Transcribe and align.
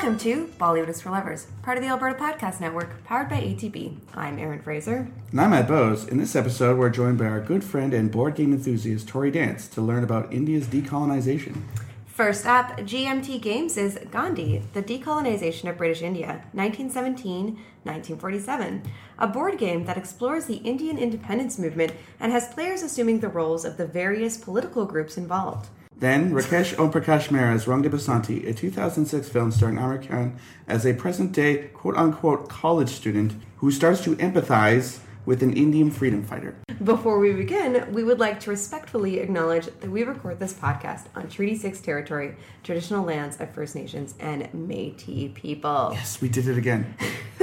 Welcome 0.00 0.18
to 0.20 0.46
Bollywood 0.58 0.88
is 0.88 1.02
for 1.02 1.10
Lovers, 1.10 1.46
part 1.62 1.76
of 1.76 1.84
the 1.84 1.90
Alberta 1.90 2.18
Podcast 2.18 2.58
Network, 2.58 3.04
powered 3.04 3.28
by 3.28 3.42
ATB. 3.42 3.98
I'm 4.14 4.38
Erin 4.38 4.62
Fraser. 4.62 5.12
And 5.30 5.38
I'm 5.38 5.50
Matt 5.50 5.68
Bose. 5.68 6.08
In 6.08 6.16
this 6.16 6.34
episode, 6.34 6.78
we're 6.78 6.88
joined 6.88 7.18
by 7.18 7.26
our 7.26 7.38
good 7.38 7.62
friend 7.62 7.92
and 7.92 8.10
board 8.10 8.34
game 8.34 8.54
enthusiast 8.54 9.06
Tori 9.06 9.30
Dance 9.30 9.68
to 9.68 9.82
learn 9.82 10.02
about 10.02 10.32
India's 10.32 10.68
decolonization. 10.68 11.64
First 12.06 12.46
up, 12.46 12.78
GMT 12.78 13.42
Games 13.42 13.76
is 13.76 13.98
Gandhi, 14.10 14.62
the 14.72 14.82
decolonization 14.82 15.68
of 15.68 15.76
British 15.76 16.00
India, 16.00 16.46
1917 16.54 17.58
1947, 17.82 18.82
a 19.18 19.28
board 19.28 19.58
game 19.58 19.84
that 19.84 19.98
explores 19.98 20.46
the 20.46 20.56
Indian 20.56 20.96
independence 20.96 21.58
movement 21.58 21.92
and 22.18 22.32
has 22.32 22.48
players 22.48 22.80
assuming 22.80 23.20
the 23.20 23.28
roles 23.28 23.66
of 23.66 23.76
the 23.76 23.86
various 23.86 24.38
political 24.38 24.86
groups 24.86 25.18
involved. 25.18 25.68
Then, 26.00 26.32
Rakesh 26.32 26.78
Om 26.78 26.90
Prakash 26.90 27.30
Mehra's 27.30 27.66
Rang 27.66 27.82
de 27.82 27.90
Basanti, 27.90 28.48
a 28.48 28.54
2006 28.54 29.28
film 29.28 29.52
starring 29.52 29.76
Aamir 29.76 30.08
Khan 30.08 30.34
as 30.66 30.86
a 30.86 30.94
present 30.94 31.32
day 31.32 31.68
quote 31.74 31.94
unquote 31.94 32.48
college 32.48 32.88
student 32.88 33.34
who 33.58 33.70
starts 33.70 34.02
to 34.04 34.16
empathize 34.16 35.00
with 35.26 35.42
an 35.42 35.52
Indian 35.52 35.90
freedom 35.90 36.24
fighter. 36.24 36.56
Before 36.82 37.18
we 37.18 37.34
begin, 37.34 37.86
we 37.92 38.02
would 38.02 38.18
like 38.18 38.40
to 38.40 38.50
respectfully 38.50 39.18
acknowledge 39.18 39.66
that 39.66 39.90
we 39.90 40.02
record 40.02 40.38
this 40.38 40.54
podcast 40.54 41.04
on 41.14 41.28
Treaty 41.28 41.54
6 41.54 41.78
territory, 41.82 42.34
traditional 42.62 43.04
lands 43.04 43.38
of 43.38 43.52
First 43.52 43.74
Nations 43.74 44.14
and 44.18 44.48
Metis 44.54 45.32
people. 45.34 45.90
Yes, 45.92 46.22
we 46.22 46.30
did 46.30 46.48
it 46.48 46.56
again. 46.56 46.94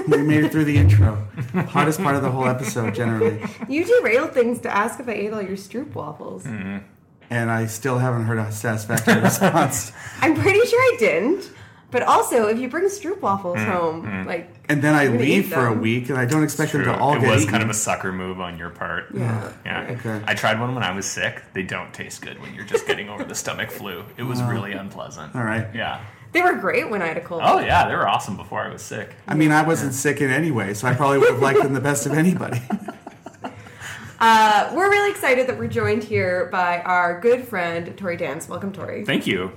we 0.08 0.24
made 0.24 0.44
it 0.44 0.52
through 0.52 0.66
the 0.66 0.78
intro. 0.78 1.28
Hardest 1.54 2.02
part 2.02 2.16
of 2.16 2.24
the 2.24 2.32
whole 2.32 2.48
episode, 2.48 2.96
generally. 2.96 3.40
You 3.70 3.86
derailed 3.86 4.34
things 4.34 4.60
to 4.62 4.76
ask 4.76 5.00
if 5.00 5.08
I 5.08 5.12
ate 5.12 5.32
all 5.32 5.44
your 5.44 5.58
Stroop 5.58 5.94
waffles. 5.94 6.44
Mm. 6.44 6.82
And 7.30 7.52
I 7.52 7.66
still 7.66 7.98
haven't 7.98 8.24
heard 8.24 8.38
a 8.38 8.52
satisfactory 8.52 9.22
response. 9.22 9.92
I'm 10.22 10.36
pretty 10.36 10.66
sure 10.66 10.80
I 10.80 10.96
didn't. 10.98 11.52
But 11.90 12.04
also, 12.04 12.48
if 12.48 12.60
you 12.60 12.68
bring 12.68 12.86
Stroop 12.86 13.22
waffles 13.22 13.58
mm, 13.58 13.66
home, 13.66 14.06
mm. 14.06 14.26
like 14.26 14.50
And 14.68 14.82
then 14.82 14.94
I 14.94 15.08
leave 15.08 15.48
for 15.48 15.68
a 15.68 15.74
week, 15.74 16.10
and 16.10 16.18
I 16.18 16.26
don't 16.26 16.44
expect 16.44 16.74
them 16.74 16.84
to 16.84 16.98
all 16.98 17.16
it 17.16 17.22
get 17.22 17.30
was 17.30 17.44
eaten. 17.44 17.52
kind 17.52 17.64
of 17.64 17.70
a 17.70 17.74
sucker 17.74 18.12
move 18.12 18.42
on 18.42 18.58
your 18.58 18.70
part. 18.72 19.08
Yeah. 19.14 19.54
Yeah. 19.66 19.96
Okay. 19.98 20.22
I 20.26 20.34
tried 20.34 20.60
one 20.60 20.76
when 20.76 20.84
I 20.84 20.92
was 20.92 21.06
sick. 21.06 21.42
They 21.54 21.64
don't 21.64 21.94
taste 21.94 22.22
good 22.22 22.42
when 22.42 22.54
you're 22.54 22.66
just 22.66 22.88
getting 22.88 23.08
over 23.08 23.24
the 23.24 23.36
stomach 23.36 23.72
flu. 23.72 24.04
It 24.18 24.24
was 24.24 24.42
really 24.44 24.74
unpleasant. 24.74 25.34
All 25.34 25.44
right. 25.44 25.68
Yeah. 25.74 26.04
They 26.34 26.42
were 26.42 26.56
great 26.56 26.90
when 26.90 27.02
I 27.02 27.08
had 27.08 27.18
a 27.18 27.22
cold. 27.22 27.42
Oh 27.44 27.60
yeah, 27.60 27.88
they 27.88 27.96
were 27.96 28.08
awesome 28.08 28.36
before 28.36 28.62
I 28.62 28.68
was 28.72 28.82
sick. 28.82 29.16
I 29.28 29.36
mean, 29.36 29.52
I 29.52 29.64
wasn't 29.64 29.94
sick 29.94 30.20
in 30.20 30.30
any 30.30 30.52
way, 30.52 30.74
so 30.74 30.88
I 30.88 30.94
probably 30.94 31.20
would 31.20 31.32
have 31.32 31.42
liked 31.42 31.64
them 31.64 31.74
the 31.74 31.82
best 31.82 32.06
of 32.06 32.14
anybody. 32.14 32.62
Uh, 34.20 34.72
we're 34.76 34.90
really 34.90 35.12
excited 35.12 35.48
that 35.48 35.58
we're 35.58 35.68
joined 35.68 36.04
here 36.04 36.48
by 36.52 36.82
our 36.82 37.20
good 37.22 37.48
friend 37.48 37.96
Tori 37.98 38.18
Dance. 38.18 38.50
Welcome, 38.50 38.72
Tori. 38.72 39.06
Thank 39.06 39.28
you. 39.28 39.52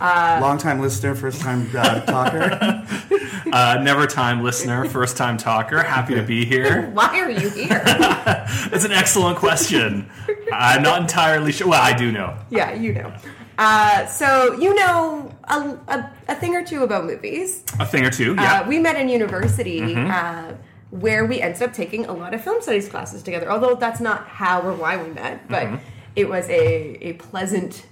Long 0.00 0.58
time 0.58 0.80
listener, 0.80 1.14
first 1.14 1.40
time 1.40 1.68
uh, 1.76 2.00
talker. 2.02 2.84
Uh, 3.50 3.78
never 3.82 4.06
time 4.06 4.42
listener, 4.42 4.84
first 4.84 5.16
time 5.16 5.38
talker. 5.38 5.82
Happy 5.82 6.14
to 6.14 6.22
be 6.22 6.44
here. 6.44 6.90
Why 6.92 7.18
are 7.18 7.30
you 7.30 7.48
here? 7.48 7.82
It's 8.70 8.84
an 8.84 8.92
excellent 8.92 9.38
question. 9.38 10.10
I'm 10.52 10.82
not 10.82 11.00
entirely 11.00 11.50
sure. 11.52 11.68
Well, 11.68 11.80
I 11.82 11.96
do 11.96 12.12
know. 12.12 12.36
yeah, 12.50 12.74
you 12.74 12.92
know. 12.92 13.10
Uh, 13.56 14.04
so 14.06 14.52
you 14.58 14.74
know 14.74 15.34
a, 15.44 15.54
a, 15.88 16.12
a 16.28 16.34
thing 16.34 16.54
or 16.54 16.62
two 16.62 16.82
about 16.82 17.06
movies. 17.06 17.64
A 17.80 17.86
thing 17.86 18.04
or 18.04 18.10
two. 18.10 18.34
Yeah. 18.34 18.60
Uh, 18.60 18.68
we 18.68 18.78
met 18.78 18.96
in 18.96 19.08
university 19.08 19.80
Mm-hmm. 19.80 20.10
uh, 20.10 20.54
where 20.90 21.24
we 21.26 21.40
ended 21.40 21.62
up 21.62 21.72
taking 21.72 22.06
a 22.06 22.12
lot 22.12 22.32
of 22.34 22.42
film 22.42 22.62
studies 22.62 22.88
classes 22.88 23.22
together. 23.22 23.50
Although 23.50 23.74
that's 23.74 24.00
not 24.00 24.26
how 24.26 24.62
or 24.62 24.72
why 24.72 24.96
we 25.02 25.10
met, 25.10 25.48
but 25.48 25.64
Mm-hmm. 25.64 25.76
it 26.16 26.28
was 26.28 26.48
a, 26.48 27.08
a 27.08 27.12
pleasant 27.14 27.86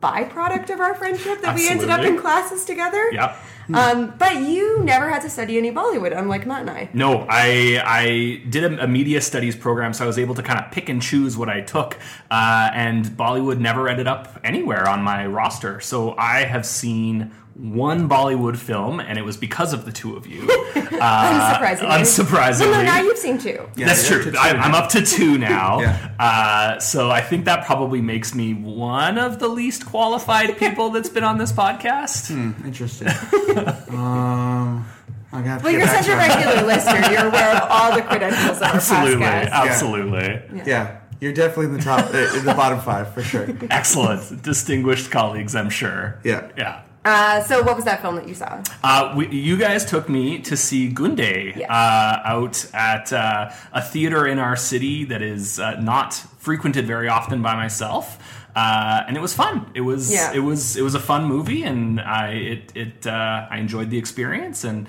byproduct 0.00 0.70
of 0.72 0.80
our 0.80 0.94
friendship 0.94 1.42
that 1.42 1.54
we 1.54 1.68
ended 1.68 1.90
up 1.90 2.02
in 2.04 2.16
classes 2.18 2.64
together. 2.64 3.10
Yep. 3.12 3.36
Um, 3.72 4.14
but 4.18 4.36
you 4.42 4.80
never 4.82 5.08
had 5.10 5.22
to 5.22 5.30
study 5.30 5.56
any 5.56 5.70
Bollywood, 5.72 6.16
unlike 6.16 6.46
Matt 6.46 6.62
and 6.62 6.70
I. 6.70 6.88
No, 6.92 7.26
I 7.30 7.82
I 7.84 8.42
did 8.50 8.64
a, 8.64 8.84
a 8.84 8.86
media 8.86 9.20
studies 9.22 9.56
program, 9.56 9.94
so 9.94 10.04
I 10.04 10.06
was 10.06 10.18
able 10.18 10.34
to 10.34 10.42
kind 10.42 10.58
of 10.58 10.70
pick 10.70 10.88
and 10.90 11.00
choose 11.00 11.36
what 11.36 11.48
I 11.48 11.62
took, 11.62 11.98
uh, 12.30 12.70
and 12.74 13.06
Bollywood 13.06 13.58
never 13.58 13.88
ended 13.88 14.06
up 14.06 14.38
anywhere 14.44 14.86
on 14.88 15.02
my 15.02 15.26
roster. 15.26 15.80
So 15.80 16.14
I 16.18 16.44
have 16.44 16.66
seen 16.66 17.32
one 17.54 18.08
Bollywood 18.08 18.56
film, 18.56 18.98
and 19.00 19.16
it 19.18 19.22
was 19.24 19.36
because 19.36 19.72
of 19.72 19.84
the 19.84 19.92
two 19.92 20.16
of 20.16 20.26
you. 20.26 20.48
Uh, 20.94 21.58
Unsurprisingly. 21.58 21.88
unsurprisingly. 21.90 22.60
Well, 22.60 22.70
no, 22.70 22.82
now 22.82 23.00
you've 23.00 23.18
seen 23.18 23.36
two. 23.36 23.68
Yeah, 23.76 23.86
That's 23.86 24.06
true. 24.06 24.22
two 24.30 24.38
I, 24.38 24.50
I'm 24.50 24.74
up 24.74 24.90
to 24.90 25.02
two 25.04 25.38
now. 25.52 25.80
Yeah. 25.80 26.14
uh, 26.20 26.78
so 26.78 27.10
I 27.10 27.20
think 27.20 27.46
that 27.46 27.66
probably 27.66 28.00
makes 28.00 28.32
me 28.34 28.54
one 28.54 29.18
of 29.18 29.38
the 29.40 29.48
least 29.48 29.86
qualified 29.86 30.56
people 30.56 30.90
that's 30.90 31.08
been 31.08 31.24
on 31.24 31.36
this 31.38 31.52
podcast. 31.52 32.30
Interesting. 32.64 33.08
Um, 33.88 34.86
I'm 35.32 35.42
gonna 35.42 35.48
have 35.48 35.60
to 35.60 35.64
Well, 35.64 35.72
you're 35.72 35.86
such 35.86 36.06
a 36.08 36.16
regular 36.16 36.62
listener. 36.66 37.10
You're 37.10 37.26
aware 37.26 37.56
of 37.56 37.68
all 37.70 37.94
the 37.94 38.02
credentials 38.02 38.58
of 38.58 38.62
our 38.62 38.74
Absolutely, 38.76 39.24
podcast. 39.26 39.50
absolutely. 39.50 40.42
Yeah, 40.66 41.00
you're 41.20 41.32
definitely 41.32 41.66
in 41.66 41.72
the 41.74 41.82
top, 41.82 42.14
uh, 42.14 42.36
in 42.38 42.44
the 42.44 42.54
bottom 42.54 42.80
five 42.80 43.12
for 43.12 43.22
sure. 43.22 43.48
Excellent, 43.70 44.42
distinguished 44.42 45.10
colleagues, 45.10 45.56
I'm 45.56 45.70
sure. 45.70 46.20
Yeah. 46.24 46.50
yeah. 46.56 46.82
Uh, 47.04 47.42
so, 47.42 47.62
what 47.62 47.76
was 47.76 47.84
that 47.84 48.00
film 48.00 48.16
that 48.16 48.26
you 48.26 48.34
saw? 48.34 48.62
Uh, 48.82 49.12
we, 49.16 49.28
you 49.28 49.56
guys 49.58 49.84
took 49.84 50.08
me 50.08 50.38
to 50.38 50.56
see 50.56 50.88
Gunday 50.88 51.52
Yes. 51.56 51.68
uh, 51.68 52.20
out 52.24 52.66
at 52.72 53.12
uh, 53.12 53.50
a 53.72 53.82
theater 53.82 54.26
in 54.26 54.38
our 54.38 54.56
city 54.56 55.04
that 55.04 55.20
is 55.20 55.58
uh, 55.60 55.78
not 55.80 56.14
frequented 56.38 56.86
very 56.86 57.08
often 57.08 57.42
by 57.42 57.54
myself. 57.54 58.18
Uh, 58.56 59.02
and 59.06 59.16
it 59.16 59.20
was 59.20 59.34
fun. 59.34 59.70
It 59.74 59.80
was 59.82 60.10
Yeah. 60.12 60.32
it 60.32 60.38
was 60.38 60.76
it 60.76 60.82
was 60.82 60.94
a 60.94 61.00
fun 61.00 61.24
movie, 61.24 61.64
and 61.64 62.00
I 62.00 62.28
it 62.28 62.72
it 62.74 63.06
uh, 63.06 63.48
I 63.50 63.58
enjoyed 63.58 63.90
the 63.90 63.98
experience 63.98 64.62
and 64.64 64.86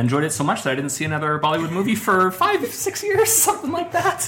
enjoyed 0.00 0.24
it 0.24 0.32
so 0.32 0.42
much 0.44 0.62
that 0.64 0.70
I 0.70 0.74
didn't 0.74 0.90
see 0.90 1.04
another 1.04 1.38
Bollywood 1.38 1.70
movie 1.70 1.94
for 1.94 2.30
five 2.30 2.64
six 2.72 3.02
years, 3.02 3.30
something 3.32 3.70
like 3.72 3.92
that. 3.92 4.22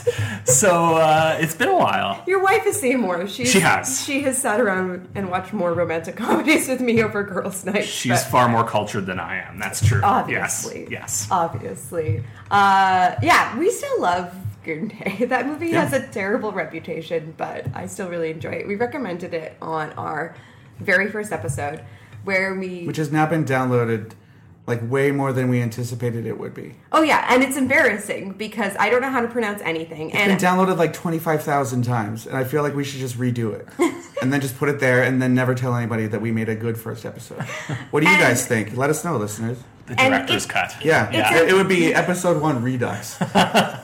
So 0.45 0.97
uh, 0.97 1.39
it's 1.41 1.55
been 1.55 1.69
a 1.69 1.77
while. 1.77 2.23
Your 2.27 2.43
wife 2.43 2.63
has 2.65 2.81
seen 2.81 3.01
more. 3.01 3.27
She's, 3.27 3.51
She 3.51 3.61
has. 3.61 4.05
She 4.05 4.23
has 4.23 4.41
sat 4.41 4.61
around 4.61 5.09
and 5.15 5.31
watched 5.31 5.53
more 5.53 5.73
romantic 5.75 6.17
comedies 6.25 6.69
with 6.69 6.81
me 6.81 7.03
over 7.03 7.23
girls' 7.25 7.65
night. 7.65 7.85
She's 7.85 8.23
but 8.23 8.31
far 8.31 8.49
more 8.49 8.65
cultured 8.65 9.07
than 9.07 9.19
I 9.19 9.39
am. 9.43 9.59
That's 9.59 9.85
true. 9.87 10.01
obviously, 10.03 10.83
Yes. 10.83 10.91
Yes. 10.91 11.29
obviously. 11.31 12.23
Uh, 12.51 13.15
yeah, 13.23 13.59
we 13.59 13.71
still 13.71 14.01
love 14.01 14.35
Gunday. 14.65 15.27
That 15.29 15.47
movie 15.47 15.69
Yeah. 15.69 15.85
has 15.85 15.93
a 15.93 16.07
terrible 16.09 16.53
reputation, 16.53 17.35
but 17.37 17.67
I 17.75 17.87
still 17.87 18.09
really 18.09 18.31
enjoy 18.31 18.51
it. 18.51 18.69
We 18.69 18.77
recommended 18.77 19.35
it 19.35 19.57
on 19.61 19.93
our 19.95 20.37
very 20.81 21.11
first 21.11 21.33
episode, 21.33 21.83
where 22.25 22.55
we. 22.55 22.85
Which 22.85 22.99
has 22.99 23.11
now 23.11 23.27
been 23.27 23.45
downloaded 23.45 24.13
like 24.67 24.81
way 24.91 25.13
more 25.13 25.33
than 25.33 25.49
we 25.49 25.61
anticipated 25.63 26.27
it 26.27 26.39
would 26.39 26.53
be. 26.55 26.75
oh 26.93 27.03
yeah, 27.03 27.27
and 27.29 27.43
it's 27.43 27.57
embarrassing 27.57 28.33
because 28.33 28.75
I 28.79 28.91
don't 28.91 29.01
know 29.01 29.11
how 29.11 29.21
to 29.21 29.29
pronounce 29.29 29.61
anything, 29.63 30.11
It's 30.11 30.19
and 30.19 30.31
been 30.31 30.49
downloaded 30.49 30.77
like 30.77 30.93
25,000 30.93 31.83
times, 31.83 32.27
and 32.27 32.37
I 32.37 32.45
feel 32.45 32.63
like 32.63 32.75
we 32.75 32.83
should 32.85 33.01
just 33.01 33.17
redo 33.19 33.53
it. 33.55 33.69
and 34.23 34.33
then 34.33 34.41
just 34.41 34.57
put 34.59 34.69
it 34.69 34.81
there 34.81 35.03
and 35.03 35.21
then 35.21 35.35
never 35.35 35.55
tell 35.55 35.75
anybody 35.77 36.07
that 36.07 36.21
we 36.21 36.33
made 36.33 36.49
a 36.49 36.55
good 36.55 36.79
first 36.79 37.05
episode. 37.05 37.43
What 37.91 38.01
do 38.01 38.07
you 38.07 38.13
And- 38.15 38.23
guys 38.23 38.47
think? 38.47 38.77
Let 38.77 38.89
us 38.91 39.05
know, 39.05 39.17
listeners. 39.19 39.59
The 39.87 39.95
director's 39.95 40.47
it- 40.47 40.49
cut. 40.49 40.75
Yeah, 40.83 41.11
Yeah. 41.13 41.37
It, 41.43 41.51
it 41.51 41.53
would 41.55 41.69
be 41.69 41.95
episode 41.95 42.41
one 42.43 42.63
redux. 42.63 43.17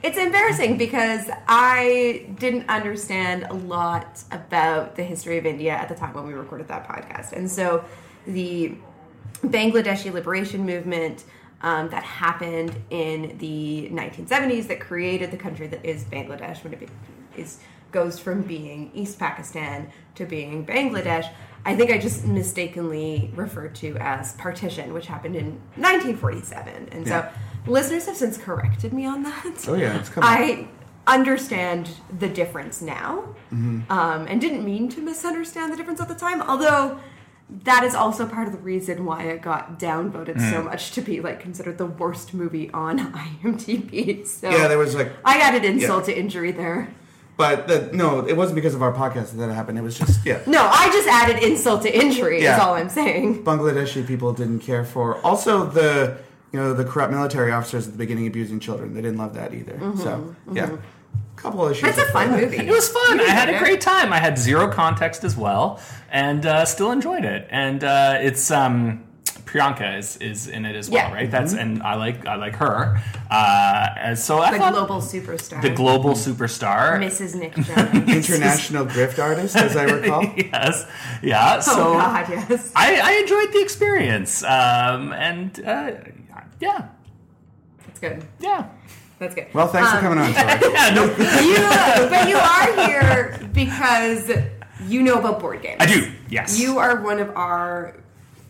It's 0.00 0.16
embarrassing 0.16 0.78
because 0.78 1.28
I 1.48 2.26
didn't 2.38 2.68
understand 2.70 3.44
a 3.50 3.54
lot 3.54 4.22
about 4.30 4.94
the 4.94 5.02
history 5.02 5.38
of 5.38 5.44
India 5.44 5.72
at 5.72 5.88
the 5.88 5.94
time 5.96 6.14
when 6.14 6.26
we 6.26 6.34
recorded 6.34 6.68
that 6.68 6.86
podcast. 6.88 7.32
And 7.32 7.50
so 7.50 7.84
the 8.26 8.76
Bangladeshi 9.44 10.12
liberation 10.12 10.64
movement 10.66 11.24
um, 11.62 11.88
that 11.90 12.02
happened 12.04 12.74
in 12.90 13.36
the 13.38 13.88
1970s 13.92 14.68
that 14.68 14.80
created 14.80 15.30
the 15.30 15.36
country 15.36 15.66
that 15.68 15.84
is 15.84 16.04
Bangladesh 16.04 16.62
when 16.64 16.72
it 16.72 16.80
be- 16.80 16.88
is 17.36 17.58
goes 17.90 18.18
from 18.18 18.42
being 18.42 18.90
East 18.94 19.18
Pakistan 19.18 19.90
to 20.14 20.26
being 20.26 20.64
Bangladesh. 20.66 21.28
I 21.64 21.74
think 21.74 21.90
I 21.90 21.96
just 21.98 22.26
mistakenly 22.26 23.32
referred 23.34 23.74
to 23.76 23.96
as 23.98 24.34
partition, 24.34 24.92
which 24.92 25.06
happened 25.06 25.36
in 25.36 25.58
1947. 25.76 26.88
And 26.92 27.06
Yeah. 27.06 27.32
so 27.32 27.70
listeners 27.70 28.06
have 28.06 28.16
since 28.16 28.36
corrected 28.36 28.92
me 28.92 29.06
on 29.06 29.22
that. 29.22 29.64
Oh, 29.66 29.74
yeah, 29.74 29.98
it's 29.98 30.10
coming. 30.10 30.28
I 30.28 30.68
understand 31.06 31.88
the 32.18 32.28
difference 32.28 32.82
now 32.82 33.34
Mm-hmm. 33.52 33.90
um, 33.90 34.26
and 34.28 34.38
didn't 34.42 34.62
mean 34.64 34.90
to 34.90 35.00
misunderstand 35.00 35.72
the 35.72 35.76
difference 35.76 36.00
at 36.02 36.08
the 36.08 36.14
time, 36.14 36.42
although 36.42 37.00
that 37.64 37.82
is 37.84 37.94
also 37.94 38.26
part 38.26 38.46
of 38.46 38.52
the 38.52 38.58
reason 38.60 39.04
why 39.04 39.22
it 39.24 39.40
got 39.42 39.78
downvoted 39.80 40.36
Mm. 40.36 40.50
so 40.52 40.62
much 40.62 40.92
to 40.92 41.00
be 41.00 41.20
like 41.20 41.40
considered 41.40 41.78
the 41.78 41.86
worst 41.86 42.34
movie 42.34 42.70
on 42.72 42.98
IMDb. 43.42 44.26
So 44.26 44.50
Yeah, 44.50 44.68
there 44.68 44.78
was 44.78 44.94
like, 44.94 45.12
I 45.24 45.38
added 45.38 45.64
insult 45.64 46.06
Yeah. 46.08 46.14
to 46.14 46.20
injury 46.20 46.52
there. 46.52 46.88
but 47.38 47.68
the, 47.68 47.88
no, 47.92 48.26
it 48.26 48.36
wasn't 48.36 48.56
because 48.56 48.74
of 48.74 48.82
our 48.82 48.92
podcast 48.92 49.30
that 49.30 49.36
that 49.38 49.52
happened. 49.54 49.78
It 49.78 49.82
was 49.82 49.96
just, 49.98 50.26
yeah. 50.26 50.40
No, 50.46 50.60
I 50.70 50.88
just 50.92 51.08
added 51.08 51.42
insult 51.42 51.82
to 51.82 51.96
injury. 51.96 52.40
Is 52.42 52.58
all 52.58 52.74
I'm 52.74 52.88
saying. 52.90 53.44
Bangladeshi 53.44 54.06
people 54.06 54.32
didn't 54.32 54.58
care 54.60 54.84
for. 54.84 55.18
Also, 55.24 55.64
the 55.64 56.18
you 56.52 56.58
know 56.58 56.72
the 56.74 56.84
corrupt 56.84 57.12
military 57.12 57.52
officers 57.52 57.86
at 57.86 57.92
the 57.92 57.98
beginning 57.98 58.26
abusing 58.26 58.58
children. 58.58 58.92
They 58.94 59.02
didn't 59.02 59.18
love 59.18 59.34
that 59.34 59.54
either. 59.54 59.78
So 59.98 60.34
yeah, 60.52 60.76
couple 61.36 61.64
of 61.64 61.72
issues. 61.72 61.82
But 61.82 61.90
it's 61.98 62.08
a 62.10 62.12
fun 62.12 62.30
movie. 62.32 62.56
It 62.58 62.70
was 62.70 62.88
fun. 62.88 63.20
I 63.20 63.24
had 63.30 63.48
a 63.48 63.58
great 63.58 63.80
time. 63.80 64.12
I 64.12 64.18
had 64.18 64.38
zero 64.38 64.68
context 64.70 65.24
as 65.24 65.36
well, 65.36 65.80
and 66.10 66.44
uh, 66.46 66.64
still 66.64 66.90
enjoyed 66.90 67.24
it. 67.24 67.46
And 67.50 67.84
uh, 67.84 68.16
it's 68.20 68.50
um, 68.50 69.04
Priyanka 69.44 69.98
is, 69.98 70.16
is 70.18 70.46
in 70.48 70.66
it 70.66 70.76
as 70.76 70.90
well, 70.90 71.08
Yeah. 71.08 71.14
right? 71.14 71.30
That's 71.30 71.54
and 71.54 71.82
I 71.82 71.94
like 71.94 72.26
I 72.26 72.34
like 72.34 72.56
her. 72.56 73.00
Uh, 73.30 73.86
and 73.98 74.18
so 74.18 74.38
I 74.40 74.50
The 74.52 74.58
thought 74.58 74.72
global 74.74 74.96
superstar. 75.00 75.62
the 75.62 75.70
global 75.70 76.10
superstar. 76.10 76.98
Mrs. 76.98 77.34
Nick 77.34 77.54
Jonas. 77.68 78.28
International 78.30 78.84
drift 78.84 79.18
artist, 79.18 79.56
as 79.56 79.76
I 79.76 79.84
recall. 79.84 80.22
yes, 80.36 80.86
yeah. 81.22 81.60
So 81.60 81.72
oh 81.72 81.92
God, 81.94 82.26
yes. 82.28 82.72
I, 82.74 83.00
I 83.02 83.12
enjoyed 83.20 83.52
the 83.52 83.62
experience, 83.62 84.42
um, 84.42 85.12
and 85.12 85.58
uh, 85.64 85.92
yeah, 86.60 86.88
That's 87.86 88.00
good. 88.00 88.24
yeah, 88.40 88.68
That's 89.18 89.34
good. 89.34 89.46
Well, 89.52 89.66
thanks 89.68 89.90
for 89.90 89.98
coming 89.98 90.18
on, 90.18 90.32
Troy. 90.32 90.70
yeah. 90.72 90.90
No, 90.94 91.04
you, 91.04 92.08
but 92.08 92.28
you 92.28 92.36
are 92.36 92.86
here 92.88 93.48
because 93.52 94.30
you 94.86 95.02
know 95.02 95.18
about 95.18 95.40
board 95.40 95.60
games. 95.62 95.76
I 95.80 95.86
do. 95.86 96.12
Yes, 96.28 96.58
You 96.60 96.78
are 96.78 97.00
one 97.02 97.18
of 97.18 97.30
our 97.36 97.96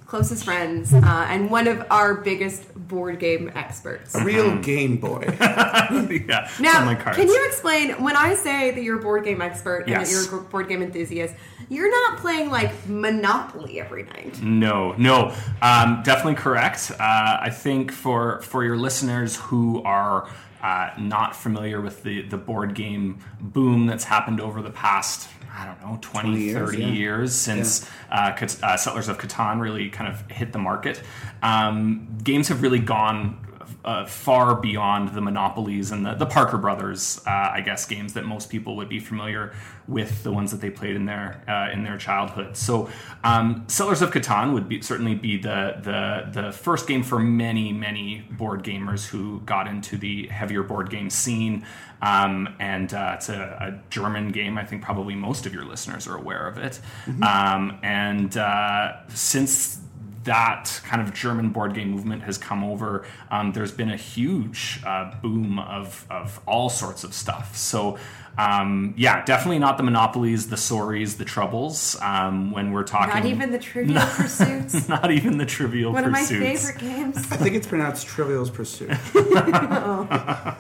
closest 0.06 0.44
friends 0.44 0.93
uh, 0.94 1.26
and 1.29 1.50
one 1.50 1.67
of 1.69 1.85
our 1.91 2.15
biggest 2.15 2.73
board 2.88 3.19
game 3.19 3.50
experts. 3.55 4.15
A 4.15 4.25
real 4.25 4.59
Game 4.61 4.97
Boy. 4.97 5.23
yeah. 5.41 6.50
Now, 6.59 6.82
my 6.85 6.94
cards. 6.94 7.19
can 7.19 7.29
you 7.29 7.47
explain 7.47 7.91
when 8.03 8.17
I 8.17 8.35
say 8.35 8.70
that 8.70 8.82
you're 8.82 8.99
a 8.99 9.03
board 9.03 9.25
game 9.25 9.43
expert 9.43 9.81
and 9.81 9.88
Yes. 9.91 10.09
that 10.26 10.31
you're 10.31 10.41
a 10.41 10.44
board 10.44 10.69
game 10.69 10.82
enthusiast? 10.82 11.35
You're 11.69 11.91
not 11.91 12.19
playing 12.20 12.49
like 12.49 12.73
Monopoly 12.88 13.79
every 13.81 14.05
night. 14.05 14.41
No, 14.43 14.93
no, 14.97 15.35
um, 15.61 16.03
definitely 16.03 16.37
correct. 16.37 16.91
Uh, 16.93 16.97
I 17.43 17.50
think 17.50 17.93
for 17.93 18.41
for 18.41 18.65
your 18.65 18.79
listeners 18.79 19.37
who 19.37 19.82
are 19.82 20.26
uh, 20.62 20.90
not 20.99 21.37
familiar 21.37 21.81
with 21.81 22.02
the 22.02 22.22
the 22.22 22.37
board 22.37 22.75
game 22.75 23.19
boom 23.40 23.87
that's 23.87 24.05
happened 24.05 24.40
over 24.40 24.62
the 24.62 24.70
past. 24.70 25.28
I 25.50 25.64
don't 25.64 25.81
know, 25.81 25.99
20, 26.00 26.28
20 26.28 26.40
years, 26.40 26.70
30 26.70 26.82
yeah. 26.82 26.88
years 26.88 27.34
since 27.34 27.88
uh, 28.12 28.32
uh, 28.62 28.76
Settlers 28.76 29.08
of 29.08 29.19
Catan 29.19 29.60
really 29.60 29.88
kind 29.88 30.12
of 30.12 30.31
hit 30.31 30.52
the 30.52 30.58
market. 30.58 31.02
Um, 31.43 32.16
games 32.22 32.49
have 32.49 32.62
really 32.62 32.78
gone 32.78 33.47
uh, 33.85 34.06
far 34.06 34.55
beyond 34.55 35.11
the 35.11 35.20
monopolies 35.20 35.91
and 35.91 36.05
the, 36.05 36.15
the 36.15 36.26
Parker 36.26 36.59
Brothers, 36.59 37.20
uh, 37.26 37.31
I 37.31 37.61
guess, 37.61 37.87
games 37.87 38.15
that 38.15 38.25
most 38.25 38.50
people 38.50 38.76
would 38.76 38.88
be 38.88 39.00
familiar 39.00 39.55
with, 39.87 40.23
the 40.23 40.32
ones 40.32 40.50
that 40.50 40.61
they 40.61 40.70
played 40.70 40.97
in 40.97 41.06
their 41.06 41.43
uh, 41.49 41.73
in 41.73 41.82
their 41.85 41.97
childhood. 41.97 42.56
So, 42.56 42.91
um, 43.25 43.65
Settlers 43.69 44.03
of 44.03 44.11
Catan 44.11 44.53
would 44.53 44.69
be 44.69 44.82
certainly 44.82 45.15
be 45.15 45.38
the 45.38 45.76
the 45.82 46.43
the 46.43 46.53
first 46.53 46.87
game 46.87 47.03
for 47.03 47.19
many 47.19 47.73
many 47.73 48.25
board 48.31 48.62
gamers 48.62 49.06
who 49.06 49.41
got 49.41 49.67
into 49.67 49.97
the 49.97 50.26
heavier 50.29 50.62
board 50.62 50.91
game 50.91 51.11
scene. 51.11 51.65
Um, 52.00 52.55
and 52.61 52.94
uh, 52.94 53.15
it's 53.17 53.29
a, 53.29 53.41
a 53.61 53.91
German 53.91 54.31
game. 54.31 54.56
I 54.56 54.65
think 54.65 54.82
probably 54.82 55.17
most 55.17 55.47
of 55.47 55.53
your 55.53 55.65
listeners 55.65 56.06
are 56.06 56.17
aware 56.17 56.47
of 56.47 56.56
it. 56.56 56.79
Um, 57.23 57.81
and 57.82 58.37
uh, 58.37 58.99
since 59.09 59.81
that 60.28 60.80
kind 60.84 61.02
of 61.02 61.12
German 61.12 61.50
board 61.50 61.75
game 61.75 61.90
movement 61.90 62.22
has 62.22 62.38
come 62.38 62.62
over, 62.62 63.04
um, 63.30 63.52
there's 63.52 63.72
been 63.72 63.90
a 63.90 63.96
huge 63.96 64.80
uh, 64.86 65.12
boom 65.20 65.58
of, 65.58 66.06
of 66.10 66.40
all 66.46 66.69
sorts 66.70 67.02
of 67.04 67.12
stuff. 67.12 67.56
So, 67.56 67.98
um, 68.38 68.94
yeah, 68.96 69.25
definitely 69.25 69.58
not 69.58 69.76
the 69.78 69.82
monopolies, 69.82 70.48
the 70.48 70.56
sorries, 70.56 71.16
the 71.16 71.25
troubles. 71.25 71.96
Um, 72.00 72.52
when 72.52 72.70
we're 72.72 72.84
talking, 72.84 73.12
Not 73.14 73.25
even 73.26 73.50
the 73.50 73.58
Trivial 73.58 74.00
Pursuits. 74.06 74.88
not 74.88 75.10
even 75.10 75.38
the 75.38 75.46
trivial 75.46 75.92
One 75.92 76.04
of 76.04 76.12
my 76.12 76.20
pursuits. 76.20 76.70
favorite 76.70 76.81
games. 76.81 77.16
I 77.32 77.36
think 77.36 77.56
it's 77.56 77.66
pronounced 77.66 78.06
Trivial's 78.06 78.50
Pursuit. 78.50 78.90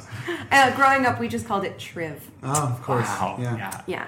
Uh, 0.50 0.74
growing 0.76 1.04
up, 1.04 1.20
we 1.20 1.28
just 1.28 1.46
called 1.46 1.62
it 1.64 1.78
Triv. 1.78 2.18
Oh, 2.42 2.68
of 2.68 2.82
course. 2.82 3.06
Wow, 3.06 3.36
Yeah. 3.40 3.56
yeah. 3.56 3.80
Yeah. 3.86 4.06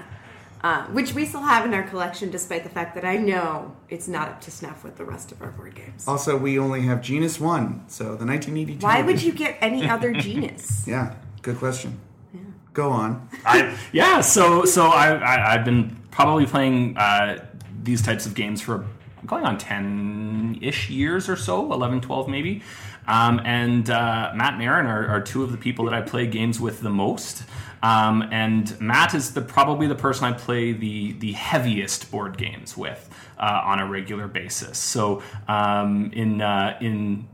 Uh, 0.62 0.84
which 0.88 1.14
we 1.14 1.24
still 1.24 1.40
have 1.40 1.64
in 1.64 1.72
our 1.72 1.82
collection, 1.84 2.30
despite 2.30 2.64
the 2.64 2.68
fact 2.68 2.94
that 2.94 3.02
I 3.02 3.16
know 3.16 3.74
it's 3.88 4.06
not 4.06 4.28
up 4.28 4.40
to 4.42 4.50
snuff 4.50 4.84
with 4.84 4.96
the 4.96 5.06
rest 5.06 5.32
of 5.32 5.40
our 5.40 5.52
board 5.52 5.74
games. 5.74 6.06
Also, 6.06 6.36
we 6.36 6.58
only 6.58 6.82
have 6.82 7.00
Genus 7.00 7.40
1, 7.40 7.84
so 7.88 8.04
the 8.04 8.26
1982. 8.26 8.84
Why 8.84 9.00
would 9.00 9.22
you 9.22 9.32
get 9.32 9.56
any 9.62 9.88
other 9.88 10.12
genus? 10.20 10.86
Yeah, 10.86 11.14
good 11.40 11.56
question. 11.56 11.98
Yeah. 12.34 12.40
Go 12.74 12.90
on. 12.90 13.26
I, 13.46 13.74
yeah, 13.92 14.20
so 14.20 14.66
so 14.66 14.88
I, 14.88 15.14
I 15.14 15.54
I've 15.54 15.64
been 15.64 15.96
probably 16.10 16.44
playing 16.44 16.98
uh, 16.98 17.42
these 17.82 18.02
types 18.02 18.26
of 18.26 18.34
games 18.34 18.60
for 18.60 18.84
going 19.26 19.44
on 19.44 19.58
10-ish 19.58 20.90
years 20.90 21.28
or 21.28 21.36
so 21.36 21.72
11 21.72 22.00
12 22.00 22.28
maybe 22.28 22.62
um, 23.06 23.40
and 23.44 23.90
uh, 23.90 24.32
matt 24.34 24.54
and 24.54 24.62
Erin 24.62 24.86
are, 24.86 25.06
are 25.08 25.20
two 25.20 25.42
of 25.42 25.52
the 25.52 25.58
people 25.58 25.84
that 25.84 25.94
i 25.94 26.00
play 26.00 26.26
games 26.26 26.58
with 26.58 26.80
the 26.80 26.90
most 26.90 27.44
um, 27.82 28.22
and 28.30 28.80
matt 28.80 29.14
is 29.14 29.32
the 29.32 29.40
probably 29.40 29.86
the 29.86 29.94
person 29.94 30.24
i 30.24 30.32
play 30.32 30.72
the 30.72 31.12
the 31.12 31.32
heaviest 31.32 32.10
board 32.10 32.36
games 32.36 32.76
with 32.76 33.10
uh, 33.40 33.62
on 33.64 33.80
a 33.80 33.86
regular 33.86 34.28
basis. 34.28 34.78
So 34.78 35.22
um, 35.48 36.12
in 36.12 36.40
uh, 36.40 36.76
in 36.80 37.26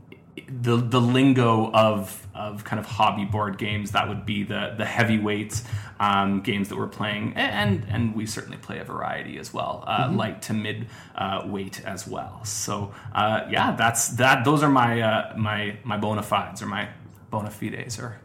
the 0.47 0.77
the 0.77 1.01
lingo 1.01 1.71
of 1.71 2.25
of 2.33 2.63
kind 2.63 2.79
of 2.79 2.85
hobby 2.85 3.25
board 3.25 3.57
games 3.57 3.91
that 3.91 4.07
would 4.07 4.25
be 4.25 4.43
the 4.43 4.73
the 4.77 4.85
heavyweight 4.85 5.61
um, 5.99 6.41
games 6.41 6.69
that 6.69 6.77
we're 6.77 6.87
playing. 6.87 7.33
And 7.35 7.85
and 7.89 8.15
we 8.15 8.25
certainly 8.25 8.57
play 8.57 8.79
a 8.79 8.85
variety 8.85 9.37
as 9.37 9.53
well 9.53 9.83
uh, 9.85 10.09
light 10.11 10.41
to 10.43 10.53
mid 10.53 10.87
uh, 11.15 11.43
weight 11.45 11.83
as 11.85 12.07
well. 12.07 12.43
So 12.45 12.93
uh, 13.13 13.45
yeah 13.49 13.75
that's 13.75 14.09
that 14.09 14.45
those 14.45 14.63
are 14.63 14.69
my 14.69 15.01
uh, 15.01 15.33
my 15.35 15.77
my 15.83 15.97
bona 15.97 16.23
fides 16.23 16.61
or 16.61 16.67
my 16.67 16.87
bona 17.29 17.51
fides 17.51 17.99
or 17.99 18.21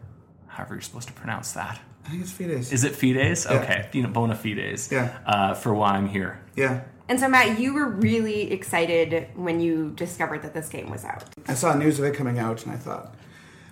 however 0.47 0.75
you're 0.75 0.81
supposed 0.81 1.07
to 1.07 1.13
pronounce 1.13 1.51
that 1.51 1.81
I 2.05 2.09
think 2.09 2.21
it's 2.21 2.31
Fides. 2.31 2.71
is 2.73 2.83
it 2.83 2.93
fides 2.95 3.45
Yeah. 3.45 3.59
okay 3.61 3.89
you 3.93 4.03
know 4.03 4.09
bona 4.09 4.35
fides 4.35 4.91
Yeah. 4.91 5.17
uh, 5.25 5.53
for 5.53 5.73
why 5.73 5.91
I'm 5.93 6.07
here 6.07 6.39
yeah. 6.55 6.81
And 7.09 7.19
so, 7.19 7.27
Matt, 7.27 7.59
you 7.59 7.73
were 7.73 7.87
really 7.89 8.49
excited 8.53 9.27
when 9.35 9.59
you 9.59 9.91
discovered 9.95 10.41
that 10.43 10.53
this 10.53 10.69
game 10.69 10.89
was 10.89 11.03
out. 11.03 11.25
I 11.49 11.53
saw 11.53 11.73
news 11.75 11.99
of 11.99 12.05
it 12.05 12.15
coming 12.15 12.39
out, 12.39 12.63
and 12.63 12.71
I 12.73 12.77
thought, 12.77 13.13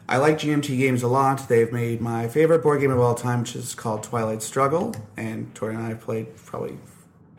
I 0.09 0.17
like 0.17 0.37
GMT 0.37 0.77
games 0.77 1.01
a 1.01 1.07
lot. 1.07 1.47
They've 1.47 1.71
made 1.71 2.01
my 2.01 2.27
favorite 2.27 2.61
board 2.61 2.81
game 2.81 2.91
of 2.91 2.99
all 2.99 3.15
time, 3.15 3.39
which 3.41 3.55
is 3.55 3.73
called 3.73 4.03
Twilight 4.03 4.41
Struggle, 4.43 4.93
and 5.15 5.55
Tori 5.55 5.75
and 5.75 5.83
I 5.83 5.89
have 5.89 6.01
played 6.01 6.35
probably 6.45 6.77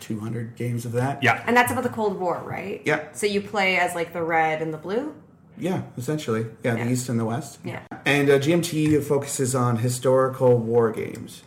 200 0.00 0.57
games 0.57 0.85
of 0.87 0.93
that. 0.93 1.23
yeah 1.23 1.45
And 1.47 1.55
that's 1.57 1.71
about 1.71 1.85
the 1.85 1.90
Cold 1.90 2.19
War, 2.19 2.40
right? 2.43 2.81
Yeah. 2.87 3.12
So 3.12 3.26
you 3.26 3.40
play 3.43 3.76
as 3.78 3.95
like 3.95 4.12
the 4.14 4.23
red 4.23 4.62
and 4.62 4.73
the 4.73 4.78
blue? 4.78 5.14
Yeah, 5.59 5.82
essentially. 5.97 6.47
Yeah, 6.64 6.76
Yeah. 6.76 6.85
the 6.85 6.90
East 6.90 7.09
and 7.09 7.18
the 7.21 7.25
West. 7.25 7.59
Yeah. 7.64 7.80
And 8.04 8.30
uh, 8.30 8.38
GMT 8.38 9.02
focuses 9.04 9.54
on 9.54 9.76
historical 9.76 10.56
war 10.59 10.90
games. 10.90 11.42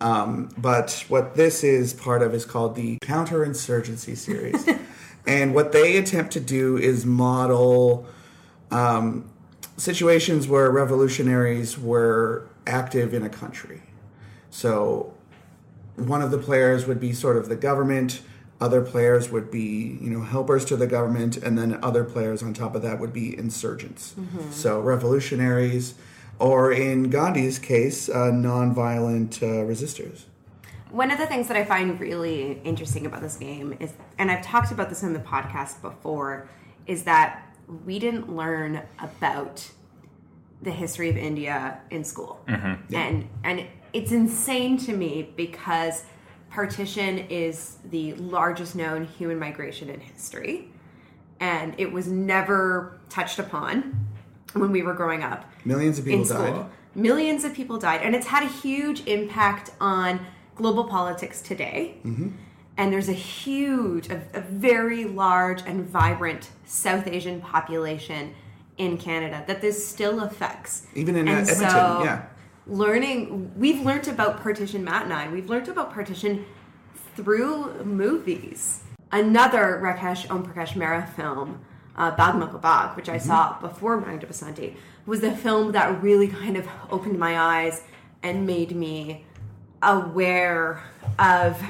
Um, 0.00 0.48
but 0.56 1.04
what 1.08 1.34
this 1.34 1.62
is 1.62 1.92
part 1.92 2.22
of 2.22 2.34
is 2.34 2.44
called 2.44 2.74
the 2.74 2.98
Counterinsurgency 3.02 4.16
series. 4.16 4.66
and 5.26 5.54
what 5.54 5.72
they 5.72 5.96
attempt 5.98 6.32
to 6.32 6.40
do 6.40 6.76
is 6.78 7.04
model 7.04 8.06
um, 8.70 9.28
situations 9.76 10.48
where 10.48 10.70
revolutionaries 10.70 11.78
were 11.78 12.46
active 12.66 13.12
in 13.12 13.22
a 13.22 13.28
country. 13.28 13.82
So 14.48 15.12
one 15.96 16.22
of 16.22 16.30
the 16.30 16.38
players 16.38 16.86
would 16.86 17.00
be 17.00 17.12
sort 17.12 17.36
of 17.36 17.48
the 17.48 17.56
government 17.56 18.22
other 18.60 18.82
players 18.82 19.30
would 19.30 19.50
be 19.50 19.98
you 20.00 20.10
know 20.10 20.22
helpers 20.22 20.64
to 20.66 20.76
the 20.76 20.86
government 20.86 21.36
and 21.36 21.56
then 21.56 21.78
other 21.82 22.04
players 22.04 22.42
on 22.42 22.52
top 22.52 22.74
of 22.74 22.82
that 22.82 23.00
would 23.00 23.12
be 23.12 23.36
insurgents. 23.38 24.14
So 24.50 24.80
revolutionaries 24.80 25.94
or 26.38 26.72
in 26.72 27.10
gandhi's 27.10 27.58
case 27.58 28.08
uh, 28.08 28.30
non-violent 28.30 29.42
uh, 29.42 29.46
resistors. 29.46 30.24
One 30.90 31.12
of 31.12 31.18
the 31.18 31.26
things 31.26 31.46
that 31.48 31.56
I 31.56 31.64
find 31.64 32.00
really 32.00 32.60
interesting 32.64 33.06
about 33.06 33.22
this 33.22 33.36
game 33.36 33.76
is, 33.78 33.92
and 34.18 34.28
I've 34.28 34.42
talked 34.44 34.72
about 34.72 34.88
this 34.88 35.04
in 35.04 35.12
the 35.12 35.20
podcast 35.20 35.80
before, 35.80 36.48
is 36.86 37.04
that 37.04 37.46
we 37.86 38.00
didn't 38.00 38.34
learn 38.34 38.82
about 38.98 39.70
the 40.62 40.72
history 40.72 41.08
of 41.08 41.16
India 41.16 41.80
in 41.90 42.02
school, 42.02 42.40
and 42.92 43.28
and 43.44 43.66
it's 43.92 44.10
insane 44.10 44.76
to 44.78 44.92
me 44.92 45.30
because 45.36 46.04
partition 46.50 47.18
is 47.30 47.78
the 47.90 48.14
largest 48.14 48.74
known 48.74 49.06
human 49.06 49.38
migration 49.38 49.88
in 49.88 50.00
history, 50.00 50.68
and 51.38 51.74
it 51.78 51.90
was 51.90 52.08
never 52.08 52.98
touched 53.08 53.38
upon 53.38 54.08
when 54.52 54.72
we 54.72 54.82
were 54.82 54.94
growing 54.94 55.22
up 55.22 55.44
millions 55.64 55.98
of 55.98 56.04
people 56.04 56.24
died 56.24 56.66
Millions 56.94 57.44
of 57.44 57.54
people 57.54 57.78
died, 57.78 58.00
and 58.02 58.16
it's 58.16 58.26
had 58.26 58.42
a 58.42 58.48
huge 58.48 59.06
impact 59.06 59.70
on 59.80 60.26
global 60.56 60.84
politics 60.84 61.40
today. 61.40 61.96
And 62.76 62.92
there's 62.92 63.08
a 63.08 63.12
huge, 63.12 64.08
a, 64.10 64.22
a 64.34 64.40
very 64.40 65.04
large 65.04 65.62
and 65.66 65.84
vibrant 65.84 66.50
South 66.64 67.06
Asian 67.06 67.40
population 67.40 68.34
in 68.76 68.96
Canada 68.98 69.44
that 69.46 69.60
this 69.60 69.86
still 69.86 70.20
affects. 70.20 70.86
Even 70.94 71.14
in, 71.14 71.28
uh, 71.28 71.32
Edmonton, 71.32 71.70
so 71.70 72.02
yeah. 72.02 72.26
Learning, 72.66 73.52
we've 73.56 73.80
learned 73.80 74.08
about 74.08 74.42
partition, 74.42 74.84
Matt 74.84 75.04
and 75.04 75.12
I, 75.12 75.28
we've 75.28 75.48
learned 75.48 75.68
about 75.68 75.92
partition 75.92 76.44
through 77.16 77.84
movies. 77.84 78.82
Another 79.10 79.80
Rakesh 79.82 80.30
Om 80.30 80.46
Prakash 80.46 80.74
Mehra 80.74 81.08
film, 81.14 81.60
uh, 81.96 82.14
Bhaag 82.14 82.34
Milkha 82.34 82.60
Bhaag, 82.60 82.96
which 82.96 83.08
I 83.08 83.18
saw 83.18 83.58
before 83.60 83.98
Rang 83.98 84.18
de 84.18 84.26
Basanti, 84.26 84.76
was 85.06 85.20
the 85.20 85.32
film 85.32 85.72
that 85.72 86.02
really 86.02 86.28
kind 86.28 86.56
of 86.56 86.68
opened 86.90 87.18
my 87.18 87.38
eyes 87.38 87.82
and 88.22 88.46
made 88.46 88.76
me 88.76 89.24
aware 89.82 90.82
of 91.18 91.60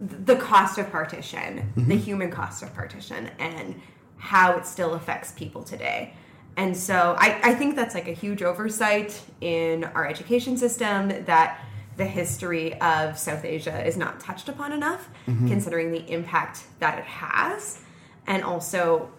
the 0.00 0.36
cost 0.36 0.78
of 0.78 0.90
partition, 0.90 1.72
the 1.76 1.96
human 1.96 2.30
cost 2.30 2.62
of 2.62 2.74
partition, 2.74 3.30
and 3.38 3.80
how 4.16 4.56
it 4.56 4.66
still 4.66 4.94
affects 4.94 5.32
people 5.32 5.62
today. 5.62 6.14
And 6.56 6.76
so 6.76 7.16
I, 7.18 7.38
I 7.42 7.54
think 7.54 7.76
that's 7.76 7.94
like 7.94 8.08
a 8.08 8.12
huge 8.12 8.42
oversight 8.42 9.20
in 9.40 9.84
our 9.84 10.06
education 10.06 10.56
system 10.56 11.24
that 11.26 11.60
the 11.96 12.04
history 12.04 12.78
of 12.80 13.18
South 13.18 13.44
Asia 13.44 13.86
is 13.86 13.96
not 13.96 14.20
touched 14.20 14.48
upon 14.48 14.72
enough, 14.72 15.08
mm-hmm. 15.26 15.48
considering 15.48 15.92
the 15.92 16.10
impact 16.10 16.64
that 16.78 16.98
it 16.98 17.04
has, 17.04 17.80
and 18.26 18.42
also 18.42 19.10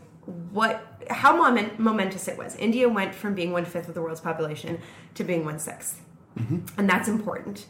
what 0.51 0.83
how 1.09 1.35
moment, 1.35 1.79
momentous 1.79 2.27
it 2.27 2.37
was. 2.37 2.55
India 2.57 2.89
went 2.89 3.15
from 3.15 3.33
being 3.33 3.51
one 3.51 3.65
fifth 3.65 3.87
of 3.87 3.93
the 3.93 4.01
world's 4.01 4.21
population 4.21 4.79
to 5.15 5.23
being 5.23 5.45
one 5.45 5.59
sixth, 5.59 6.01
mm-hmm. 6.37 6.59
and 6.77 6.89
that's 6.89 7.07
important. 7.07 7.65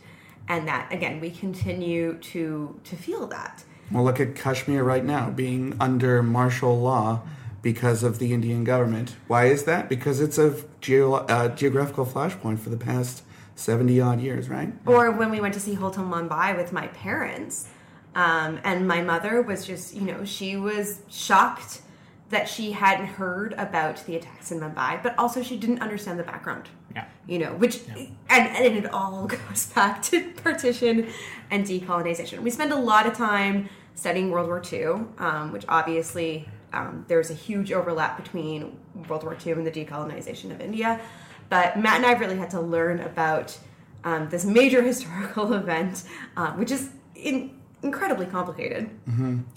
And 0.49 0.67
that 0.67 0.91
again, 0.91 1.19
we 1.19 1.29
continue 1.29 2.17
to 2.17 2.79
to 2.83 2.95
feel 2.95 3.27
that. 3.27 3.63
Well, 3.91 4.03
look 4.03 4.19
at 4.19 4.35
Kashmir 4.35 4.83
right 4.83 5.03
now 5.03 5.29
being 5.29 5.75
under 5.79 6.21
martial 6.21 6.79
law 6.79 7.21
because 7.61 8.03
of 8.03 8.19
the 8.19 8.33
Indian 8.33 8.63
government. 8.63 9.15
Why 9.27 9.45
is 9.45 9.63
that? 9.65 9.89
Because 9.89 10.21
it's 10.21 10.37
a 10.37 10.55
geo- 10.81 11.13
uh, 11.13 11.49
geographical 11.49 12.05
flashpoint 12.05 12.59
for 12.59 12.69
the 12.69 12.77
past 12.77 13.23
70 13.55 13.99
odd 13.99 14.21
years, 14.21 14.49
right? 14.49 14.71
Or 14.85 15.11
when 15.11 15.31
we 15.31 15.41
went 15.41 15.53
to 15.55 15.59
see 15.59 15.73
Hotel 15.73 16.03
Mumbai 16.03 16.55
with 16.55 16.71
my 16.71 16.87
parents, 16.87 17.67
um, 18.15 18.59
and 18.63 18.87
my 18.87 19.01
mother 19.01 19.41
was 19.41 19.65
just, 19.65 19.93
you 19.93 20.01
know, 20.01 20.25
she 20.25 20.55
was 20.55 21.01
shocked 21.09 21.81
that 22.29 22.49
she 22.49 22.71
hadn't 22.73 23.05
heard 23.05 23.53
about 23.53 24.05
the 24.05 24.15
attacks 24.15 24.51
in 24.51 24.59
Mumbai, 24.59 25.01
but 25.01 25.17
also 25.17 25.41
she 25.41 25.57
didn't 25.57 25.81
understand 25.81 26.19
the 26.19 26.23
background. 26.23 26.69
Yeah. 26.93 27.05
You 27.27 27.39
know, 27.39 27.53
which, 27.53 27.81
and, 27.87 28.09
and 28.29 28.75
it 28.75 28.91
all 28.93 29.27
goes 29.49 29.67
back 29.67 30.01
to 30.03 30.31
partition 30.31 31.09
and 31.49 31.65
decolonization. 31.65 32.39
We 32.39 32.49
spend 32.49 32.73
a 32.73 32.77
lot 32.77 33.07
of 33.07 33.13
time 33.13 33.69
studying 33.95 34.29
World 34.29 34.47
War 34.47 34.61
II, 34.71 35.05
um, 35.17 35.51
which 35.51 35.65
obviously 35.67 36.47
um, 36.73 37.05
there's 37.07 37.29
a 37.29 37.33
huge 37.33 37.71
overlap 37.71 38.21
between 38.21 38.77
World 39.07 39.23
War 39.23 39.37
II 39.45 39.53
and 39.53 39.65
the 39.65 39.71
decolonization 39.71 40.51
of 40.51 40.61
India. 40.61 40.99
But 41.49 41.79
Matt 41.79 41.97
and 41.97 42.05
I 42.05 42.13
really 42.13 42.37
had 42.37 42.49
to 42.51 42.61
learn 42.61 42.99
about 42.99 43.57
um, 44.03 44.29
this 44.29 44.45
major 44.45 44.81
historical 44.91 45.53
event, 45.53 46.03
um, 46.35 46.57
which 46.57 46.71
is 46.71 46.89
in, 47.15 47.57
incredibly 47.83 48.25
complicated, 48.25 48.89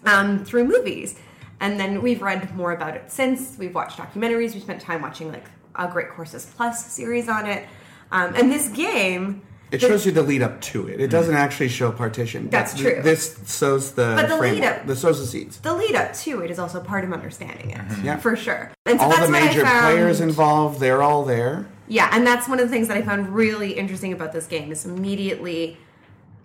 um, 0.04 0.44
through 0.44 0.64
movies. 0.64 1.18
And 1.60 1.78
then 1.78 2.00
we've 2.00 2.22
read 2.22 2.54
more 2.54 2.72
about 2.72 2.96
it 2.96 3.10
since. 3.10 3.56
We've 3.58 3.74
watched 3.74 3.98
documentaries. 3.98 4.54
We 4.54 4.60
spent 4.60 4.80
time 4.80 5.02
watching 5.02 5.30
like 5.30 5.44
a 5.74 5.88
Great 5.88 6.10
Courses 6.10 6.46
Plus 6.56 6.86
series 6.86 7.28
on 7.28 7.46
it. 7.46 7.68
Um, 8.12 8.34
and 8.34 8.50
this 8.50 8.68
game, 8.68 9.42
It 9.72 9.80
shows 9.80 10.04
you 10.04 10.12
the 10.12 10.22
lead 10.22 10.42
up 10.42 10.60
to 10.62 10.88
it. 10.88 11.00
It 11.00 11.08
doesn't 11.10 11.34
actually 11.34 11.68
show 11.68 11.92
partition. 11.92 12.44
but 12.44 12.50
That's 12.50 12.74
th- 12.74 12.94
true. 12.94 13.02
This 13.02 13.38
sows 13.46 13.92
the, 13.92 14.14
But 14.16 14.28
the 14.28 14.36
lead 14.36 14.58
framework. 14.58 14.80
up- 14.80 14.86
This 14.86 15.00
sows 15.00 15.20
the 15.20 15.26
seeds. 15.26 15.58
the 15.60 15.74
lead 15.74 15.94
up 15.94 16.12
to 16.14 16.40
it 16.40 16.50
is 16.50 16.58
also 16.58 16.80
part 16.80 17.04
of 17.04 17.12
understanding 17.12 17.70
it, 17.70 17.80
Yeah. 18.02 18.16
for 18.16 18.34
sure. 18.36 18.72
And 18.86 18.98
so 18.98 19.04
all 19.04 19.10
that's 19.10 19.26
the 19.26 19.32
what 19.32 19.42
I 19.42 19.46
major 19.46 19.60
found- 19.62 19.80
players 19.94 20.20
involved, 20.20 20.80
they're 20.80 21.02
all 21.02 21.24
there. 21.24 21.66
Yeah, 21.88 22.08
and 22.12 22.26
that's 22.26 22.48
one 22.48 22.58
of 22.60 22.68
the 22.68 22.72
things 22.72 22.88
that 22.88 22.96
I 22.96 23.02
found 23.02 23.34
really 23.34 23.72
interesting 23.72 24.12
about 24.12 24.32
this 24.32 24.46
game 24.46 24.70
is 24.72 24.84
immediately 24.84 25.76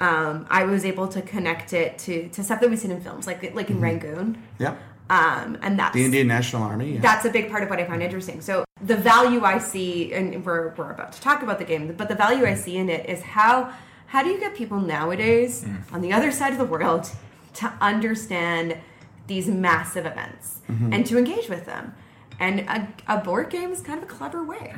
um, 0.02 0.46
I 0.50 0.66
was 0.66 0.84
able 0.84 1.08
to 1.08 1.22
connect 1.22 1.72
it 1.72 1.98
to, 2.00 2.28
to 2.30 2.44
stuff 2.44 2.60
that 2.60 2.70
we've 2.70 2.78
seen 2.78 2.92
in 2.92 3.00
films, 3.02 3.26
like 3.28 3.56
like 3.56 3.70
in 3.70 3.80
Rangoon, 3.80 4.38
Yeah. 4.60 4.76
Um, 5.10 5.58
and 5.62 5.78
that's 5.78 5.94
The 5.94 6.04
Indian 6.04 6.28
National 6.28 6.64
Army. 6.64 6.94
Yeah. 6.94 7.02
that's 7.02 7.26
a 7.26 7.30
big 7.30 7.50
part 7.50 7.64
of 7.64 7.70
what 7.70 7.80
I 7.80 7.86
find 7.86 8.02
interesting. 8.02 8.42
So 8.42 8.66
the 8.84 8.98
value 8.98 9.44
I 9.44 9.60
see, 9.60 10.14
and 10.14 10.46
we're, 10.46 10.74
we're 10.76 10.92
about 10.92 11.14
to 11.14 11.22
talk 11.22 11.44
about 11.44 11.60
the 11.60 11.66
game, 11.66 11.94
but 11.96 12.10
the 12.10 12.16
value 12.16 12.46
I 12.46 12.52
mm. 12.54 12.58
see 12.58 12.78
in 12.78 12.90
it 12.90 13.08
is 13.10 13.22
how 13.22 13.72
how 14.08 14.24
do 14.24 14.30
you 14.30 14.40
get 14.40 14.56
people 14.56 14.80
nowadays 14.80 15.66
mm. 15.66 15.94
on 15.94 16.02
the 16.02 16.14
other 16.14 16.32
side 16.32 16.54
of 16.54 16.60
the 16.60 16.66
world 16.66 17.10
to 17.56 17.74
understand 17.82 18.78
these 19.28 19.48
massive 19.48 20.06
events 20.06 20.60
mm-hmm. 20.70 20.94
and 20.94 21.06
to 21.08 21.18
engage 21.18 21.50
with 21.50 21.66
them? 21.66 21.94
And 22.40 22.60
a, 22.62 22.88
a 23.08 23.18
board 23.20 23.50
game 23.50 23.72
is 23.72 23.80
kind 23.82 23.98
of 24.02 24.10
a 24.10 24.12
clever 24.14 24.44
way. 24.44 24.74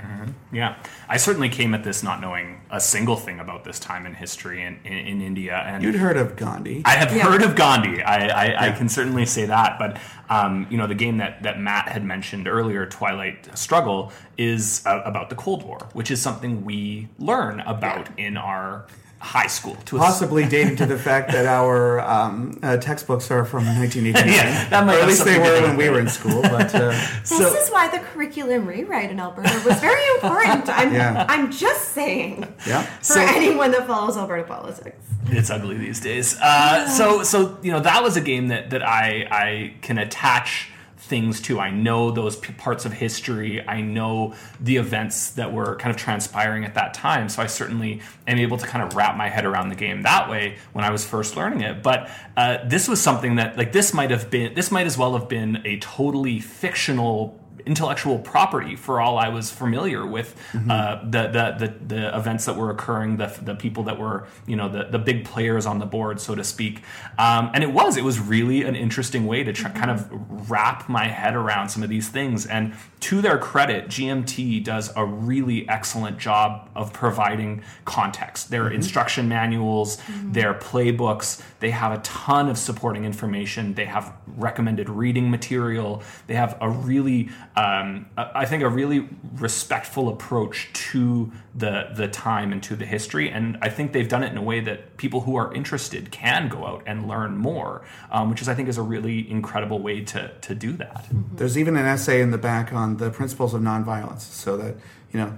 Yeah, 0.51 0.77
I 1.09 1.17
certainly 1.17 1.49
came 1.49 1.73
at 1.73 1.83
this 1.83 2.03
not 2.03 2.21
knowing 2.21 2.61
a 2.69 2.79
single 2.79 3.15
thing 3.15 3.39
about 3.39 3.63
this 3.63 3.79
time 3.79 4.05
in 4.05 4.13
history 4.13 4.61
in, 4.63 4.79
in, 4.83 4.93
in 4.93 5.21
India, 5.21 5.55
and 5.65 5.83
You'd 5.83 5.95
heard 5.95 6.17
of 6.17 6.35
Gandhi. 6.35 6.83
I 6.85 6.91
have 6.91 7.15
Yeah. 7.15 7.23
heard 7.23 7.41
of 7.41 7.55
Gandhi. 7.55 8.01
I, 8.03 8.27
I, 8.55 8.67
I 8.67 8.71
can 8.71 8.89
certainly 8.89 9.25
say 9.25 9.45
that. 9.47 9.79
But 9.79 9.97
um, 10.29 10.67
you 10.69 10.77
know, 10.77 10.87
the 10.87 10.95
game 10.95 11.17
that, 11.17 11.43
that 11.43 11.59
Matt 11.59 11.89
had 11.89 12.03
mentioned 12.03 12.47
earlier, 12.47 12.85
Twilight 12.85 13.57
Struggle, 13.57 14.11
is 14.37 14.83
uh, 14.85 15.01
about 15.05 15.29
the 15.29 15.35
Cold 15.35 15.63
War, 15.63 15.87
which 15.93 16.11
is 16.11 16.21
something 16.21 16.63
we 16.63 17.07
learn 17.17 17.61
about 17.61 18.07
in 18.19 18.37
our 18.37 18.85
high 19.19 19.47
school. 19.47 19.75
To 19.85 19.97
a 19.97 19.99
Possibly 19.99 20.45
dated 20.45 20.77
to 20.77 20.85
the 20.85 20.97
fact 21.09 21.31
that 21.31 21.45
our 21.45 21.99
um, 22.01 22.59
uh, 22.61 22.77
textbooks 22.77 23.31
are 23.31 23.43
from 23.45 23.65
1989. 23.79 24.27
Yeah, 24.33 24.69
that 24.69 24.85
might 24.85 24.97
or 24.97 25.01
at 25.01 25.07
least 25.07 25.25
they 25.25 25.39
were 25.39 25.61
when 25.61 25.75
we 25.77 25.89
were 25.89 25.99
in 25.99 26.07
school. 26.09 26.41
But 26.43 26.73
uh, 26.75 26.89
this 27.21 27.31
is 27.31 27.69
why 27.69 27.87
the 27.89 27.99
curriculum 27.99 28.65
rewrite 28.67 29.09
in 29.11 29.19
Alberta 29.19 29.51
was 29.65 29.79
very 29.79 30.05
important. 30.15 30.69
I'm, 30.69 30.93
Yeah. 30.93 31.25
I'm 31.27 31.51
just 31.51 31.89
saying. 31.89 32.47
yeah. 32.67 32.83
For 32.83 33.03
So- 33.13 33.21
anyone 33.21 33.71
that 33.71 33.87
follows 33.87 34.17
Alberta 34.17 34.43
politics. 34.43 35.03
it's 35.29 35.49
ugly 35.49 35.77
these 35.77 35.99
days. 35.99 36.37
Uh, 36.41 36.87
so 36.87 37.23
so 37.23 37.57
you 37.61 37.71
know 37.71 37.79
that 37.81 38.01
was 38.03 38.15
a 38.17 38.21
game 38.21 38.47
that 38.49 38.69
that 38.69 38.81
I 38.87 39.27
I 39.31 39.73
can 39.81 39.97
attach 39.97 40.69
things 41.07 41.41
to. 41.41 41.59
I 41.59 41.71
know 41.71 42.11
those 42.11 42.35
p- 42.35 42.53
parts 42.53 42.85
of 42.85 42.93
history. 42.93 43.67
I 43.67 43.81
know 43.81 44.35
the 44.59 44.77
events 44.77 45.31
that 45.31 45.51
were 45.51 45.75
kind 45.77 45.89
of 45.93 45.99
transpiring 45.99 46.65
at 46.65 46.75
that 46.75 46.93
time. 46.93 47.29
So 47.29 47.41
I 47.41 47.47
certainly 47.47 48.01
am 48.27 48.37
able 48.37 48.57
to 48.57 48.67
kind 48.67 48.83
of 48.85 48.95
wrap 48.95 49.17
my 49.17 49.29
head 49.29 49.45
around 49.45 49.69
the 49.69 49.75
game 49.75 50.03
that 50.03 50.29
way 50.29 50.57
when 50.73 50.85
I 50.85 50.91
was 50.91 51.05
first 51.05 51.35
learning 51.35 51.61
it. 51.61 51.81
But 51.81 52.09
uh, 52.35 52.59
this 52.65 52.87
was 52.87 53.01
something 53.01 53.35
that 53.35 53.57
like 53.57 53.71
this 53.71 53.93
might 53.93 54.11
have 54.11 54.29
been 54.29 54.53
this 54.53 54.69
might 54.69 54.85
as 54.85 54.97
well 54.97 55.17
have 55.17 55.27
been 55.27 55.61
a 55.65 55.79
totally 55.79 56.39
fictional 56.39 57.39
intellectual 57.67 58.17
property 58.17 58.75
for 58.75 58.99
all 58.99 59.17
I 59.17 59.29
was 59.29 59.51
familiar 59.51 60.05
with 60.05 60.35
uh, 60.69 61.03
the, 61.03 61.27
the 61.27 61.67
the 61.67 61.85
the 61.95 62.17
events 62.17 62.45
that 62.45 62.55
were 62.55 62.71
occurring, 62.71 63.17
the 63.17 63.27
the 63.41 63.55
people 63.55 63.83
that 63.83 63.99
were 63.99 64.27
you 64.47 64.55
know 64.55 64.69
the 64.69 64.85
the 64.85 64.99
big 64.99 65.25
players 65.25 65.65
on 65.65 65.79
the 65.79 65.85
board, 65.85 66.19
so 66.19 66.33
to 66.33 66.43
speak. 66.43 66.81
Um, 67.19 67.51
and 67.53 67.63
it 67.63 67.71
was 67.71 67.97
it 67.97 68.03
was 68.03 68.19
really 68.19 68.63
an 68.63 68.75
interesting 68.75 69.27
way 69.27 69.43
to 69.43 69.53
try, 69.53 69.69
kind 69.71 69.91
of 69.91 70.49
wrap 70.49 70.89
my 70.89 71.07
head 71.07 71.35
around 71.35 71.69
some 71.69 71.83
of 71.83 71.89
these 71.89 72.09
things. 72.09 72.45
And 72.45 72.73
to 73.01 73.21
their 73.21 73.37
credit, 73.37 73.87
GMT 73.87 74.63
does 74.63 74.91
a 74.95 75.05
really 75.05 75.67
excellent 75.69 76.17
job 76.17 76.69
of 76.75 76.93
providing 76.93 77.63
context. 77.85 78.49
Their 78.49 78.69
instruction 78.69 79.27
manuals, 79.27 80.01
their 80.23 80.53
playbooks, 80.53 81.41
they 81.59 81.71
have 81.71 81.91
a 81.91 82.01
ton 82.01 82.49
of 82.49 82.57
supporting 82.57 83.05
information. 83.05 83.73
They 83.73 83.85
have 83.85 84.13
recommended 84.27 84.89
reading 84.89 85.29
material. 85.29 86.03
They 86.27 86.35
have 86.35 86.57
a 86.61 86.69
really, 86.69 87.29
um, 87.57 88.05
I 88.17 88.45
think, 88.45 88.61
a 88.61 88.69
really 88.69 89.09
respectful 89.47 90.09
approach 90.09 90.69
to 90.91 91.31
the 91.55 91.89
the 91.95 92.07
time 92.07 92.51
and 92.51 92.61
to 92.63 92.75
the 92.75 92.85
history. 92.85 93.31
And 93.31 93.57
I 93.63 93.69
think 93.69 93.93
they've 93.93 94.07
done 94.07 94.21
it 94.23 94.31
in 94.31 94.37
a 94.37 94.43
way 94.43 94.59
that 94.59 94.97
people 94.97 95.21
who 95.21 95.35
are 95.35 95.51
interested 95.53 96.11
can 96.11 96.49
go 96.49 96.67
out 96.67 96.83
and 96.85 97.07
learn 97.07 97.35
more, 97.37 97.81
um, 98.11 98.29
which 98.29 98.41
is 98.43 98.47
I 98.47 98.53
think 98.53 98.69
is 98.69 98.77
a 98.77 98.83
really 98.83 99.29
incredible 99.29 99.79
way 99.79 100.01
to 100.13 100.31
to 100.41 100.53
do 100.53 100.73
that. 100.73 101.07
There's 101.35 101.57
even 101.57 101.75
an 101.77 101.85
essay 101.87 102.21
in 102.21 102.29
the 102.29 102.37
back 102.37 102.71
on 102.73 102.97
the 102.97 103.09
principles 103.09 103.53
of 103.55 103.61
nonviolence, 103.61 104.21
so 104.21 104.55
that 104.57 104.75
you 105.11 105.19
know 105.19 105.37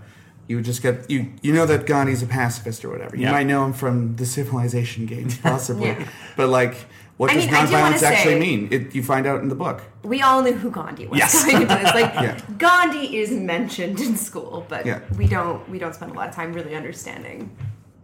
you 0.49 0.57
would 0.57 0.65
just 0.65 0.81
get 0.81 1.09
you 1.09 1.31
you 1.41 1.53
know 1.53 1.65
that 1.67 1.85
Gandhi's 1.85 2.21
a 2.21 2.27
pacifist 2.27 2.83
or 2.83 2.89
whatever. 2.89 3.15
You 3.15 3.23
Yeah. 3.23 3.31
might 3.31 3.47
know 3.47 3.63
him 3.65 3.71
from 3.73 4.15
the 4.17 4.25
Civilization 4.25 5.05
games, 5.05 5.37
possibly, 5.49 5.89
Yeah. 5.89 6.07
but 6.35 6.49
like, 6.49 6.75
what 7.19 7.29
I 7.31 7.33
does 7.35 7.45
mean, 7.47 7.53
I 7.55 7.65
do 7.65 7.73
wanna 7.73 7.95
nonviolence 7.97 8.03
actually 8.03 8.33
say- 8.33 8.39
mean? 8.39 8.67
It, 8.71 8.95
you 8.95 9.03
find 9.03 9.27
out 9.27 9.41
in 9.41 9.49
the 9.49 9.55
book. 9.55 9.81
We 10.03 10.21
all 10.21 10.41
knew 10.41 10.53
who 10.53 10.71
Gandhi 10.71 11.05
was 11.05 11.19
Yes. 11.19 11.43
going 11.43 11.61
into 11.63 11.75
this. 11.75 11.93
Like 11.93 12.13
Yeah. 12.25 12.39
Gandhi 12.57 13.17
is 13.17 13.29
mentioned 13.31 13.99
in 13.99 14.15
school, 14.15 14.65
but 14.69 14.85
Yeah. 14.85 14.99
we 15.17 15.27
don't 15.27 15.67
we 15.69 15.77
don't 15.79 15.93
spend 15.93 16.11
a 16.11 16.15
lot 16.15 16.29
of 16.29 16.33
time 16.35 16.53
really 16.53 16.75
understanding 16.75 17.55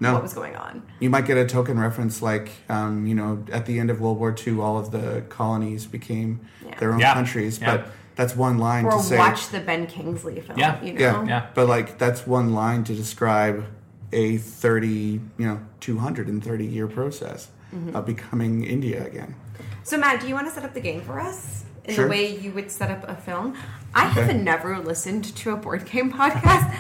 No. 0.02 0.14
what 0.14 0.22
was 0.22 0.34
going 0.34 0.56
on. 0.58 0.84
You 1.00 1.10
might 1.10 1.26
get 1.26 1.38
a 1.38 1.46
token 1.46 1.80
reference 1.80 2.22
like, 2.22 2.50
um, 2.68 3.08
you 3.08 3.16
know, 3.16 3.44
at 3.54 3.66
the 3.66 3.80
end 3.80 3.90
of 3.90 4.02
World 4.02 4.20
War 4.20 4.36
II, 4.46 4.60
all 4.60 4.78
of 4.78 4.92
the 4.92 5.24
colonies 5.30 5.86
became 5.86 6.42
Yeah. 6.66 6.76
their 6.80 6.92
own 6.94 7.00
Yeah. 7.00 7.14
countries, 7.14 7.60
Yeah. 7.62 7.78
but 7.78 7.88
that's 8.18 8.36
one 8.36 8.58
line 8.58 8.84
Or 8.86 8.92
to 8.92 9.00
say. 9.00 9.18
watch 9.18 9.48
the 9.48 9.62
Ben 9.62 9.88
Kingsley 9.88 10.42
film. 10.42 10.60
Yeah. 10.60 10.84
You 10.84 10.92
know? 10.94 11.00
yeah, 11.00 11.24
Yeah. 11.26 11.46
but 11.54 11.70
like 11.70 11.98
that's 11.98 12.28
one 12.28 12.54
line 12.54 12.84
to 12.84 12.94
describe 12.94 13.64
a 14.12 14.38
30, 14.38 15.22
you 15.38 15.48
know, 15.48 15.60
230 15.80 16.66
year 16.66 16.88
process 16.88 17.48
Mm-hmm. 17.76 17.96
of 17.96 18.06
becoming 18.06 18.64
India 18.64 19.06
again. 19.06 19.36
So 19.84 19.98
Matt, 19.98 20.22
do 20.22 20.28
you 20.30 20.34
want 20.34 20.48
to 20.48 20.54
set 20.54 20.64
up 20.64 20.74
the 20.74 20.80
game 20.80 21.02
for 21.02 21.20
us 21.20 21.66
in 21.84 21.94
Sure. 21.96 22.06
the 22.06 22.10
way 22.10 22.24
you 22.36 22.52
would 22.54 22.72
set 22.72 22.90
up 22.90 23.04
a 23.08 23.16
film? 23.16 23.56
I 23.96 24.06
have 24.08 24.36
never 24.36 24.78
listened 24.80 25.24
to 25.38 25.52
a 25.52 25.56
board 25.56 25.86
game 25.86 26.12
podcast, 26.14 26.76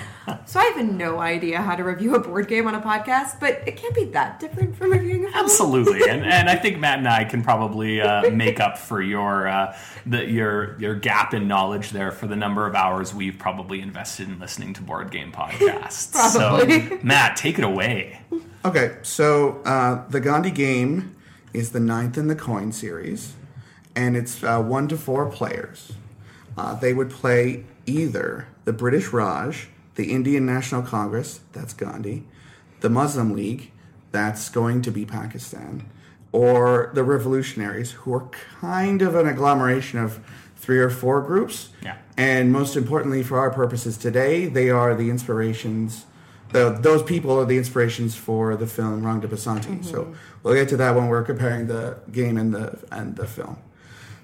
so 0.46 0.60
I 0.60 0.66
have 0.66 0.86
no 0.86 1.20
idea 1.20 1.62
how 1.62 1.76
to 1.76 1.84
review 1.84 2.14
a 2.16 2.20
board 2.20 2.50
game 2.50 2.68
on 2.68 2.76
a 2.76 2.82
podcast. 2.82 3.40
But 3.40 3.64
it 3.66 3.78
can't 3.78 3.96
be 3.96 4.06
that 4.06 4.40
different 4.40 4.76
from 4.76 4.92
reviewing 4.92 5.26
a 5.26 5.32
film. 5.32 5.46
Absolutely, 5.46 6.10
and 6.10 6.26
and 6.26 6.50
I 6.50 6.58
think 6.58 6.78
Matt 6.78 7.00
and 7.00 7.08
I 7.08 7.24
can 7.24 7.42
probably 7.42 8.02
uh, 8.02 8.30
make 8.32 8.60
up 8.60 8.78
for 8.78 9.02
your 9.02 9.48
uh, 9.48 9.78
the 10.06 10.30
your 10.30 10.80
your 10.80 10.96
gap 10.96 11.34
in 11.34 11.48
knowledge 11.48 11.92
there 11.92 12.12
for 12.12 12.28
the 12.28 12.36
number 12.36 12.68
of 12.68 12.76
hours 12.76 13.14
we've 13.14 13.38
probably 13.38 13.80
invested 13.80 14.28
in 14.28 14.38
listening 14.40 14.74
to 14.74 14.82
board 14.82 15.10
game 15.10 15.32
podcasts. 15.32 16.12
Probably. 16.12 16.90
So, 16.90 17.00
Matt, 17.04 17.38
take 17.38 17.58
it 17.58 17.64
away. 17.64 18.20
Okay, 18.66 18.98
so 19.04 19.62
uh, 19.64 20.06
the 20.10 20.20
Gandhi 20.20 20.52
game 20.52 21.16
is 21.54 21.72
the 21.72 21.80
ninth 21.80 22.18
in 22.18 22.28
the 22.28 22.36
coin 22.36 22.74
series, 22.74 23.36
and 23.96 24.18
it's 24.18 24.44
uh, 24.44 24.62
one 24.62 24.90
to 24.90 24.98
four 24.98 25.30
players. 25.30 25.94
Uh, 26.58 26.76
they 26.76 26.94
would 26.94 27.10
play 27.10 27.64
either 27.86 28.48
the 28.66 28.74
British 28.74 29.10
Raj, 29.14 29.68
the 29.96 30.12
Indian 30.12 30.46
National 30.46 30.82
Congress, 30.82 31.42
that's 31.54 31.74
Gandhi, 31.74 32.24
the 32.82 32.90
Muslim 32.90 33.34
League, 33.34 33.72
that's 34.12 34.50
going 34.50 34.82
to 34.82 34.92
be 34.92 35.06
Pakistan, 35.06 35.90
or 36.32 36.92
the 36.94 37.04
Revolutionaries, 37.04 37.92
who 37.92 38.14
are 38.14 38.30
kind 38.62 39.02
of 39.02 39.16
an 39.16 39.28
agglomeration 39.28 40.00
of 40.00 40.20
three 40.56 40.80
or 40.80 40.90
four 40.90 41.22
groups. 41.22 41.70
Yeah. 41.84 41.98
And 42.18 42.52
most 42.52 42.76
importantly, 42.76 43.24
for 43.24 43.38
our 43.38 43.52
purposes 43.52 43.98
today, 43.98 44.48
they 44.48 44.70
are 44.70 44.96
the 44.96 45.10
inspirations. 45.10 46.06
The, 46.52 46.70
those 46.70 47.04
people 47.04 47.38
are 47.40 47.46
the 47.46 47.58
inspirations 47.58 48.16
for 48.16 48.56
the 48.56 48.68
film 48.68 49.06
Rang 49.06 49.20
de 49.20 49.28
Basanti. 49.28 49.84
So 49.84 50.16
we'll 50.42 50.56
get 50.56 50.70
to 50.70 50.78
that 50.78 50.96
when 50.96 51.08
we're 51.08 51.24
comparing 51.24 51.68
the 51.68 51.98
game 52.12 52.38
and 52.38 52.54
the 52.54 52.80
and 52.92 53.16
the 53.16 53.28
film. 53.28 53.58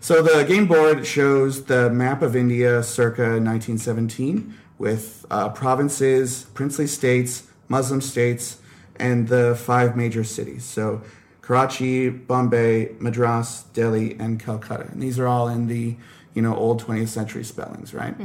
So 0.04 0.24
the 0.24 0.44
game 0.44 0.66
board 0.66 1.06
shows 1.06 1.66
the 1.66 1.92
map 1.92 2.24
of 2.24 2.36
India 2.36 2.82
circa 2.82 3.22
1917 3.22 4.58
with 4.80 5.28
uh, 5.30 5.50
provinces, 5.50 6.46
princely 6.56 6.88
states, 6.88 7.44
Muslim 7.68 8.02
states, 8.02 8.58
and 8.96 9.28
the 9.28 9.56
five 9.56 9.96
major 9.96 10.24
cities. 10.24 10.64
So 10.64 11.04
Karachi, 11.44 12.10
Bombay, 12.10 12.96
Madras, 12.98 13.66
Delhi, 13.74 14.16
and 14.20 14.40
Calcutta. 14.40 14.88
And 14.92 15.04
these 15.04 15.20
are 15.20 15.28
all 15.28 15.48
in 15.48 15.68
the 15.68 15.96
you 16.34 16.42
know 16.42 16.56
old 16.56 16.84
20th 16.84 17.10
century 17.10 17.44
spellings, 17.44 17.94
right? 17.94 18.16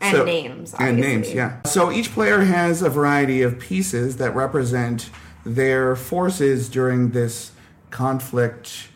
And 0.00 0.24
names, 0.26 0.74
And 0.80 0.98
names, 0.98 1.32
yeah. 1.32 1.62
So 1.62 1.92
each 1.92 2.10
player 2.12 2.40
has 2.40 2.82
a 2.82 2.90
variety 2.90 3.42
of 3.42 3.60
pieces 3.60 4.16
that 4.16 4.34
represent 4.34 5.10
their 5.46 5.94
forces 5.94 6.68
during 6.68 7.10
this 7.10 7.52
conflict 7.90 8.88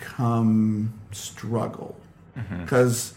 come 0.00 0.92
struggle. 1.12 1.96
Because, 2.62 3.14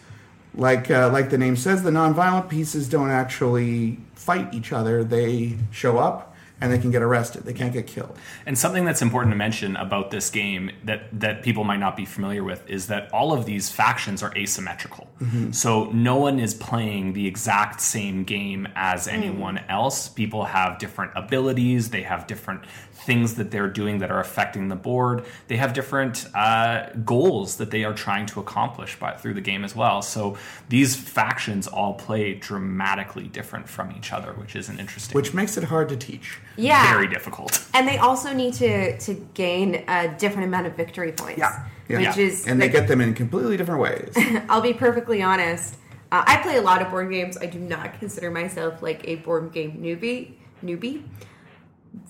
like 0.53 0.91
uh, 0.91 1.09
like 1.11 1.29
the 1.29 1.37
name 1.37 1.55
says, 1.55 1.83
the 1.83 1.91
nonviolent 1.91 2.49
pieces 2.49 2.89
don't 2.89 3.09
actually 3.09 3.99
fight 4.15 4.53
each 4.53 4.73
other. 4.73 5.03
They 5.03 5.57
show 5.71 5.97
up 5.97 6.32
and 6.63 6.72
they 6.72 6.77
can 6.77 6.91
get 6.91 7.01
arrested. 7.01 7.43
They 7.43 7.51
can't 7.51 7.74
get 7.74 7.88
killed. 7.88 8.17
And 8.46 8.58
something 8.58 8.86
that's 8.86 9.01
important 9.01 9.34
to 9.34 9.36
mention 9.36 9.75
about 9.75 10.12
this 10.12 10.29
game 10.29 10.72
that 10.86 11.01
that 11.20 11.43
people 11.43 11.65
might 11.65 11.79
not 11.79 11.98
be 11.98 12.05
familiar 12.05 12.41
with 12.41 12.67
is 12.70 12.88
that 12.88 13.12
all 13.12 13.34
of 13.34 13.46
these 13.46 13.70
factions 13.70 14.24
are 14.24 14.32
asymmetrical. 14.36 15.08
So 15.51 15.86
no 15.91 16.17
one 16.17 16.38
is 16.38 16.53
playing 16.53 17.13
the 17.13 17.27
exact 17.27 17.79
same 17.79 18.25
game 18.25 18.67
as 18.75 19.08
anyone 19.08 19.60
else. 19.70 20.10
People 20.10 20.43
have 20.43 20.77
different 20.79 21.12
abilities. 21.15 21.91
They 21.91 22.01
have 22.03 22.27
different 22.27 22.65
things 23.05 23.36
that 23.36 23.51
they're 23.51 23.70
doing 23.70 24.00
that 24.00 24.12
are 24.12 24.20
affecting 24.20 24.67
the 24.67 24.75
board. 24.75 25.25
They 25.48 25.58
have 25.58 25.74
different 25.74 26.25
uh, 26.36 26.89
goals 27.05 27.58
that 27.58 27.72
they 27.72 27.84
are 27.84 27.93
trying 27.93 28.25
to 28.27 28.39
accomplish 28.39 28.98
by 29.00 29.13
through 29.15 29.34
the 29.34 29.41
game 29.41 29.63
as 29.63 29.75
well. 29.75 30.01
So 30.01 30.38
these 30.70 30.96
factions 30.96 31.67
all 31.67 31.93
play 31.93 32.34
dramatically 32.34 33.27
different 33.27 33.67
from 33.70 33.91
each 33.98 34.12
other, 34.12 34.34
which 34.34 34.55
is 34.55 34.70
an 34.70 34.79
interesting, 34.79 35.15
Which 35.15 35.34
makes 35.34 35.58
it 35.58 35.65
hard 35.65 35.89
to 35.89 35.98
teach. 35.98 36.39
Yeah. 36.55 36.91
very 36.91 37.07
difficult. 37.07 37.65
And 37.74 37.88
they 37.88 37.98
also 37.98 38.33
need 38.33 38.53
to 38.55 38.98
to 39.00 39.13
gain 39.33 39.83
a 39.88 40.15
different 40.17 40.48
amount 40.48 40.67
of 40.67 40.75
victory 40.75 41.12
points. 41.12 41.39
Yeah. 41.39 41.67
Yeah. 41.89 42.10
Which 42.10 42.17
is 42.17 42.47
And 42.47 42.62
they 42.62 42.69
get 42.69 42.88
them 42.88 43.01
in 43.01 43.13
completely 43.13 43.58
different 43.58 43.82
ways. 43.82 44.13
I'll 44.49 44.62
be 44.62 44.73
perfectly 44.73 45.21
honest. 45.21 45.75
Uh, 46.12 46.23
I 46.25 46.38
play 46.38 46.58
a 46.58 46.62
lot 46.62 46.82
of 46.82 46.89
board 46.91 47.10
games. 47.12 47.38
I 47.38 47.47
do 47.47 47.60
not 47.60 47.99
consider 47.99 48.30
myself 48.30 48.82
like 48.82 49.08
a 49.08 49.15
board 49.15 49.51
game 49.51 49.80
newbie. 49.82 50.34
Newbie. 50.63 51.04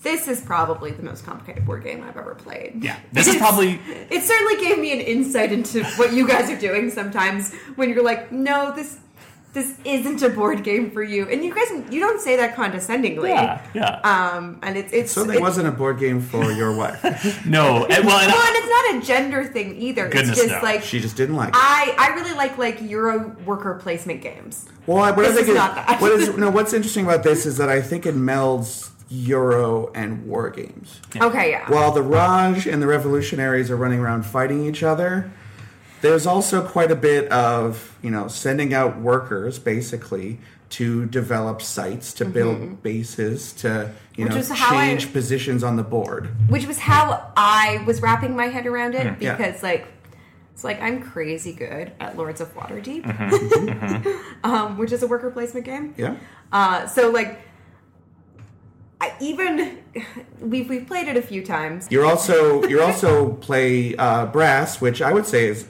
This 0.02 0.28
is 0.28 0.40
probably 0.40 0.92
the 0.92 1.02
most 1.02 1.24
complicated 1.24 1.66
board 1.66 1.84
game 1.84 2.02
I've 2.02 2.16
ever 2.16 2.34
played. 2.34 2.82
Yeah, 2.82 2.98
this 3.12 3.26
is 3.26 3.36
probably 3.36 3.80
It 4.10 4.22
certainly 4.22 4.56
gave 4.56 4.78
me 4.78 4.92
an 4.92 5.00
insight 5.00 5.52
into 5.52 5.84
what 5.96 6.12
you 6.12 6.26
guys 6.26 6.50
are 6.50 6.58
doing 6.58 6.90
sometimes 6.90 7.52
when 7.76 7.90
you're 7.90 8.02
like, 8.02 8.32
no, 8.32 8.72
this 8.74 8.98
this 9.54 9.74
isn't 9.84 10.20
a 10.22 10.28
board 10.28 10.62
game 10.64 10.90
for 10.90 11.02
you, 11.02 11.28
and 11.28 11.42
you 11.44 11.54
guys 11.54 11.70
you 11.90 12.00
don't 12.00 12.20
say 12.20 12.36
that 12.36 12.54
condescendingly. 12.56 13.30
yeah, 13.30 13.64
yeah. 13.72 14.00
Um, 14.02 14.58
and 14.62 14.76
it's 14.76 14.92
it's 14.92 15.12
Certainly 15.12 15.36
it's, 15.36 15.42
wasn't 15.42 15.68
a 15.68 15.70
board 15.72 15.98
game 15.98 16.20
for 16.20 16.52
your 16.52 16.76
wife. 16.76 17.02
no, 17.46 17.86
and, 17.86 18.04
well, 18.04 18.18
and 18.18 18.32
well, 18.32 18.46
and 18.46 18.56
it's 18.56 18.68
not 18.68 18.94
a 19.02 19.06
gender 19.06 19.44
thing 19.44 19.80
either. 19.80 20.08
Goodness, 20.08 20.30
it's 20.38 20.42
just 20.48 20.62
no. 20.62 20.68
like 20.68 20.82
She 20.82 21.00
just 21.00 21.16
didn't 21.16 21.36
like 21.36 21.48
it. 21.50 21.54
I 21.56 21.94
I 21.98 22.14
really 22.14 22.34
like 22.34 22.58
like 22.58 22.82
Euro 22.82 23.34
worker 23.46 23.78
placement 23.82 24.20
games. 24.20 24.66
Well, 24.86 24.98
I- 24.98 25.12
what 25.12 25.24
I 25.24 25.28
think 25.28 25.42
is 25.42 25.48
is, 25.50 25.54
not 25.54 25.74
that. 25.76 26.00
what 26.00 26.12
is 26.12 26.28
no. 26.36 26.50
What's 26.50 26.72
interesting 26.74 27.04
about 27.06 27.22
this 27.22 27.46
is 27.46 27.56
that 27.56 27.68
I 27.70 27.80
think 27.80 28.04
it 28.06 28.14
melds 28.16 28.90
Euro 29.08 29.92
and 29.94 30.26
war 30.26 30.50
games. 30.50 31.00
Okay, 31.16 31.50
yeah. 31.50 31.70
While 31.70 31.92
the 31.92 32.02
Raj 32.02 32.66
and 32.66 32.82
the 32.82 32.86
Revolutionaries 32.88 33.70
are 33.70 33.76
running 33.76 34.00
around 34.00 34.24
fighting 34.26 34.66
each 34.66 34.82
other, 34.82 35.30
there's 36.04 36.26
also 36.26 36.62
quite 36.62 36.90
a 36.92 36.96
bit 36.96 37.30
of 37.32 37.98
you 38.02 38.10
know 38.10 38.28
sending 38.28 38.72
out 38.74 39.00
workers 39.00 39.58
basically 39.58 40.38
to 40.70 41.06
develop 41.06 41.62
sites, 41.62 42.12
to 42.14 42.24
build 42.24 42.82
bases, 42.82 43.52
to 43.54 43.90
you 44.16 44.26
Mm-hmm. 44.26 44.36
Which 44.38 44.48
know 44.48 44.54
how 44.54 44.76
I- 44.76 44.86
change 44.86 45.12
positions 45.12 45.62
on 45.64 45.76
the 45.76 45.82
board. 45.82 46.28
Which 46.48 46.66
was 46.66 46.78
how 46.78 47.32
I 47.36 47.82
was 47.86 48.00
wrapping 48.02 48.36
my 48.36 48.46
head 48.46 48.66
around 48.66 48.94
it 48.94 49.06
Hmm. 49.06 49.22
Yeah. 49.22 49.36
because 49.36 49.62
like 49.62 49.86
it's 50.52 50.62
like 50.64 50.80
I'm 50.82 51.02
crazy 51.02 51.52
good 51.52 51.90
at 51.98 52.16
Lords 52.16 52.40
of 52.40 52.54
Waterdeep, 52.54 53.02
Mm-hmm. 53.04 54.44
um, 54.50 54.78
which 54.78 54.92
is 54.92 55.02
a 55.02 55.06
worker 55.06 55.30
placement 55.30 55.66
game. 55.66 55.94
Yeah. 55.96 56.16
Uh, 56.52 56.86
so 56.86 57.10
like, 57.10 57.40
I 59.00 59.12
even 59.20 59.78
we've 60.40 60.68
we've 60.68 60.86
played 60.86 61.08
it 61.08 61.16
a 61.16 61.22
few 61.22 61.44
times. 61.44 61.88
You're 61.90 62.06
also 62.06 62.62
you 62.68 62.80
are 62.80 62.84
also 62.84 63.32
play 63.34 63.96
uh, 63.96 64.26
brass, 64.26 64.80
which 64.80 65.02
I 65.02 65.12
would 65.12 65.26
say 65.26 65.46
is 65.48 65.66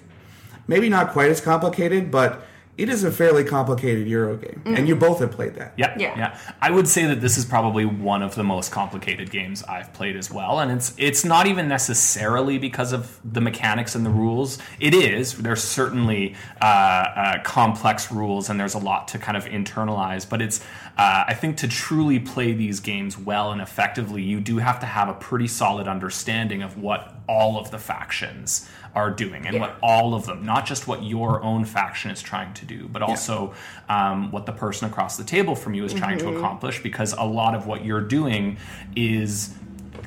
maybe 0.67 0.89
not 0.89 1.13
quite 1.13 1.31
as 1.31 1.41
complicated, 1.41 2.11
but 2.11 2.47
it 2.77 2.89
is 2.89 3.05
a 3.05 3.11
fairly 3.13 3.45
complicated 3.45 4.09
Euro 4.09 4.37
game, 4.37 4.61
and 4.67 4.89
you 4.89 4.97
both 4.97 5.21
have 5.21 5.31
played 5.31 5.55
that. 5.55 5.75
Yeah, 5.77 5.95
Yeah. 5.97 6.19
yeah, 6.19 6.39
I 6.61 6.73
would 6.73 6.89
say 6.89 7.07
that 7.07 7.21
this 7.21 7.39
is 7.39 7.45
probably 7.45 7.85
one 7.85 8.21
of 8.21 8.35
the 8.35 8.43
most 8.43 8.73
complicated 8.73 9.31
games 9.31 9.63
I've 9.63 9.93
played 9.93 10.17
as 10.17 10.29
well, 10.29 10.59
and 10.59 10.73
it's 10.73 10.93
it's 10.99 11.25
not 11.25 11.47
even 11.47 11.69
necessarily 11.69 12.59
because 12.59 12.93
of 12.93 13.21
the 13.25 13.41
mechanics 13.41 13.95
and 13.95 14.05
the 14.05 14.11
rules. 14.11 14.59
It 14.81 14.93
is. 14.93 15.35
There's 15.39 15.63
certainly 15.63 16.35
uh, 16.61 16.65
uh, 16.65 17.43
complex 17.45 18.11
rules, 18.11 18.51
and 18.51 18.59
there's 18.59 18.75
a 18.75 18.81
lot 18.81 19.07
to 19.09 19.19
kind 19.19 19.37
of 19.37 19.45
internalize. 19.45 20.29
But 20.29 20.43
it's 20.43 20.59
uh, 20.99 21.25
I 21.29 21.35
think 21.35 21.57
to 21.59 21.69
truly 21.69 22.19
play 22.19 22.55
these 22.55 22.81
games 22.81 23.17
well 23.17 23.53
and 23.53 23.61
effectively, 23.61 24.23
you 24.23 24.41
do 24.41 24.59
have 24.59 24.81
to 24.81 24.87
have 24.87 25.09
a 25.09 25.15
pretty 25.15 25.47
solid 25.47 25.87
understanding 25.87 26.63
of 26.63 26.77
what 26.77 27.15
all 27.29 27.57
of 27.57 27.71
the 27.71 27.79
factions 27.79 28.69
are 28.95 29.11
doing 29.11 29.45
and 29.47 29.55
Yeah. 29.55 29.61
what 29.61 29.77
all 29.83 30.15
of 30.15 30.27
them, 30.27 30.45
not 30.45 30.67
just 30.67 30.87
what 30.87 31.03
your 31.03 31.43
own 31.43 31.65
faction 31.65 32.11
is 32.11 32.23
trying 32.23 32.53
to 32.55 32.65
do, 32.65 32.89
but 32.93 33.03
also 33.03 33.53
um, 33.89 34.31
what 34.31 34.47
the 34.47 34.53
person 34.53 34.89
across 34.89 35.17
the 35.17 35.25
table 35.25 35.55
from 35.55 35.75
you 35.75 35.85
is 35.85 35.93
trying 35.93 36.19
to 36.19 36.29
accomplish. 36.37 36.83
Because 36.83 37.13
a 37.13 37.25
lot 37.25 37.55
of 37.55 37.67
what 37.67 37.85
you're 37.85 38.01
doing 38.01 38.57
is 38.97 39.55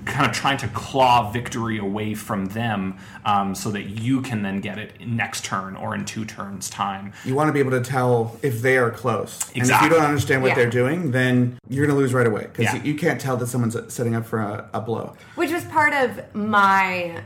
kind 0.05 0.25
of 0.25 0.31
trying 0.31 0.55
to 0.57 0.67
claw 0.69 1.29
victory 1.31 1.77
away 1.79 2.13
from 2.13 2.45
them 2.45 2.97
um, 3.25 3.53
so 3.53 3.69
that 3.71 3.83
you 3.83 4.21
can 4.21 4.41
then 4.41 4.61
get 4.61 4.77
it 4.79 5.05
next 5.05 5.43
turn 5.43 5.75
or 5.75 5.93
in 5.95 6.05
two 6.05 6.23
turns' 6.23 6.69
time. 6.69 7.11
You 7.25 7.35
want 7.35 7.49
to 7.49 7.51
be 7.53 7.59
able 7.59 7.71
to 7.71 7.81
tell 7.81 8.37
if 8.41 8.61
they 8.61 8.77
are 8.77 8.89
close. 8.89 9.37
And 9.53 9.69
if 9.69 9.81
you 9.81 9.89
don't 9.89 10.01
understand 10.05 10.41
what 10.43 10.49
Yeah. 10.49 10.55
they're 10.55 10.69
doing, 10.69 11.11
then 11.11 11.59
you're 11.67 11.85
going 11.85 11.93
to 11.95 12.01
lose 12.01 12.13
right 12.13 12.25
away 12.27 12.43
because 12.43 12.65
Yeah. 12.73 12.75
you, 12.75 12.93
you 12.93 12.95
can't 12.97 13.19
tell 13.19 13.35
that 13.35 13.47
someone's 13.47 13.75
setting 13.93 14.15
up 14.15 14.25
for 14.25 14.39
a, 14.39 14.69
a 14.73 14.79
blow. 14.79 15.13
which 15.35 15.51
was 15.51 15.65
part 15.65 15.91
of 15.93 16.33
my 16.33 17.21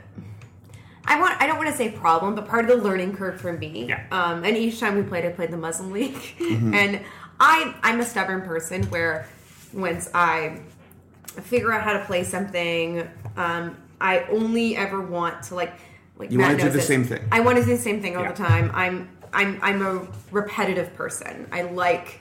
I 1.06 1.20
want 1.20 1.42
I 1.42 1.48
don't 1.48 1.58
want 1.58 1.70
to 1.70 1.76
say 1.76 1.90
problem, 1.90 2.36
but 2.36 2.48
part 2.48 2.70
of 2.70 2.78
the 2.78 2.84
learning 2.84 3.16
curve 3.16 3.40
for 3.42 3.54
me. 3.54 3.88
Yeah. 3.90 4.04
Um, 4.12 4.44
and 4.44 4.56
each 4.56 4.80
time 4.80 4.96
we 4.96 5.04
played, 5.04 5.26
I 5.26 5.30
played 5.32 5.52
the 5.52 5.58
Muslim 5.58 5.92
League, 6.00 6.36
and 6.40 7.02
I 7.40 7.76
I'm 7.84 8.00
a 8.00 8.06
stubborn 8.06 8.42
person 8.44 8.84
where 8.86 9.28
once 9.74 10.10
I 10.14 10.62
figure 11.26 11.72
out 11.72 11.84
how 11.84 11.94
to 11.94 12.06
play 12.06 12.24
something, 12.24 13.08
um, 13.38 13.78
I 14.00 14.24
only 14.32 14.76
ever 14.76 15.02
want 15.02 15.44
to 15.44 15.56
like 15.56 15.74
like 16.18 16.32
You 16.32 16.38
Matt 16.38 16.58
wanna 16.58 16.64
do 16.64 16.70
the 16.70 16.82
same 16.82 17.04
thing. 17.04 17.24
I 17.32 17.40
want 17.40 17.58
to 17.58 17.64
do 17.66 17.72
the 17.76 17.82
same 17.82 18.02
thing 18.02 18.16
all 18.16 18.24
Yeah. 18.24 18.32
the 18.32 18.38
time. 18.44 18.72
I'm 18.74 19.10
I'm 19.34 19.60
I'm 19.62 19.82
a 19.82 20.08
repetitive 20.32 20.94
person. 20.96 21.48
I 21.52 21.64
like 21.64 22.21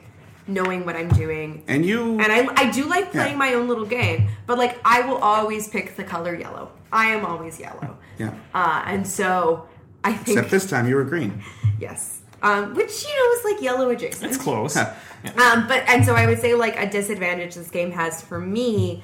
knowing 0.51 0.85
what 0.85 0.97
I'm 0.97 1.09
doing. 1.11 1.63
And 1.69 1.85
you 1.85 2.19
And 2.21 2.31
I, 2.33 2.49
I 2.57 2.71
do 2.71 2.85
like 2.85 3.11
playing 3.13 3.33
Yeah. 3.33 3.39
my 3.39 3.55
own 3.55 3.69
little 3.69 3.87
game, 3.87 4.29
but 4.47 4.59
like 4.59 4.79
I 4.85 5.01
will 5.03 5.19
always 5.19 5.69
pick 5.69 5.97
the 5.97 6.05
color 6.05 6.35
yellow. 6.35 6.71
I 6.93 7.07
am 7.07 7.25
always 7.25 7.59
yellow. 7.61 7.97
yeah. 8.19 8.35
Uh, 8.55 8.83
and 8.87 9.07
so 9.07 9.67
I 10.05 10.13
think 10.13 10.37
Except 10.39 10.51
this 10.51 10.69
time 10.69 10.89
you 10.89 10.97
were 10.97 11.05
green. 11.05 11.43
yes, 11.81 12.21
um, 12.43 12.75
which 12.75 13.05
you 13.05 13.11
know 13.17 13.39
is 13.39 13.45
like 13.55 13.63
yellow 13.63 13.91
adjacent. 13.91 14.33
It's 14.33 14.43
close. 14.43 14.75
Huh. 14.75 14.93
Um, 15.37 15.67
but 15.69 15.85
and 15.89 16.05
so 16.05 16.15
I 16.15 16.27
would 16.27 16.41
say 16.41 16.55
like 16.55 16.79
a 16.79 16.89
disadvantage 16.89 17.55
this 17.55 17.71
game 17.71 17.91
has 17.93 18.23
for 18.23 18.41
me, 18.41 19.03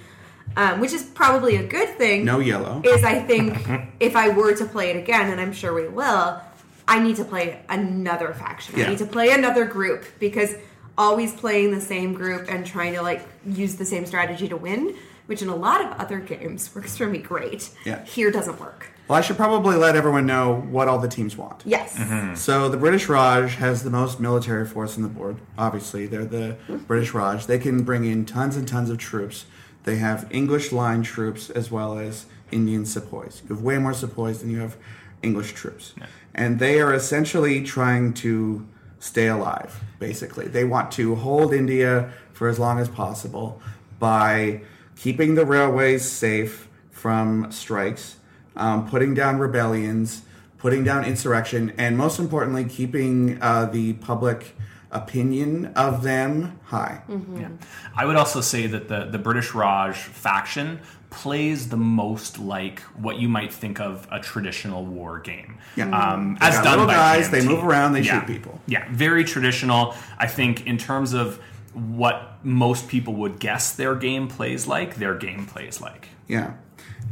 um, 0.57 0.81
which 0.81 0.93
is 0.95 1.03
probably 1.03 1.57
a 1.57 1.67
good 1.67 1.91
thing. 1.99 2.25
No 2.25 2.39
yellow. 2.41 2.81
is 2.85 3.05
I 3.05 3.21
think 3.21 3.69
if 4.01 4.17
I 4.17 4.31
were 4.31 4.55
to 4.57 4.65
play 4.65 4.91
it 4.91 4.97
again, 4.97 5.31
and 5.31 5.39
I'm 5.41 5.53
sure 5.53 5.75
we 5.75 5.87
will, 5.89 6.41
I 6.89 6.99
need 7.03 7.17
to 7.17 7.25
play 7.25 7.61
another 7.69 8.33
faction. 8.33 8.79
Yeah. 8.79 8.87
I 8.87 8.89
need 8.91 8.99
to 8.99 9.07
play 9.07 9.31
another 9.33 9.65
group 9.67 10.05
because 10.19 10.55
always 10.99 11.35
playing 11.35 11.73
the 11.73 11.81
same 11.81 12.15
group 12.15 12.47
and 12.49 12.67
trying 12.67 12.95
to 12.95 13.03
like 13.03 13.27
use 13.45 13.77
the 13.77 13.85
same 13.85 14.07
strategy 14.07 14.49
to 14.49 14.57
win, 14.57 14.97
which 15.27 15.43
in 15.43 15.49
a 15.49 15.57
lot 15.57 15.81
of 15.85 15.93
other 15.99 16.19
games 16.19 16.73
works 16.75 16.97
for 16.97 17.07
me 17.07 17.19
great. 17.19 17.71
Yeah. 17.85 18.05
Here 18.05 18.31
doesn't 18.31 18.61
work. 18.61 18.91
Well, 19.09 19.17
I 19.17 19.23
should 19.23 19.37
probably 19.37 19.77
let 19.77 19.95
everyone 19.95 20.27
know 20.27 20.63
what 20.69 20.89
all 20.89 20.99
the 20.99 21.09
teams 21.09 21.37
want. 21.37 21.63
Yes. 21.65 21.97
Mm-hmm. 21.97 22.35
So 22.35 22.69
the 22.69 22.77
British 22.77 23.09
Raj 23.09 23.55
has 23.55 23.85
the 23.85 23.91
most 23.91 24.19
military 24.19 24.67
force 24.67 24.97
on 24.97 25.03
the 25.03 25.09
board. 25.09 25.37
Obviously, 25.57 26.07
they're 26.07 26.25
the 26.25 26.57
British 26.89 27.15
Raj. 27.15 27.47
They 27.47 27.59
can 27.59 27.85
bring 27.85 28.05
in 28.05 28.27
tons 28.27 28.57
and 28.57 28.67
tons 28.67 28.91
of 28.91 28.99
troops. 28.99 29.47
They 29.85 29.97
have 29.97 30.27
English 30.31 30.73
line 30.73 31.05
troops 31.05 31.51
as 31.51 31.71
well 31.71 31.97
as 31.97 32.27
Indian 32.51 32.85
sepoys. 32.85 33.43
You 33.45 33.55
have 33.55 33.63
way 33.63 33.79
more 33.79 33.95
sepoys 33.95 34.41
than 34.41 34.51
you 34.51 34.59
have 34.59 34.77
English 35.23 35.53
troops. 35.53 35.95
And 36.35 36.59
they 36.59 36.81
are 36.81 36.93
essentially 36.93 37.63
trying 37.63 38.13
to 38.15 38.67
stay 38.99 39.29
alive, 39.29 39.83
basically. 39.99 40.47
They 40.47 40.65
want 40.65 40.91
to 40.93 41.15
hold 41.15 41.53
India 41.53 42.13
for 42.33 42.49
as 42.49 42.59
long 42.59 42.79
as 42.79 42.89
possible 42.89 43.61
by 43.99 44.63
keeping 44.97 45.35
the 45.35 45.45
railways 45.45 46.05
safe 46.05 46.69
from 46.91 47.51
strikes, 47.53 48.17
um, 48.57 48.89
putting 48.89 49.15
down 49.15 49.39
rebellions, 49.39 50.23
putting 50.59 50.85
down 50.85 51.05
insurrection, 51.05 51.73
and 51.79 51.97
most 51.97 52.19
importantly, 52.19 52.65
keeping 52.65 53.41
uh, 53.43 53.67
the 53.67 53.93
public 53.95 54.57
opinion 54.91 55.67
of 55.75 56.03
them 56.03 56.59
high. 56.65 57.03
Yeah. 57.09 57.49
I 57.95 58.07
would 58.07 58.17
also 58.17 58.41
say 58.41 58.67
that 58.67 58.89
the, 58.89 59.07
the 59.07 59.19
British 59.19 59.55
Raj 59.55 59.97
faction 59.97 60.81
plays 61.11 61.69
the 61.69 61.77
most 61.77 62.39
like 62.39 62.81
what 62.97 63.19
you 63.19 63.29
might 63.29 63.53
think 63.53 63.81
of 63.81 64.07
a 64.11 64.21
traditional 64.21 64.85
war 64.85 65.19
game. 65.19 65.59
Yeah. 65.77 65.89
Um, 65.91 66.37
as 66.41 66.55
done 66.57 66.73
little 66.73 66.87
by 66.87 66.95
guys, 66.95 67.31
they 67.31 67.45
move 67.45 67.65
around, 67.65 67.93
they 67.93 68.01
Yeah. 68.03 68.21
shoot 68.21 68.27
people. 68.27 68.61
Yeah, 68.67 68.85
very 68.91 69.25
traditional. 69.25 69.95
I 70.19 70.27
think 70.27 70.67
in 70.67 70.79
terms 70.79 71.13
of 71.13 71.39
what 71.73 72.39
most 72.43 72.89
people 72.89 73.15
would 73.15 73.39
guess 73.39 73.73
their 73.73 73.95
game 73.95 74.29
plays 74.29 74.67
like, 74.67 74.97
their 74.97 75.15
game 75.15 75.47
plays 75.47 75.81
like. 75.81 76.09
Yeah. 76.27 76.53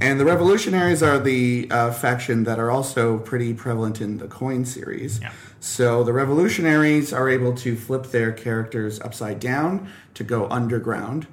And 0.01 0.19
the 0.19 0.25
revolutionaries 0.25 1.03
are 1.03 1.19
the 1.21 1.69
uh, 1.71 1.93
faction 1.93 2.45
that 2.45 2.59
are 2.59 2.71
also 2.71 3.19
pretty 3.19 3.55
prevalent 3.55 4.01
in 4.01 4.19
the 4.19 4.27
coin 4.27 4.65
series. 4.65 5.21
Yeah. 5.21 5.31
So 5.61 6.03
the 6.03 6.13
revolutionaries 6.13 7.13
are 7.13 7.29
able 7.29 7.55
to 7.55 7.77
flip 7.77 8.07
their 8.07 8.33
characters 8.33 9.01
upside 9.01 9.39
down 9.39 9.89
to 10.15 10.25
go 10.25 10.49
underground. 10.49 11.27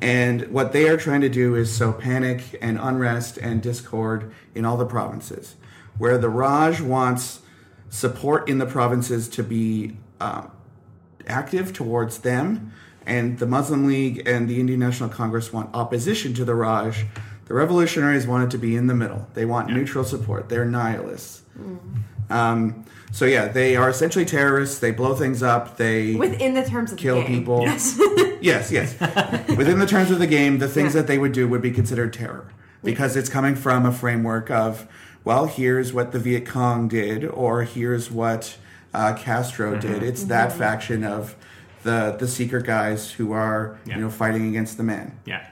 And 0.00 0.48
what 0.48 0.72
they 0.72 0.88
are 0.88 0.96
trying 0.96 1.22
to 1.22 1.28
do 1.28 1.54
is 1.54 1.74
sow 1.74 1.92
panic 1.92 2.58
and 2.60 2.78
unrest 2.80 3.38
and 3.38 3.62
discord 3.62 4.32
in 4.54 4.64
all 4.64 4.76
the 4.76 4.86
provinces. 4.86 5.56
Where 5.98 6.18
the 6.18 6.28
Raj 6.28 6.80
wants 6.80 7.40
support 7.88 8.48
in 8.48 8.58
the 8.58 8.66
provinces 8.66 9.28
to 9.30 9.42
be 9.42 9.96
uh, 10.20 10.48
active 11.26 11.72
towards 11.72 12.18
them, 12.18 12.72
and 13.06 13.38
the 13.38 13.46
Muslim 13.46 13.86
League 13.86 14.26
and 14.26 14.48
the 14.48 14.60
Indian 14.60 14.80
National 14.80 15.08
Congress 15.08 15.52
want 15.52 15.74
opposition 15.74 16.34
to 16.34 16.44
the 16.44 16.54
Raj. 16.54 17.06
The 17.46 17.54
revolutionaries 17.54 18.26
want 18.26 18.44
it 18.44 18.50
to 18.50 18.58
be 18.58 18.76
in 18.76 18.88
the 18.88 18.94
middle. 18.94 19.28
They 19.34 19.44
want 19.44 19.70
neutral 19.70 20.04
support. 20.04 20.48
They're 20.48 20.64
nihilists. 20.64 21.42
Um, 22.28 22.84
so 23.16 23.24
yeah, 23.24 23.48
they 23.48 23.76
are 23.76 23.88
essentially 23.88 24.24
terrorists. 24.26 24.78
They 24.78 24.90
blow 24.90 25.14
things 25.14 25.42
up. 25.42 25.76
They 25.78 26.14
Within 26.14 26.52
the 26.54 26.64
terms 26.64 26.92
of 26.92 26.98
kill 26.98 27.16
the 27.16 27.22
game. 27.22 27.38
people. 27.38 27.62
Yes. 27.62 27.98
yes, 28.40 28.70
yes. 28.70 28.92
Within 29.56 29.78
the 29.78 29.86
terms 29.86 30.10
of 30.10 30.18
the 30.18 30.26
game, 30.26 30.58
the 30.58 30.68
things 30.68 30.94
Yeah. 30.94 31.00
that 31.00 31.06
they 31.06 31.18
would 31.18 31.32
do 31.32 31.48
would 31.48 31.62
be 31.62 31.70
considered 31.70 32.12
terror 32.12 32.46
because 32.84 33.16
it's 33.16 33.28
coming 33.30 33.54
from 33.54 33.86
a 33.86 33.92
framework 33.92 34.50
of, 34.50 34.86
well, 35.24 35.46
here's 35.46 35.92
what 35.92 36.12
the 36.12 36.18
Viet 36.18 36.44
Cong 36.46 36.88
did, 36.88 37.24
or 37.24 37.62
here's 37.64 38.10
what 38.10 38.58
uh, 38.92 39.14
Castro 39.14 39.76
did. 39.78 40.02
It's 40.02 40.24
that 40.24 40.52
faction 40.52 41.02
of 41.02 41.34
the 41.82 42.16
the 42.18 42.26
secret 42.28 42.64
guys 42.66 43.12
who 43.12 43.32
are 43.32 43.78
Yeah. 43.86 43.94
you 43.96 44.00
know 44.02 44.10
fighting 44.10 44.48
against 44.48 44.76
the 44.76 44.82
man. 44.82 45.18
Yeah. 45.24 45.44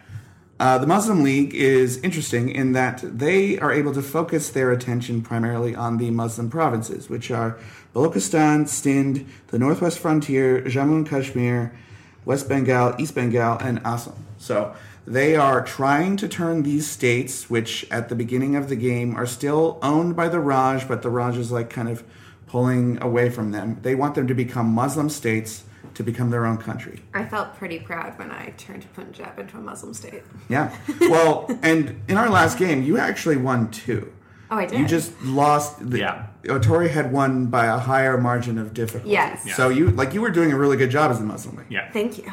Uh, 0.60 0.78
the 0.78 0.86
Muslim 0.86 1.24
League 1.24 1.52
is 1.52 1.96
interesting 1.98 2.48
in 2.48 2.72
that 2.72 3.02
they 3.02 3.58
are 3.58 3.72
able 3.72 3.92
to 3.92 4.00
focus 4.00 4.50
their 4.50 4.70
attention 4.70 5.20
primarily 5.20 5.74
on 5.74 5.96
the 5.96 6.10
Muslim 6.12 6.48
provinces, 6.48 7.10
which 7.10 7.30
are 7.30 7.58
Balochistan, 7.92 8.68
Sindh, 8.68 9.26
the 9.48 9.58
Northwest 9.58 9.98
Frontier, 9.98 10.62
Jammu 10.62 10.98
and 10.98 11.08
Kashmir, 11.08 11.76
West 12.24 12.48
Bengal, 12.48 12.94
East 12.98 13.16
Bengal, 13.16 13.58
and 13.58 13.80
Assam. 13.84 14.14
So 14.38 14.74
they 15.06 15.34
are 15.34 15.64
trying 15.64 16.16
to 16.18 16.28
turn 16.28 16.62
these 16.62 16.88
states, 16.88 17.50
which 17.50 17.84
at 17.90 18.08
the 18.08 18.14
beginning 18.14 18.54
of 18.54 18.68
the 18.68 18.76
game 18.76 19.16
are 19.16 19.26
still 19.26 19.78
owned 19.82 20.14
by 20.14 20.28
the 20.28 20.40
Raj, 20.40 20.86
but 20.86 21.02
the 21.02 21.10
Raj 21.10 21.36
is 21.36 21.50
like 21.50 21.68
kind 21.68 21.88
of 21.88 22.04
pulling 22.46 23.02
away 23.02 23.28
from 23.28 23.50
them. 23.50 23.80
They 23.82 23.96
want 23.96 24.14
them 24.14 24.28
to 24.28 24.34
become 24.34 24.68
Muslim 24.68 25.10
states 25.10 25.64
to 25.94 26.02
become 26.02 26.30
their 26.30 26.44
own 26.46 26.58
country. 26.58 27.00
I 27.14 27.24
felt 27.24 27.54
pretty 27.56 27.78
proud 27.78 28.18
when 28.18 28.30
I 28.30 28.52
turned 28.56 28.86
Punjab 28.94 29.38
into 29.38 29.56
a 29.56 29.60
Muslim 29.60 29.94
state. 29.94 30.22
Yeah. 30.48 30.74
Well, 31.00 31.48
and 31.62 32.00
in 32.08 32.16
our 32.16 32.28
last 32.28 32.58
game, 32.58 32.82
you 32.82 32.98
actually 32.98 33.36
won 33.36 33.70
two. 33.70 34.12
Oh, 34.50 34.56
I 34.56 34.66
did. 34.66 34.78
You 34.78 34.86
just 34.86 35.12
lost. 35.22 35.90
The, 35.90 35.98
Yeah. 35.98 36.26
Otori 36.44 36.90
had 36.90 37.12
won 37.12 37.46
by 37.46 37.66
a 37.66 37.78
higher 37.78 38.18
margin 38.18 38.58
of 38.58 38.74
difficulty. 38.74 39.10
Yes. 39.10 39.44
Yeah. 39.46 39.54
So 39.54 39.68
you 39.70 39.90
like 39.90 40.12
you 40.14 40.20
were 40.20 40.30
doing 40.30 40.52
a 40.52 40.58
really 40.58 40.76
good 40.76 40.90
job 40.90 41.10
as 41.10 41.20
a 41.20 41.24
Muslim 41.24 41.56
League. 41.56 41.66
Yeah. 41.70 41.90
Thank 41.92 42.18
you. 42.18 42.30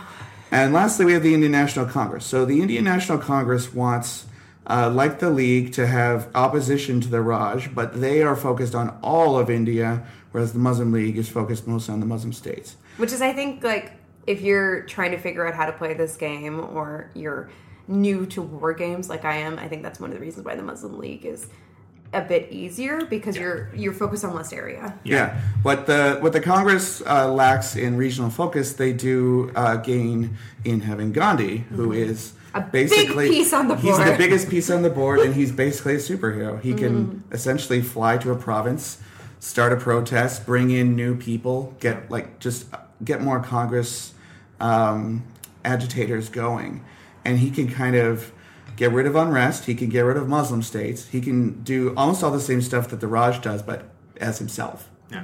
And 0.52 0.74
lastly, 0.74 1.06
we 1.06 1.14
have 1.14 1.24
the 1.24 1.34
Indian 1.34 1.52
National 1.54 1.86
Congress. 1.86 2.26
So 2.26 2.44
the 2.46 2.62
Indian 2.62 2.84
National 2.84 3.18
Congress 3.18 3.74
wants, 3.74 4.26
uh, 4.68 4.90
like 4.94 5.20
the 5.20 5.30
League, 5.30 5.72
to 5.74 5.88
have 5.88 6.28
opposition 6.36 7.00
to 7.02 7.08
the 7.08 7.22
Raj, 7.22 7.74
but 7.74 8.02
they 8.02 8.22
are 8.22 8.36
focused 8.36 8.76
on 8.76 8.98
all 9.02 9.40
of 9.40 9.50
India, 9.50 10.04
whereas 10.32 10.52
the 10.52 10.60
Muslim 10.60 10.92
League 10.92 11.18
is 11.18 11.30
focused 11.30 11.68
mostly 11.68 11.94
on 11.94 12.02
the 12.02 12.06
Muslim 12.06 12.34
states. 12.34 12.76
Which 13.02 13.12
is, 13.12 13.22
I 13.22 13.34
think, 13.34 13.64
like 13.64 13.94
if 14.28 14.42
you're 14.42 14.84
trying 14.84 15.12
to 15.12 15.18
figure 15.18 15.46
out 15.48 15.56
how 15.56 15.66
to 15.66 15.74
play 15.74 15.94
this 15.94 16.16
game 16.16 16.60
or 16.60 17.10
you're 17.16 17.50
new 17.88 18.26
to 18.28 18.42
war 18.42 18.74
games 18.74 19.10
like 19.10 19.26
I 19.26 19.38
am, 19.38 19.58
I 19.60 19.68
think 19.68 19.84
that's 19.84 20.00
one 20.00 20.12
of 20.12 20.18
the 20.18 20.22
reasons 20.22 20.46
why 20.46 20.56
the 20.56 20.64
Muslim 20.64 20.98
League 21.00 21.26
is 21.26 21.48
a 22.14 22.22
bit 22.22 22.52
easier 22.52 23.06
because 23.06 23.38
you're 23.38 23.74
you're 23.74 23.94
focused 23.94 24.26
on 24.26 24.34
less 24.36 24.52
area. 24.54 24.98
Yeah. 25.04 25.40
What 25.64 25.88
the 25.88 26.18
what 26.20 26.34
the 26.34 26.42
Congress 26.42 27.02
uh, 27.06 27.32
lacks 27.32 27.76
in 27.76 27.98
regional 27.98 28.30
focus, 28.30 28.74
they 28.74 28.94
do 28.94 29.52
uh, 29.56 29.78
gain 29.78 30.38
in 30.66 30.82
having 30.82 31.12
Gandhi, 31.12 31.58
who 31.76 31.92
is 31.94 32.34
Mm-hmm. 32.54 32.58
A 32.58 32.62
big 32.70 32.90
basically 32.90 33.30
piece 33.30 33.54
on 33.54 33.70
the 33.70 33.78
He's 33.78 33.98
the 33.98 34.16
biggest 34.18 34.50
piece 34.50 34.70
on 34.70 34.82
the 34.82 34.90
board, 34.90 35.20
and 35.22 35.34
he's 35.34 35.52
basically 35.66 35.96
a 35.96 36.00
superhero. 36.00 36.62
He 36.62 36.74
can 36.74 37.06
Mm-hmm. 37.06 37.34
essentially 37.34 37.82
fly 37.82 38.18
to 38.18 38.32
a 38.32 38.36
province, 38.36 38.98
start 39.40 39.72
a 39.72 39.78
protest, 39.78 40.46
bring 40.46 40.70
in 40.70 40.94
new 40.94 41.16
people, 41.16 41.74
get 41.80 42.12
like 42.12 42.40
just 42.40 42.66
get 43.04 43.22
more 43.22 43.40
Congress 43.40 44.14
um, 44.60 45.24
agitators 45.66 46.30
going, 46.30 46.84
and 47.26 47.40
he 47.40 47.50
can 47.52 47.68
kind 47.70 47.96
of 47.96 48.32
get 48.76 48.92
rid 48.92 49.06
of 49.06 49.16
unrest. 49.16 49.66
He 49.66 49.76
can 49.76 49.90
get 49.90 50.02
rid 50.02 50.18
of 50.18 50.28
Muslim 50.28 50.62
states. 50.62 51.08
He 51.08 51.22
can 51.22 51.62
do 51.64 51.94
almost 51.96 52.24
all 52.24 52.32
the 52.32 52.40
same 52.40 52.62
stuff 52.62 52.90
that 52.90 53.00
the 53.00 53.08
Raj 53.08 53.42
does, 53.42 53.62
but 53.62 53.90
as 54.20 54.40
himself. 54.40 54.90
Yeah. 55.12 55.24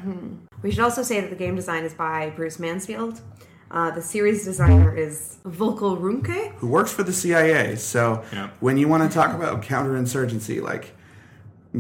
We 0.62 0.72
should 0.72 0.84
also 0.84 1.02
say 1.04 1.22
that 1.22 1.30
the 1.30 1.36
game 1.36 1.56
design 1.56 1.84
is 1.84 1.94
by 1.94 2.32
Bruce 2.32 2.60
Mansfield. 2.60 3.22
Uh, 3.70 3.92
the 3.92 4.02
series 4.02 4.44
designer 4.46 4.96
is 4.96 5.38
Volko 5.46 5.98
Ruhnke. 6.00 6.54
who 6.56 6.68
works 6.68 6.92
for 6.92 7.04
the 7.04 7.14
CIA. 7.14 7.76
So 7.76 8.24
Yeah. 8.34 8.50
when 8.60 8.78
you 8.78 8.88
want 8.88 9.10
to 9.10 9.14
talk 9.14 9.34
about 9.36 9.62
counterinsurgency, 9.62 10.62
like 10.62 10.94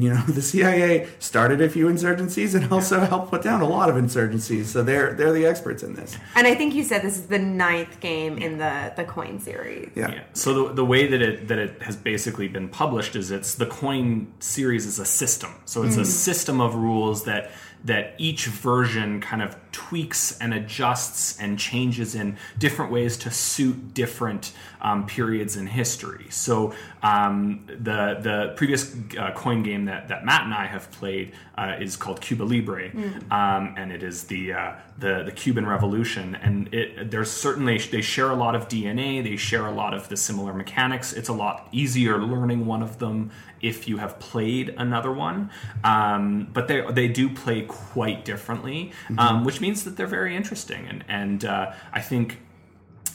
you 0.01 0.09
know, 0.09 0.21
the 0.27 0.41
CIA 0.41 1.07
started 1.19 1.61
a 1.61 1.69
few 1.69 1.87
insurgencies 1.87 2.55
and 2.55 2.71
also 2.71 2.99
helped 2.99 3.29
put 3.31 3.41
down 3.41 3.61
a 3.61 3.67
lot 3.67 3.89
of 3.89 3.95
insurgencies. 3.95 4.65
So 4.65 4.83
they're 4.83 5.13
they're 5.13 5.33
the 5.33 5.45
experts 5.45 5.83
in 5.83 5.95
this. 5.95 6.17
And 6.35 6.47
I 6.47 6.55
think 6.55 6.73
you 6.73 6.83
said 6.83 7.01
this 7.01 7.17
is 7.17 7.27
the 7.27 7.39
ninth 7.39 7.99
game 7.99 8.37
in 8.37 8.57
the 8.57 8.93
the 8.95 9.03
coin 9.03 9.39
series. 9.39 9.91
Yeah. 9.95 10.11
Yeah. 10.11 10.23
So 10.33 10.67
the, 10.67 10.73
the 10.73 10.85
way 10.85 11.07
that 11.07 11.21
it 11.21 11.47
that 11.47 11.59
it 11.59 11.81
has 11.81 11.95
basically 11.95 12.47
been 12.47 12.69
published 12.69 13.15
is 13.15 13.31
it's 13.31 13.55
the 13.55 13.65
coin 13.65 14.31
series 14.39 14.85
is 14.85 14.99
a 14.99 15.05
system. 15.05 15.53
So 15.65 15.83
it's 15.83 15.95
mm. 15.95 16.01
a 16.01 16.05
system 16.05 16.61
of 16.61 16.75
rules 16.75 17.25
that 17.25 17.51
that 17.87 18.13
each 18.17 18.47
version 18.47 19.21
kind 19.21 19.41
of 19.41 19.55
tweaks 19.71 20.37
and 20.39 20.53
adjusts 20.53 21.39
and 21.39 21.57
changes 21.57 22.15
in 22.15 22.37
different 22.57 22.91
ways 22.91 23.15
to 23.15 23.31
suit 23.31 23.93
different 23.93 24.51
um, 24.81 25.05
periods 25.05 25.55
in 25.55 25.67
history. 25.67 26.25
So 26.29 26.73
um, 27.01 27.63
the 27.67 28.19
the 28.21 28.53
previous 28.57 28.93
uh, 29.17 29.31
coin 29.31 29.63
game 29.63 29.85
that, 29.85 30.09
that 30.09 30.25
Matt 30.25 30.43
and 30.43 30.53
I 30.53 30.65
have 30.65 30.91
played 30.91 31.31
uh, 31.57 31.77
is 31.79 31.95
called 31.95 32.19
Cuba 32.19 32.43
Libre, 32.43 32.91
um, 33.31 33.73
and 33.77 33.91
it 33.91 34.03
is 34.03 34.25
the 34.25 34.53
uh, 34.53 34.73
the 34.97 35.23
the 35.23 35.31
Cuban 35.31 35.65
Revolution. 35.65 36.35
And 36.35 36.73
it 36.73 37.09
there's 37.09 37.31
certainly 37.31 37.77
they 37.77 38.01
share 38.01 38.31
a 38.31 38.35
lot 38.35 38.53
of 38.53 38.67
DNA. 38.67 39.23
They 39.23 39.37
share 39.37 39.65
a 39.65 39.71
lot 39.71 39.93
of 39.93 40.09
the 40.09 40.17
similar 40.17 40.53
mechanics. 40.53 41.13
It's 41.13 41.29
a 41.29 41.33
lot 41.33 41.69
easier 41.71 42.17
learning 42.21 42.65
one 42.65 42.83
of 42.83 42.99
them 42.99 43.31
if 43.61 43.87
you 43.87 43.97
have 43.97 44.19
played 44.19 44.69
another 44.77 45.11
one. 45.11 45.49
Um, 45.83 46.47
but 46.53 46.67
they 46.67 46.81
they 46.91 47.07
do 47.07 47.29
play 47.29 47.63
quite 47.63 48.25
differently, 48.25 48.91
um, 49.17 49.43
which 49.43 49.61
means 49.61 49.83
that 49.85 49.97
they're 49.97 50.07
very 50.07 50.35
interesting. 50.35 50.85
And 50.87 51.03
and 51.07 51.45
uh, 51.45 51.73
I 51.93 52.01
think 52.01 52.39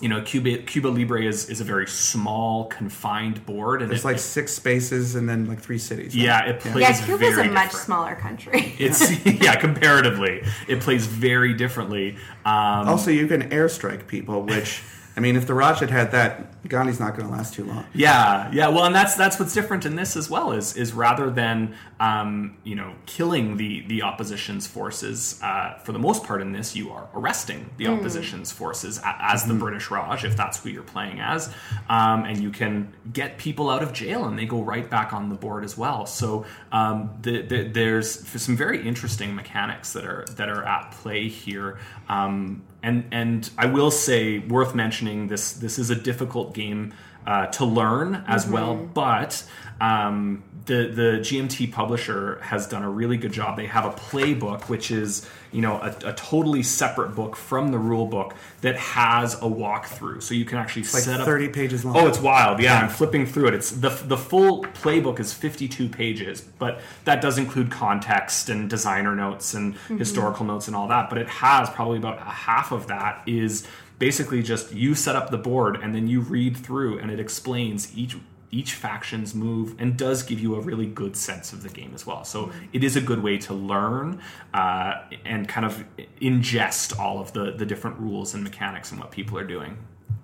you 0.00 0.08
know, 0.08 0.20
Cuba 0.20 0.58
Cuba 0.58 0.88
Libre 0.88 1.22
is, 1.22 1.48
is 1.48 1.60
a 1.60 1.64
very 1.64 1.86
small, 1.86 2.64
confined 2.64 3.46
board, 3.46 3.82
and 3.82 3.90
There's 3.90 4.02
it, 4.04 4.08
like 4.08 4.18
six 4.18 4.52
spaces 4.52 5.14
and 5.14 5.28
then 5.28 5.46
like 5.46 5.60
three 5.60 5.78
cities. 5.78 6.14
yeah, 6.14 6.44
it 6.44 6.58
plays 6.58 6.76
Yeah, 6.76 7.06
Cuba's 7.06 7.28
a 7.28 7.34
very 7.36 7.48
much 7.48 7.66
different. 7.66 7.84
smaller 7.86 8.16
country. 8.16 8.74
It's 8.80 9.24
yeah, 9.40 9.54
comparatively, 9.54 10.42
it 10.66 10.80
plays 10.80 11.06
very 11.06 11.54
differently. 11.54 12.16
Um, 12.44 12.88
Also, 12.88 13.12
you 13.12 13.28
can 13.28 13.48
airstrike 13.50 14.08
people, 14.08 14.42
which 14.42 14.82
I 15.16 15.20
mean, 15.20 15.36
if 15.36 15.46
the 15.46 15.54
Raj 15.54 15.80
had 15.80 15.90
had 15.90 16.12
that, 16.12 16.62
Gandhi's 16.68 17.00
not 17.00 17.16
going 17.16 17.28
to 17.28 17.32
last 17.34 17.54
too 17.54 17.64
long. 17.64 17.84
Yeah, 17.92 18.50
yeah. 18.52 18.68
Well, 18.68 18.84
and 18.84 18.94
that's 18.94 19.14
that's 19.14 19.38
what's 19.38 19.52
different 19.52 19.84
in 19.84 19.96
this 19.96 20.16
as 20.16 20.30
well. 20.30 20.52
Is 20.52 20.76
is 20.76 20.92
rather 20.92 21.28
than 21.30 21.74
um, 22.00 22.56
you 22.64 22.74
know 22.74 22.94
killing 23.06 23.56
the 23.56 23.84
the 23.88 24.02
opposition's 24.02 24.66
forces, 24.66 25.38
uh, 25.42 25.74
for 25.84 25.92
the 25.92 25.98
most 25.98 26.24
part 26.24 26.40
in 26.40 26.52
this, 26.52 26.74
you 26.74 26.90
are 26.90 27.08
arresting 27.14 27.68
the 27.76 27.88
opposition's 27.88 28.52
forces 28.52 28.98
a- 28.98 29.16
as 29.20 29.44
the 29.44 29.54
British 29.54 29.90
Raj, 29.90 30.24
if 30.24 30.36
that's 30.36 30.62
who 30.62 30.70
you're 30.70 30.82
playing 30.82 31.20
as, 31.20 31.48
um, 31.88 32.24
and 32.24 32.40
you 32.42 32.50
can 32.50 32.92
get 33.12 33.38
people 33.38 33.68
out 33.70 33.82
of 33.82 33.92
jail 33.92 34.24
and 34.26 34.38
they 34.38 34.46
go 34.46 34.62
right 34.62 34.88
back 34.88 35.12
on 35.12 35.28
the 35.28 35.34
board 35.34 35.64
as 35.64 35.76
well. 35.76 36.06
So 36.06 36.46
um, 36.70 37.10
the, 37.20 37.42
the, 37.42 37.62
there's 37.64 38.26
some 38.40 38.56
very 38.56 38.86
interesting 38.86 39.34
mechanics 39.34 39.92
that 39.92 40.04
are 40.04 40.24
that 40.36 40.48
are 40.48 40.64
at 40.64 40.92
play 40.92 41.28
here. 41.28 41.78
Um, 42.08 42.62
and 42.82 43.04
and 43.12 43.48
I 43.56 43.66
will 43.66 43.90
say, 43.90 44.38
worth 44.38 44.74
mentioning, 44.74 45.28
this 45.28 45.52
this 45.52 45.78
is 45.78 45.90
a 45.90 45.96
difficult 45.96 46.54
game 46.54 46.94
uh, 47.26 47.46
to 47.46 47.64
learn 47.64 48.24
as 48.26 48.46
well, 48.46 48.74
but 48.74 49.44
um, 49.80 50.42
the 50.66 50.86
the 50.86 51.18
GMT 51.20 51.72
publisher 51.72 52.38
has 52.42 52.66
done 52.66 52.82
a 52.82 52.90
really 52.90 53.16
good 53.16 53.32
job. 53.32 53.56
They 53.56 53.66
have 53.66 53.84
a 53.84 53.90
playbook, 53.90 54.68
which 54.68 54.90
is 54.90 55.28
you 55.50 55.60
know 55.60 55.78
a, 55.80 55.94
a 56.04 56.12
totally 56.12 56.62
separate 56.62 57.14
book 57.14 57.36
from 57.36 57.72
the 57.72 57.78
rule 57.78 58.06
book 58.06 58.34
that 58.60 58.76
has 58.76 59.34
a 59.34 59.46
walkthrough, 59.46 60.22
so 60.22 60.34
you 60.34 60.44
can 60.44 60.58
actually 60.58 60.82
Like 60.82 61.02
set 61.02 61.20
up 61.20 61.26
30 61.26 61.48
pages 61.48 61.84
long. 61.84 61.96
Oh, 61.96 62.06
it's 62.06 62.20
wild. 62.20 62.60
Yeah, 62.60 62.80
I'm 62.80 62.88
flipping 62.88 63.26
through 63.26 63.48
it. 63.48 63.54
It's 63.54 63.70
the 63.70 63.90
the 63.90 64.16
full 64.16 64.62
playbook 64.62 65.20
is 65.20 65.32
52 65.32 65.88
pages, 65.88 66.40
but 66.40 66.80
that 67.04 67.20
does 67.20 67.38
include 67.38 67.70
context 67.70 68.48
and 68.48 68.68
designer 68.68 69.16
notes 69.16 69.54
and 69.54 69.74
mm-hmm. 69.74 69.98
historical 69.98 70.44
notes 70.44 70.68
and 70.68 70.76
all 70.76 70.88
that. 70.88 71.08
But 71.08 71.18
it 71.18 71.28
has 71.28 71.70
probably 71.70 71.98
about 71.98 72.18
a 72.18 72.30
half 72.30 72.72
of 72.72 72.86
that 72.88 73.22
is 73.26 73.66
basically 73.98 74.42
just 74.42 74.72
you 74.72 74.94
set 74.94 75.14
up 75.14 75.30
the 75.30 75.38
board 75.38 75.76
and 75.80 75.94
then 75.94 76.08
you 76.08 76.20
read 76.20 76.56
through 76.56 76.98
and 76.98 77.10
it 77.10 77.20
explains 77.20 77.96
each 77.96 78.16
each 78.52 78.74
faction's 78.74 79.34
move 79.34 79.74
and 79.78 79.96
does 79.96 80.22
give 80.22 80.38
you 80.38 80.54
a 80.54 80.60
really 80.60 80.86
good 80.86 81.16
sense 81.16 81.52
of 81.52 81.62
the 81.62 81.70
game 81.70 81.92
as 81.94 82.06
well. 82.06 82.22
So 82.24 82.52
it 82.72 82.84
is 82.84 82.94
a 82.94 83.00
good 83.00 83.22
way 83.22 83.38
to 83.38 83.54
learn 83.54 84.20
uh, 84.54 85.02
and 85.24 85.48
kind 85.48 85.64
of 85.66 85.84
ingest 86.20 86.98
all 87.00 87.18
of 87.18 87.32
the 87.32 87.52
the 87.52 87.66
different 87.66 87.98
rules 87.98 88.34
and 88.34 88.44
mechanics 88.44 88.92
and 88.92 89.00
what 89.00 89.10
people 89.10 89.38
are 89.38 89.46
doing. 89.46 89.78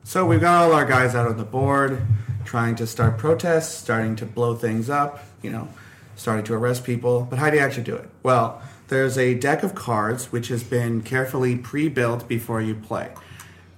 So 0.05 0.25
we've 0.25 0.41
got 0.41 0.63
all 0.63 0.73
our 0.73 0.85
guys 0.85 1.15
out 1.15 1.27
on 1.27 1.37
the 1.37 1.45
board, 1.45 2.01
trying 2.45 2.77
to 2.77 2.87
start 2.87 3.19
protests, 3.19 3.75
starting 3.75 4.15
to 4.17 4.27
blow 4.27 4.55
things 4.55 4.89
up, 4.89 5.25
you 5.43 5.51
know, 5.51 5.69
starting 6.17 6.45
to 6.47 6.55
arrest 6.55 6.85
people. 6.85 7.27
But 7.29 7.39
how 7.39 7.51
do 7.51 7.57
you 7.57 7.63
actually 7.63 7.85
do 7.85 7.97
it? 7.97 8.09
Well, 8.23 8.63
there's 8.89 9.19
a 9.19 9.35
deck 9.35 9.63
of 9.63 9.75
cards 9.75 10.33
which 10.33 10.49
has 10.49 10.63
been 10.63 11.03
carefully 11.03 11.57
pre-built 11.57 12.27
before 12.27 12.63
you 12.63 12.75
play. 12.75 13.13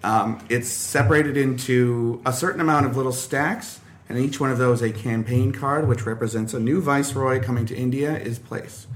Um, 0.02 0.38
it's 0.48 0.68
separated 0.68 1.36
into 1.36 2.22
a 2.24 2.32
certain 2.32 2.60
amount 2.60 2.86
of 2.86 2.96
little 2.96 3.12
stacks, 3.12 3.80
and 4.10 4.18
each 4.18 4.40
one 4.40 4.50
of 4.50 4.58
those 4.58 4.82
a 4.82 4.90
campaign 4.90 5.52
card, 5.52 5.86
which 5.86 6.04
represents 6.04 6.52
a 6.52 6.58
new 6.58 6.80
viceroy 6.80 7.40
coming 7.40 7.64
to 7.66 7.76
India, 7.76 8.18
is 8.18 8.40
placed. 8.40 8.88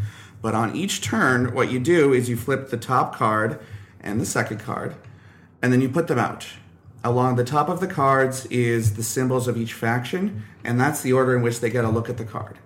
But 0.43 0.57
on 0.57 0.75
each 0.75 1.01
turn, 1.03 1.55
what 1.55 1.71
you 1.71 1.79
do 1.79 2.13
is 2.13 2.29
you 2.29 2.37
flip 2.37 2.69
the 2.69 2.77
top 2.77 3.15
card 3.15 3.61
and 4.01 4.21
the 4.21 4.27
second 4.27 4.59
card, 4.59 4.97
and 5.63 5.73
then 5.73 5.81
you 5.81 5.89
put 5.89 6.09
them 6.09 6.19
out. 6.19 6.49
Along 7.05 7.37
the 7.37 7.45
top 7.45 7.69
of 7.69 7.79
the 7.79 7.87
cards 7.87 8.47
is 8.47 8.97
the 8.97 9.05
symbols 9.05 9.47
of 9.47 9.57
each 9.57 9.73
faction, 9.73 10.43
and 10.65 10.81
that's 10.81 11.01
the 11.01 11.13
order 11.13 11.37
in 11.37 11.43
which 11.43 11.61
they 11.61 11.71
get 11.71 11.85
a 11.85 11.91
look 11.91 12.11
at 12.11 12.17
the 12.17 12.25
card. 12.25 12.59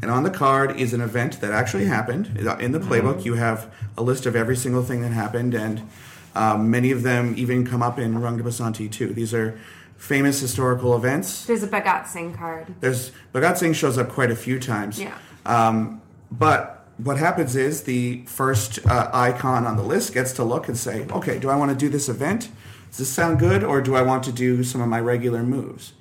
And 0.00 0.10
on 0.10 0.22
the 0.22 0.30
card 0.30 0.80
is 0.80 0.94
an 0.94 1.02
event 1.02 1.42
that 1.42 1.52
actually 1.52 1.84
happened. 1.84 2.28
In 2.60 2.72
the 2.72 2.80
playbook, 2.80 3.26
you 3.26 3.34
have 3.34 3.70
a 3.98 4.02
list 4.02 4.24
of 4.24 4.34
every 4.34 4.56
single 4.56 4.82
thing 4.82 5.02
that 5.02 5.12
happened, 5.12 5.52
and 5.52 5.86
um, 6.34 6.70
many 6.70 6.92
of 6.92 7.02
them 7.02 7.34
even 7.36 7.66
come 7.66 7.82
up 7.82 7.98
in 7.98 8.22
Rang 8.22 8.38
de 8.38 8.42
Basanti 8.42 8.90
too. 8.90 9.12
These 9.12 9.34
are 9.34 9.60
famous 10.00 10.40
historical 10.40 10.96
events. 10.96 11.44
There's 11.44 11.62
a 11.62 11.68
Bhagat 11.68 12.06
Singh 12.06 12.32
card. 12.32 12.74
There's 12.80 13.12
Bhagat 13.34 13.58
Singh 13.58 13.74
shows 13.74 13.98
up 13.98 14.08
quite 14.08 14.30
a 14.30 14.34
few 14.34 14.58
times. 14.58 14.98
Yeah. 14.98 15.16
Um, 15.44 16.00
but 16.30 16.86
what 16.96 17.18
happens 17.18 17.54
is 17.54 17.82
the 17.82 18.22
first 18.24 18.84
uh, 18.86 19.10
icon 19.12 19.66
on 19.66 19.76
the 19.76 19.82
list 19.82 20.14
gets 20.14 20.32
to 20.32 20.42
look 20.42 20.68
and 20.68 20.76
say, 20.76 21.06
okay, 21.10 21.38
do 21.38 21.50
I 21.50 21.56
want 21.56 21.70
to 21.70 21.76
do 21.76 21.90
this 21.90 22.08
event? 22.08 22.48
Does 22.88 22.96
this 22.96 23.08
sound 23.10 23.38
good, 23.38 23.62
or 23.62 23.82
do 23.82 23.94
I 23.94 24.00
want 24.00 24.24
to 24.24 24.32
do 24.32 24.64
some 24.64 24.80
of 24.80 24.88
my 24.88 24.98
regular 24.98 25.42
moves? 25.42 25.92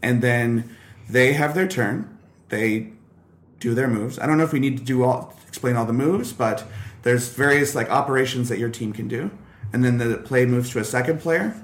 And 0.00 0.22
then 0.22 0.74
they 1.08 1.34
have 1.34 1.54
their 1.54 1.68
turn. 1.68 2.18
They 2.48 2.88
do 3.60 3.74
their 3.74 3.86
moves. 3.86 4.18
I 4.18 4.26
don't 4.26 4.38
know 4.38 4.44
if 4.44 4.52
we 4.52 4.60
need 4.60 4.78
to 4.78 4.82
do 4.82 5.04
all 5.04 5.36
explain 5.46 5.76
all 5.76 5.84
the 5.84 5.92
moves, 5.92 6.32
but 6.32 6.64
there's 7.02 7.28
various 7.28 7.74
like 7.74 7.90
operations 7.90 8.48
that 8.48 8.58
your 8.58 8.70
team 8.70 8.94
can 8.94 9.08
do, 9.08 9.30
and 9.74 9.84
then 9.84 9.98
the 9.98 10.16
play 10.16 10.46
moves 10.46 10.70
to 10.70 10.78
a 10.78 10.84
second 10.84 11.20
player, 11.20 11.54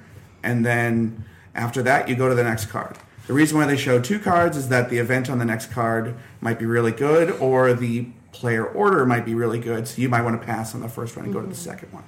and 0.43 0.67
then 0.67 1.25
after 1.55 1.83
that 1.83 2.09
you 2.09 2.15
go 2.15 2.29
to 2.29 2.35
the 2.35 2.45
next 2.45 2.67
card. 2.67 2.97
The 3.27 3.35
reason 3.35 3.59
why 3.59 3.67
they 3.67 3.77
show 3.77 4.01
two 4.01 4.19
cards 4.19 4.57
is 4.57 4.69
that 4.69 4.89
the 4.89 4.99
event 4.99 5.29
on 5.29 5.39
the 5.39 5.45
next 5.45 5.71
card 5.71 6.17
might 6.41 6.59
be 6.59 6.65
really 6.65 6.93
good, 6.93 7.31
or 7.33 7.75
the 7.75 8.07
player 8.33 8.65
order 8.65 9.05
might 9.05 9.25
be 9.25 9.35
really 9.35 9.59
good, 9.59 9.87
so 9.87 10.01
you 10.01 10.09
might 10.09 10.23
want 10.23 10.41
to 10.41 10.47
pass 10.47 10.75
on 10.75 10.81
the 10.81 10.89
first 10.89 11.17
one 11.17 11.27
and 11.27 11.35
go 11.35 11.41
to 11.41 11.47
the 11.47 11.53
mm-hmm. 11.53 11.63
second 11.63 11.93
one. 11.93 12.05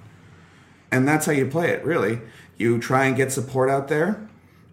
And 0.91 1.07
that's 1.07 1.27
how 1.27 1.33
you 1.33 1.47
play 1.47 1.71
it, 1.71 1.85
really. 1.85 2.21
You 2.57 2.79
try 2.79 3.05
and 3.05 3.17
get 3.17 3.33
support 3.33 3.69
out 3.69 3.89
there, 3.89 4.29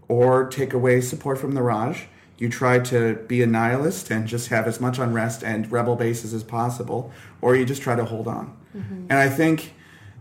or 0.08 0.48
take 0.48 0.74
away 0.74 1.02
support 1.02 1.38
from 1.38 1.54
the 1.54 1.62
Raj. 1.62 2.08
You 2.38 2.50
try 2.50 2.80
to 2.80 3.16
be 3.28 3.42
a 3.42 3.48
nihilist 3.48 4.10
and 4.10 4.28
just 4.28 4.50
have 4.50 4.68
as 4.68 4.80
much 4.80 5.00
unrest 5.00 5.44
and 5.44 5.70
rebel 5.72 5.96
bases 5.96 6.34
as 6.34 6.44
possible, 6.44 7.12
or 7.42 7.56
you 7.56 7.66
just 7.66 7.82
try 7.82 7.96
to 7.96 8.06
hold 8.06 8.28
on. 8.28 8.56
Mm-hmm. 8.76 9.08
And 9.10 9.14
I 9.14 9.28
think 9.28 9.74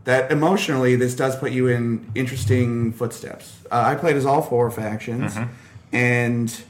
that 0.07 0.31
emotionally, 0.33 0.97
this 0.97 1.15
does 1.15 1.37
put 1.37 1.53
you 1.53 1.67
in 1.69 2.11
interesting 2.15 2.93
footsteps. 2.93 3.59
Uh, 3.71 3.83
I 3.87 3.95
played 3.97 4.17
as 4.17 4.25
all 4.25 4.41
four 4.41 4.71
factions, 4.71 5.37
and 5.93 6.63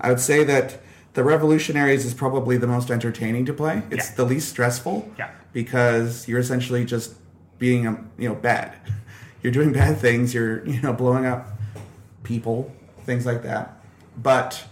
I 0.00 0.08
would 0.10 0.20
say 0.20 0.42
that 0.44 0.80
the 1.14 1.22
Revolutionaries 1.24 2.04
is 2.04 2.14
probably 2.14 2.56
the 2.56 2.66
most 2.68 2.90
entertaining 2.90 3.44
to 3.46 3.52
play. 3.52 3.82
It's 3.90 4.08
Yeah. 4.10 4.14
the 4.16 4.24
least 4.24 4.48
stressful 4.48 5.08
Yeah. 5.18 5.28
because 5.52 6.26
you're 6.28 6.40
essentially 6.40 6.84
just 6.84 7.14
being, 7.58 7.86
a, 7.86 7.98
you 8.18 8.28
know, 8.28 8.34
bad. 8.34 8.72
You're 9.42 9.52
doing 9.52 9.72
bad 9.72 9.98
things. 9.98 10.32
You're, 10.32 10.64
you 10.66 10.80
know, 10.80 10.94
blowing 10.94 11.26
up 11.26 11.46
people, 12.22 12.72
things 13.04 13.26
like 13.26 13.42
that. 13.42 13.76
But 14.16 14.64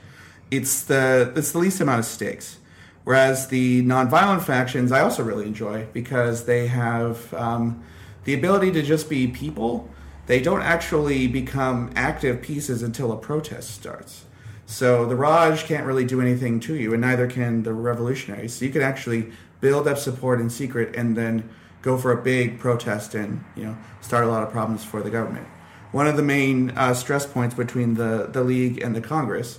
it's 0.51 0.83
the 0.85 1.31
it's 1.37 1.53
the 1.53 1.59
least 1.59 1.79
amount 1.83 1.99
of 1.99 2.07
stakes. 2.07 2.57
Whereas 3.05 3.49
the 3.49 3.83
nonviolent 3.85 4.43
factions, 4.45 4.91
I 4.91 5.01
also 5.01 5.23
really 5.23 5.45
enjoy 5.47 5.87
because 5.93 6.45
they 6.47 6.69
have 6.69 7.35
um, 7.35 7.83
the 8.25 8.35
ability 8.35 8.73
to 8.73 8.83
just 8.83 9.09
be 9.09 9.27
people. 9.27 9.89
They 10.27 10.41
don't 10.41 10.63
actually 10.63 11.27
become 11.27 11.91
active 11.97 12.43
pieces 12.43 12.83
until 12.83 13.13
a 13.13 13.17
protest 13.17 13.71
starts. 13.75 14.25
So 14.67 15.05
the 15.05 15.17
Raj 15.17 15.65
can't 15.65 15.85
really 15.85 16.05
do 16.05 16.21
anything 16.21 16.61
to 16.61 16.75
you, 16.75 16.93
and 16.93 17.01
neither 17.01 17.27
can 17.27 17.63
the 17.63 17.75
revolutionaries. 17.75 18.55
So 18.55 18.65
you 18.65 18.71
can 18.71 18.83
actually 18.83 19.33
build 19.61 19.87
up 19.87 19.99
support 19.99 20.41
in 20.41 20.49
secret 20.49 20.95
and 20.97 21.17
then 21.17 21.49
go 21.83 21.99
for 21.99 22.13
a 22.13 22.23
big 22.23 22.59
protest 22.59 23.15
and 23.15 23.45
you 23.57 23.65
know 23.65 23.77
start 24.01 24.25
a 24.25 24.29
lot 24.29 24.43
of 24.43 24.51
problems 24.51 24.85
for 24.85 25.03
the 25.03 25.11
government. 25.11 25.47
One 25.91 26.07
of 26.07 26.17
the 26.17 26.23
main 26.23 26.71
uh, 26.71 26.95
stress 26.95 27.27
points 27.27 27.55
between 27.55 27.95
the 27.95 28.29
the 28.33 28.43
League 28.43 28.81
and 28.83 28.95
the 28.95 29.01
Congress, 29.01 29.59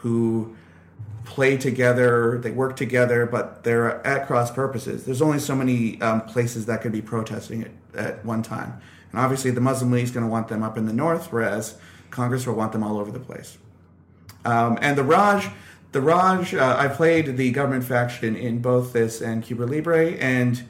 who 0.00 0.56
play 1.26 1.58
together, 1.58 2.38
they 2.38 2.50
work 2.50 2.76
together, 2.76 3.26
but 3.26 3.64
they're 3.64 4.06
at 4.06 4.26
cross 4.26 4.50
purposes. 4.50 5.04
There's 5.04 5.20
only 5.20 5.38
so 5.38 5.54
many 5.54 6.00
um, 6.00 6.22
places 6.22 6.64
that 6.66 6.80
could 6.80 6.92
be 6.92 7.02
protesting 7.02 7.64
at, 7.64 7.70
at 7.94 8.24
one 8.24 8.42
time. 8.42 8.80
And 9.12 9.20
obviously, 9.20 9.50
the 9.50 9.60
Muslim 9.60 9.90
League 9.90 10.04
is 10.04 10.10
going 10.10 10.24
to 10.24 10.30
want 10.30 10.48
them 10.48 10.62
up 10.62 10.78
in 10.78 10.86
the 10.86 10.92
north, 10.92 11.32
whereas 11.32 11.76
Congress 12.10 12.46
will 12.46 12.54
want 12.54 12.72
them 12.72 12.82
all 12.82 12.98
over 12.98 13.10
the 13.10 13.20
place. 13.20 13.58
Um, 14.44 14.78
and 14.80 14.96
the 14.96 15.02
Raj, 15.02 15.48
the 15.92 16.00
Raj, 16.00 16.54
uh, 16.54 16.76
I 16.78 16.88
played 16.88 17.36
the 17.36 17.50
government 17.50 17.84
faction 17.84 18.36
in 18.36 18.60
both 18.60 18.92
this 18.92 19.20
and 19.20 19.42
Cuba 19.42 19.64
Libre, 19.64 20.12
and 20.12 20.62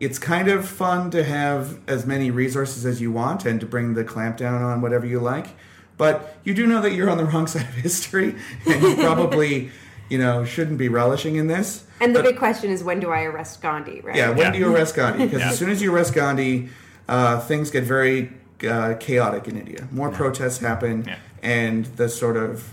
it's 0.00 0.18
kind 0.18 0.48
of 0.48 0.68
fun 0.68 1.10
to 1.10 1.24
have 1.24 1.80
as 1.88 2.06
many 2.06 2.30
resources 2.30 2.86
as 2.86 3.00
you 3.00 3.10
want 3.10 3.44
and 3.44 3.58
to 3.60 3.66
bring 3.66 3.94
the 3.94 4.04
clamp 4.04 4.36
down 4.36 4.62
on 4.62 4.80
whatever 4.80 5.06
you 5.06 5.18
like. 5.18 5.48
But 5.96 6.36
you 6.44 6.54
do 6.54 6.66
know 6.66 6.80
that 6.80 6.92
you're 6.92 7.10
on 7.10 7.18
the 7.18 7.24
wrong 7.24 7.46
side 7.48 7.68
of 7.68 7.74
history, 7.74 8.36
and 8.66 8.82
you 8.82 8.94
probably, 8.96 9.70
you 10.08 10.18
know, 10.18 10.44
shouldn't 10.44 10.78
be 10.78 10.88
relishing 10.88 11.36
in 11.36 11.46
this. 11.46 11.84
And 12.00 12.14
the 12.14 12.20
But- 12.20 12.28
big 12.30 12.38
question 12.38 12.70
is 12.70 12.82
when 12.84 13.00
do 13.00 13.10
I 13.10 13.24
arrest 13.24 13.60
Gandhi, 13.60 14.00
right? 14.02 14.16
yeah, 14.16 14.28
when 14.30 14.38
Yeah. 14.38 14.50
do 14.52 14.58
you 14.58 14.74
arrest 14.74 14.94
Gandhi? 14.96 15.24
Because 15.26 15.40
Yeah. 15.40 15.50
as 15.50 15.58
soon 15.58 15.70
as 15.70 15.82
you 15.82 15.94
arrest 15.94 16.14
Gandhi, 16.14 16.68
uh, 17.08 17.40
things 17.40 17.70
get 17.70 17.84
very 17.84 18.32
uh, 18.68 18.94
chaotic 18.98 19.46
in 19.46 19.56
India. 19.56 19.86
More 19.92 20.08
protests 20.08 20.58
happen, 20.58 21.04
Yeah. 21.06 21.14
and 21.44 21.84
the 21.96 22.08
sort 22.08 22.36
of 22.36 22.64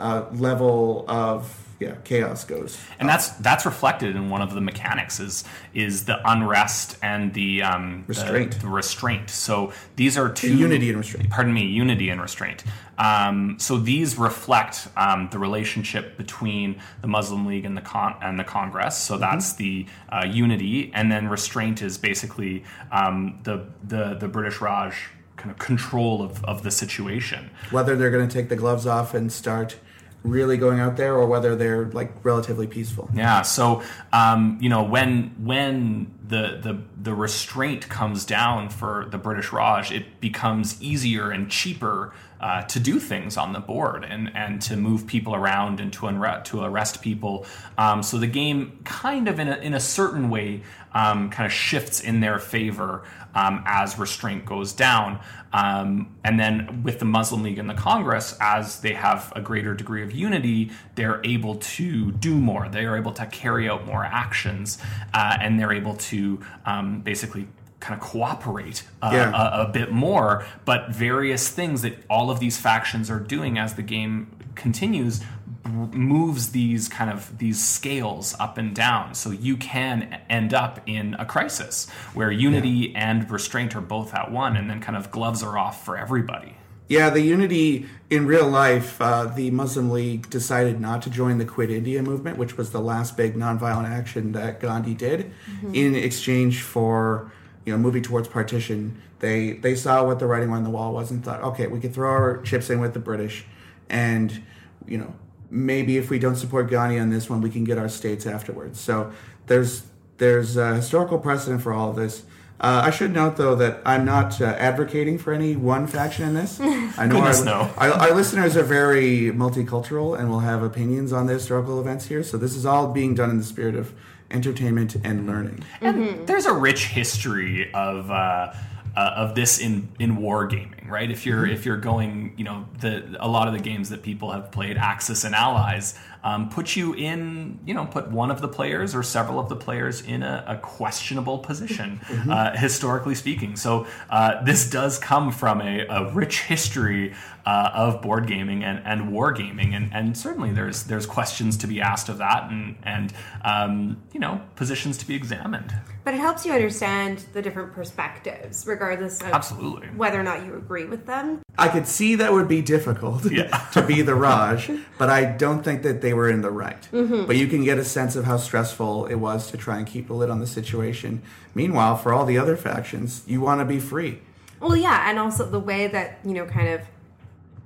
uh, 0.00 0.22
level 0.32 1.04
of 1.06 1.54
yeah 1.80 1.94
chaos 2.04 2.44
goes. 2.44 2.78
and 2.98 3.08
that's 3.08 3.30
that's 3.38 3.64
reflected 3.66 4.14
in 4.14 4.30
one 4.30 4.42
of 4.42 4.54
the 4.54 4.60
mechanics 4.60 5.18
is 5.18 5.44
is 5.74 6.04
the 6.04 6.20
unrest 6.30 6.96
and 7.02 7.34
the 7.34 7.62
um, 7.62 8.04
Restraint. 8.06 8.60
the, 8.60 8.68
restraint. 8.68 9.30
So 9.30 9.72
these 9.96 10.16
are 10.16 10.28
two 10.30 10.54
unity 10.56 10.90
and 10.90 10.98
restraint. 10.98 11.30
Pardon 11.30 11.52
me, 11.52 11.64
unity 11.66 12.10
and 12.10 12.20
restraint. 12.20 12.62
Um, 12.98 13.56
so 13.58 13.78
these 13.78 14.18
reflect 14.18 14.88
um, 14.96 15.28
the 15.32 15.38
relationship 15.38 16.18
between 16.18 16.80
the 17.00 17.08
Muslim 17.08 17.46
League 17.46 17.64
and 17.64 17.76
the 17.76 17.80
con- 17.80 18.16
and 18.22 18.38
the 18.38 18.44
Congress. 18.44 18.96
So 18.98 19.16
that's 19.16 19.54
the 19.54 19.86
uh, 20.10 20.26
unity, 20.28 20.92
and 20.94 21.10
then 21.10 21.28
restraint 21.28 21.82
is 21.82 21.96
basically 21.98 22.64
um, 22.92 23.40
the 23.44 23.66
the 23.82 24.14
the 24.14 24.28
British 24.28 24.60
Raj 24.60 24.94
kind 25.36 25.50
of 25.50 25.58
control 25.58 26.22
of, 26.22 26.44
of 26.44 26.62
the 26.62 26.70
situation. 26.70 27.50
Whether 27.70 27.96
they're 27.96 28.10
going 28.10 28.28
to 28.28 28.32
take 28.32 28.50
the 28.50 28.56
gloves 28.56 28.86
off 28.86 29.14
and 29.14 29.32
start 29.32 29.76
really 30.22 30.56
going 30.56 30.80
out 30.80 30.96
there, 30.96 31.14
or 31.14 31.26
whether 31.26 31.56
they're 31.56 31.86
like 31.86 32.12
relatively 32.24 32.66
peaceful. 32.66 33.08
Yeah. 33.14 33.42
So 33.42 33.82
um, 34.12 34.58
you 34.60 34.68
know 34.68 34.82
when 34.82 35.34
when 35.38 36.14
the 36.26 36.58
the 36.62 36.82
the 37.02 37.14
restraint 37.14 37.88
comes 37.88 38.24
down 38.24 38.68
for 38.68 39.06
the 39.10 39.18
British 39.18 39.52
Raj, 39.52 39.90
it 39.92 40.20
becomes 40.20 40.80
easier 40.82 41.30
and 41.30 41.50
cheaper. 41.50 42.12
Uh, 42.40 42.62
to 42.62 42.80
do 42.80 42.98
things 42.98 43.36
on 43.36 43.52
the 43.52 43.60
board 43.60 44.02
and, 44.02 44.34
and 44.34 44.62
to 44.62 44.74
move 44.74 45.06
people 45.06 45.34
around 45.34 45.78
and 45.78 45.92
to, 45.92 46.06
unre- 46.06 46.42
to 46.42 46.64
arrest 46.64 47.02
people. 47.02 47.44
Um, 47.76 48.02
so 48.02 48.16
the 48.16 48.26
game 48.26 48.80
kind 48.84 49.28
of 49.28 49.38
in 49.38 49.46
a, 49.46 49.56
in 49.56 49.74
a 49.74 49.78
certain 49.78 50.30
way 50.30 50.62
um, 50.94 51.28
kind 51.28 51.44
of 51.44 51.52
shifts 51.52 52.00
in 52.00 52.20
their 52.20 52.38
favor 52.38 53.04
um, 53.34 53.62
as 53.66 53.98
restraint 53.98 54.44
goes 54.44 54.72
down. 54.72 55.20
Um, 55.52 56.16
and 56.24 56.38
then 56.38 56.82
with 56.82 56.98
the 56.98 57.04
Muslim 57.04 57.42
League 57.42 57.58
and 57.58 57.68
the 57.68 57.74
Congress, 57.74 58.36
as 58.40 58.80
they 58.80 58.92
have 58.94 59.32
a 59.34 59.40
greater 59.40 59.74
degree 59.74 60.02
of 60.02 60.12
unity, 60.12 60.70
they're 60.94 61.20
able 61.24 61.56
to 61.56 62.12
do 62.12 62.34
more. 62.36 62.68
They 62.68 62.84
are 62.86 62.96
able 62.96 63.12
to 63.12 63.26
carry 63.26 63.68
out 63.68 63.86
more 63.86 64.04
actions, 64.04 64.78
uh, 65.14 65.38
and 65.40 65.58
they're 65.58 65.72
able 65.72 65.94
to 65.96 66.40
um, 66.66 67.00
basically 67.00 67.48
kind 67.80 68.00
of 68.00 68.06
cooperate 68.06 68.84
uh, 69.02 69.10
Yeah. 69.12 69.30
a, 69.62 69.62
a 69.62 69.68
bit 69.68 69.90
more. 69.90 70.44
But 70.64 70.90
various 70.90 71.48
things 71.48 71.82
that 71.82 72.04
all 72.10 72.30
of 72.30 72.38
these 72.38 72.58
factions 72.58 73.10
are 73.10 73.18
doing 73.20 73.58
as 73.58 73.74
the 73.74 73.82
game 73.82 74.36
continues 74.54 75.22
moves 75.64 76.52
these 76.52 76.88
kind 76.88 77.10
of 77.10 77.38
these 77.38 77.62
scales 77.62 78.34
up 78.40 78.56
and 78.56 78.74
down 78.74 79.14
so 79.14 79.30
you 79.30 79.56
can 79.56 80.20
end 80.28 80.54
up 80.54 80.80
in 80.86 81.14
a 81.14 81.24
crisis 81.24 81.88
where 82.14 82.30
unity 82.30 82.94
and 82.96 83.30
restraint 83.30 83.76
are 83.76 83.80
both 83.80 84.14
at 84.14 84.30
one 84.30 84.56
and 84.56 84.70
then 84.70 84.80
kind 84.80 84.96
of 84.96 85.10
gloves 85.10 85.42
are 85.42 85.58
off 85.58 85.84
for 85.84 85.96
everybody. 85.96 86.56
Yeah, 86.88 87.10
the 87.10 87.20
unity 87.20 87.86
in 88.08 88.26
real 88.26 88.48
life, 88.48 89.00
uh, 89.00 89.26
the 89.26 89.52
Muslim 89.52 89.90
League 89.90 90.28
decided 90.28 90.80
not 90.80 91.02
to 91.02 91.10
join 91.10 91.38
the 91.38 91.44
Quit 91.44 91.70
India 91.70 92.02
movement, 92.02 92.36
which 92.36 92.56
was 92.56 92.72
the 92.72 92.80
last 92.80 93.16
big 93.16 93.36
nonviolent 93.36 93.88
action 93.88 94.32
that 94.32 94.58
Gandhi 94.58 94.94
did, 94.94 95.30
in 95.72 95.94
exchange 95.94 96.62
for 96.62 97.30
you 97.64 97.72
know 97.72 97.78
moving 97.78 98.02
towards 98.02 98.26
partition. 98.26 99.00
They 99.20 99.52
they 99.52 99.76
saw 99.76 100.04
what 100.04 100.18
the 100.18 100.26
writing 100.26 100.50
on 100.50 100.64
the 100.64 100.70
wall 100.70 100.92
was 100.92 101.12
and 101.12 101.24
thought, 101.24 101.40
okay, 101.42 101.68
we 101.68 101.78
could 101.78 101.94
throw 101.94 102.10
our 102.10 102.42
chips 102.42 102.70
in 102.70 102.80
with 102.80 102.92
the 102.92 102.98
British, 102.98 103.44
and 103.88 104.42
you 104.84 104.98
know 104.98 105.14
maybe 105.50 105.96
if 105.96 106.10
we 106.10 106.18
don't 106.18 106.36
support 106.36 106.70
Gandhi 106.70 106.98
on 106.98 107.10
this 107.10 107.28
one, 107.28 107.40
we 107.40 107.50
can 107.50 107.64
get 107.64 107.78
our 107.78 107.88
states 107.88 108.26
afterwards. 108.26 108.80
So 108.80 109.12
there's 109.46 109.84
there's 110.18 110.56
a 110.56 110.76
historical 110.76 111.18
precedent 111.18 111.62
for 111.62 111.72
all 111.72 111.90
of 111.90 111.96
this. 111.96 112.24
Uh, 112.60 112.82
I 112.84 112.90
should 112.90 113.12
note, 113.12 113.38
though, 113.38 113.54
that 113.54 113.80
I'm 113.86 114.04
not 114.04 114.38
uh, 114.38 114.44
advocating 114.44 115.16
for 115.16 115.32
any 115.32 115.56
one 115.56 115.86
faction 115.86 116.28
in 116.28 116.34
this. 116.34 116.60
I 116.60 117.06
know 117.06 117.16
Goodness, 117.16 117.38
our, 117.40 117.44
no. 117.46 117.70
our, 117.78 117.90
our 117.90 118.14
listeners 118.14 118.54
are 118.54 118.62
very 118.62 119.32
multicultural 119.32 120.18
and 120.18 120.28
will 120.28 120.40
have 120.40 120.62
opinions 120.62 121.10
on 121.10 121.26
the 121.26 121.32
historical 121.32 121.80
events 121.80 122.06
here. 122.06 122.22
So 122.22 122.36
this 122.36 122.54
is 122.54 122.66
all 122.66 122.92
being 122.92 123.14
done 123.14 123.30
in 123.30 123.38
the 123.38 123.44
spirit 123.44 123.76
of 123.76 123.94
entertainment 124.30 124.94
and 125.02 125.26
learning. 125.26 125.64
And 125.80 126.26
there's 126.26 126.44
a 126.44 126.52
rich 126.52 126.88
history 126.88 127.72
of 127.72 128.10
uh, 128.10 128.52
uh, 128.96 129.12
of 129.16 129.34
this 129.34 129.58
in 129.58 129.88
in 129.98 130.18
wargaming, 130.18 130.88
right? 130.88 131.10
If 131.10 131.26
you're 131.26 131.46
if 131.46 131.64
you're 131.64 131.76
going, 131.76 132.34
you 132.36 132.44
know, 132.44 132.66
the 132.80 133.16
a 133.20 133.28
lot 133.28 133.48
of 133.48 133.54
the 133.54 133.60
games 133.60 133.90
that 133.90 134.02
people 134.02 134.32
have 134.32 134.50
played, 134.50 134.76
Axis 134.76 135.24
and 135.24 135.34
Allies, 135.34 135.98
um, 136.22 136.48
put 136.48 136.76
you 136.76 136.94
in, 136.94 137.58
you 137.64 137.74
know, 137.74 137.86
put 137.86 138.10
one 138.10 138.30
of 138.30 138.40
the 138.40 138.48
players 138.48 138.94
or 138.94 139.02
several 139.02 139.38
of 139.38 139.48
the 139.48 139.56
players 139.56 140.02
in 140.02 140.22
a, 140.22 140.44
a 140.46 140.56
questionable 140.58 141.38
position, 141.38 142.00
uh, 142.30 142.56
historically 142.56 143.14
speaking. 143.14 143.56
So 143.56 143.86
uh, 144.10 144.42
this 144.44 144.68
does 144.68 144.98
come 144.98 145.32
from 145.32 145.60
a, 145.60 145.86
a 145.88 146.12
rich 146.12 146.42
history 146.42 147.14
uh, 147.46 147.70
of 147.74 148.02
board 148.02 148.26
gaming 148.26 148.62
and, 148.64 148.82
and 148.84 149.10
wargaming, 149.12 149.74
and, 149.74 149.92
and 149.92 150.16
certainly 150.16 150.52
there's 150.52 150.84
there's 150.84 151.06
questions 151.06 151.56
to 151.58 151.66
be 151.66 151.80
asked 151.80 152.08
of 152.08 152.18
that, 152.18 152.50
and 152.50 152.76
and 152.82 153.12
um, 153.44 154.02
you 154.12 154.20
know 154.20 154.40
positions 154.56 154.98
to 154.98 155.06
be 155.06 155.14
examined. 155.14 155.74
But 156.04 156.14
it 156.14 156.20
helps 156.20 156.46
you 156.46 156.52
understand 156.52 157.24
the 157.32 157.42
different 157.42 157.72
perspectives, 157.72 158.66
regardless 158.66 159.20
of 159.20 159.28
Absolutely. 159.28 159.88
whether 159.88 160.18
or 160.18 160.22
not 160.22 160.44
you 160.44 160.54
agree 160.54 160.84
with 160.86 161.06
them. 161.06 161.40
I 161.58 161.68
could 161.68 161.86
see 161.86 162.14
that 162.16 162.32
would 162.32 162.48
be 162.48 162.62
difficult 162.62 163.30
Yeah. 163.30 163.48
to 163.72 163.82
be 163.82 164.00
the 164.02 164.14
Raj, 164.14 164.70
but 164.98 165.10
I 165.10 165.24
don't 165.24 165.62
think 165.62 165.82
that 165.82 166.00
they 166.00 166.09
were 166.12 166.28
in 166.28 166.42
the 166.42 166.50
right. 166.50 166.88
Mm-hmm. 166.92 167.26
But 167.26 167.36
you 167.36 167.46
can 167.46 167.64
get 167.64 167.78
a 167.78 167.84
sense 167.84 168.16
of 168.16 168.24
how 168.24 168.36
stressful 168.36 169.06
it 169.06 169.16
was 169.16 169.50
to 169.50 169.56
try 169.56 169.78
and 169.78 169.86
keep 169.86 170.10
a 170.10 170.14
lid 170.14 170.30
on 170.30 170.40
the 170.40 170.46
situation. 170.46 171.22
Meanwhile, 171.54 171.96
for 171.96 172.12
all 172.12 172.24
the 172.24 172.38
other 172.38 172.56
factions, 172.56 173.22
you 173.26 173.40
want 173.40 173.60
to 173.60 173.64
be 173.64 173.78
free. 173.78 174.20
Well, 174.60 174.76
yeah, 174.76 175.08
and 175.08 175.18
also 175.18 175.48
the 175.48 175.60
way 175.60 175.86
that, 175.86 176.18
you 176.24 176.34
know, 176.34 176.46
kind 176.46 176.68
of 176.68 176.82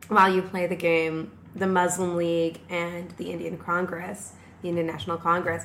while 0.09 0.33
you 0.33 0.43
play 0.43 0.67
the 0.67 0.77
game, 0.77 1.33
the 1.57 1.67
Muslim 1.67 2.17
League 2.17 2.61
and 2.69 3.11
the 3.17 3.31
Indian 3.31 3.59
Congress, 3.59 4.33
the 4.63 4.69
Indian 4.69 4.87
National 4.87 5.17
Congress, 5.17 5.65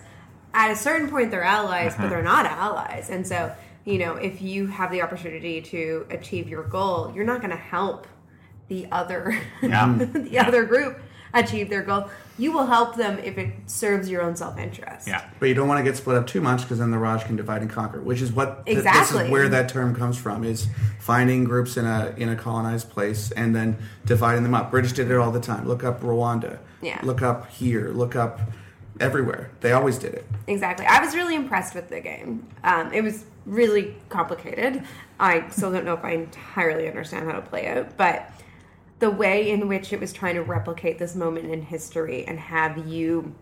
at 0.54 0.72
a 0.72 0.76
certain 0.76 1.10
point 1.10 1.32
they're 1.32 1.44
allies, 1.44 1.94
but 1.94 2.06
uh-huh. 2.06 2.10
they're 2.10 2.24
not 2.24 2.46
allies. 2.46 3.10
And 3.10 3.26
so, 3.26 3.56
you 3.86 4.00
know, 4.00 4.16
if 4.16 4.42
you 4.42 4.68
have 4.68 4.92
the 4.92 5.02
opportunity 5.02 5.62
to 5.62 6.08
achieve 6.10 6.48
your 6.48 6.64
goal, 6.64 7.12
you're 7.16 7.26
not 7.26 7.40
going 7.40 7.52
to 7.52 7.58
help 7.58 8.08
the 8.68 8.88
other 8.92 9.40
Yeah. 9.62 9.94
the 10.14 10.40
other 10.40 10.64
group 10.66 11.00
achieve 11.34 11.70
their 11.70 11.82
goal. 11.82 12.10
You 12.38 12.52
will 12.54 12.66
help 12.66 12.96
them 12.96 13.20
if 13.20 13.38
it 13.38 13.52
serves 13.68 14.10
your 14.10 14.22
own 14.22 14.36
self-interest. 14.36 15.08
Yeah. 15.08 15.30
But 15.40 15.48
you 15.50 15.54
don't 15.56 15.68
want 15.68 15.80
to 15.80 15.84
get 15.84 15.98
split 15.98 16.16
up 16.18 16.26
too 16.26 16.40
much 16.40 16.62
because 16.62 16.80
then 16.80 16.90
the 16.92 16.98
Raj 16.98 17.26
can 17.26 17.36
divide 17.36 17.62
and 17.62 17.70
conquer, 17.70 18.00
which 18.02 18.22
is 18.22 18.32
what 18.32 18.66
th- 18.66 18.78
this 18.78 18.86
Exactly. 18.86 19.26
is 19.26 19.32
where 19.32 19.50
that 19.50 19.68
term 19.70 19.94
comes 19.96 20.18
from 20.18 20.44
is 20.44 20.68
finding 21.00 21.44
groups 21.44 21.76
in 21.76 21.86
a 21.86 22.14
in 22.18 22.30
a 22.30 22.36
colonized 22.36 22.90
place 22.90 23.32
and 23.32 23.54
then 23.56 23.78
dividing 24.06 24.44
them 24.44 24.54
up. 24.54 24.72
British 24.72 24.94
did 24.94 25.12
it 25.12 25.18
all 25.18 25.32
the 25.32 25.40
time. 25.42 25.68
Look 25.68 25.84
up 25.84 26.02
Rwanda. 26.02 26.60
Yeah. 26.82 27.00
Look 27.04 27.22
up 27.22 27.50
here. 27.50 27.90
Look 27.90 28.16
up 28.16 28.40
everywhere. 29.02 29.50
They 29.62 29.72
always 29.74 29.98
did 29.98 30.14
it. 30.14 30.26
Exactly. 30.48 30.86
I 30.86 31.04
was 31.04 31.16
really 31.16 31.36
impressed 31.36 31.76
with 31.76 31.90
the 31.90 32.00
game. 32.00 32.48
Um, 32.64 32.92
it 32.94 33.02
was 33.04 33.26
really 33.46 33.96
complicated. 34.10 34.84
I 35.20 35.48
still 35.50 35.72
don't 35.72 35.84
know 35.86 35.94
if 35.94 36.04
I 36.06 36.12
entirely 36.12 36.88
understand 36.88 37.26
how 37.30 37.34
to 37.38 37.42
play 37.42 37.66
it, 37.66 37.98
but 37.98 38.32
the 39.00 39.10
way 39.10 39.50
in 39.50 39.68
which 39.68 39.94
it 39.94 40.00
was 40.00 40.14
trying 40.14 40.36
to 40.36 40.44
replicate 40.44 41.00
this 41.00 41.16
moment 41.16 41.52
in 41.52 41.62
history 41.62 42.26
and 42.26 42.40
have 42.40 42.88
you 42.88 43.34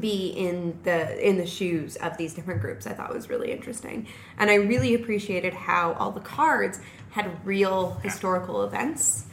be 0.00 0.28
in 0.30 0.76
the 0.82 1.26
in 1.26 1.36
the 1.36 1.46
shoes 1.46 1.96
of 1.96 2.16
these 2.16 2.34
different 2.34 2.60
groups 2.60 2.86
I 2.86 2.92
thought 2.92 3.14
was 3.14 3.28
really 3.28 3.52
interesting. 3.52 4.08
And 4.38 4.50
I 4.50 4.54
really 4.54 4.94
appreciated 4.94 5.54
how 5.54 5.92
all 5.94 6.10
the 6.10 6.20
cards 6.20 6.80
had 7.10 7.30
real 7.46 7.92
historical 8.02 8.64
events. 8.64 9.26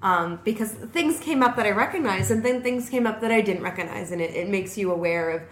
Um, 0.00 0.38
because 0.44 0.70
things 0.70 1.18
came 1.18 1.42
up 1.42 1.56
that 1.56 1.66
I 1.66 1.72
recognized, 1.72 2.30
and 2.30 2.44
then 2.44 2.62
things 2.62 2.88
came 2.88 3.04
up 3.04 3.20
that 3.20 3.32
I 3.32 3.40
didn't 3.40 3.64
recognize, 3.64 4.12
and 4.12 4.20
it, 4.20 4.32
it 4.32 4.48
makes 4.48 4.78
you 4.78 4.92
aware 4.92 5.30
of 5.30 5.42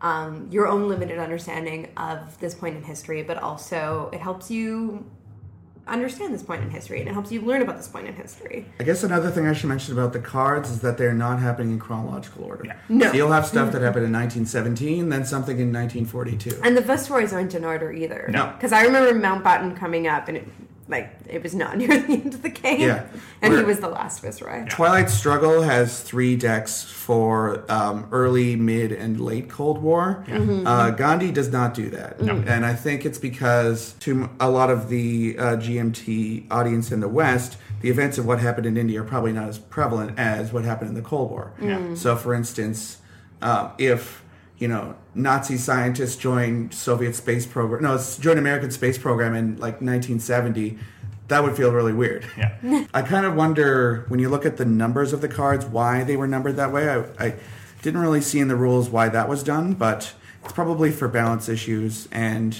um, 0.00 0.48
your 0.50 0.66
own 0.66 0.88
limited 0.88 1.20
understanding 1.20 1.88
of 1.96 2.36
this 2.40 2.52
point 2.52 2.76
in 2.76 2.82
history, 2.82 3.22
but 3.22 3.38
also 3.38 4.10
it 4.12 4.20
helps 4.20 4.50
you 4.50 5.08
understand 5.86 6.32
this 6.32 6.42
point 6.42 6.62
in 6.62 6.70
history, 6.70 7.00
and 7.00 7.08
it 7.08 7.12
helps 7.12 7.32
you 7.32 7.40
learn 7.40 7.62
about 7.62 7.76
this 7.76 7.88
point 7.88 8.06
in 8.06 8.14
history. 8.14 8.66
I 8.78 8.84
guess 8.84 9.02
another 9.02 9.30
thing 9.30 9.46
I 9.46 9.52
should 9.52 9.68
mention 9.68 9.92
about 9.92 10.12
the 10.12 10.20
cards 10.20 10.70
is 10.70 10.80
that 10.80 10.98
they're 10.98 11.14
not 11.14 11.40
happening 11.40 11.72
in 11.72 11.78
chronological 11.78 12.44
order. 12.44 12.64
Yeah. 12.66 12.76
No. 12.88 13.10
So 13.10 13.16
you'll 13.16 13.32
have 13.32 13.46
stuff 13.46 13.72
that 13.72 13.82
happened 13.82 14.06
in 14.06 14.12
1917, 14.12 15.08
then 15.08 15.24
something 15.24 15.58
in 15.58 15.72
1942. 15.72 16.60
And 16.62 16.76
the 16.76 16.82
Viceroys 16.82 17.32
aren't 17.32 17.54
in 17.54 17.64
order 17.64 17.92
either. 17.92 18.28
No. 18.32 18.52
Because 18.56 18.72
I 18.72 18.82
remember 18.82 19.12
Mountbatten 19.14 19.76
coming 19.76 20.06
up, 20.06 20.28
and 20.28 20.36
it, 20.38 20.48
like 20.88 21.10
it 21.28 21.42
was 21.42 21.54
not 21.54 21.76
near 21.78 21.88
the 21.88 22.12
end 22.12 22.34
of 22.34 22.42
the 22.42 22.48
game. 22.48 22.80
Yeah. 22.80 23.06
And 23.40 23.52
he 23.52 23.58
We're- 23.58 23.66
was 23.68 23.80
the 23.80 23.88
last 23.88 24.20
Viceroy. 24.22 24.66
Twilight 24.68 25.08
Struggle 25.10 25.62
has 25.62 26.00
three 26.02 26.36
decks 26.36 26.82
for 26.84 27.64
um, 27.70 28.06
early, 28.12 28.56
mid, 28.56 28.92
and 28.92 29.20
late 29.20 29.48
Cold 29.48 29.82
War. 29.82 30.24
Uh, 30.28 30.90
Gandhi 30.90 31.30
does 31.32 31.50
not 31.50 31.74
do 31.74 31.90
that, 31.90 32.18
and 32.20 32.64
I 32.66 32.74
think 32.74 33.04
it's 33.04 33.18
because 33.18 33.94
to 34.00 34.28
a 34.40 34.48
lot 34.50 34.70
of 34.70 34.88
the 34.88 35.36
uh, 35.38 35.42
GMT 35.56 36.46
audience 36.50 36.92
in 36.92 37.00
the 37.00 37.08
West, 37.08 37.56
the 37.80 37.88
events 37.90 38.18
of 38.18 38.26
what 38.26 38.38
happened 38.40 38.66
in 38.66 38.76
India 38.76 39.00
are 39.00 39.04
probably 39.04 39.32
not 39.32 39.48
as 39.48 39.58
prevalent 39.58 40.18
as 40.18 40.52
what 40.52 40.64
happened 40.64 40.88
in 40.90 40.94
the 40.94 41.02
Cold 41.02 41.30
War. 41.30 41.52
So, 41.96 42.14
for 42.16 42.32
instance, 42.34 42.98
uh, 43.40 43.70
if 43.78 44.21
you 44.62 44.68
know 44.68 44.94
Nazi 45.16 45.56
scientists 45.56 46.14
joined 46.14 46.72
Soviet 46.72 47.16
space 47.16 47.46
program, 47.46 47.82
no, 47.82 48.00
joined 48.20 48.38
American 48.38 48.70
space 48.70 48.96
program 48.96 49.34
in 49.34 49.56
like 49.56 49.82
1970. 49.82 50.78
that 51.26 51.42
would 51.42 51.56
feel 51.56 51.72
really 51.72 51.92
weird. 51.92 52.24
Yeah. 52.38 52.86
I 52.94 53.02
kind 53.02 53.26
of 53.26 53.34
wonder 53.34 54.04
when 54.06 54.20
you 54.20 54.28
look 54.28 54.46
at 54.46 54.58
the 54.58 54.64
numbers 54.64 55.12
of 55.12 55.20
the 55.20 55.26
cards 55.26 55.66
why 55.66 56.04
they 56.04 56.16
were 56.16 56.28
numbered 56.28 56.54
that 56.56 56.72
way. 56.72 56.88
I, 56.88 56.98
I 57.18 57.34
didn't 57.82 58.00
really 58.00 58.20
see 58.20 58.38
in 58.38 58.46
the 58.46 58.54
rules 58.54 58.88
why 58.88 59.08
that 59.08 59.28
was 59.28 59.42
done, 59.42 59.74
but 59.74 60.14
it's 60.44 60.52
probably 60.52 60.92
for 60.92 61.08
balance 61.08 61.48
issues. 61.48 62.06
And 62.12 62.56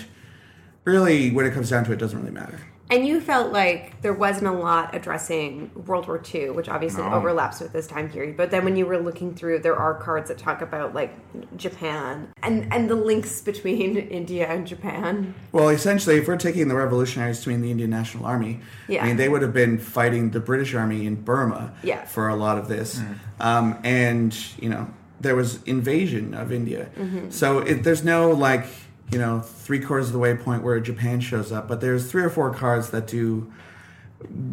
really, 0.83 1.31
when 1.31 1.47
it 1.47 1.55
comes 1.55 1.71
down 1.71 1.85
to 1.85 1.93
it, 1.93 1.95
it 1.95 1.99
doesn't 1.99 2.19
really 2.19 2.33
matter. 2.33 2.59
And 2.93 3.07
you 3.07 3.23
felt 3.23 3.55
like 3.55 4.03
there 4.03 4.13
wasn't 4.13 4.49
a 4.49 4.53
lot 4.53 4.95
addressing 4.95 5.71
World 5.87 6.07
War 6.09 6.21
II, 6.35 6.51
which 6.51 6.69
obviously 6.69 7.03
No. 7.03 7.15
overlaps 7.15 7.59
with 7.59 7.73
this 7.73 7.87
time 7.87 8.11
period. 8.11 8.37
But 8.37 8.51
then 8.51 8.67
when 8.67 8.77
you 8.77 8.85
were 8.85 8.99
looking 8.99 9.35
through, 9.35 9.61
there 9.61 9.75
are 9.77 9.95
cards 9.95 10.29
that 10.29 10.37
talk 10.37 10.61
about 10.61 10.93
like 10.95 11.15
Japan 11.57 12.29
and 12.43 12.71
and 12.71 12.91
the 12.91 12.95
links 12.95 13.41
between 13.41 13.97
India 14.21 14.47
and 14.47 14.67
Japan. 14.67 15.35
Well, 15.53 15.71
essentially, 15.71 16.17
if 16.19 16.29
we're 16.29 16.37
taking 16.37 16.69
the 16.69 16.75
revolutionaries 16.75 17.41
to 17.41 17.49
mean 17.49 17.63
the 17.63 17.71
Indian 17.71 17.89
National 17.89 18.27
Army, 18.27 18.61
Yeah. 18.89 19.03
I 19.05 19.07
mean, 19.07 19.17
they 19.17 19.31
would 19.31 19.41
have 19.41 19.55
been 19.55 19.79
fighting 19.79 20.33
the 20.33 20.41
British 20.41 20.75
Army 20.75 21.07
in 21.07 21.15
Burma 21.15 21.73
Yeah. 21.83 22.05
for 22.05 22.29
a 22.29 22.37
lot 22.37 22.59
of 22.59 22.69
this. 22.69 23.01
Um, 23.41 23.79
and, 23.85 24.37
you 24.59 24.69
know, 24.69 24.87
there 25.19 25.35
was 25.35 25.63
invasion 25.63 26.35
of 26.35 26.53
India. 26.53 26.91
So 27.31 27.61
it, 27.61 27.85
there's 27.85 28.05
no, 28.05 28.33
like, 28.33 28.67
you 29.13 29.19
know, 29.19 29.41
three 29.41 29.79
quarters 29.79 30.07
of 30.07 30.15
the 30.15 30.19
way 30.19 30.35
point 30.35 30.63
where 30.63 30.81
Japan 30.81 31.21
shows 31.21 31.53
up, 31.53 31.69
but 31.69 31.81
there's 31.81 32.11
three 32.11 32.23
or 32.23 32.31
four 32.31 32.53
cards 32.53 32.91
that 32.91 33.07
do 33.07 33.53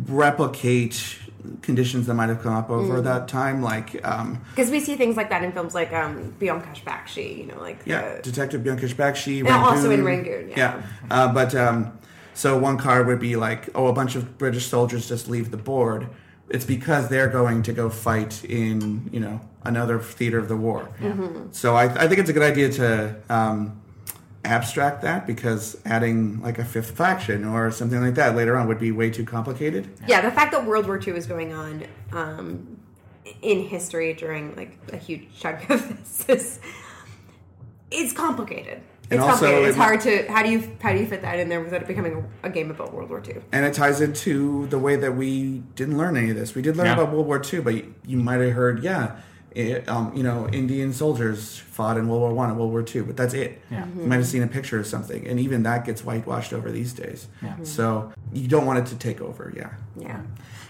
replicate 0.07 1.17
conditions 1.61 2.07
that 2.07 2.15
might 2.15 2.27
have 2.27 2.41
come 2.41 2.53
up 2.53 2.69
over 2.69 2.99
that 2.99 3.29
time, 3.29 3.61
like, 3.63 4.05
um, 4.05 4.41
Because 4.49 4.69
we 4.69 4.81
see 4.81 4.97
things 4.97 5.15
like 5.15 5.29
that 5.29 5.43
in 5.43 5.53
films 5.53 5.73
like 5.73 5.93
um, 5.93 6.35
Byomkesh 6.39 6.83
Bakshi, 6.83 7.37
you 7.37 7.45
know, 7.45 7.59
like 7.61 7.79
Yeah, 7.85 8.15
the- 8.15 8.21
Detective 8.21 8.61
Byomkesh 8.61 8.95
Bakshi. 8.95 9.39
And 9.39 9.47
also 9.47 9.89
in 9.89 10.03
Rangoon, 10.03 10.49
yeah. 10.49 10.81
Uh, 11.09 11.31
but 11.33 11.55
um, 11.55 11.97
so 12.33 12.57
one 12.57 12.77
card 12.77 13.07
would 13.07 13.19
be 13.19 13.37
like, 13.37 13.69
oh, 13.73 13.87
a 13.87 13.93
bunch 13.93 14.15
of 14.15 14.37
British 14.37 14.67
soldiers 14.67 15.07
just 15.07 15.29
leave 15.29 15.51
the 15.51 15.57
board. 15.57 16.09
It's 16.49 16.65
because 16.65 17.07
they're 17.07 17.29
going 17.29 17.63
to 17.63 17.71
go 17.71 17.89
fight 17.89 18.43
in, 18.43 19.09
you 19.13 19.21
know, 19.21 19.39
another 19.63 19.99
theater 19.99 20.39
of 20.39 20.49
the 20.49 20.57
war. 20.57 20.89
Mm-hmm. 20.99 21.51
So 21.51 21.75
I, 21.75 21.85
I 21.85 22.07
think 22.07 22.19
it's 22.19 22.29
a 22.29 22.33
good 22.33 22.43
idea 22.43 22.69
to 22.71 23.15
um, 23.29 23.79
abstract 24.53 25.01
that 25.03 25.27
because 25.27 25.77
adding 25.85 26.41
like 26.41 26.57
a 26.59 26.65
fifth 26.65 26.91
faction 26.91 27.45
or 27.45 27.69
something 27.71 28.01
like 28.01 28.15
that 28.15 28.35
later 28.35 28.57
on 28.57 28.67
would 28.67 28.79
be 28.79 28.91
way 28.91 29.09
too 29.09 29.23
complicated. 29.23 29.87
yeah, 30.07 30.21
the 30.21 30.31
fact 30.31 30.51
that 30.51 30.65
World 30.65 30.87
War 30.87 30.99
II 30.99 31.13
is 31.15 31.27
going 31.27 31.53
on 31.53 31.83
um, 32.11 32.79
in 33.41 33.59
history 33.63 34.13
during 34.13 34.55
like 34.55 34.77
a 34.91 34.97
huge 34.97 35.27
chunk 35.39 35.69
of 35.69 35.87
this 36.27 36.29
is 36.29 36.59
it's 37.91 38.13
complicated. 38.13 38.81
And 39.11 39.19
It's 39.19 39.27
also 39.27 39.45
complicated. 39.47 39.69
It's 39.69 39.77
might- 39.77 39.83
hard 39.85 40.01
to 40.01 40.31
how 40.31 40.43
do 40.43 40.49
you 40.51 40.77
how 40.81 40.93
do 40.93 40.99
you 40.99 41.07
fit 41.07 41.21
that 41.21 41.39
in 41.39 41.49
there 41.49 41.61
without 41.61 41.81
it 41.81 41.87
becoming 41.87 42.27
a, 42.43 42.47
a 42.47 42.49
game 42.49 42.69
about 42.71 42.93
World 42.93 43.09
War 43.09 43.21
II? 43.27 43.37
And 43.51 43.65
it 43.65 43.73
ties 43.73 44.01
into 44.01 44.67
the 44.67 44.77
way 44.79 44.95
that 44.97 45.15
we 45.15 45.59
didn't 45.75 45.97
learn 45.97 46.15
any 46.17 46.29
of 46.31 46.35
this. 46.35 46.53
We 46.55 46.61
did 46.61 46.75
learn 46.77 46.87
Yeah. 46.87 46.93
about 46.93 47.11
World 47.11 47.25
War 47.27 47.41
II, 47.43 47.59
but 47.61 47.73
you, 47.75 47.93
you 48.05 48.17
might 48.17 48.41
have 48.41 48.53
heard, 48.53 48.83
yeah, 48.83 49.15
it, 49.51 49.87
um, 49.89 50.15
you 50.15 50.23
know, 50.23 50.47
Indian 50.49 50.93
soldiers 50.93 51.57
fought 51.57 51.97
in 51.97 52.07
World 52.07 52.21
War 52.21 52.33
One 52.33 52.49
and 52.49 52.57
World 52.59 52.71
War 52.71 52.83
Two, 52.83 53.03
but 53.03 53.17
that's 53.17 53.33
it. 53.33 53.61
Yeah. 53.71 53.85
You 53.97 54.05
might 54.05 54.17
have 54.17 54.27
seen 54.27 54.43
a 54.43 54.47
picture 54.47 54.79
of 54.79 54.85
something, 54.87 55.27
and 55.27 55.39
even 55.39 55.63
that 55.63 55.85
gets 55.85 56.03
whitewashed 56.03 56.53
over 56.53 56.71
these 56.71 56.93
days. 56.93 57.27
Yeah. 57.41 57.55
So 57.63 58.11
you 58.33 58.47
don't 58.47 58.65
want 58.65 58.79
it 58.79 58.85
to 58.87 58.95
take 58.95 59.21
over. 59.21 59.51
Yeah. 59.55 59.71
Yeah. 59.97 60.21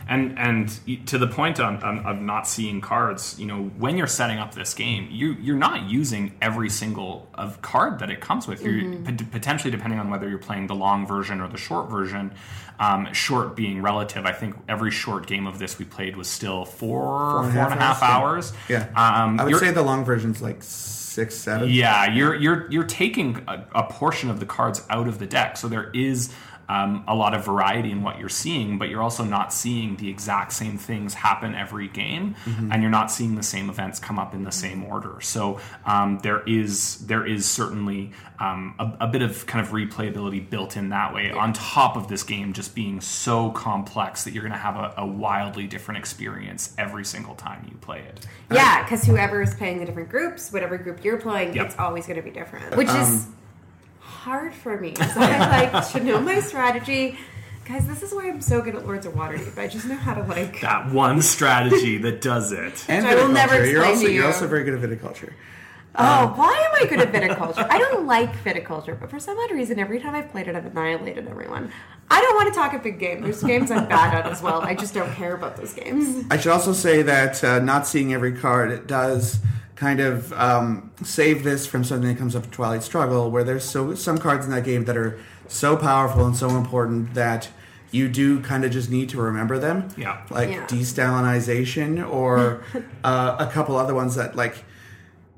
And 0.09 0.39
and 0.39 1.07
to 1.07 1.19
the 1.19 1.27
point 1.27 1.59
on, 1.59 1.83
on, 1.83 1.99
of 1.99 2.19
not 2.19 2.47
seeing 2.47 2.81
cards, 2.81 3.37
you 3.37 3.45
know, 3.45 3.65
when 3.77 3.95
you're 3.95 4.07
setting 4.07 4.39
up 4.39 4.55
this 4.55 4.73
game, 4.73 5.07
you 5.11 5.33
you're 5.39 5.55
not 5.55 5.87
using 5.87 6.35
every 6.41 6.69
single 6.69 7.29
of 7.35 7.61
card 7.61 7.99
that 7.99 8.09
it 8.09 8.19
comes 8.19 8.47
with. 8.47 8.63
You're 8.63 8.97
pot- 9.03 9.31
potentially 9.31 9.69
depending 9.69 9.99
on 9.99 10.09
whether 10.09 10.27
you're 10.27 10.39
playing 10.39 10.65
the 10.65 10.73
long 10.73 11.05
version 11.05 11.39
or 11.41 11.47
the 11.47 11.57
short 11.57 11.91
version. 11.91 12.33
Um, 12.79 13.13
short 13.13 13.55
being 13.57 13.81
relative, 13.81 14.25
I 14.25 14.31
think 14.31 14.55
every 14.67 14.89
short 14.89 15.27
game 15.27 15.45
of 15.45 15.59
this 15.59 15.77
we 15.77 15.85
played 15.85 16.15
was 16.15 16.27
still 16.27 16.63
four 16.65 17.41
and 17.41 17.49
a 17.49 17.53
four 17.53 17.63
and 17.65 17.73
a 17.73 17.77
half 17.77 17.99
half 17.99 18.03
hours. 18.09 18.53
Yeah. 18.69 18.87
Um, 18.95 19.39
I 19.39 19.43
would 19.43 19.57
say 19.57 19.71
the 19.71 19.83
long 19.83 20.05
version's 20.05 20.41
like 20.41 20.63
six, 20.63 21.35
seven. 21.35 21.69
yeah, 21.69 22.11
you're 22.11 22.33
you're 22.35 22.71
you're 22.71 22.85
taking 22.85 23.43
a, 23.47 23.65
a 23.75 23.83
portion 23.83 24.29
of 24.29 24.39
the 24.39 24.45
cards 24.45 24.81
out 24.89 25.07
of 25.07 25.19
the 25.19 25.25
deck, 25.27 25.57
so 25.57 25.67
there 25.67 25.91
is 25.93 26.31
um, 26.69 27.03
a 27.07 27.15
lot 27.15 27.33
of 27.33 27.43
variety 27.43 27.91
in 27.91 28.03
what 28.03 28.19
you're 28.19 28.29
seeing, 28.29 28.77
but 28.77 28.89
you're 28.89 29.01
also 29.01 29.23
not 29.23 29.51
seeing 29.51 29.95
the 29.97 30.07
exact 30.09 30.53
same 30.53 30.77
things 30.77 31.13
happen 31.15 31.55
every 31.55 31.87
game, 31.89 32.35
and 32.71 32.81
you're 32.81 32.91
not 32.91 33.11
seeing 33.11 33.35
the 33.35 33.43
same 33.43 33.69
events 33.69 33.99
come 33.99 34.17
up 34.19 34.33
in 34.33 34.43
the 34.43 34.51
same 34.51 34.83
order. 34.85 35.19
So 35.21 35.59
um, 35.85 36.19
there 36.23 36.41
is 36.45 36.99
there 37.07 37.25
is 37.25 37.45
certainly 37.49 38.11
um, 38.39 38.75
a, 38.79 39.05
a 39.05 39.07
bit 39.07 39.21
of 39.21 39.45
kind 39.47 39.65
of 39.65 39.71
replayability 39.73 40.47
built 40.49 40.77
in 40.77 40.89
that 40.89 41.13
way, 41.13 41.31
on 41.31 41.51
top 41.53 41.97
of 41.97 42.07
this 42.07 42.23
game 42.23 42.53
just 42.53 42.75
being 42.75 43.01
so 43.01 43.49
complex 43.51 44.23
that 44.23 44.33
you're 44.33 44.43
going 44.43 44.53
to 44.53 44.57
have 44.59 44.75
a, 44.77 44.93
a 44.97 45.05
wildly 45.05 45.67
different 45.67 45.97
experience 45.97 46.73
every 46.77 47.03
single 47.03 47.35
time 47.35 47.65
you 47.69 47.75
play 47.77 47.99
it. 47.99 48.25
Yeah, 48.51 48.83
because 48.83 49.03
whoever 49.03 49.41
is 49.41 49.53
playing 49.55 49.79
the 49.79 49.85
different 49.85 50.09
groups, 50.09 50.51
whatever 50.53 50.77
group 50.77 51.03
you're 51.03 51.17
playing, 51.17 51.53
Yep. 51.55 51.65
it's 51.65 51.79
always 51.79 52.05
going 52.05 52.17
to 52.17 52.23
be 52.23 52.31
different, 52.31 52.75
which 52.77 52.87
Um, 52.89 53.01
is 53.01 53.27
hard 54.09 54.53
for 54.53 54.79
me. 54.79 54.95
So 54.95 55.21
I 55.21 55.69
like 55.71 55.91
to 55.91 56.03
know 56.03 56.19
my 56.19 56.39
strategy. 56.41 57.17
Guys, 57.65 57.87
this 57.87 58.01
is 58.01 58.11
why 58.13 58.27
I'm 58.27 58.41
so 58.41 58.61
good 58.61 58.75
at 58.75 58.85
Lords 58.85 59.05
of 59.05 59.13
Waterdeep. 59.13 59.57
I 59.57 59.67
just 59.67 59.85
know 59.85 59.95
how 59.95 60.15
to 60.15 60.23
like. 60.23 60.59
That 60.61 60.91
one 60.91 61.21
strategy 61.21 61.97
that 61.99 62.19
does 62.19 62.51
it. 62.51 62.83
And 62.89 63.05
I 63.05 63.13
will 63.13 63.29
never 63.29 63.53
viticulture. 63.53 63.71
You're 63.71 63.81
explain 63.83 63.91
also 63.91 64.05
to 64.05 64.11
you. 64.11 64.17
You're 64.17 64.27
also 64.27 64.47
very 64.47 64.63
good 64.63 64.83
at 64.83 64.89
viticulture. 64.89 65.33
Oh, 65.95 66.33
why 66.35 66.51
am 66.51 66.85
I 66.85 66.89
good 66.89 66.99
at 66.99 67.11
viticulture? 67.11 67.65
I 67.69 67.77
don't 67.79 68.05
like 68.05 68.31
viticulture, 68.43 68.97
but 68.99 69.09
for 69.09 69.19
some 69.19 69.37
odd 69.37 69.51
reason, 69.51 69.79
every 69.79 69.99
time 69.99 70.13
I've 70.15 70.29
played 70.29 70.47
it, 70.47 70.55
I've 70.55 70.65
annihilated 70.65 71.27
everyone. 71.27 71.71
I 72.11 72.21
don't 72.21 72.35
want 72.35 72.47
to 72.53 72.53
talk 72.57 72.73
a 72.73 72.79
big 72.79 72.99
game. 72.99 73.21
There's 73.21 73.43
games 73.43 73.71
I'm 73.71 73.87
bad 73.87 74.13
at 74.13 74.31
as 74.31 74.41
well. 74.41 74.61
I 74.61 74.75
just 74.75 74.93
don't 74.93 75.11
care 75.13 75.33
about 75.35 75.57
those 75.57 75.73
games. 75.73 76.25
I 76.31 76.37
should 76.37 76.51
also 76.51 76.73
say 76.73 77.01
that 77.03 77.43
uh, 77.43 77.59
not 77.59 77.85
seeing 77.87 78.13
every 78.13 78.33
card 78.33 78.71
it 78.71 78.87
does 78.87 79.39
kind 79.75 79.99
of 79.99 80.31
um, 80.33 80.91
save 81.03 81.43
this 81.43 81.65
from 81.65 81.83
something 81.83 82.09
that 82.09 82.17
comes 82.17 82.35
up 82.35 82.43
in 82.45 82.49
Twilight 82.51 82.83
Struggle, 82.83 83.31
where 83.31 83.43
there's 83.43 83.63
so 83.63 83.95
some 83.95 84.17
cards 84.17 84.45
in 84.45 84.51
that 84.51 84.63
game 84.65 84.85
that 84.85 84.97
are 84.97 85.17
so 85.47 85.75
powerful 85.75 86.25
and 86.25 86.35
so 86.35 86.49
important 86.49 87.13
that 87.15 87.49
you 87.91 88.07
do 88.07 88.39
kind 88.41 88.63
of 88.63 88.71
just 88.71 88.89
need 88.91 89.09
to 89.09 89.19
remember 89.19 89.57
them. 89.57 89.87
Yeah. 89.97 90.21
like 90.29 90.49
Yeah. 90.49 90.65
destalinization 90.67 92.07
or 92.09 92.63
uh, 93.03 93.35
a 93.39 93.47
couple 93.47 93.75
other 93.75 93.93
ones 93.95 94.15
that 94.15 94.35
like 94.35 94.63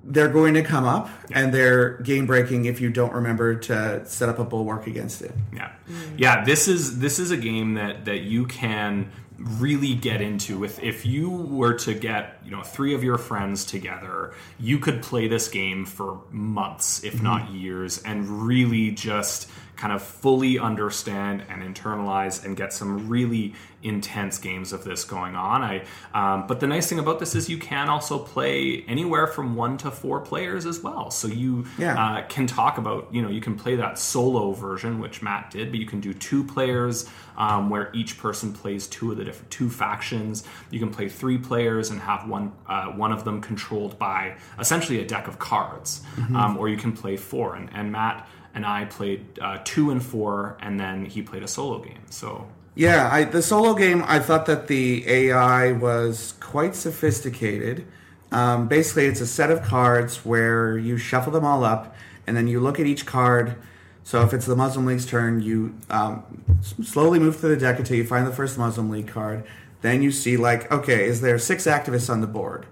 they're 0.03 0.29
going 0.29 0.55
to 0.55 0.63
come 0.63 0.85
up 0.85 1.09
and 1.31 1.53
they're 1.53 1.97
game 1.99 2.25
breaking 2.25 2.65
if 2.65 2.81
you 2.81 2.89
don't 2.89 3.13
remember 3.13 3.55
to 3.55 4.05
set 4.05 4.29
up 4.29 4.39
a 4.39 4.43
bulwark 4.43 4.87
against 4.87 5.21
it. 5.21 5.33
Yeah, 5.53 5.71
yeah. 6.17 6.43
This 6.43 6.67
is 6.67 6.99
this 6.99 7.19
is 7.19 7.31
a 7.31 7.37
game 7.37 7.75
that 7.75 8.05
that 8.05 8.21
you 8.21 8.45
can 8.45 9.11
really 9.37 9.95
get 9.95 10.21
into 10.21 10.63
if 10.63 10.81
if 10.83 11.05
you 11.05 11.29
were 11.29 11.73
to 11.73 11.93
get 11.93 12.37
you 12.43 12.51
know 12.51 12.61
three 12.61 12.93
of 12.93 13.03
your 13.03 13.17
friends 13.17 13.65
together 13.65 14.33
you 14.59 14.77
could 14.77 15.01
play 15.01 15.27
this 15.27 15.47
game 15.47 15.83
for 15.85 16.21
months 16.29 17.03
if 17.03 17.15
mm-hmm. 17.15 17.23
not 17.23 17.49
years 17.49 17.97
and 18.03 18.45
really 18.45 18.91
just 18.91 19.49
kind 19.81 19.91
of 19.91 20.01
fully 20.03 20.59
understand 20.59 21.43
and 21.49 21.63
internalize 21.63 22.45
and 22.45 22.55
get 22.55 22.71
some 22.71 23.09
really 23.09 23.55
intense 23.83 24.37
games 24.37 24.73
of 24.73 24.83
this 24.83 25.03
going 25.03 25.35
on. 25.35 25.63
I 25.63 25.83
um, 26.13 26.45
but 26.45 26.59
the 26.59 26.67
nice 26.67 26.87
thing 26.87 26.99
about 26.99 27.17
this 27.19 27.33
is 27.33 27.49
you 27.49 27.57
can 27.57 27.89
also 27.89 28.19
play 28.19 28.83
anywhere 28.87 29.25
from 29.25 29.55
one 29.55 29.77
to 29.77 29.89
four 29.89 30.19
players 30.19 30.67
as 30.67 30.81
well. 30.81 31.09
So 31.09 31.27
you 31.27 31.65
Yeah. 31.79 31.95
uh, 32.03 32.27
can 32.27 32.45
talk 32.45 32.77
about 32.77 33.07
you 33.11 33.23
know 33.23 33.29
you 33.29 33.41
can 33.41 33.55
play 33.55 33.75
that 33.77 33.97
solo 33.97 34.51
version 34.51 34.99
which 34.99 35.23
matt 35.23 35.49
did 35.49 35.71
but 35.71 35.79
you 35.79 35.87
can 35.87 35.99
do 35.99 36.13
two 36.13 36.43
players 36.43 37.09
um, 37.37 37.71
where 37.71 37.89
each 37.93 38.19
person 38.19 38.53
plays 38.53 38.85
two 38.87 39.11
of 39.11 39.17
the 39.17 39.25
different 39.25 39.49
two 39.49 39.69
factions. 39.69 40.43
You 40.69 40.79
can 40.79 40.91
play 40.91 41.09
three 41.09 41.39
players 41.39 41.89
and 41.89 41.99
have 42.01 42.27
one 42.29 42.51
uh, 42.67 42.85
one 43.05 43.11
of 43.11 43.23
them 43.23 43.41
controlled 43.41 43.97
by 43.97 44.35
essentially 44.59 44.99
a 45.01 45.07
deck 45.07 45.27
of 45.27 45.39
cards 45.39 46.03
um, 46.35 46.55
or 46.59 46.69
you 46.69 46.77
can 46.77 46.91
play 46.91 47.17
four. 47.17 47.55
And, 47.55 47.67
and 47.73 47.91
matt 47.91 48.27
and 48.53 48.65
i 48.65 48.85
played 48.85 49.25
uh, 49.41 49.57
two 49.63 49.91
and 49.91 50.03
four 50.03 50.57
and 50.61 50.79
then 50.79 51.05
he 51.05 51.21
played 51.21 51.43
a 51.43 51.47
solo 51.47 51.79
game 51.79 52.01
so 52.09 52.47
Yeah, 52.75 53.09
I, 53.11 53.25
the 53.25 53.41
solo 53.41 53.73
game, 53.73 54.03
I 54.07 54.19
thought 54.19 54.45
that 54.45 54.67
the 54.67 55.07
AI 55.07 55.73
was 55.73 56.35
quite 56.39 56.73
sophisticated. 56.73 57.85
Um, 58.31 58.67
basically, 58.69 59.07
it's 59.07 59.19
a 59.19 59.27
set 59.27 59.51
of 59.51 59.61
cards 59.61 60.25
where 60.25 60.77
you 60.77 60.97
shuffle 60.97 61.33
them 61.33 61.43
all 61.43 61.65
up, 61.65 61.93
and 62.25 62.37
then 62.37 62.47
you 62.47 62.61
look 62.61 62.79
at 62.79 62.85
each 62.85 63.05
card. 63.05 63.55
So 64.03 64.21
if 64.21 64.33
it's 64.33 64.45
the 64.45 64.55
Muslim 64.55 64.85
League's 64.85 65.05
turn, 65.05 65.41
you 65.41 65.75
um, 65.89 66.23
slowly 66.61 67.19
move 67.19 67.35
through 67.35 67.55
the 67.55 67.61
deck 67.61 67.77
until 67.77 67.97
you 67.97 68.05
find 68.05 68.25
the 68.25 68.31
first 68.31 68.57
Muslim 68.57 68.89
League 68.89 69.07
card. 69.07 69.43
Then 69.81 70.01
you 70.01 70.11
see, 70.11 70.37
like, 70.37 70.71
okay, 70.71 71.05
is 71.05 71.19
there 71.21 71.37
six 71.37 71.65
activists 71.65 72.09
on 72.09 72.21
the 72.21 72.27
board? 72.27 72.65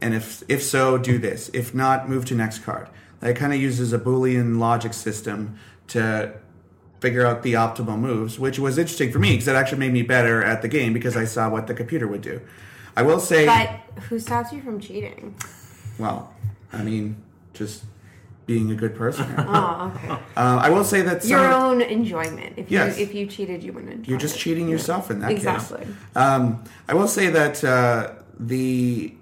And 0.00 0.14
if 0.14 0.42
if 0.48 0.62
so, 0.62 0.96
do 0.96 1.18
this. 1.18 1.50
If 1.52 1.74
not, 1.74 2.08
move 2.08 2.24
to 2.26 2.34
next 2.34 2.60
card. 2.60 2.88
It 3.22 3.34
kind 3.34 3.52
of 3.52 3.60
uses 3.60 3.92
a 3.92 3.98
Boolean 3.98 4.58
logic 4.58 4.92
system 4.94 5.58
to 5.88 6.32
figure 7.00 7.26
out 7.26 7.42
the 7.42 7.54
optimal 7.54 7.98
moves, 7.98 8.38
which 8.38 8.58
was 8.58 8.78
interesting 8.78 9.12
for 9.12 9.18
me 9.18 9.32
because 9.32 9.48
it 9.48 9.54
actually 9.56 9.78
made 9.78 9.92
me 9.92 10.02
better 10.02 10.42
at 10.42 10.62
the 10.62 10.68
game 10.68 10.92
because 10.92 11.16
I 11.16 11.24
saw 11.24 11.48
what 11.48 11.66
the 11.66 11.74
computer 11.74 12.06
would 12.06 12.22
do. 12.22 12.40
I 12.96 13.02
will 13.02 13.20
say, 13.20 13.46
But 13.46 14.02
who 14.04 14.18
stops 14.18 14.52
you 14.52 14.62
from 14.62 14.80
cheating? 14.80 15.34
well, 15.98 16.32
I 16.72 16.82
mean, 16.82 17.16
just 17.54 17.84
being 18.46 18.70
a 18.70 18.74
good 18.74 18.94
person. 18.94 19.24
uh, 19.32 19.90
Oh, 20.06 20.10
okay. 20.12 20.22
I 20.36 20.70
will 20.70 20.84
say 20.84 21.02
that 21.02 21.22
some 21.22 21.30
Your 21.30 21.52
own 21.52 21.80
enjoyment. 21.82 22.54
If 22.56 22.70
Yes. 22.70 22.96
you 22.98 23.04
if 23.04 23.14
you 23.14 23.26
cheated, 23.26 23.62
you 23.62 23.72
wouldn't. 23.72 23.92
Enjoy 23.92 24.10
you're 24.10 24.18
just 24.18 24.36
it. 24.36 24.38
cheating 24.38 24.68
yourself 24.68 25.10
in 25.10 25.20
that 25.20 25.30
Exactly. 25.32 25.78
case. 25.84 25.88
Um, 26.14 26.62
I 26.88 26.94
will 26.94 27.08
say 27.08 27.28
that 27.28 27.62
uh, 27.64 28.12
the 28.38 29.14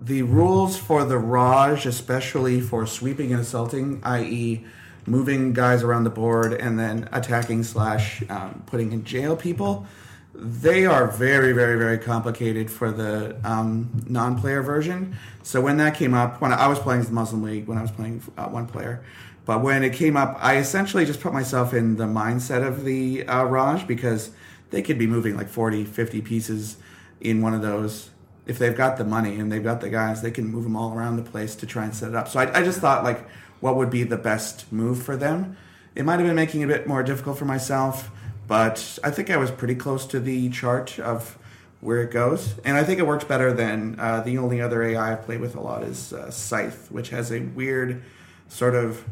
the 0.00 0.22
rules 0.22 0.78
for 0.78 1.04
the 1.04 1.18
Raj, 1.18 1.84
especially 1.86 2.60
for 2.60 2.86
sweeping 2.86 3.32
and 3.32 3.40
assaulting, 3.40 4.00
i.e., 4.04 4.64
moving 5.06 5.52
guys 5.52 5.82
around 5.82 6.04
the 6.04 6.10
board 6.10 6.52
and 6.52 6.78
then 6.78 7.08
attacking 7.12 7.62
slash 7.64 8.22
um, 8.30 8.62
putting 8.66 8.92
in 8.92 9.04
jail 9.04 9.36
people, 9.36 9.86
they 10.34 10.86
are 10.86 11.08
very, 11.08 11.52
very, 11.52 11.78
very 11.78 11.98
complicated 11.98 12.70
for 12.70 12.90
the 12.90 13.36
um, 13.44 14.04
non-player 14.08 14.62
version. 14.62 15.16
So 15.42 15.60
when 15.60 15.76
that 15.78 15.94
came 15.94 16.14
up, 16.14 16.40
when 16.40 16.52
I 16.52 16.66
was 16.68 16.78
playing 16.78 17.02
the 17.02 17.12
Muslim 17.12 17.42
League, 17.42 17.66
when 17.66 17.76
I 17.76 17.82
was 17.82 17.90
playing 17.90 18.22
uh, 18.38 18.46
one 18.46 18.66
player, 18.66 19.04
but 19.44 19.62
when 19.62 19.82
it 19.82 19.92
came 19.92 20.16
up, 20.16 20.38
I 20.40 20.58
essentially 20.58 21.04
just 21.04 21.20
put 21.20 21.32
myself 21.32 21.74
in 21.74 21.96
the 21.96 22.04
mindset 22.04 22.66
of 22.66 22.84
the 22.84 23.26
uh, 23.26 23.44
Raj 23.44 23.86
because 23.86 24.30
they 24.70 24.82
could 24.82 24.98
be 24.98 25.06
moving 25.06 25.36
like 25.36 25.48
40, 25.48 25.84
50 25.84 26.20
pieces 26.22 26.76
in 27.20 27.42
one 27.42 27.52
of 27.52 27.62
those. 27.62 28.09
If 28.46 28.58
they've 28.58 28.76
got 28.76 28.96
the 28.96 29.04
money 29.04 29.38
and 29.38 29.50
they've 29.52 29.62
got 29.62 29.80
the 29.80 29.88
guys, 29.90 30.22
they 30.22 30.30
can 30.30 30.46
move 30.46 30.64
them 30.64 30.76
all 30.76 30.92
around 30.94 31.16
the 31.16 31.22
place 31.22 31.54
to 31.56 31.66
try 31.66 31.84
and 31.84 31.94
set 31.94 32.08
it 32.08 32.14
up. 32.14 32.28
So 32.28 32.40
I, 32.40 32.58
I 32.60 32.62
just 32.62 32.80
thought 32.80 33.04
like, 33.04 33.28
what 33.60 33.76
would 33.76 33.90
be 33.90 34.02
the 34.02 34.16
best 34.16 34.72
move 34.72 35.02
for 35.02 35.16
them? 35.16 35.56
It 35.94 36.04
might 36.04 36.18
have 36.18 36.26
been 36.26 36.36
making 36.36 36.62
it 36.62 36.64
a 36.64 36.68
bit 36.68 36.86
more 36.86 37.02
difficult 37.02 37.38
for 37.38 37.44
myself, 37.44 38.10
but 38.48 38.98
I 39.04 39.10
think 39.10 39.30
I 39.30 39.36
was 39.36 39.50
pretty 39.50 39.74
close 39.74 40.06
to 40.06 40.20
the 40.20 40.48
chart 40.50 40.98
of 40.98 41.36
where 41.80 42.02
it 42.02 42.10
goes, 42.10 42.54
and 42.64 42.76
I 42.76 42.84
think 42.84 42.98
it 43.00 43.06
works 43.06 43.24
better 43.24 43.52
than 43.52 43.98
uh, 43.98 44.20
the 44.20 44.36
only 44.38 44.60
other 44.60 44.82
AI 44.82 45.12
I've 45.12 45.22
played 45.22 45.40
with 45.40 45.54
a 45.56 45.60
lot 45.60 45.82
is 45.82 46.12
uh, 46.12 46.30
Scythe, 46.30 46.90
which 46.92 47.08
has 47.08 47.32
a 47.32 47.40
weird 47.40 48.02
sort 48.48 48.74
of 48.74 49.02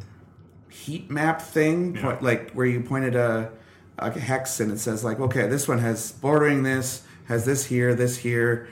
heat 0.68 1.10
map 1.10 1.40
thing, 1.40 1.94
Yeah. 1.94 2.02
point, 2.02 2.22
like 2.22 2.50
where 2.52 2.66
you 2.66 2.80
pointed 2.80 3.14
a, 3.16 3.50
a 3.98 4.10
hex 4.10 4.60
and 4.60 4.70
it 4.70 4.78
says 4.78 5.02
like, 5.02 5.18
okay, 5.18 5.46
this 5.48 5.66
one 5.66 5.78
has 5.78 6.12
bordering 6.12 6.62
this, 6.62 7.02
has 7.26 7.44
this 7.44 7.64
here, 7.66 7.94
this 7.94 8.18
here. 8.18 8.68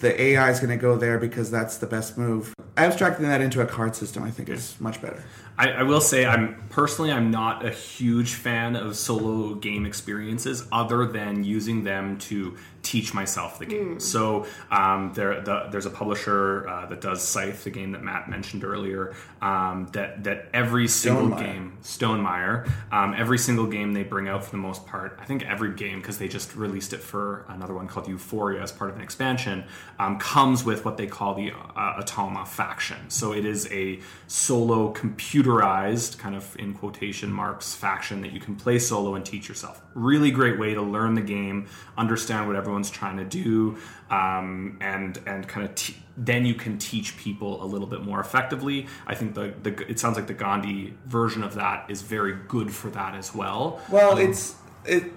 The 0.00 0.20
AI 0.20 0.50
is 0.50 0.60
going 0.60 0.70
to 0.70 0.76
go 0.76 0.96
there 0.96 1.18
because 1.18 1.50
that's 1.50 1.76
the 1.76 1.86
best 1.86 2.16
move. 2.16 2.54
Abstracting 2.76 3.28
that 3.28 3.40
into 3.40 3.60
a 3.60 3.66
card 3.66 3.94
system, 3.94 4.22
I 4.22 4.30
think, 4.30 4.48
is 4.48 4.80
much 4.80 5.02
better. 5.02 5.22
I, 5.58 5.70
I 5.72 5.82
will 5.82 6.00
say 6.00 6.24
I'm 6.24 6.64
personally 6.70 7.12
I'm 7.12 7.30
not 7.30 7.66
a 7.66 7.70
huge 7.70 8.32
fan 8.32 8.76
of 8.76 8.96
solo 8.96 9.54
game 9.54 9.84
experiences 9.84 10.66
other 10.72 11.04
than 11.04 11.44
using 11.44 11.84
them 11.84 12.16
to 12.18 12.56
teach 12.82 13.14
myself 13.14 13.58
the 13.58 13.66
game. 13.66 14.00
So 14.00 14.46
um, 14.70 15.12
there 15.14 15.40
the, 15.40 15.68
there's 15.70 15.86
a 15.86 15.90
publisher 15.90 16.68
uh, 16.68 16.86
that 16.86 17.00
does 17.00 17.22
Scythe, 17.22 17.64
the 17.64 17.70
game 17.70 17.92
that 17.92 18.02
Matt 18.02 18.28
mentioned 18.28 18.64
earlier. 18.64 19.14
Um, 19.42 19.88
that 19.92 20.24
that 20.24 20.48
every 20.52 20.88
single 20.88 21.28
Stonemaier. 21.28 21.38
game 21.38 21.78
Stonemaier, 21.82 22.70
um, 22.92 23.14
every 23.16 23.38
single 23.38 23.66
game 23.66 23.92
they 23.92 24.02
bring 24.02 24.28
out 24.28 24.44
for 24.44 24.50
the 24.50 24.56
most 24.58 24.86
part. 24.86 25.18
I 25.20 25.24
think 25.24 25.44
every 25.44 25.74
game 25.74 26.00
because 26.00 26.18
they 26.18 26.28
just 26.28 26.54
released 26.56 26.92
it 26.92 27.00
for 27.00 27.44
another 27.48 27.74
one 27.74 27.88
called 27.88 28.08
Euphoria 28.08 28.62
as 28.62 28.72
part 28.72 28.90
of 28.90 28.96
an 28.96 29.02
expansion. 29.02 29.64
Um, 29.98 30.18
comes 30.18 30.64
with 30.64 30.84
what 30.84 30.96
they 30.96 31.06
call 31.06 31.34
the 31.34 31.52
uh, 31.52 32.02
Automa 32.02 32.46
faction. 32.46 33.08
So 33.08 33.32
it 33.32 33.44
is 33.44 33.70
a 33.72 34.00
solo 34.26 34.92
computerized 34.92 36.18
kind 36.18 36.34
of 36.34 36.56
in 36.58 36.74
quotation 36.74 37.32
marks 37.32 37.74
faction 37.74 38.20
that 38.22 38.32
you 38.32 38.40
can 38.40 38.56
play 38.56 38.78
solo 38.78 39.14
and 39.14 39.24
teach 39.24 39.48
yourself. 39.48 39.82
Really 39.94 40.30
great 40.30 40.58
way 40.58 40.74
to 40.74 40.82
learn 40.82 41.14
the 41.14 41.20
game, 41.20 41.68
understand 41.96 42.46
what 42.46 42.56
everyone's 42.70 42.90
trying 42.90 43.16
to 43.16 43.24
do, 43.24 43.76
um, 44.10 44.78
and 44.80 45.18
and 45.26 45.46
kind 45.48 45.66
of 45.66 45.74
te- 45.74 45.96
then 46.16 46.46
you 46.46 46.54
can 46.54 46.78
teach 46.78 47.16
people 47.16 47.62
a 47.62 47.66
little 47.66 47.86
bit 47.86 48.02
more 48.02 48.20
effectively. 48.20 48.86
I 49.06 49.14
think 49.16 49.34
the, 49.34 49.52
the 49.62 49.90
it 49.90 49.98
sounds 49.98 50.16
like 50.16 50.28
the 50.28 50.34
Gandhi 50.34 50.94
version 51.06 51.42
of 51.42 51.54
that 51.54 51.90
is 51.90 52.02
very 52.02 52.36
good 52.46 52.72
for 52.72 52.88
that 52.90 53.14
as 53.16 53.34
well. 53.34 53.80
Well, 53.90 54.18
it's 54.18 54.54
it 54.84 55.12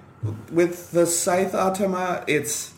with 0.51 0.91
the 0.91 1.05
Scythe 1.05 1.51
Automa. 1.51 2.23
It's 2.27 2.73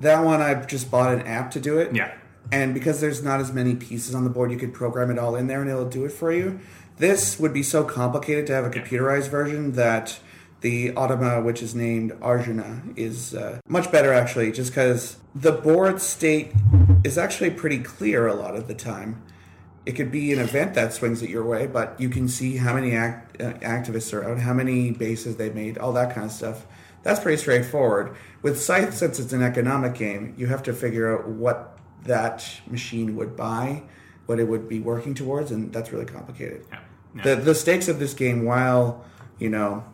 that 0.00 0.24
one. 0.24 0.40
I've 0.40 0.66
just 0.66 0.90
bought 0.90 1.12
an 1.12 1.22
app 1.22 1.50
to 1.52 1.60
do 1.60 1.78
it. 1.78 1.94
Yeah. 1.94 2.14
And 2.50 2.72
because 2.72 3.00
there's 3.00 3.22
not 3.22 3.40
as 3.40 3.52
many 3.52 3.74
pieces 3.74 4.14
on 4.14 4.22
the 4.24 4.30
board, 4.30 4.52
you 4.52 4.56
could 4.56 4.72
program 4.72 5.10
it 5.10 5.18
all 5.18 5.34
in 5.34 5.48
there 5.48 5.60
and 5.60 5.68
it'll 5.68 5.88
do 5.88 6.04
it 6.04 6.12
for 6.12 6.32
you. 6.32 6.60
This 6.98 7.40
would 7.40 7.52
be 7.52 7.64
so 7.64 7.82
complicated 7.82 8.46
to 8.46 8.54
have 8.54 8.64
a 8.64 8.70
computerized 8.70 9.28
version 9.28 9.72
that 9.72 10.20
the 10.60 10.92
Automa, 10.92 11.44
which 11.44 11.62
is 11.62 11.74
named 11.74 12.12
Arjuna, 12.22 12.82
is 12.96 13.34
uh, 13.34 13.60
much 13.68 13.92
better 13.92 14.12
actually, 14.12 14.52
just 14.52 14.70
because 14.70 15.16
the 15.34 15.52
board 15.52 16.00
state 16.00 16.52
is 17.04 17.18
actually 17.18 17.50
pretty 17.50 17.78
clear 17.78 18.26
a 18.26 18.34
lot 18.34 18.56
of 18.56 18.68
the 18.68 18.74
time. 18.74 19.22
It 19.84 19.92
could 19.92 20.10
be 20.10 20.32
an 20.32 20.40
event 20.40 20.74
that 20.74 20.92
swings 20.92 21.22
it 21.22 21.30
your 21.30 21.44
way, 21.44 21.66
but 21.66 22.00
you 22.00 22.08
can 22.08 22.28
see 22.28 22.56
how 22.56 22.74
many 22.74 22.94
act, 22.96 23.40
uh, 23.40 23.52
activists 23.60 24.12
are 24.12 24.28
out, 24.28 24.40
how 24.40 24.52
many 24.52 24.90
bases 24.90 25.36
they 25.36 25.50
made, 25.50 25.78
all 25.78 25.92
that 25.92 26.12
kind 26.14 26.26
of 26.26 26.32
stuff. 26.32 26.66
That's 27.04 27.20
pretty 27.20 27.36
straightforward. 27.36 28.16
With 28.42 28.60
Scythe, 28.60 28.94
since 28.94 29.20
it's 29.20 29.32
an 29.32 29.42
economic 29.42 29.94
game, 29.94 30.34
you 30.36 30.48
have 30.48 30.62
to 30.64 30.72
figure 30.72 31.16
out 31.16 31.28
what 31.28 31.78
that 32.02 32.44
machine 32.66 33.14
would 33.14 33.36
buy, 33.36 33.84
what 34.26 34.40
it 34.40 34.48
would 34.48 34.68
be 34.68 34.80
working 34.80 35.14
towards, 35.14 35.52
and 35.52 35.72
that's 35.72 35.92
really 35.92 36.06
complicated. 36.06 36.64
Yeah. 36.68 36.80
Yeah. 37.14 37.22
The 37.22 37.36
the 37.36 37.54
stakes 37.54 37.88
of 37.88 37.98
this 37.98 38.12
game, 38.12 38.44
while 38.44 39.04
you 39.38 39.48
know, 39.50 39.84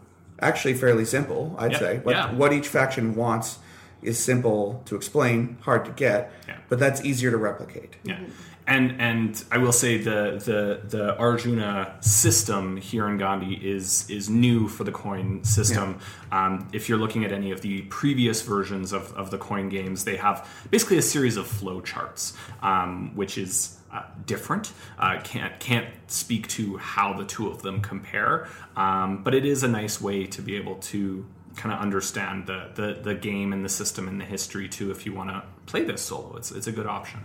actually 0.42 0.74
fairly 0.74 1.04
simple, 1.04 1.54
I'd 1.58 1.72
Yeah, 1.72 1.78
say. 1.78 1.98
What, 1.98 2.14
yeah. 2.14 2.32
what 2.32 2.52
each 2.52 2.68
faction 2.68 3.14
wants 3.14 3.58
is 4.02 4.18
simple 4.18 4.82
to 4.86 4.96
explain, 4.96 5.56
hard 5.62 5.84
to 5.84 5.92
get, 5.92 6.32
Yeah. 6.48 6.56
but 6.68 6.78
that's 6.78 7.04
easier 7.04 7.30
to 7.30 7.36
replicate. 7.36 7.94
Yeah. 8.02 8.18
And 8.64 9.00
and 9.00 9.44
I 9.50 9.58
will 9.58 9.72
say 9.72 9.98
the 9.98 10.40
the 10.44 10.80
the 10.96 11.16
Arjuna 11.18 11.96
system 12.00 12.76
here 12.76 13.08
in 13.08 13.18
Gandhi 13.18 13.54
is 13.54 14.08
is 14.08 14.30
new 14.30 14.68
for 14.68 14.84
the 14.84 14.92
coin 14.92 15.42
system. 15.42 15.98
Um, 16.30 16.68
if 16.72 16.88
you're 16.88 16.98
looking 16.98 17.24
at 17.24 17.32
any 17.32 17.50
of 17.50 17.60
the 17.62 17.82
previous 17.82 18.40
versions 18.42 18.92
of, 18.92 19.12
of 19.14 19.32
the 19.32 19.38
coin 19.38 19.68
games, 19.68 20.04
they 20.04 20.16
have 20.16 20.48
basically 20.70 20.96
a 20.98 21.02
series 21.02 21.36
of 21.36 21.48
flow 21.48 21.80
charts, 21.80 22.34
um, 22.62 23.10
which 23.16 23.36
is 23.36 23.76
uh, 23.92 24.02
different. 24.26 24.72
Uh, 24.98 25.20
can't 25.22 25.58
can't 25.60 25.86
speak 26.06 26.48
to 26.48 26.76
how 26.78 27.12
the 27.12 27.24
two 27.24 27.48
of 27.48 27.62
them 27.62 27.80
compare, 27.80 28.48
um, 28.76 29.22
but 29.22 29.34
it 29.34 29.44
is 29.44 29.62
a 29.62 29.68
nice 29.68 30.00
way 30.00 30.26
to 30.26 30.40
be 30.42 30.56
able 30.56 30.76
to 30.76 31.26
kind 31.56 31.74
of 31.74 31.80
understand 31.80 32.46
the, 32.46 32.70
the 32.74 32.98
the 33.02 33.14
game 33.14 33.52
and 33.52 33.62
the 33.64 33.68
system 33.68 34.08
and 34.08 34.20
the 34.20 34.24
history 34.24 34.68
too. 34.68 34.90
If 34.90 35.04
you 35.04 35.12
want 35.12 35.28
to 35.30 35.42
play 35.66 35.84
this 35.84 36.00
solo, 36.02 36.36
it's 36.36 36.50
it's 36.50 36.66
a 36.66 36.72
good 36.72 36.86
option. 36.86 37.20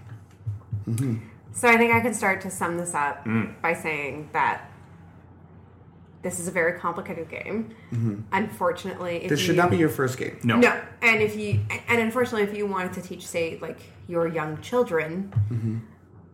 So 1.53 1.68
I 1.68 1.78
think 1.78 1.93
I 1.93 1.99
can 2.01 2.13
start 2.13 2.41
to 2.41 2.51
sum 2.51 2.78
this 2.78 2.93
up 2.93 3.26
Mm. 3.26 3.59
by 3.61 3.74
saying 3.74 4.30
that 4.34 4.70
this 6.22 6.39
is 6.39 6.47
a 6.47 6.51
very 6.51 6.80
complicated 6.80 7.30
game. 7.30 7.74
Unfortunately, 8.32 9.15
if 9.18 9.22
Mm-hmm. 9.24 9.30
This 9.30 9.39
should 9.39 9.55
you, 9.55 9.61
not 9.61 9.72
be 9.72 9.78
your 9.78 9.89
first 9.89 10.18
game. 10.18 10.38
No. 10.43 10.57
No, 10.57 10.80
and 11.01 11.22
if 11.22 11.36
you 11.38 11.61
and 11.88 11.99
unfortunately, 12.01 12.43
if 12.43 12.57
you 12.57 12.65
wanted 12.68 12.93
to 12.93 13.01
teach, 13.01 13.26
say, 13.26 13.57
like 13.61 13.80
your 14.07 14.28
young 14.28 14.59
children 14.61 15.32
Mm-hmm. 15.51 15.78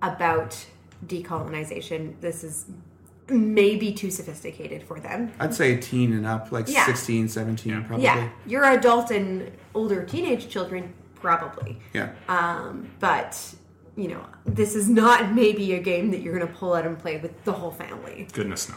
About 0.03 0.63
decolonization, 1.07 2.19
this 2.21 2.43
is 2.43 2.65
maybe 3.29 3.91
too 3.93 4.11
sophisticated 4.11 4.83
for 4.83 4.99
them. 4.99 5.31
I'd 5.39 5.53
say 5.53 5.77
teen 5.77 6.13
and 6.13 6.25
up, 6.25 6.51
like 6.51 6.67
Yeah. 6.67 6.85
sixteen, 6.85 7.27
seventeen, 7.27 7.73
16, 7.73 7.73
17, 7.73 7.73
Yeah. 7.73 7.87
probably. 7.87 8.03
Yeah, 8.05 8.29
your 8.45 8.63
adult 8.65 9.11
and 9.11 9.51
older 9.73 10.03
teenage 10.03 10.49
children 10.49 10.93
probably, 11.15 11.79
Yeah. 11.93 12.09
um, 12.27 12.87
but 12.99 13.55
you 13.95 14.07
know, 14.07 14.21
this 14.45 14.73
is 14.75 14.89
not 14.89 15.33
maybe 15.35 15.73
a 15.75 15.79
game 15.79 16.09
that 16.11 16.21
you're 16.21 16.33
going 16.37 16.47
to 16.47 16.53
pull 16.53 16.73
out 16.73 16.83
and 16.85 16.97
play 16.97 17.17
with 17.17 17.31
the 17.43 17.51
whole 17.53 17.69
family. 17.69 18.27
Goodness 18.33 18.67
no. 18.69 18.75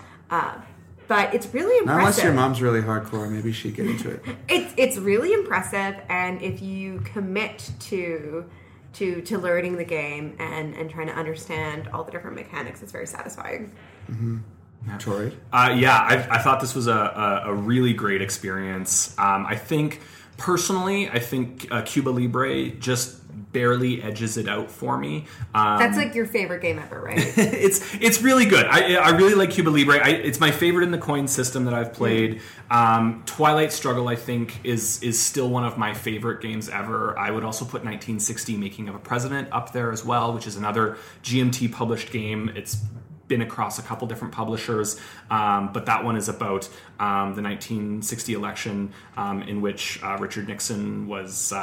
But 1.08 1.32
it's 1.34 1.54
really 1.54 1.86
Not 1.86 2.00
unless 2.00 2.22
your 2.22 2.32
mom's 2.32 2.60
really 2.60 2.80
hardcore, 2.82 3.30
maybe 3.30 3.52
she'd 3.52 3.76
get 3.76 3.86
into 3.86 4.10
it. 4.10 4.22
it's 4.48 4.74
it's 4.76 4.96
really 4.98 5.32
impressive 5.32 5.96
and 6.08 6.42
if 6.42 6.60
you 6.60 7.00
commit 7.04 7.70
to 7.80 8.44
to 8.96 9.20
to 9.22 9.38
learning 9.38 9.76
the 9.76 9.84
game 9.84 10.36
and 10.38 10.74
and 10.74 10.90
trying 10.90 11.06
to 11.06 11.14
understand 11.14 11.88
all 11.88 12.04
the 12.04 12.12
different 12.12 12.36
mechanics 12.36 12.82
is 12.82 12.92
very 12.92 13.06
satisfying 13.06 13.72
Tori. 14.98 15.36
Uh, 15.52 15.74
yeah, 15.76 15.96
I, 15.96 16.36
I 16.36 16.38
thought 16.38 16.60
this 16.60 16.74
was 16.74 16.86
a, 16.86 16.92
a, 16.92 17.42
a 17.46 17.54
really 17.54 17.92
great 17.92 18.22
experience. 18.22 19.18
Um, 19.18 19.44
I 19.46 19.56
think 19.56 20.00
personally, 20.36 21.08
I 21.08 21.18
think 21.18 21.66
uh, 21.70 21.82
Cuba 21.82 22.10
Libre 22.10 22.70
just 22.70 23.20
barely 23.56 24.02
edges 24.02 24.36
it 24.36 24.46
out 24.48 24.70
for 24.70 24.98
me. 24.98 25.24
Um, 25.54 25.78
that's 25.78 25.96
like 25.96 26.14
your 26.14 26.26
favorite 26.26 26.60
game 26.60 26.78
ever 26.78 27.00
right 27.00 27.16
it's 27.38 27.94
it's 27.94 28.20
really 28.20 28.44
good. 28.44 28.66
I, 28.66 28.96
I 28.96 29.10
really 29.16 29.34
like 29.34 29.50
Cuba 29.50 29.70
Libre. 29.70 29.96
I, 29.96 30.10
it's 30.10 30.38
my 30.38 30.50
favorite 30.50 30.84
in 30.84 30.90
the 30.90 30.98
coin 30.98 31.26
system 31.26 31.64
that 31.64 31.72
I've 31.72 31.94
played. 31.94 32.42
Um, 32.70 33.22
Twilight 33.24 33.72
Struggle, 33.72 34.08
I 34.08 34.14
think, 34.14 34.60
is 34.62 35.02
is 35.02 35.18
still 35.18 35.48
one 35.48 35.64
of 35.64 35.78
my 35.78 35.94
favorite 35.94 36.42
games 36.42 36.68
ever. 36.68 37.18
I 37.18 37.30
would 37.30 37.44
also 37.44 37.64
put 37.64 37.82
1960 37.82 38.58
Making 38.58 38.90
of 38.90 38.94
a 38.94 38.98
President 38.98 39.48
up 39.52 39.72
there 39.72 39.90
as 39.90 40.04
well, 40.04 40.34
which 40.34 40.46
is 40.46 40.56
another 40.56 40.98
GMT 41.22 41.72
published 41.72 42.12
game. 42.12 42.52
It's 42.54 42.76
been 43.26 43.40
across 43.40 43.78
a 43.78 43.82
couple 43.82 44.06
different 44.06 44.34
publishers, 44.34 45.00
um, 45.30 45.72
but 45.72 45.86
that 45.86 46.04
one 46.04 46.16
is 46.16 46.28
about 46.28 46.68
um, 47.00 47.34
the 47.34 47.42
1960 47.42 48.34
election 48.34 48.92
um, 49.16 49.40
in 49.44 49.62
which 49.62 49.98
uh, 50.02 50.18
Richard 50.20 50.46
Nixon 50.46 51.08
was. 51.08 51.54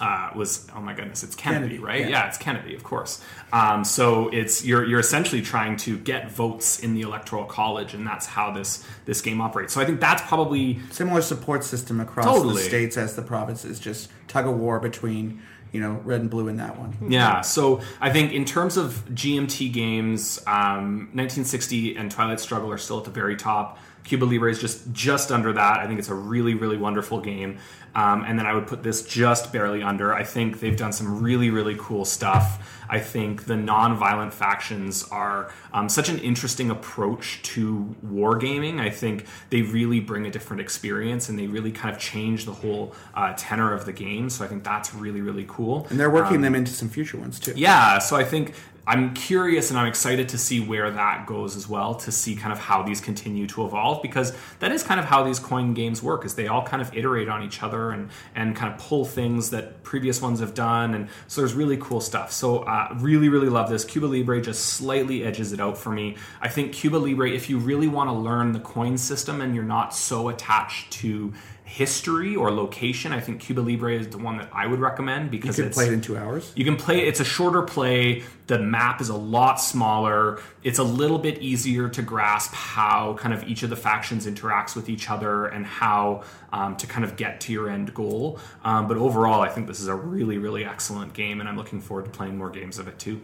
Uh, 0.00 0.30
was 0.34 0.66
oh 0.74 0.80
my 0.80 0.92
goodness, 0.92 1.22
it's 1.22 1.34
Kennedy, 1.34 1.76
Kennedy, 1.76 1.78
right? 1.78 2.00
yeah. 2.00 2.08
Yeah. 2.08 2.28
it's 2.28 2.38
Kennedy, 2.38 2.74
of 2.74 2.82
course. 2.82 3.22
Um, 3.52 3.84
so 3.84 4.28
it's 4.28 4.64
you're 4.64 4.84
you're 4.84 5.00
essentially 5.00 5.42
trying 5.42 5.76
to 5.78 5.98
get 5.98 6.30
votes 6.30 6.80
in 6.80 6.94
the 6.94 7.02
electoral 7.02 7.44
college, 7.44 7.94
and 7.94 8.06
that's 8.06 8.26
how 8.26 8.52
this 8.52 8.84
this 9.06 9.20
game 9.22 9.40
operates. 9.40 9.72
So 9.72 9.80
I 9.80 9.84
think 9.84 10.00
that's 10.00 10.22
probably 10.22 10.80
Similar 10.90 11.22
support 11.22 11.64
system 11.64 12.00
across 12.00 12.26
Totally. 12.26 12.54
the 12.54 12.60
states 12.60 12.96
as 12.96 13.16
the 13.16 13.22
provinces, 13.22 13.78
just 13.78 14.10
tug 14.28 14.46
of 14.46 14.56
war 14.58 14.80
between 14.80 15.42
you 15.72 15.80
know 15.80 16.00
red 16.04 16.20
and 16.20 16.30
blue 16.30 16.48
in 16.48 16.56
that 16.56 16.78
one. 16.78 16.96
Yeah, 17.08 17.40
so 17.42 17.80
I 18.00 18.10
think 18.10 18.32
in 18.32 18.44
terms 18.44 18.76
of 18.76 19.04
GMT 19.10 19.72
games, 19.72 20.38
um, 20.46 21.10
1960 21.12 21.96
and 21.96 22.10
Twilight 22.10 22.40
Struggle 22.40 22.70
are 22.70 22.78
still 22.78 22.98
at 22.98 23.04
the 23.04 23.10
very 23.10 23.36
top. 23.36 23.78
Cuba 24.04 24.24
Libre 24.24 24.50
is 24.50 24.60
just 24.60 24.92
just 24.92 25.32
under 25.32 25.52
that. 25.52 25.80
I 25.80 25.86
think 25.86 25.98
it's 25.98 26.08
a 26.08 26.14
really 26.14 26.54
really 26.54 26.76
wonderful 26.76 27.20
game. 27.20 27.58
Um, 27.96 28.24
and 28.26 28.38
then 28.38 28.44
I 28.44 28.52
would 28.52 28.66
put 28.66 28.82
this 28.82 29.02
just 29.02 29.52
barely 29.52 29.82
under. 29.82 30.14
I 30.14 30.22
think 30.22 30.60
they've 30.60 30.76
done 30.76 30.92
some 30.92 31.22
really 31.22 31.50
really 31.50 31.76
cool 31.78 32.04
stuff. 32.04 32.62
I 32.88 33.00
think 33.00 33.46
the 33.46 33.56
non-violent 33.56 34.32
factions 34.32 35.02
are 35.10 35.50
um, 35.72 35.88
such 35.88 36.08
an 36.08 36.20
interesting 36.20 36.70
approach 36.70 37.42
to 37.42 37.96
wargaming. 38.06 38.80
I 38.80 38.90
think 38.90 39.26
they 39.50 39.62
really 39.62 39.98
bring 39.98 40.24
a 40.26 40.30
different 40.30 40.60
experience 40.60 41.28
and 41.28 41.36
they 41.36 41.48
really 41.48 41.72
kind 41.72 41.92
of 41.92 42.00
change 42.00 42.44
the 42.44 42.52
whole 42.52 42.94
uh, 43.14 43.34
tenor 43.36 43.72
of 43.72 43.86
the 43.86 43.92
game. 43.92 44.30
So 44.30 44.44
I 44.44 44.48
think 44.48 44.62
that's 44.62 44.94
really 44.94 45.22
really 45.22 45.46
cool. 45.48 45.86
And 45.90 45.98
they're 45.98 46.10
working 46.10 46.42
them 46.42 46.54
into 46.54 46.72
some 46.72 46.88
future 46.88 47.16
ones 47.16 47.40
too. 47.40 47.54
Yeah, 47.56 47.98
so 47.98 48.14
I 48.14 48.24
think 48.24 48.54
I'm 48.88 49.14
curious 49.14 49.70
and 49.70 49.78
I'm 49.78 49.88
excited 49.88 50.28
to 50.28 50.38
see 50.38 50.60
where 50.60 50.90
that 50.92 51.26
goes 51.26 51.56
as 51.56 51.68
well, 51.68 51.96
to 51.96 52.12
see 52.12 52.36
kind 52.36 52.52
of 52.52 52.58
how 52.60 52.84
these 52.84 53.00
continue 53.00 53.46
to 53.48 53.66
evolve, 53.66 54.00
because 54.00 54.32
that 54.60 54.70
is 54.70 54.84
kind 54.84 55.00
of 55.00 55.06
how 55.06 55.24
these 55.24 55.40
coin 55.40 55.74
games 55.74 56.02
work, 56.02 56.24
is 56.24 56.36
they 56.36 56.46
all 56.46 56.62
kind 56.62 56.80
of 56.80 56.96
iterate 56.96 57.28
on 57.28 57.42
each 57.42 57.64
other 57.64 57.90
and, 57.90 58.10
and 58.36 58.54
kind 58.54 58.72
of 58.72 58.78
pull 58.78 59.04
things 59.04 59.50
that 59.50 59.82
previous 59.82 60.22
ones 60.22 60.38
have 60.38 60.54
done. 60.54 60.94
And 60.94 61.08
so 61.26 61.40
there's 61.40 61.54
really 61.54 61.76
cool 61.78 62.00
stuff. 62.00 62.30
So 62.30 62.58
uh, 62.58 62.96
really, 62.98 63.28
really 63.28 63.48
love 63.48 63.68
this. 63.68 63.84
Cuba 63.84 64.06
Libre 64.06 64.40
just 64.40 64.64
slightly 64.64 65.24
edges 65.24 65.52
it 65.52 65.58
out 65.60 65.76
for 65.76 65.90
me. 65.90 66.16
I 66.40 66.48
think 66.48 66.72
Cuba 66.72 66.96
Libre, 66.96 67.28
if 67.28 67.50
you 67.50 67.58
really 67.58 67.88
want 67.88 68.08
to 68.08 68.14
learn 68.14 68.52
the 68.52 68.60
coin 68.60 68.98
system 68.98 69.40
and 69.40 69.52
you're 69.54 69.64
not 69.64 69.94
so 69.94 70.28
attached 70.28 70.92
to 70.92 71.32
history 71.66 72.36
or 72.36 72.50
location, 72.52 73.12
I 73.12 73.18
think 73.20 73.40
Cuba 73.40 73.60
Libre 73.60 73.92
is 73.92 74.08
the 74.08 74.18
one 74.18 74.38
that 74.38 74.48
I 74.52 74.66
would 74.68 74.78
recommend 74.78 75.24
You 75.26 75.30
because 75.40 75.56
could 75.56 75.66
it's 75.66 75.76
play 75.76 75.88
it 75.88 75.92
in 75.92 76.00
two 76.00 76.16
hours. 76.16 76.52
you 76.54 76.64
can 76.64 76.76
play 76.76 77.00
it's 77.00 77.18
a 77.20 77.24
shorter 77.24 77.60
play. 77.62 78.22
The 78.46 78.60
map 78.60 79.00
is 79.00 79.08
a 79.08 79.16
lot 79.16 79.60
smaller. 79.60 80.38
It's 80.62 80.78
a 80.78 80.84
little 80.84 81.18
bit 81.18 81.38
easier 81.42 81.88
to 81.88 82.02
grasp 82.02 82.52
how 82.54 83.14
kind 83.18 83.34
of 83.34 83.42
each 83.48 83.64
of 83.64 83.70
the 83.70 83.76
factions 83.76 84.26
interacts 84.26 84.76
with 84.76 84.88
each 84.88 85.10
other 85.10 85.46
and 85.46 85.66
how 85.66 86.22
um, 86.52 86.76
to 86.76 86.86
kind 86.86 87.04
of 87.04 87.16
get 87.16 87.40
to 87.42 87.52
your 87.52 87.68
end 87.68 87.92
goal. 87.92 88.38
Um, 88.62 88.86
but 88.86 88.96
overall, 88.96 89.40
I 89.42 89.48
think 89.48 89.66
this 89.66 89.80
is 89.80 89.88
a 89.88 89.94
really, 89.94 90.38
really 90.38 90.64
excellent 90.64 91.12
game, 91.14 91.40
and 91.40 91.48
I'm 91.48 91.56
looking 91.56 91.80
forward 91.80 92.04
to 92.04 92.10
playing 92.12 92.38
more 92.38 92.48
games 92.50 92.78
of 92.78 92.86
it 92.86 92.98
too. 93.00 93.20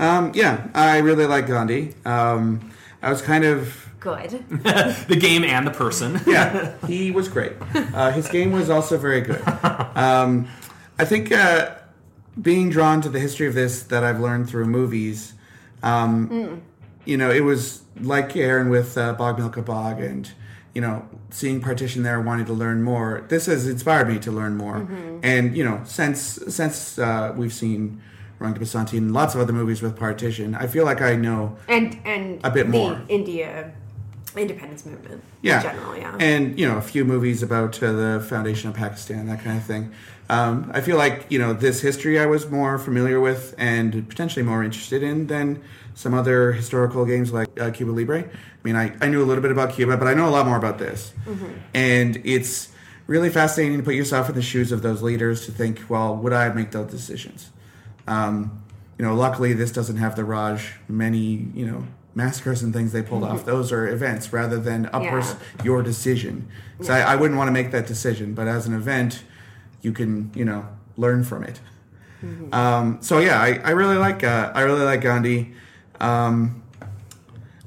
Um, 0.00 0.32
yeah, 0.34 0.68
I 0.74 0.98
really 0.98 1.26
like 1.26 1.46
Gandhi. 1.46 1.94
Um, 2.04 2.72
I 3.00 3.10
was 3.10 3.22
kind 3.22 3.44
of 3.44 3.88
Good. 4.02 4.44
The 5.08 5.16
game 5.16 5.44
and 5.44 5.64
the 5.66 5.70
person. 5.70 6.20
yeah, 6.26 6.74
he 6.86 7.10
was 7.12 7.28
great. 7.28 7.52
Uh, 7.72 8.10
his 8.10 8.26
game 8.28 8.50
was 8.50 8.68
also 8.68 8.98
very 8.98 9.20
good. 9.20 9.40
Um, 9.94 10.48
I 10.98 11.04
think 11.04 11.30
uh, 11.30 11.74
being 12.40 12.68
drawn 12.70 13.00
to 13.02 13.08
the 13.08 13.20
history 13.20 13.46
of 13.46 13.54
this 13.54 13.84
that 13.84 14.02
I've 14.02 14.18
learned 14.20 14.48
through 14.48 14.66
movies, 14.66 15.34
um, 15.82 16.62
you 17.04 17.16
know, 17.16 17.30
it 17.30 17.40
was 17.44 17.82
like 18.00 18.34
Erin 18.36 18.70
with 18.70 18.98
uh, 18.98 19.14
Bhaag 19.16 19.38
Milkha 19.38 19.62
Bhaag 19.64 20.04
and, 20.04 20.30
you 20.74 20.80
know, 20.80 21.06
seeing 21.30 21.60
partition 21.60 22.02
there, 22.02 22.20
wanting 22.20 22.46
to 22.46 22.52
learn 22.52 22.82
more. 22.82 23.24
This 23.28 23.46
has 23.46 23.68
inspired 23.68 24.08
me 24.08 24.18
to 24.20 24.32
learn 24.32 24.56
more. 24.56 24.86
And, 25.22 25.56
you 25.56 25.64
know, 25.64 25.80
since, 25.84 26.20
since 26.48 26.98
uh, 26.98 27.34
we've 27.36 27.52
seen 27.52 28.00
Rang 28.40 28.54
Basanti 28.54 28.98
and 28.98 29.12
lots 29.12 29.34
of 29.36 29.40
other 29.40 29.52
movies 29.52 29.80
with 29.82 29.96
partition, 29.96 30.54
I 30.56 30.66
feel 30.66 30.84
like 30.84 31.00
I 31.00 31.14
know 31.14 31.56
And 31.68 31.98
and 32.04 32.40
A 32.42 32.50
bit 32.50 32.66
the 32.66 32.72
more. 32.72 33.00
India 33.08 33.72
independence 34.36 34.86
movement. 34.86 35.22
yeah. 35.42 35.56
In 35.56 35.62
general, 35.62 35.96
yeah. 35.96 36.16
And 36.18 36.58
you 36.58 36.68
know, 36.68 36.78
a 36.78 36.82
few 36.82 37.04
movies 37.04 37.42
about 37.42 37.82
uh, 37.82 37.92
the 37.92 38.26
foundation 38.28 38.70
of 38.70 38.76
Pakistan, 38.76 39.26
that 39.26 39.42
kind 39.42 39.58
of 39.58 39.64
thing. 39.64 39.92
Um, 40.28 40.70
I 40.72 40.80
feel 40.80 40.96
like 40.96 41.26
you 41.28 41.38
know 41.38 41.52
this 41.52 41.80
history 41.80 42.18
I 42.18 42.26
was 42.26 42.48
more 42.48 42.78
familiar 42.78 43.20
with 43.20 43.54
and 43.58 44.08
potentially 44.08 44.42
more 44.42 44.62
interested 44.62 45.02
in 45.02 45.26
than 45.26 45.62
some 45.94 46.14
other 46.14 46.52
historical 46.52 47.04
games 47.04 47.32
like 47.32 47.48
uh, 47.60 47.70
Cuba 47.70 47.90
Libre. 47.90 48.20
I 48.24 48.28
mean, 48.62 48.76
I, 48.76 48.94
I 49.00 49.08
knew 49.08 49.22
a 49.22 49.26
little 49.26 49.42
bit 49.42 49.50
about 49.50 49.74
Cuba, 49.74 49.96
but 49.96 50.06
I 50.06 50.14
know 50.14 50.28
a 50.28 50.30
lot 50.30 50.46
more 50.46 50.56
about 50.56 50.78
this, 50.78 51.12
and 51.74 52.20
it's 52.24 52.68
really 53.06 53.28
fascinating 53.28 53.78
to 53.78 53.82
put 53.82 53.94
yourself 53.94 54.28
in 54.28 54.34
the 54.34 54.42
shoes 54.42 54.72
of 54.72 54.82
those 54.82 55.02
leaders 55.02 55.44
to 55.46 55.52
think, 55.52 55.82
well, 55.88 56.16
would 56.16 56.32
I 56.32 56.48
make 56.50 56.70
those 56.70 56.90
decisions? 56.90 57.50
Um, 58.06 58.62
you 58.98 59.04
know, 59.04 59.14
luckily 59.14 59.52
this 59.52 59.72
doesn't 59.72 59.96
have 59.96 60.16
the 60.16 60.24
Raj 60.24 60.74
many, 60.88 61.48
you 61.54 61.66
know, 61.66 61.86
massacres 62.14 62.62
and 62.62 62.72
things 62.72 62.92
they 62.92 63.02
pulled 63.02 63.24
off. 63.24 63.44
Those 63.44 63.72
are 63.72 63.86
events 63.88 64.32
rather 64.32 64.58
than 64.58 64.88
a 64.92 65.02
Yeah. 65.02 65.34
your 65.64 65.82
decision. 65.82 66.46
So 66.82 66.92
I, 66.92 67.00
I 67.12 67.16
wouldn't 67.16 67.38
want 67.38 67.48
to 67.48 67.52
make 67.52 67.70
that 67.70 67.86
decision, 67.86 68.34
but 68.34 68.46
as 68.48 68.66
an 68.66 68.74
event, 68.74 69.22
you 69.80 69.92
can, 69.92 70.30
you 70.34 70.44
know, 70.44 70.66
learn 70.96 71.24
from 71.24 71.44
it. 71.44 71.60
Um, 72.52 72.98
so 73.00 73.18
yeah, 73.18 73.40
I, 73.40 73.60
I 73.64 73.70
really 73.70 73.96
like 73.96 74.22
uh, 74.22 74.52
I 74.54 74.60
really 74.62 74.84
like 74.84 75.00
Gandhi. 75.00 75.54
Um, 76.00 76.62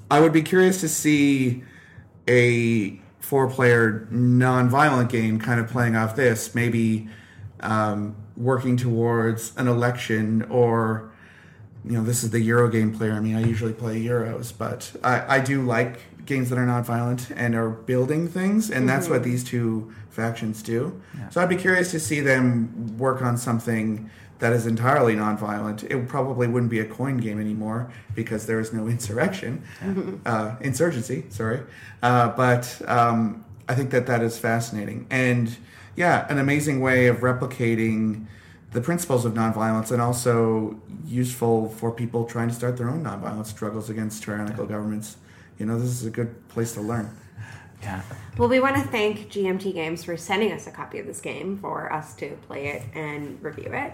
I 0.09 0.19
would 0.21 0.31
be 0.31 0.41
curious 0.43 0.79
to 0.81 0.87
see 0.87 1.63
a 2.27 2.99
four-player 3.19 4.07
non-violent 4.11 5.09
game 5.09 5.39
kind 5.39 5.59
of 5.59 5.67
playing 5.67 5.95
off 5.95 6.15
this, 6.15 6.53
maybe 6.55 7.09
um, 7.61 8.15
working 8.37 8.77
towards 8.77 9.51
an 9.57 9.67
election 9.67 10.43
or 10.43 11.11
you 11.85 11.91
know 11.91 12.03
this 12.03 12.23
is 12.23 12.31
the 12.31 12.39
Euro 12.41 12.69
game 12.69 12.95
player. 12.95 13.13
I 13.13 13.19
mean, 13.19 13.35
I 13.35 13.43
usually 13.43 13.73
play 13.73 14.01
Euros, 14.01 14.51
but 14.57 14.91
I, 15.03 15.37
I 15.37 15.39
do 15.39 15.61
like 15.61 15.99
games 16.25 16.49
that 16.49 16.57
are 16.57 16.65
non-violent 16.65 17.29
and 17.35 17.53
are 17.55 17.69
building 17.69 18.27
things, 18.27 18.71
and 18.71 18.89
that's 18.89 19.07
what 19.07 19.23
these 19.23 19.43
two 19.43 19.93
factions 20.09 20.63
do. 20.63 20.99
So 21.29 21.41
I'd 21.41 21.49
be 21.49 21.55
curious 21.55 21.91
to 21.91 21.99
see 21.99 22.19
them 22.21 22.97
work 22.97 23.21
on 23.21 23.37
something 23.37 24.09
that 24.39 24.51
is 24.51 24.65
entirely 24.65 25.15
non-violent. 25.15 25.83
It 25.83 26.07
probably 26.07 26.47
wouldn't 26.47 26.71
be 26.71 26.79
a 26.79 26.85
coin 26.85 27.17
game 27.17 27.39
anymore 27.39 27.91
because 28.15 28.47
there 28.47 28.59
is 28.59 28.73
no 28.73 28.87
insurrection, 28.95 29.63
uh, 30.25 30.55
insurgency. 30.61 31.25
Sorry, 31.29 31.61
uh, 32.01 32.29
but 32.29 32.81
um, 32.87 33.45
I 33.69 33.75
think 33.75 33.91
that 33.91 34.07
that 34.07 34.21
is 34.23 34.37
fascinating 34.39 35.05
and 35.11 35.55
yeah, 35.95 36.25
an 36.29 36.39
amazing 36.39 36.81
way 36.81 37.07
of 37.07 37.17
replicating 37.17 38.25
the 38.75 38.81
principles 38.81 39.23
of 39.23 39.33
nonviolence 39.33 39.89
and 39.91 40.01
also 40.01 40.77
useful 41.07 41.69
for 41.69 41.91
people 41.91 42.25
trying 42.25 42.49
to 42.49 42.53
start 42.53 42.75
their 42.75 42.89
own 42.89 43.01
nonviolent 43.01 43.45
struggles 43.45 43.89
against 43.89 44.21
tyrannical 44.21 44.65
governments. 44.65 45.15
You 45.57 45.65
know, 45.65 45.79
this 45.79 45.89
is 45.89 46.05
a 46.05 46.09
good 46.09 46.47
place 46.49 46.73
to 46.73 46.81
learn. 46.81 47.09
Yeah. 47.81 48.01
Well, 48.37 48.49
we 48.49 48.59
want 48.59 48.75
to 48.75 48.81
thank 48.81 49.29
GMT 49.29 49.73
Games 49.73 50.03
for 50.03 50.17
sending 50.17 50.51
us 50.51 50.67
a 50.67 50.71
copy 50.71 50.99
of 50.99 51.05
this 51.05 51.21
game 51.21 51.57
for 51.57 51.91
us 51.93 52.15
to 52.15 52.31
play 52.47 52.67
it 52.67 52.83
and 52.93 53.41
review 53.41 53.71
it. 53.71 53.93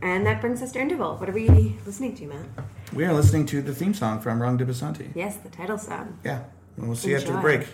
And 0.00 0.24
that 0.24 0.40
brings 0.40 0.62
us 0.62 0.72
to 0.72 0.80
Interval. 0.80 1.16
What 1.16 1.28
are 1.28 1.32
we 1.32 1.76
listening 1.84 2.16
to, 2.16 2.26
Matt? 2.26 2.46
We 2.94 3.04
are 3.04 3.12
listening 3.12 3.44
to 3.46 3.60
the 3.60 3.74
theme 3.74 3.92
song 3.92 4.20
from 4.20 4.40
Rang 4.40 4.56
de 4.56 4.64
Basanti. 4.64 5.10
Yes, 5.14 5.36
the 5.36 5.50
title 5.50 5.76
song. 5.76 6.18
Yeah, 6.24 6.44
and 6.78 6.86
we'll 6.86 6.96
see 6.96 7.10
you 7.10 7.16
after 7.16 7.32
the 7.32 7.40
break. 7.40 7.68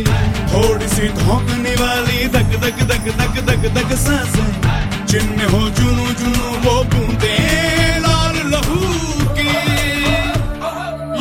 जिनमें 5.11 5.49
हो 5.53 5.61
जुनू 5.77 6.07
जुनू 6.21 6.47
वो 6.65 6.73
बूंदे 6.93 7.37
लाल 8.05 8.37
लहू 8.53 8.79
की। 9.37 9.49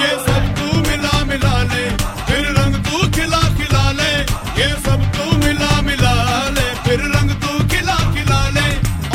ये 0.02 0.12
सब 0.26 0.44
तू 0.58 0.66
मिला 0.88 1.16
मिला 1.30 1.56
ले 1.72 1.84
फिर 2.28 2.44
रंग 2.58 2.76
तू 2.88 2.98
खिला 3.18 3.42
खिला 3.60 3.86
ले। 4.00 4.12
ये 4.62 4.68
सब 4.88 5.06
तू 5.18 5.26
मिला 5.44 5.70
मिला 5.88 6.14
ले 6.58 6.66
फिर 6.88 7.00
रंग 7.16 7.32
तू 7.44 7.52
खिला 7.74 7.98
खिला 8.16 8.42
ले। 8.58 8.68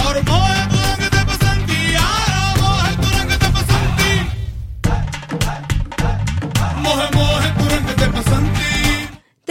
और 0.05 0.21
तू 0.31 0.39
रंग 0.85 1.05
दे 1.15 1.21
बसंती 1.33 1.79
यारा 1.95 2.45
मोह 2.61 2.87
तू 3.03 3.09
रंग 3.19 3.33
दे 3.43 3.49
बसंती। 3.59 4.13
मोह 6.87 7.03
मोह 7.19 7.43
तू 7.59 7.69
रंग 7.75 7.93
दे 8.01 8.09
बसंती। 8.17 8.71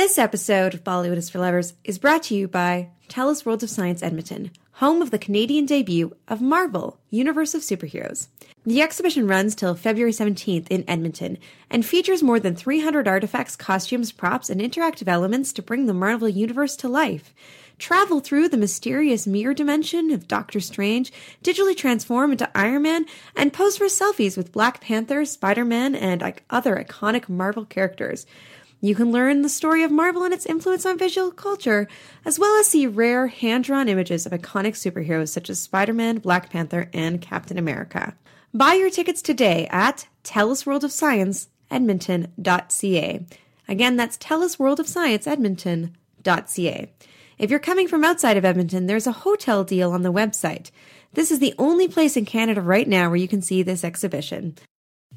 This 0.02 0.18
episode 0.26 0.74
of 0.80 0.84
Bollywood 0.90 1.22
is 1.26 1.30
for 1.30 1.40
Lovers 1.46 1.72
is 1.84 2.02
brought 2.08 2.24
to 2.30 2.36
you 2.40 2.48
by 2.58 2.74
Telus 3.08 3.46
World 3.46 3.62
of 3.62 3.70
Science 3.70 4.02
Edmonton, 4.02 4.50
home 4.82 5.00
of 5.00 5.12
the 5.12 5.20
Canadian 5.20 5.64
debut 5.64 6.12
of 6.28 6.42
Marvel, 6.42 7.00
Universe 7.12 7.54
of 7.54 7.62
Superheroes. 7.62 8.30
The 8.66 8.82
exhibition 8.82 9.28
runs 9.28 9.54
till 9.54 9.76
February 9.76 10.12
17th 10.12 10.66
in 10.72 10.84
Edmonton 10.90 11.38
and 11.70 11.86
features 11.86 12.24
more 12.24 12.40
than 12.40 12.56
300 12.56 13.08
artifacts, 13.08 13.56
costumes, 13.56 14.12
props, 14.12 14.50
and 14.50 14.60
interactive 14.60 15.08
elements 15.08 15.54
to 15.54 15.62
bring 15.62 15.86
the 15.86 15.94
Marvel 15.94 16.28
Universe 16.28 16.76
to 16.78 16.88
life. 16.88 17.32
Travel 17.78 18.22
through 18.22 18.50
the 18.50 18.58
mysterious 18.58 19.28
mirror 19.28 19.54
dimension 19.54 20.10
of 20.10 20.28
Doctor 20.28 20.60
Strange, 20.60 21.14
digitally 21.44 21.78
transform 21.78 22.32
into 22.32 22.50
Iron 22.58 22.82
Man, 22.82 23.06
and 23.36 23.54
pose 23.54 23.78
for 23.78 23.86
selfies 23.86 24.36
with 24.36 24.52
Black 24.52 24.82
Panther, 24.82 25.26
Spider 25.26 25.64
Man, 25.64 25.94
and 25.94 26.24
other 26.50 26.76
iconic 26.76 27.30
Marvel 27.30 27.66
characters. 27.66 28.26
You 28.84 28.96
can 28.96 29.12
learn 29.12 29.44
the 29.44 29.50
story 29.50 29.84
of 29.84 29.92
Marvel 29.92 30.24
and 30.24 30.34
its 30.34 30.48
influence 30.48 30.88
on 30.88 30.98
visual 30.98 31.30
culture, 31.30 31.88
as 32.26 32.40
well 32.40 32.60
as 32.60 32.68
see 32.68 32.88
rare 32.88 33.28
hand 33.28 33.64
drawn 33.64 33.88
images 33.88 34.26
of 34.26 34.32
iconic 34.32 34.74
superheroes 34.74 35.30
such 35.30 35.52
as 35.52 35.62
Spider 35.62 35.94
Man, 35.94 36.18
Black 36.18 36.50
Panther, 36.50 36.90
and 36.92 37.22
Captain 37.22 37.60
America. 37.60 38.16
Buy 38.56 38.74
your 38.74 38.90
tickets 38.90 39.22
today 39.22 39.68
at 39.70 40.08
Telus 40.24 40.66
World 40.66 40.84
of 40.84 40.92
Science, 40.92 41.50
Edmonton.ca. 41.70 43.26
Again, 43.68 43.96
that's 43.98 44.18
Telus 44.18 44.58
World 44.58 44.80
of 44.80 44.88
Science, 44.88 45.28
Edmonton.ca. 45.28 46.92
If 47.38 47.50
you're 47.52 47.60
coming 47.60 47.88
from 47.88 48.04
outside 48.04 48.36
of 48.36 48.46
Edmonton, 48.46 48.88
there's 48.88 49.08
a 49.08 49.12
hotel 49.12 49.64
deal 49.64 49.92
on 49.92 50.02
the 50.02 50.12
website. 50.12 50.72
This 51.14 51.30
is 51.30 51.38
the 51.38 51.54
only 51.60 51.88
place 51.88 52.18
in 52.18 52.26
Canada 52.26 52.62
right 52.62 52.88
now 52.88 53.10
where 53.10 53.18
you 53.18 53.28
can 53.28 53.44
see 53.44 53.62
this 53.62 53.84
exhibition. 53.84 54.58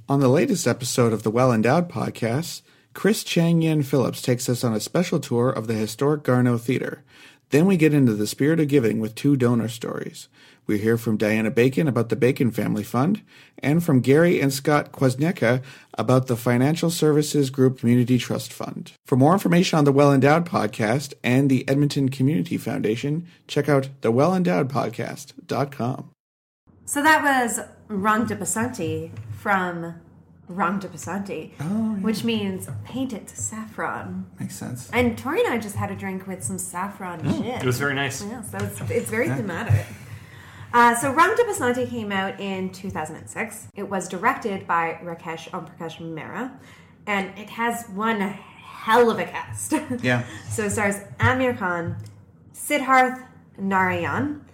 On 0.06 0.20
the 0.20 0.28
latest 0.28 0.66
episode 0.66 1.14
of 1.14 1.22
the 1.22 1.30
Well 1.30 1.50
Endowed 1.50 1.88
podcast, 1.88 2.60
Chris 2.95 3.24
Chang 3.24 3.61
Yen 3.61 3.82
Phillips 3.82 4.22
takes 4.22 4.49
us 4.49 4.64
on 4.64 4.72
a 4.72 4.80
special 4.80 5.20
tour 5.20 5.51
of 5.51 5.66
the 5.66 5.74
historic 5.74 6.22
Garneau 6.22 6.57
Theatre. 6.57 7.03
Then 7.51 7.66
we 7.66 7.76
get 7.76 7.92
into 7.92 8.14
the 8.14 8.26
spirit 8.26 8.61
of 8.61 8.68
giving 8.68 9.01
with 9.01 9.14
two 9.14 9.36
donor 9.36 9.68
stories. 9.68 10.28
We 10.66 10.78
hear 10.78 10.97
from 10.97 11.18
Diana 11.18 11.51
Bacon 11.51 11.86
about 11.86 12.09
the 12.09 12.16
Bacon 12.16 12.51
Family 12.51 12.82
Fund, 12.82 13.20
and 13.59 13.84
from 13.84 14.01
Gary 14.01 14.40
and 14.40 14.51
Scott 14.53 14.92
Kwasniewka 14.92 15.62
about 15.99 16.26
the 16.26 16.36
Financial 16.36 16.90
Services 16.90 17.51
Group 17.51 17.80
Community 17.80 18.16
Trust 18.16 18.51
Fund. 18.53 18.92
For 19.05 19.16
more 19.16 19.34
information 19.34 19.78
on 19.78 19.84
the 19.84 19.92
Well 19.92 20.12
Endowed 20.12 20.47
podcast 20.47 21.12
and 21.22 21.51
the 21.51 21.68
Edmonton 21.68 22.09
Community 22.09 22.57
Foundation, 22.57 23.26
check 23.47 23.68
out 23.68 23.88
thewellendowedpodcast.com. 24.01 26.11
So 26.86 27.03
that 27.03 27.22
was 27.22 27.61
Rang 27.88 28.24
de 28.24 28.36
Basanti 28.36 29.11
from 29.38 29.95
Rang 30.49 30.78
de 30.78 30.88
Basanti, 30.88 31.53
which 32.03 32.22
means 32.24 32.68
painted 32.84 33.30
saffron. 33.30 34.26
Makes 34.38 34.57
sense. 34.57 34.90
And 34.92 35.16
Tori 35.16 35.40
and 35.42 35.53
I 35.55 35.59
just 35.59 35.76
had 35.76 35.90
a 35.90 35.97
drink 35.97 36.26
with 36.26 36.42
some 36.45 36.59
saffron 36.59 37.22
shit. 37.42 37.62
It 37.62 37.64
was 37.64 37.78
very 37.78 37.95
nice. 37.95 38.22
Yeah, 38.22 38.42
so 38.42 38.59
it's, 38.59 38.80
it's 38.90 39.11
very 39.11 39.28
thematic. 39.28 39.86
Uh, 40.72 40.95
so 40.97 41.12
Rang 41.12 41.34
de 41.36 41.45
Basanti 41.45 41.88
came 41.88 42.11
out 42.12 42.38
in 42.40 42.70
2006. 42.70 43.68
It 43.76 43.88
was 43.88 44.09
directed 44.09 44.66
by 44.66 44.99
Rakesh 45.05 45.49
Omprakash 45.51 45.99
Mehra, 46.01 46.51
and 47.07 47.36
it 47.38 47.49
has 47.51 47.86
one 47.90 48.20
hell 48.20 49.09
of 49.09 49.18
a 49.18 49.24
cast. 49.24 49.72
Yeah. 50.03 50.24
so 50.51 50.64
it 50.64 50.70
stars 50.72 50.97
Aamir 51.20 51.57
Khan, 51.57 51.97
Siddharth 52.53 53.24
Narayan, 53.57 54.45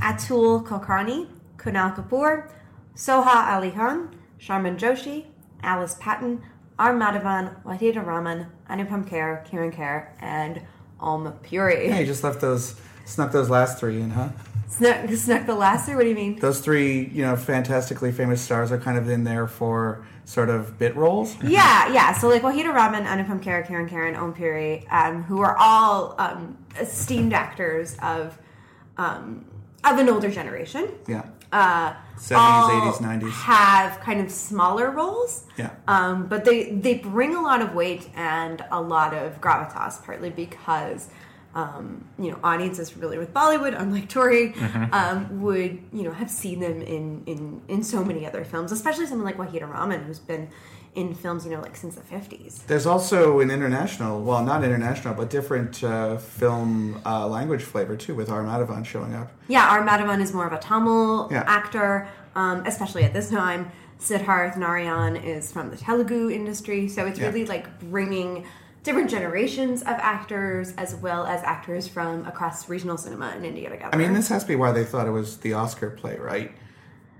Atul 0.00 0.66
Kulkarni, 0.66 1.28
Kunal 1.56 1.94
Kapoor, 1.96 2.50
Soha 2.96 3.52
Ali 3.52 3.70
Khan, 3.70 4.14
Sharman 4.42 4.76
Joshi, 4.76 5.26
Alice 5.62 5.94
Patten, 6.00 6.42
R. 6.76 6.92
Madhavan, 6.92 7.62
Waheeda 7.62 8.04
Rehman, 8.04 8.48
Anupam 8.68 9.08
Kher, 9.08 9.46
Kiran 9.48 9.72
Kher, 9.72 10.08
and 10.18 10.60
Om 10.98 11.32
Puri. 11.44 11.86
Yeah, 11.86 12.00
you 12.00 12.06
just 12.06 12.24
left 12.24 12.40
those, 12.40 12.74
snuck 13.04 13.30
those 13.30 13.48
last 13.48 13.78
three 13.78 14.00
in, 14.00 14.10
huh? 14.10 14.30
Snuck, 14.68 15.08
snuck 15.10 15.46
the 15.46 15.54
last 15.54 15.86
three? 15.86 15.94
What 15.94 16.02
do 16.02 16.08
you 16.08 16.16
mean? 16.16 16.40
Those 16.40 16.58
three, 16.58 17.06
you 17.12 17.22
know, 17.22 17.36
fantastically 17.36 18.10
famous 18.10 18.40
stars 18.40 18.72
are 18.72 18.78
kind 18.78 18.98
of 18.98 19.08
in 19.08 19.22
there 19.22 19.46
for 19.46 20.04
sort 20.24 20.50
of 20.50 20.76
bit 20.76 20.96
roles. 20.96 21.36
Yeah, 21.44 21.92
yeah. 21.92 22.12
So 22.12 22.28
like 22.28 22.42
Waheeda 22.42 22.74
Rehman, 22.74 23.06
Anupam 23.06 23.40
Kher, 23.40 23.64
Karen 23.64 23.88
Karen, 23.88 24.16
Om 24.16 24.34
Puri, 24.34 24.88
um, 24.88 25.22
who 25.22 25.40
are 25.40 25.56
all 25.56 26.16
um, 26.18 26.58
esteemed 26.80 27.32
actors 27.32 27.96
of 28.02 28.36
um, 28.96 29.44
of 29.84 29.98
an 29.98 30.08
older 30.08 30.32
generation. 30.32 30.88
Yeah. 31.06 31.26
Uh, 31.52 31.94
70s, 32.16 32.36
all 32.36 32.70
80s, 32.92 32.98
90s. 32.98 33.30
have 33.32 34.00
kind 34.00 34.20
of 34.20 34.30
smaller 34.30 34.90
roles. 34.90 35.44
Yeah. 35.58 35.70
Um, 35.88 36.26
but 36.26 36.44
they 36.44 36.70
they 36.72 36.94
bring 36.98 37.34
a 37.34 37.40
lot 37.42 37.60
of 37.60 37.74
weight 37.74 38.08
and 38.14 38.64
a 38.70 38.80
lot 38.80 39.12
of 39.12 39.40
gravitas, 39.40 40.02
partly 40.04 40.30
because 40.30 41.08
um, 41.54 42.08
you 42.18 42.30
know 42.30 42.38
audiences 42.42 42.88
familiar 42.90 43.18
with 43.18 43.34
Bollywood, 43.34 43.78
unlike 43.78 44.08
Tori, 44.08 44.52
Mm-hmm. 44.52 44.94
um, 44.94 45.40
would 45.42 45.82
you 45.92 46.02
know 46.04 46.12
have 46.12 46.30
seen 46.30 46.60
them 46.60 46.80
in 46.80 47.22
in 47.26 47.60
in 47.68 47.82
so 47.82 48.02
many 48.04 48.24
other 48.24 48.44
films, 48.44 48.72
especially 48.72 49.06
someone 49.06 49.26
like 49.26 49.36
Waheeda 49.36 49.70
Rehman, 49.70 50.06
who's 50.06 50.18
been 50.20 50.48
in 50.94 51.14
films 51.14 51.44
you 51.44 51.50
know 51.50 51.60
like 51.60 51.76
since 51.76 51.94
the 51.94 52.02
fifties. 52.02 52.62
There's 52.66 52.86
also 52.86 53.40
an 53.40 53.50
international, 53.50 54.22
well, 54.22 54.44
not 54.44 54.62
international, 54.62 55.14
but 55.14 55.30
different 55.30 55.82
uh, 55.82 56.18
film 56.18 57.00
uh, 57.06 57.26
language 57.26 57.62
flavor 57.62 57.96
too, 57.96 58.14
with 58.14 58.28
R. 58.28 58.42
Madhavan 58.44 58.84
showing 58.84 59.14
up. 59.14 59.32
Yeah, 59.48 59.66
R. 59.68 59.82
Madhavan 59.86 60.20
is 60.20 60.32
more 60.34 60.46
of 60.46 60.52
a 60.52 60.58
Tamil 60.58 61.28
Yeah. 61.30 61.44
actor, 61.46 62.08
um, 62.34 62.64
especially 62.66 63.04
at 63.04 63.12
this 63.14 63.30
time. 63.30 63.70
Siddharth 64.00 64.56
Narayan 64.56 65.16
is 65.16 65.52
from 65.52 65.70
the 65.70 65.76
Telugu 65.76 66.28
industry, 66.28 66.88
so 66.88 67.06
it's 67.06 67.18
Yeah. 67.18 67.26
really 67.26 67.46
like 67.46 67.78
bringing 67.80 68.44
different 68.82 69.08
generations 69.08 69.80
of 69.82 69.96
actors 70.00 70.74
as 70.76 70.94
well 70.96 71.24
as 71.24 71.40
actors 71.44 71.86
from 71.86 72.26
across 72.26 72.68
regional 72.68 72.98
cinema 72.98 73.32
in 73.36 73.44
India 73.44 73.70
together. 73.70 73.94
I 73.94 73.96
mean, 73.96 74.12
this 74.12 74.28
has 74.28 74.42
to 74.42 74.48
be 74.48 74.56
why 74.56 74.72
they 74.72 74.84
thought 74.84 75.06
it 75.06 75.12
was 75.12 75.36
the 75.38 75.52
Oscar 75.52 75.88
play, 75.90 76.18
right? 76.18 76.50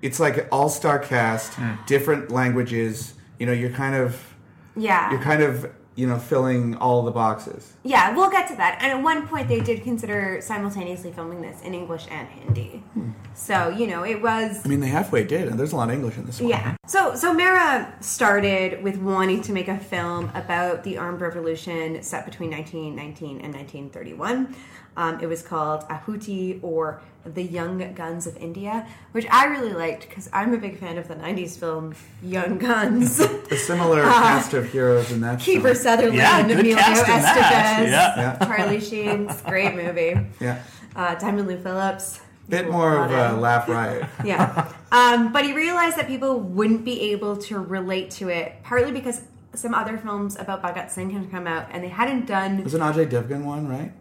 It's 0.03 0.19
like 0.19 0.39
an 0.39 0.47
all-star 0.51 0.99
cast, 0.99 1.53
different 1.87 2.33
languages. 2.33 3.15
You 3.43 3.47
know, 3.47 3.53
you're 3.53 3.71
kind 3.71 3.97
of 3.97 4.37
yeah, 4.77 5.11
you're 5.11 5.21
kind 5.21 5.43
of 5.43 5.69
you 5.97 6.07
know 6.07 6.17
filling 6.17 6.77
all 6.77 7.03
the 7.03 7.11
boxes. 7.11 7.73
yeah, 7.83 8.15
we'll 8.15 8.31
get 8.31 8.47
to 8.51 8.55
that. 8.55 8.79
And 8.81 8.93
at 8.93 9.03
one 9.03 9.27
point, 9.27 9.49
they 9.49 9.59
did 9.59 9.83
consider 9.83 10.41
simultaneously 10.41 11.11
filming 11.11 11.43
this 11.43 11.61
in 11.63 11.75
English 11.75 12.07
and 12.09 12.29
Hindi. 12.29 12.85
Hmm. 12.95 13.11
So 13.35 13.69
you 13.71 13.89
know, 13.89 14.05
it 14.05 14.23
was 14.23 14.65
I 14.65 14.69
mean, 14.69 14.79
they 14.79 14.87
halfway 14.87 15.25
did, 15.25 15.49
and 15.49 15.59
there's 15.59 15.73
a 15.73 15.77
lot 15.77 15.89
of 15.89 15.95
English 15.97 16.19
in 16.19 16.25
this 16.25 16.41
one. 16.41 16.51
Yeah. 16.51 16.77
So 16.87 17.17
so 17.17 17.35
Mehra 17.35 18.01
started 18.01 18.81
with 18.81 18.99
wanting 18.99 19.43
to 19.43 19.53
make 19.53 19.67
a 19.67 19.77
film 19.77 20.31
about 20.35 20.85
the 20.85 20.99
armed 20.99 21.21
revolution 21.21 22.01
set 22.01 22.25
between 22.25 22.53
1919 22.53 23.41
and 23.41 23.53
1931. 23.53 24.55
Um, 24.97 25.21
it 25.21 25.27
was 25.27 25.43
called 25.43 25.83
Ahuti 25.89 26.63
or 26.63 27.01
The 27.25 27.43
Young 27.43 27.95
Guns 27.95 28.27
of 28.27 28.37
India, 28.37 28.87
which 29.13 29.27
I 29.31 29.47
really 29.47 29.73
liked 29.73 30.09
because 30.09 30.29
I'm 30.33 30.53
a 30.53 30.59
big 30.59 30.79
fan 30.79 30.99
of 30.99 31.09
the 31.09 31.15
90s 31.15 31.59
film 31.59 31.95
Young 32.23 32.59
Guns. 32.59 33.19
A 33.51 33.57
similar 33.57 34.03
cast 34.03 34.53
of 34.55 34.71
heroes 34.71 35.11
in 35.11 35.21
that. 35.23 35.37
Uh, 35.37 35.39
Kiefer 35.43 35.63
film. 35.63 35.75
Sutherland, 35.77 36.17
Yeah, 36.17 36.43
good 36.43 36.51
Emilio 36.59 36.77
cast 36.77 37.01
in 37.01 37.07
that, 37.23 37.81
Estevez, 37.81 37.91
yeah. 37.91 38.37
Yeah. 38.41 38.47
Charlie 38.47 38.81
Sheen, 38.81 39.31
great 39.47 39.75
movie. 39.75 40.15
Yeah, 40.41 40.63
Uh, 40.95 41.15
Diamond 41.15 41.49
Lou 41.49 41.57
Phillips. 41.59 42.21
bit 42.49 42.69
more 42.71 42.97
of 43.05 43.11
a 43.11 43.41
laugh 43.41 43.69
riot. 43.69 44.05
Yeah. 44.25 44.71
Um, 44.91 45.33
but 45.33 45.45
he 45.47 45.55
realized 45.55 45.97
that 45.97 46.07
people 46.07 46.39
wouldn't 46.39 46.85
be 46.85 47.13
able 47.13 47.37
to 47.49 47.59
relate 47.59 48.11
to 48.13 48.29
it, 48.29 48.57
partly 48.63 48.93
because 48.93 49.23
some 49.55 49.75
other 49.75 49.97
films 49.97 50.37
about 50.39 50.63
Bhagat 50.63 50.91
Singh 50.91 51.11
had 51.11 51.31
come 51.31 51.47
out 51.47 51.69
and 51.71 51.83
they 51.83 51.89
hadn't 51.89 52.27
done. 52.27 52.59
It 52.59 52.65
Was 52.65 52.75
an 52.75 52.81
Ajay 52.83 53.07
Devgan 53.09 53.45
one, 53.45 53.69
right? 53.69 53.93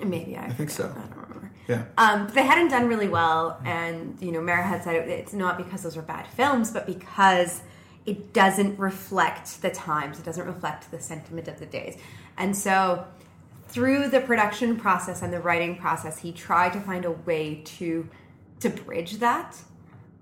Maybe 0.00 0.36
I, 0.36 0.48
think 0.50 0.70
so. 0.70 0.84
I 0.84 1.00
don't 1.00 1.28
remember. 1.28 1.50
Yeah. 1.68 1.84
Um, 1.96 2.28
they 2.34 2.44
hadn't 2.44 2.68
done 2.68 2.88
really 2.88 3.08
well, 3.08 3.60
and 3.64 4.16
you 4.20 4.32
know, 4.32 4.40
Mehra 4.40 4.64
had 4.64 4.82
said 4.82 4.96
it, 4.96 5.08
it's 5.08 5.32
not 5.32 5.56
because 5.56 5.82
those 5.82 5.96
are 5.96 6.02
bad 6.02 6.26
films, 6.26 6.70
but 6.70 6.86
because 6.86 7.62
it 8.04 8.32
doesn't 8.32 8.78
reflect 8.78 9.62
the 9.62 9.70
times, 9.70 10.18
it 10.18 10.24
doesn't 10.24 10.46
reflect 10.46 10.90
the 10.90 11.00
sentiment 11.00 11.48
of 11.48 11.58
the 11.60 11.66
days, 11.66 11.96
and 12.36 12.56
so 12.56 13.06
through 13.68 14.08
the 14.08 14.20
production 14.20 14.76
process 14.76 15.22
and 15.22 15.32
the 15.32 15.40
writing 15.40 15.76
process, 15.76 16.18
he 16.18 16.32
tried 16.32 16.72
to 16.72 16.80
find 16.80 17.04
a 17.04 17.12
way 17.12 17.62
to 17.64 18.08
to 18.60 18.68
bridge 18.68 19.18
that, 19.18 19.56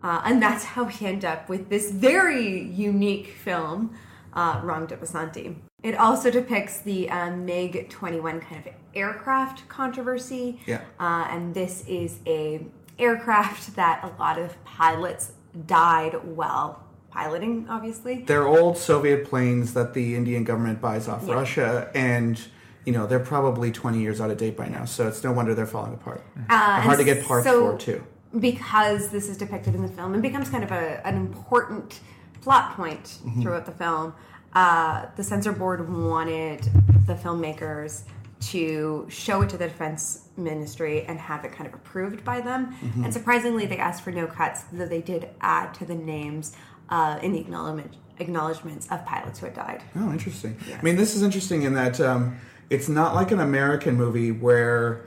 uh, 0.02 0.20
and 0.24 0.42
that's 0.42 0.64
how 0.64 0.84
he 0.84 1.06
ended 1.06 1.24
up 1.24 1.48
with 1.48 1.70
this 1.70 1.90
very 1.90 2.62
unique 2.62 3.28
film, 3.28 3.94
uh, 4.34 4.60
Rang 4.62 4.86
de 4.86 4.96
Basanti. 4.96 5.56
It 5.82 5.94
also 5.94 6.30
depicts 6.30 6.78
the 6.80 7.08
um, 7.10 7.44
MiG 7.46 7.88
21 7.88 8.40
kind 8.40 8.66
of 8.66 8.72
aircraft 8.94 9.66
controversy. 9.68 10.60
Yeah. 10.66 10.82
Uh, 10.98 11.26
and 11.30 11.54
this 11.54 11.84
is 11.86 12.18
a 12.26 12.66
aircraft 12.98 13.76
that 13.76 14.04
a 14.04 14.20
lot 14.20 14.38
of 14.38 14.62
pilots 14.64 15.32
died 15.66 16.14
while 16.22 16.84
piloting, 17.10 17.66
obviously. 17.68 18.22
They're 18.22 18.46
old 18.46 18.76
Soviet 18.76 19.24
planes 19.24 19.72
that 19.74 19.94
the 19.94 20.14
Indian 20.16 20.44
government 20.44 20.80
buys 20.80 21.08
off 21.08 21.24
Yeah. 21.26 21.34
Russia, 21.34 21.90
and 21.94 22.40
you 22.84 22.92
know 22.92 23.06
they're 23.06 23.18
probably 23.18 23.72
20 23.72 24.00
years 24.00 24.20
out 24.20 24.30
of 24.30 24.36
date 24.36 24.56
by 24.56 24.68
now. 24.68 24.84
So 24.84 25.08
it's 25.08 25.24
no 25.24 25.32
wonder 25.32 25.54
they're 25.54 25.66
falling 25.66 25.94
apart. 25.94 26.22
Uh, 26.50 26.80
hard 26.82 26.98
to 26.98 27.04
get 27.04 27.24
parts 27.24 27.46
so 27.46 27.72
for 27.72 27.78
too. 27.78 28.04
Because 28.38 29.08
this 29.08 29.28
is 29.28 29.36
depicted 29.36 29.74
in 29.74 29.82
the 29.82 29.88
film 29.88 30.12
and 30.12 30.22
becomes 30.22 30.50
kind 30.50 30.62
of 30.62 30.70
a, 30.70 31.04
an 31.06 31.16
important 31.16 32.00
plot 32.42 32.76
point 32.76 33.02
Mm-hmm. 33.24 33.42
throughout 33.42 33.66
the 33.66 33.72
film, 33.72 34.14
uh, 34.54 35.06
the 35.16 35.22
censor 35.22 35.52
board 35.52 35.88
wanted 35.92 36.62
the 37.06 37.14
filmmakers 37.14 38.02
to 38.40 39.06
show 39.10 39.42
it 39.42 39.50
to 39.50 39.58
the 39.58 39.68
defense 39.68 40.28
ministry 40.36 41.04
and 41.04 41.18
have 41.18 41.44
it 41.44 41.52
kind 41.52 41.66
of 41.66 41.74
approved 41.74 42.24
by 42.24 42.40
them. 42.40 42.74
Mm-hmm. 42.82 43.04
And 43.04 43.12
surprisingly, 43.12 43.66
they 43.66 43.76
asked 43.76 44.02
for 44.02 44.10
no 44.12 44.26
cuts, 44.26 44.62
though 44.72 44.86
they 44.86 45.02
did 45.02 45.28
add 45.40 45.74
to 45.74 45.84
the 45.84 45.94
names 45.94 46.56
uh, 46.88 47.18
in 47.22 47.32
the 47.32 47.38
acknowledgement, 47.38 47.96
acknowledgements 48.18 48.88
of 48.90 49.04
pilots 49.04 49.40
who 49.40 49.46
had 49.46 49.54
died. 49.54 49.82
Oh, 49.94 50.10
interesting. 50.10 50.56
I 50.76 50.82
mean, 50.82 50.96
this 50.96 51.14
is 51.14 51.22
interesting 51.22 51.62
in 51.62 51.74
that 51.74 52.00
um, 52.00 52.38
it's 52.70 52.88
not 52.88 53.14
like 53.14 53.30
an 53.30 53.40
American 53.40 53.96
movie 53.96 54.32
where 54.32 55.06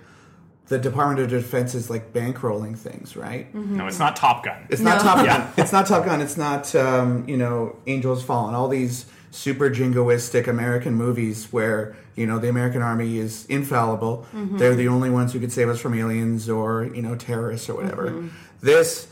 the 0.67 0.77
Department 0.77 1.19
of 1.19 1.29
Defense 1.29 1.75
is 1.75 1.89
like 1.89 2.13
bankrolling 2.13 2.77
things, 2.77 3.17
right? 3.17 3.53
No, 3.53 3.87
it's 3.87 3.99
not 3.99 4.15
Top 4.15 4.45
Gun. 4.45 4.65
It's 4.69 4.81
not 4.81 5.01
Top 5.01 5.17
Gun. 5.17 5.25
Yeah. 5.25 5.51
It's 5.57 5.73
not 5.73 5.87
Top 5.87 6.05
Gun. 6.05 6.21
It's 6.21 6.37
not 6.37 6.73
um, 6.75 7.27
you 7.27 7.37
know 7.37 7.75
Angels 7.87 8.23
Fallen. 8.23 8.55
All 8.55 8.67
these 8.67 9.05
super 9.33 9.69
jingoistic 9.69 10.47
American 10.47 10.93
movies 10.93 11.47
where 11.51 11.95
you 12.15 12.27
know 12.27 12.37
the 12.37 12.49
American 12.49 12.81
army 12.81 13.17
is 13.17 13.45
infallible. 13.47 14.27
Mm-hmm. 14.33 14.57
They're 14.57 14.75
the 14.75 14.87
only 14.87 15.09
ones 15.09 15.33
who 15.33 15.39
could 15.39 15.51
save 15.51 15.69
us 15.69 15.79
from 15.79 15.93
aliens 15.93 16.47
or 16.49 16.85
you 16.85 17.01
know 17.01 17.15
terrorists 17.15 17.67
or 17.67 17.75
whatever. 17.75 18.11
Mm-hmm. 18.11 18.27
This 18.61 19.07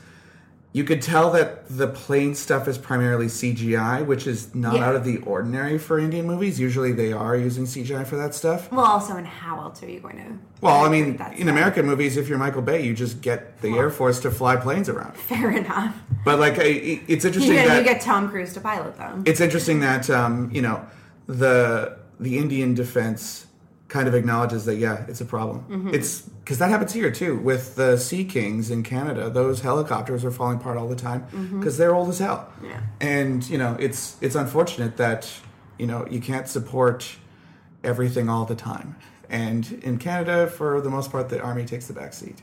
you 0.73 0.83
could 0.85 1.01
tell 1.01 1.31
that 1.31 1.67
the 1.67 1.87
plane 1.87 2.33
stuff 2.33 2.65
is 2.67 2.77
primarily 2.77 3.25
CGI, 3.27 4.05
which 4.05 4.25
is 4.25 4.55
not 4.55 4.75
Yeah. 4.75 4.85
out 4.87 4.95
of 4.95 5.03
the 5.03 5.17
ordinary 5.17 5.77
for 5.77 5.99
Indian 5.99 6.25
movies. 6.25 6.59
Usually 6.61 6.93
they 6.93 7.11
are 7.11 7.35
using 7.35 7.65
CGI 7.65 8.05
for 8.05 8.15
that 8.15 8.33
stuff. 8.33 8.71
Well, 8.71 8.85
also, 8.85 9.17
and 9.17 9.27
how 9.27 9.59
else 9.59 9.83
are 9.83 9.89
you 9.89 9.99
going 9.99 10.15
to? 10.17 10.37
Well, 10.61 10.85
I 10.85 10.89
mean, 10.89 11.21
in? 11.35 11.49
American 11.49 11.85
movies, 11.85 12.15
if 12.15 12.29
you're 12.29 12.37
Michael 12.37 12.61
Bay, 12.61 12.81
you 12.85 12.93
just 12.93 13.21
get 13.21 13.59
the 13.61 13.73
Air 13.77 13.89
Force 13.89 14.21
to 14.21 14.31
fly 14.31 14.55
planes 14.55 14.87
around. 14.87 15.15
fair 15.17 15.51
enough. 15.51 15.93
But 16.23 16.39
like, 16.39 16.57
it's 16.57 17.09
You, 17.09 17.15
interesting 17.27 17.51
get- 17.53 17.67
that 17.67 17.77
you 17.79 17.83
get 17.83 17.99
Tom 18.01 18.29
Cruise 18.29 18.53
to 18.53 18.61
pilot 18.61 18.97
them. 18.97 19.23
it's 19.25 19.41
interesting 19.41 19.81
that 19.81 20.09
um, 20.09 20.49
you 20.53 20.61
know 20.61 20.85
the 21.27 21.97
the 22.19 22.37
Indian 22.37 22.73
defense 22.75 23.47
kind 23.91 24.07
of 24.07 24.15
acknowledges 24.15 24.63
that 24.63 24.77
yeah, 24.77 25.03
it's 25.09 25.19
a 25.19 25.25
problem. 25.25 25.65
Mm-hmm. 25.69 25.93
It's 25.93 26.21
because 26.21 26.59
that 26.59 26.69
happens 26.69 26.93
here 26.93 27.11
too 27.11 27.35
with 27.37 27.75
the 27.75 27.97
Sea 27.97 28.23
Kings 28.23 28.71
in 28.71 28.83
Canada. 28.83 29.29
Those 29.29 29.59
helicopters 29.59 30.23
are 30.23 30.31
falling 30.31 30.59
apart 30.59 30.77
all 30.77 30.87
the 30.87 30.95
time 30.95 31.25
because 31.59 31.77
they're 31.77 31.93
old 31.93 32.07
as 32.07 32.19
hell. 32.19 32.49
Mm-hmm. 32.55 32.65
Yeah. 32.67 32.81
And 33.01 33.49
you 33.49 33.57
know, 33.57 33.75
it's 33.79 34.15
it's 34.21 34.35
unfortunate 34.35 34.95
that 34.95 35.29
you 35.77 35.87
know 35.87 36.07
you 36.09 36.21
can't 36.21 36.47
support 36.47 37.17
everything 37.83 38.29
all 38.29 38.45
the 38.45 38.55
time. 38.55 38.95
And 39.29 39.69
in 39.83 39.97
Canada, 39.97 40.47
for 40.47 40.79
the 40.79 40.89
most 40.89 41.11
part, 41.11 41.27
the 41.27 41.41
army 41.41 41.65
takes 41.65 41.87
the 41.87 41.93
back 41.93 42.13
seat. 42.13 42.41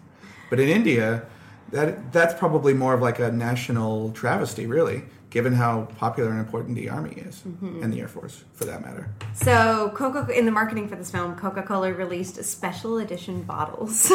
But 0.51 0.61
in 0.61 0.69
India, 0.69 1.25
that 1.73 2.13
that's 2.13 2.35
probably 2.35 2.75
more 2.75 2.93
of 2.93 3.01
like 3.01 3.19
a 3.19 3.33
national 3.33 4.13
travesty, 4.13 4.67
really, 4.67 5.05
given 5.31 5.53
how 5.53 5.83
popular 5.99 6.31
and 6.31 6.39
important 6.41 6.75
the 6.75 6.89
army 6.89 7.11
is 7.13 7.43
and 7.45 7.93
the 7.93 8.01
Air 8.01 8.09
Force, 8.09 8.45
for 8.55 8.65
that 8.65 8.81
matter. 8.83 9.11
So, 9.35 9.91
Coca 9.95 10.27
in 10.37 10.47
the 10.47 10.51
marketing 10.51 10.89
for 10.89 10.97
this 10.97 11.11
film, 11.11 11.37
Coca 11.37 11.63
Cola 11.63 11.93
released 11.93 12.43
special 12.45 12.99
edition 12.99 13.43
bottles. 13.43 14.11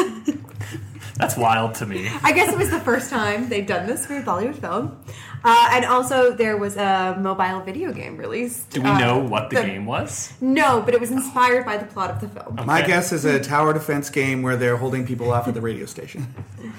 That's 1.16 1.36
wild 1.36 1.74
to 1.76 1.86
me. 1.86 2.08
I 2.22 2.32
guess 2.32 2.52
it 2.52 2.58
was 2.58 2.70
the 2.70 2.80
first 2.80 3.10
time 3.10 3.48
they'd 3.48 3.66
done 3.66 3.86
this 3.86 4.06
for 4.06 4.16
a 4.16 4.22
Bollywood 4.22 4.56
film. 4.60 4.98
Uh, 5.44 5.68
and 5.72 5.84
also, 5.84 6.32
there 6.34 6.56
was 6.56 6.76
a 6.76 7.16
mobile 7.20 7.60
video 7.60 7.92
game 7.92 8.16
released. 8.16 8.70
Do 8.70 8.80
we 8.82 8.88
Uh, 8.88 8.98
know 8.98 9.18
what 9.18 9.50
the, 9.50 9.56
game 9.56 9.86
was? 9.86 10.32
No, 10.40 10.80
but 10.80 10.94
it 10.94 11.00
was 11.00 11.10
inspired 11.12 11.64
by 11.64 11.76
the 11.76 11.84
plot 11.84 12.10
of 12.10 12.20
the 12.20 12.28
film. 12.28 12.66
My 12.66 12.82
guess 12.82 13.12
is 13.12 13.24
a 13.24 13.38
tower 13.40 13.72
defense 13.72 14.10
game 14.10 14.42
where 14.42 14.56
they're 14.56 14.78
holding 14.78 15.06
people 15.06 15.30
off 15.32 15.46
at 15.46 15.54
the 15.54 15.60
radio 15.60 15.86
station. 15.86 16.34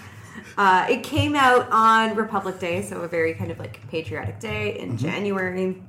Uh, 0.58 0.88
it 0.90 1.04
came 1.04 1.36
out 1.36 1.68
on 1.72 2.16
Republic 2.16 2.60
Day, 2.60 2.82
so 2.82 3.02
a 3.02 3.08
very 3.08 3.34
kind 3.34 3.52
of 3.52 3.60
like 3.60 3.88
patriotic 3.90 4.40
day 4.40 4.80
in 4.80 4.98
January. 4.98 5.82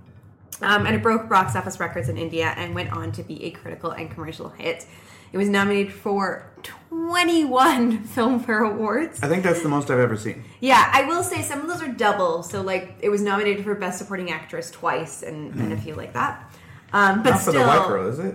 Um, 0.62 0.86
and 0.86 0.96
it 0.96 1.02
broke 1.02 1.28
box 1.28 1.54
office 1.54 1.78
records 1.78 2.08
in 2.08 2.16
India 2.16 2.54
and 2.56 2.74
went 2.74 2.90
on 2.90 3.12
to 3.12 3.22
be 3.22 3.44
a 3.44 3.50
critical 3.50 3.90
and 3.90 4.10
commercial 4.10 4.48
hit. 4.48 4.86
It 5.32 5.38
was 5.38 5.48
nominated 5.48 5.92
for 5.92 6.50
21 6.62 8.04
Filmfare 8.08 8.70
Awards. 8.70 9.22
I 9.22 9.28
think 9.28 9.42
that's 9.42 9.62
the 9.62 9.68
most 9.68 9.90
I've 9.90 9.98
ever 9.98 10.16
seen. 10.16 10.44
Yeah, 10.60 10.88
I 10.92 11.02
will 11.04 11.22
say 11.22 11.42
some 11.42 11.60
of 11.60 11.68
those 11.68 11.82
are 11.82 11.92
double. 11.92 12.42
So, 12.42 12.62
like, 12.62 12.96
it 13.00 13.10
was 13.10 13.20
nominated 13.20 13.64
for 13.64 13.74
Best 13.74 13.98
Supporting 13.98 14.30
Actress 14.30 14.70
twice 14.70 15.22
and, 15.22 15.54
and 15.56 15.72
a 15.72 15.76
few 15.76 15.94
like 15.94 16.14
that. 16.14 16.50
Um, 16.92 17.22
but 17.22 17.30
Not 17.30 17.40
for 17.40 17.50
still, 17.50 17.62
the 17.64 17.66
white 17.66 17.86
girl, 17.86 18.08
is 18.08 18.18
it? 18.18 18.34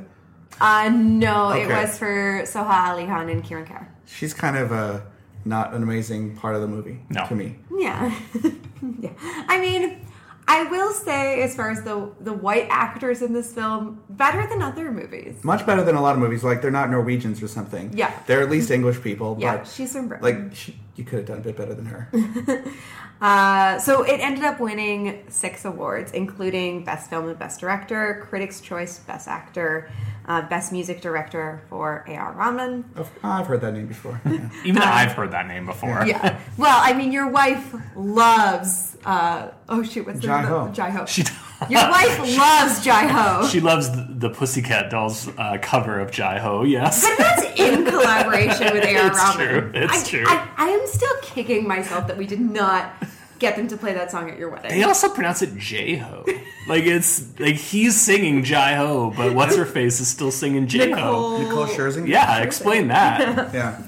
Uh, 0.60 0.90
no, 0.94 1.52
it 1.52 1.68
was 1.68 1.98
for 1.98 2.44
Soha 2.44 2.90
Ali 2.90 3.06
Khan 3.06 3.30
and 3.30 3.44
Kiran 3.44 3.68
Kher. 3.68 3.88
She's 4.06 4.34
kind 4.34 4.58
of 4.58 4.72
a 4.72 5.04
not 5.46 5.74
an 5.74 5.84
amazing 5.84 6.36
part 6.38 6.56
of 6.56 6.62
the 6.62 6.68
movie 6.68 7.00
No. 7.10 7.26
to 7.28 7.36
me. 7.36 7.56
Yeah. 7.78 8.14
yeah. 9.00 9.12
I 9.48 9.60
mean, 9.60 10.06
I 10.48 10.64
will 10.64 10.92
say, 10.92 11.42
as 11.44 11.56
far 11.56 11.70
as 11.70 11.84
the 11.84 12.12
the 12.20 12.34
white 12.34 12.68
actors 12.70 13.22
in 13.22 13.32
this 13.34 13.54
film, 13.54 14.02
better 14.10 14.46
than 14.48 14.62
other 14.62 14.92
movies. 14.92 15.44
Much 15.44 15.66
better 15.66 15.84
than 15.84 15.96
a 15.96 16.02
lot 16.02 16.14
of 16.16 16.20
movies. 16.20 16.44
Like 16.44 16.62
they're 16.62 16.72
not 16.72 16.90
Norwegians 16.90 17.42
or 17.42 17.48
something. 17.48 17.92
Yeah. 17.94 18.12
they're 18.28 18.42
at 18.42 18.50
least 18.50 18.70
English 18.72 19.02
people. 19.02 19.38
Yeah, 19.40 19.58
but 19.58 19.68
she's 19.68 19.94
from 19.94 20.08
Britain. 20.10 20.26
like 20.48 20.56
she, 20.56 20.78
you 20.96 21.04
could 21.06 21.20
have 21.20 21.28
done 21.28 21.38
a 21.38 21.42
bit 21.42 21.56
better 21.58 21.74
than 21.74 21.86
her. 21.86 22.10
Uh, 23.22 23.78
so 23.78 24.02
it 24.02 24.20
ended 24.20 24.44
up 24.44 24.60
winning 24.60 25.24
six 25.30 25.64
awards, 25.64 26.12
including 26.12 26.84
Best 26.84 27.08
Film 27.08 27.30
and 27.30 27.38
Best 27.38 27.60
Director, 27.60 28.26
Critics' 28.28 28.60
Choice 28.62 28.98
Best 28.98 29.28
Actor, 29.28 29.92
uh, 30.28 30.42
Best 30.44 30.72
Music 30.72 31.02
Director 31.02 31.62
for 31.70 32.06
A.R. 32.08 32.34
Rahman. 32.34 32.86
Oh, 32.96 33.10
I've 33.24 33.48
heard 33.48 33.62
that 33.62 33.74
name 33.74 33.88
before. 33.88 34.20
Yeah. 34.32 34.50
Even 34.64 34.82
I've 34.82 35.12
heard 35.14 35.32
that 35.32 35.48
name 35.48 35.66
before. 35.66 36.04
Yeah. 36.06 36.40
Well, 36.58 36.80
I 36.82 36.94
mean, 36.94 37.12
your 37.12 37.30
wife 37.30 37.74
loves. 37.96 38.98
Uh, 39.04 39.50
oh 39.68 39.84
shoot, 39.84 40.06
what's 40.06 40.20
the 40.20 40.28
Jai 40.28 40.42
name? 40.42 40.50
Ho. 40.50 40.70
Jai 40.74 40.90
Ho. 40.92 41.06
She, 41.06 41.24
Your 41.70 41.90
wife 41.90 42.20
loves 42.38 42.84
Jai 42.84 43.08
Ho. 43.08 43.48
she 43.48 43.60
loves 43.60 43.90
the, 43.92 44.08
the 44.10 44.30
Pussycat 44.30 44.90
Dolls 44.90 45.28
uh, 45.38 45.58
cover 45.62 46.00
of 46.00 46.12
Jai 46.12 46.38
Ho, 46.40 46.64
yes. 46.64 47.04
But 47.04 47.18
that's 47.18 47.60
in 47.60 47.86
collaboration 47.92 48.74
with 48.74 48.84
A.R. 48.86 49.10
Rahman. 49.10 49.12
It's 49.12 49.18
Rahman. 49.18 49.48
true, 49.48 49.72
it's 49.82 50.04
I, 50.06 50.10
true. 50.10 50.24
I, 50.28 50.50
I 50.58 50.70
am 50.70 50.88
still 50.88 51.16
kicking 51.22 51.68
myself 51.68 52.08
that 52.08 52.18
we 52.18 52.28
did 52.28 52.40
not 52.42 52.94
get 53.42 53.56
them 53.56 53.68
to 53.68 53.76
play 53.76 53.92
that 53.94 54.12
song 54.12 54.30
at 54.30 54.38
your 54.38 54.50
wedding. 54.50 54.70
They 54.70 54.84
also 54.84 55.10
pronounce 55.10 55.42
it 55.42 55.58
J 55.58 55.96
Ho. 55.96 56.24
Like 56.68 56.84
it's 56.84 57.38
like 57.40 57.56
he's 57.56 58.00
singing 58.00 58.44
Jai 58.44 58.76
Ho, 58.76 59.12
but 59.18 59.34
what's 59.34 59.56
her 59.56 59.66
face 59.66 60.00
is 60.00 60.08
still 60.08 60.32
singing 60.32 60.68
J 60.68 60.92
Ho. 60.92 60.96
Nicole. 60.96 61.40
Nicole 61.40 61.66
Scherzinger. 61.66 62.08
Yeah, 62.08 62.42
explain 62.44 62.88
that. 62.90 63.54
yeah. 63.54 63.82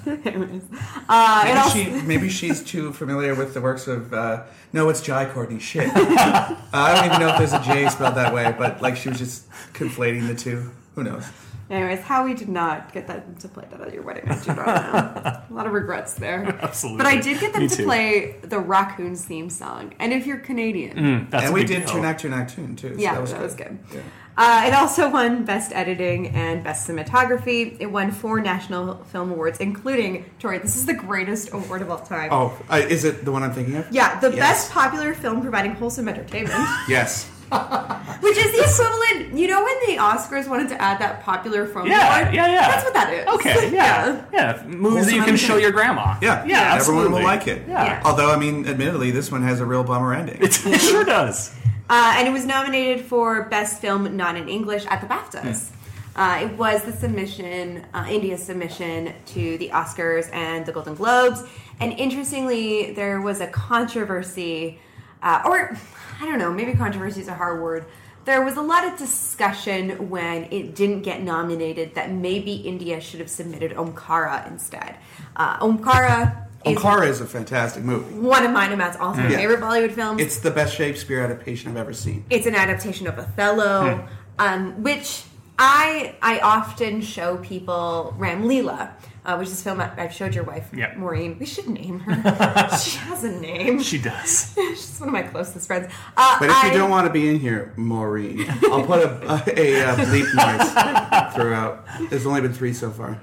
Uh, 1.08 1.42
Maybe, 1.46 1.58
also, 1.60 1.78
she, 1.78 1.90
maybe 2.06 2.30
she's 2.30 2.64
too 2.64 2.92
familiar 2.92 3.36
with 3.36 3.54
the 3.54 3.62
works 3.62 3.88
of. 3.88 4.12
Uh, 4.12 4.44
no, 4.74 4.90
it's 4.90 5.02
Jai 5.02 5.26
Courtney. 5.32 5.60
Shit. 5.60 5.88
uh, 5.96 6.56
I 6.74 6.96
don't 6.96 7.06
even 7.06 7.20
know 7.20 7.30
if 7.30 7.38
there's 7.38 7.54
a 7.54 7.62
J 7.62 7.88
spelled 7.90 8.16
that 8.16 8.34
way, 8.34 8.54
but 8.58 8.82
like 8.82 8.98
she 8.98 9.10
was 9.10 9.20
just 9.20 9.50
conflating 9.74 10.28
the 10.28 10.36
two. 10.36 10.72
Who 10.96 11.04
knows? 11.04 11.26
Anyways, 11.74 12.02
how 12.02 12.24
we 12.26 12.34
did 12.36 12.50
not 12.50 12.94
get 12.94 13.08
them 13.08 13.36
to 13.40 13.48
play 13.48 13.66
that 13.72 13.82
at 13.82 13.94
your 13.94 14.04
wedding, 14.04 14.30
I 14.30 14.38
do 14.40 14.48
not 14.54 14.66
know. 14.66 15.42
A 15.50 15.54
lot 15.54 15.66
of 15.66 15.74
regrets 15.74 16.14
there. 16.14 16.56
Absolutely. 16.62 16.98
But 16.98 17.08
I 17.08 17.20
did 17.20 17.40
get 17.40 17.52
them 17.54 17.64
Me 17.64 17.68
to 17.70 17.76
too. 17.78 17.84
play 17.86 18.36
the 18.44 18.60
Raccoons 18.60 19.26
theme 19.26 19.50
song. 19.50 19.94
And 20.00 20.14
if 20.14 20.28
you're 20.28 20.38
Canadian, 20.38 20.98
Mm, 20.98 21.30
that's 21.32 21.46
and 21.46 21.52
a 21.52 21.54
we 21.54 21.62
big 21.62 21.68
did 21.70 21.86
deal. 21.88 21.96
Tunak 21.96 22.20
Tunak 22.20 22.54
Tun 22.56 22.76
too. 22.76 22.94
So 22.94 23.00
Yeah, 23.02 23.14
that 23.14 23.22
was 23.22 23.32
that 23.32 23.38
good. 23.38 23.44
was 23.44 23.56
good. 23.56 23.80
Yeah. 23.94 24.02
Uh, 24.36 24.64
it 24.68 24.74
also 24.74 25.10
won 25.12 25.46
Best 25.46 25.72
Editing 25.74 26.28
and 26.30 26.64
Best 26.64 26.88
Cinematography. 26.90 27.78
It 27.80 27.86
won 27.92 28.10
four 28.12 28.40
National 28.42 28.96
Film 29.06 29.30
Awards, 29.32 29.60
including, 29.60 30.26
Tori, 30.40 30.58
this 30.58 30.76
is 30.76 30.88
the 30.88 30.94
greatest 30.96 31.54
award 31.54 31.84
of 31.84 31.92
all 31.92 32.00
time. 32.00 32.30
Oh, 32.32 32.58
uh, 32.70 32.78
is 32.78 33.04
it 33.04 33.26
the 33.26 33.32
one 33.32 33.44
I'm 33.44 33.54
thinking 33.54 33.76
of? 33.76 33.86
Yeah, 33.92 34.20
the 34.20 34.30
Yes. 34.30 34.40
best 34.40 34.72
popular 34.72 35.14
film 35.14 35.42
providing 35.42 35.74
wholesome 35.76 36.08
entertainment, 36.10 36.56
Yes. 36.88 37.30
which 38.22 38.38
is 38.38 38.52
the 38.52 38.64
equivalent. 38.64 39.38
You 39.38 39.48
know 39.48 39.64
when 39.64 39.76
the 39.88 40.02
Oscars 40.02 40.48
wanted 40.50 40.70
to 40.70 40.82
add 40.82 41.00
that 41.00 41.24
popular 41.24 41.66
film 41.66 41.88
Yeah, 41.88 42.20
award? 42.22 42.34
yeah, 42.36 42.48
yeah. 42.48 42.68
That's 42.68 42.84
what 42.84 42.94
that 42.94 43.14
is. 43.14 43.28
Okay, 43.28 43.74
yeah. 43.74 44.26
Yeah, 44.34 44.64
movies 44.66 45.06
that 45.08 45.16
you 45.16 45.24
can 45.24 45.36
show 45.38 45.58
your 45.58 45.72
grandma. 45.72 46.18
Yeah. 46.22 46.46
Yeah, 46.46 46.76
Everyone 46.80 47.12
will 47.12 47.24
like 47.24 47.48
it. 47.48 47.68
Yeah. 47.68 47.84
Yeah. 47.86 48.02
Although, 48.06 48.32
I 48.32 48.38
mean, 48.38 48.68
admittedly, 48.68 49.12
this 49.12 49.32
one 49.32 49.42
has 49.44 49.60
a 49.60 49.66
real 49.66 49.84
bummer 49.84 50.14
ending. 50.14 50.38
it 50.42 50.54
sure 50.82 51.04
does. 51.04 51.54
Uh, 51.90 52.16
and 52.18 52.28
it 52.28 52.32
was 52.32 52.46
nominated 52.46 53.06
for 53.06 53.44
Best 53.50 53.82
Film 53.82 54.16
Not 54.16 54.36
in 54.38 54.48
English 54.48 54.86
at 54.88 55.02
the 55.02 55.08
BAFTAs. 55.08 55.70
Uh, 56.16 56.42
it 56.44 56.58
was 56.58 56.84
the 56.84 56.94
submission, 56.94 57.84
uh, 57.94 58.06
India's 58.10 58.42
submission 58.44 59.14
to 59.26 59.58
the 59.58 59.70
Oscars 59.70 60.32
and 60.32 60.66
the 60.66 60.72
Golden 60.72 60.94
Globes. 60.96 61.44
And 61.80 61.92
interestingly, 61.94 62.94
there 62.94 63.20
was 63.20 63.42
a 63.42 63.48
controversy, 63.48 64.80
uh, 65.24 65.42
or 65.46 65.76
I 66.22 66.26
don't 66.26 66.38
know, 66.38 66.52
maybe 66.54 66.74
controversy 66.74 67.22
is 67.22 67.28
a 67.28 67.34
hard 67.34 67.62
word. 67.62 67.86
There 68.26 68.42
was 68.44 68.56
a 68.56 68.62
lot 68.62 68.86
of 68.86 68.98
discussion 68.98 70.10
when 70.10 70.46
it 70.46 70.76
didn't 70.76 71.02
get 71.02 71.22
nominated 71.24 71.96
that 71.96 72.12
maybe 72.12 72.54
India 72.54 73.02
should 73.02 73.20
have 73.20 73.30
submitted 73.30 73.72
Omkara 73.74 74.48
instead. 74.50 74.96
Uh, 75.36 75.58
Omkara 75.60 76.48
is 76.66 76.78
Omkara 76.78 77.08
is 77.08 77.20
a 77.20 77.26
fantastic 77.26 77.84
movie. 77.84 78.14
one 78.14 78.46
of 78.46 78.52
mine 78.52 78.70
and 78.70 78.78
Matt's 78.78 78.96
all-time 78.98 79.30
Yeah. 79.30 79.38
favorite 79.38 79.60
Bollywood 79.60 79.92
films. 79.92 80.22
It's 80.22 80.38
the 80.40 80.52
best 80.52 80.74
Shakespeare 80.76 81.20
adaptation 81.22 81.72
I've 81.72 81.78
ever 81.78 81.92
seen. 81.94 82.24
it's 82.30 82.46
an 82.46 82.56
adaptation 82.56 83.08
of 83.08 83.20
Othello, 83.20 84.08
um, 84.40 84.82
which 84.84 85.24
I 85.60 86.16
I 86.22 86.40
often 86.40 87.02
show 87.02 87.38
people 87.38 88.14
Ram 88.18 88.44
Leela, 88.44 88.92
uh, 89.26 89.36
which 89.38 89.48
is 89.50 89.60
a 89.60 89.64
film 89.64 89.80
I- 89.80 89.92
I've 89.98 90.14
showed 90.14 90.36
your 90.36 90.44
wife, 90.44 90.70
Yeah. 90.74 90.94
Maureen. 90.98 91.38
We 91.40 91.46
should 91.46 91.68
name 91.70 92.00
her. 92.02 92.14
she 92.78 92.98
has 93.00 93.24
a 93.24 93.32
name. 93.32 93.82
She 93.82 93.98
does. 93.98 94.54
She's 94.56 94.98
one 95.00 95.10
of 95.10 95.14
my 95.14 95.24
closest 95.24 95.68
friends. 95.68 95.92
Uh, 96.18 96.38
But 96.40 96.50
if 96.50 96.56
I, 96.56 96.72
you 96.72 96.78
don't 96.78 96.90
want 96.90 97.08
to 97.08 97.14
be 97.14 97.30
in 97.30 97.40
here, 97.40 97.74
Maureen, 97.78 98.46
I'll 98.64 98.86
put 98.86 99.00
a, 99.04 99.10
a, 99.32 99.60
a, 99.60 99.86
uh 99.86 99.96
bleep 99.98 100.28
noise 100.36 101.34
throughout. 101.36 101.86
There's 102.10 102.26
only 102.26 102.42
been 102.42 102.54
three 102.54 102.74
so 102.74 102.90
far. 102.92 103.20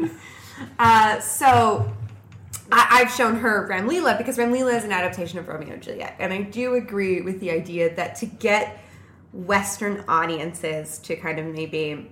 Uh, 0.78 1.20
so 1.20 1.90
I, 2.72 3.00
I've 3.02 3.10
shown 3.10 3.36
her 3.36 3.66
Ram 3.66 3.88
Leela 3.88 4.16
because 4.16 4.38
Ram 4.38 4.52
Leela 4.52 4.74
is 4.76 4.84
an 4.84 4.92
adaptation 4.92 5.38
of 5.38 5.48
Romeo 5.48 5.72
and 5.74 5.82
Juliet, 5.82 6.16
and 6.18 6.32
I 6.32 6.42
do 6.42 6.74
agree 6.74 7.20
with 7.20 7.40
the 7.40 7.50
idea 7.50 7.94
that 7.96 8.16
to 8.16 8.26
get 8.26 8.78
Western 9.32 10.04
audiences 10.08 10.98
to 10.98 11.16
kind 11.16 11.38
of 11.38 11.46
maybe 11.46 12.10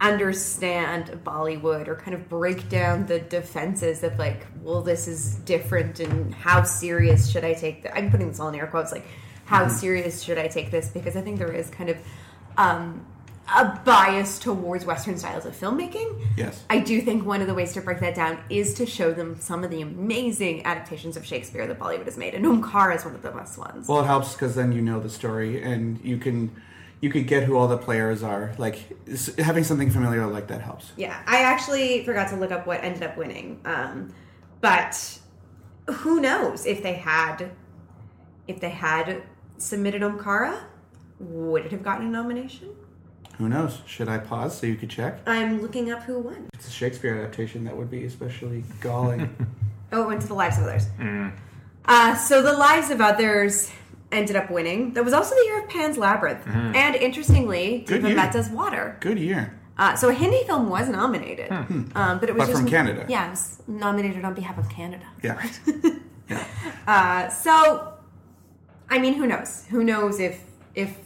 understand 0.00 1.06
Bollywood 1.24 1.88
or 1.88 1.96
kind 1.96 2.14
of 2.14 2.28
break 2.28 2.68
down 2.68 3.06
the 3.06 3.20
defenses 3.20 4.02
of 4.02 4.18
like, 4.18 4.46
well, 4.62 4.82
this 4.82 5.08
is 5.08 5.36
different, 5.36 6.00
and 6.00 6.34
how 6.34 6.62
serious 6.64 7.30
should 7.30 7.44
I 7.44 7.54
take? 7.54 7.82
The, 7.82 7.96
I'm 7.96 8.10
putting 8.10 8.28
this 8.28 8.40
all 8.40 8.48
in 8.48 8.54
air 8.54 8.66
quotes, 8.66 8.92
like, 8.92 9.06
how 9.44 9.68
serious 9.68 10.22
should 10.22 10.38
I 10.38 10.48
take 10.48 10.70
this? 10.70 10.88
Because 10.88 11.16
I 11.16 11.20
think 11.20 11.38
there 11.38 11.52
is 11.52 11.70
kind 11.70 11.90
of 11.90 11.98
um, 12.56 13.04
a 13.54 13.78
bias 13.84 14.38
towards 14.38 14.86
Western 14.86 15.18
styles 15.18 15.44
of 15.44 15.54
filmmaking. 15.54 16.18
Yes. 16.36 16.64
I 16.70 16.78
do 16.78 17.00
think 17.00 17.26
one 17.26 17.40
of 17.40 17.46
the 17.46 17.54
ways 17.54 17.72
to 17.74 17.80
break 17.80 18.00
that 18.00 18.14
down 18.14 18.38
is 18.48 18.74
to 18.74 18.86
show 18.86 19.12
them 19.12 19.38
some 19.38 19.64
of 19.64 19.70
the 19.70 19.82
amazing 19.82 20.64
adaptations 20.64 21.16
of 21.16 21.26
Shakespeare 21.26 21.66
that 21.66 21.78
Bollywood 21.78 22.06
has 22.06 22.16
made, 22.16 22.34
and 22.34 22.44
Omkara 22.44 22.96
is 22.96 23.04
one 23.04 23.14
of 23.14 23.22
the 23.22 23.30
best 23.30 23.58
ones. 23.58 23.86
Well, 23.86 24.00
it 24.00 24.06
helps 24.06 24.32
because 24.32 24.54
then 24.54 24.72
you 24.72 24.80
know 24.80 24.98
the 24.98 25.10
story 25.10 25.62
and 25.62 26.00
you 26.02 26.16
can 26.16 26.50
you 27.00 27.10
could 27.10 27.26
get 27.26 27.44
who 27.44 27.56
all 27.56 27.68
the 27.68 27.78
players 27.78 28.22
are. 28.22 28.54
Like 28.58 28.96
having 29.38 29.64
something 29.64 29.90
familiar 29.90 30.26
like 30.26 30.48
that 30.48 30.60
helps. 30.60 30.92
Yeah, 30.96 31.22
I 31.26 31.42
actually 31.42 32.04
forgot 32.04 32.28
to 32.30 32.36
look 32.36 32.50
up 32.50 32.66
what 32.66 32.82
ended 32.82 33.02
up 33.02 33.16
winning. 33.16 33.60
Um, 33.64 34.14
but 34.60 35.18
who 35.90 36.20
knows 36.20 36.66
if 36.66 36.82
they 36.82 36.94
had 36.94 37.50
if 38.46 38.60
they 38.60 38.70
had 38.70 39.22
submitted 39.58 40.02
Omkara, 40.02 40.62
would 41.18 41.66
it 41.66 41.72
have 41.72 41.82
gotten 41.82 42.06
a 42.06 42.10
nomination? 42.10 42.74
Who 43.38 43.48
knows? 43.48 43.80
Should 43.86 44.08
I 44.08 44.18
pause 44.18 44.56
so 44.56 44.66
you 44.66 44.76
could 44.76 44.90
check? 44.90 45.20
I'm 45.26 45.60
looking 45.60 45.90
up 45.90 46.02
who 46.04 46.20
won. 46.20 46.48
It's 46.54 46.68
a 46.68 46.70
Shakespeare 46.70 47.16
adaptation 47.16 47.64
that 47.64 47.76
would 47.76 47.90
be 47.90 48.04
especially 48.04 48.64
galling. 48.80 49.34
Oh, 49.92 50.02
it 50.02 50.06
went 50.08 50.22
to 50.22 50.26
the 50.26 50.34
lives 50.34 50.58
of 50.58 50.64
others. 50.64 50.88
Uh, 51.84 52.16
so 52.16 52.42
the 52.42 52.52
lives 52.54 52.90
of 52.90 53.00
others 53.00 53.70
ended 54.12 54.36
up 54.36 54.50
winning. 54.50 54.92
That 54.94 55.04
was 55.04 55.12
also 55.12 55.34
the 55.34 55.42
year 55.44 55.62
of 55.62 55.68
Pan's 55.68 55.98
Labyrinth, 55.98 56.46
and 56.46 56.94
interestingly, 56.96 57.84
Good 57.86 58.02
Deepa 58.02 58.08
year. 58.08 58.16
Mehta's 58.16 58.48
Water. 58.48 58.96
Good 59.00 59.18
year. 59.18 59.58
Uh, 59.76 59.96
so 59.96 60.08
a 60.08 60.14
Hindi 60.14 60.44
film 60.44 60.70
was 60.70 60.88
nominated, 60.88 61.50
um, 61.50 62.18
but 62.20 62.28
it 62.28 62.34
was 62.34 62.46
But 62.46 62.52
just 62.52 62.60
from 62.60 62.70
Canada. 62.70 63.06
Yeah, 63.08 63.26
it 63.26 63.30
was 63.30 63.60
nominated 63.66 64.24
on 64.24 64.34
behalf 64.34 64.56
of 64.56 64.68
Canada. 64.68 65.06
Yeah. 65.22 65.44
yeah. 66.28 66.44
Uh, 66.86 67.28
so, 67.28 67.94
I 68.88 68.98
mean, 69.00 69.14
who 69.14 69.26
knows? 69.26 69.64
Who 69.70 69.82
knows 69.82 70.20
if 70.20 70.40
if 70.76 70.96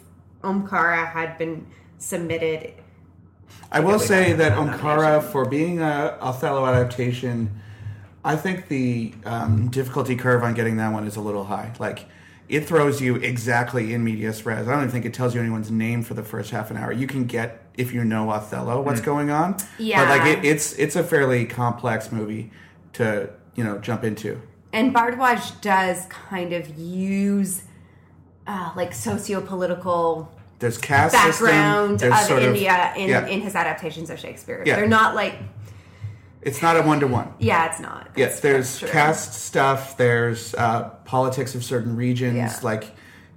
Omkara 0.43 1.11
had 1.11 1.39
been 1.39 1.67
submitted? 1.99 2.75
I 3.73 3.81
will 3.81 3.99
say 3.99 4.33
that 4.35 4.53
Omkara, 4.53 5.23
for 5.23 5.45
being 5.45 5.81
a 5.81 6.17
Othello 6.21 6.67
adaptation, 6.67 7.61
I 8.25 8.37
think 8.37 8.69
the 8.69 9.15
um, 9.25 9.69
difficulty 9.69 10.17
curve 10.17 10.43
on 10.43 10.55
getting 10.55 10.77
that 10.77 10.93
one 10.93 11.07
is 11.07 11.17
a 11.17 11.21
little 11.21 11.45
high. 11.45 11.73
Like, 11.79 12.07
it 12.49 12.67
throws 12.67 13.01
you 13.01 13.17
exactly 13.17 13.93
in 13.93 14.03
medias 14.03 14.45
res. 14.47 14.67
I 14.67 14.71
don't 14.73 14.81
even 14.81 14.91
think 14.91 15.05
it 15.05 15.15
tells 15.15 15.35
you 15.35 15.41
anyone's 15.41 15.71
name 15.71 16.03
for 16.03 16.15
the 16.15 16.23
first 16.23 16.51
half 16.51 16.71
an 16.71 16.77
hour. 16.77 16.93
You 16.93 17.07
can 17.07 17.27
get 17.27 17.63
if 17.77 17.93
you 17.93 18.05
know 18.05 18.31
Othello 18.31 18.81
what's 18.81 19.01
going 19.01 19.31
on. 19.31 19.57
Yeah. 19.79 20.05
But 20.05 20.19
like, 20.19 20.39
it, 20.39 20.45
it's 20.45 20.73
it's 20.75 20.97
a 20.97 21.05
fairly 21.05 21.45
complex 21.45 22.11
movie 22.11 22.51
to 22.95 23.31
you 23.55 23.65
know 23.65 23.79
jump 23.79 24.05
into. 24.05 24.41
And 24.73 24.95
Bhardwaj 24.95 25.61
does 25.61 26.07
kind 26.07 26.53
of 26.53 26.79
use 26.79 27.63
uh, 28.47 28.73
like 28.77 28.93
socio-political 28.93 30.31
There's 30.59 30.79
caste 30.79 31.15
background 31.15 32.01
system. 32.01 32.11
There's 32.11 32.31
of 32.31 32.39
India 32.55 32.93
in, 32.97 33.09
yeah. 33.09 33.27
in 33.27 33.41
his 33.41 33.55
adaptations 33.55 34.11
of 34.11 34.19
Shakespeare. 34.19 34.63
Yeah. 34.67 34.77
They're 34.77 34.89
not 34.89 35.15
like 35.15 35.37
It's 36.49 36.63
not 36.63 36.77
a 36.79 36.83
one 36.83 36.99
to 37.01 37.07
one. 37.07 37.35
yeah, 37.39 37.67
it's 37.71 37.79
not. 37.79 38.09
Yes, 38.17 38.41
there's 38.41 38.81
that's 38.81 38.93
caste 38.93 39.35
stuff. 39.35 39.97
There's 39.99 40.55
uh, 40.55 40.89
politics 41.05 41.55
of 41.55 41.63
certain 41.63 41.95
regions. 41.95 42.37
Yeah. 42.37 42.59
Like, 42.63 42.85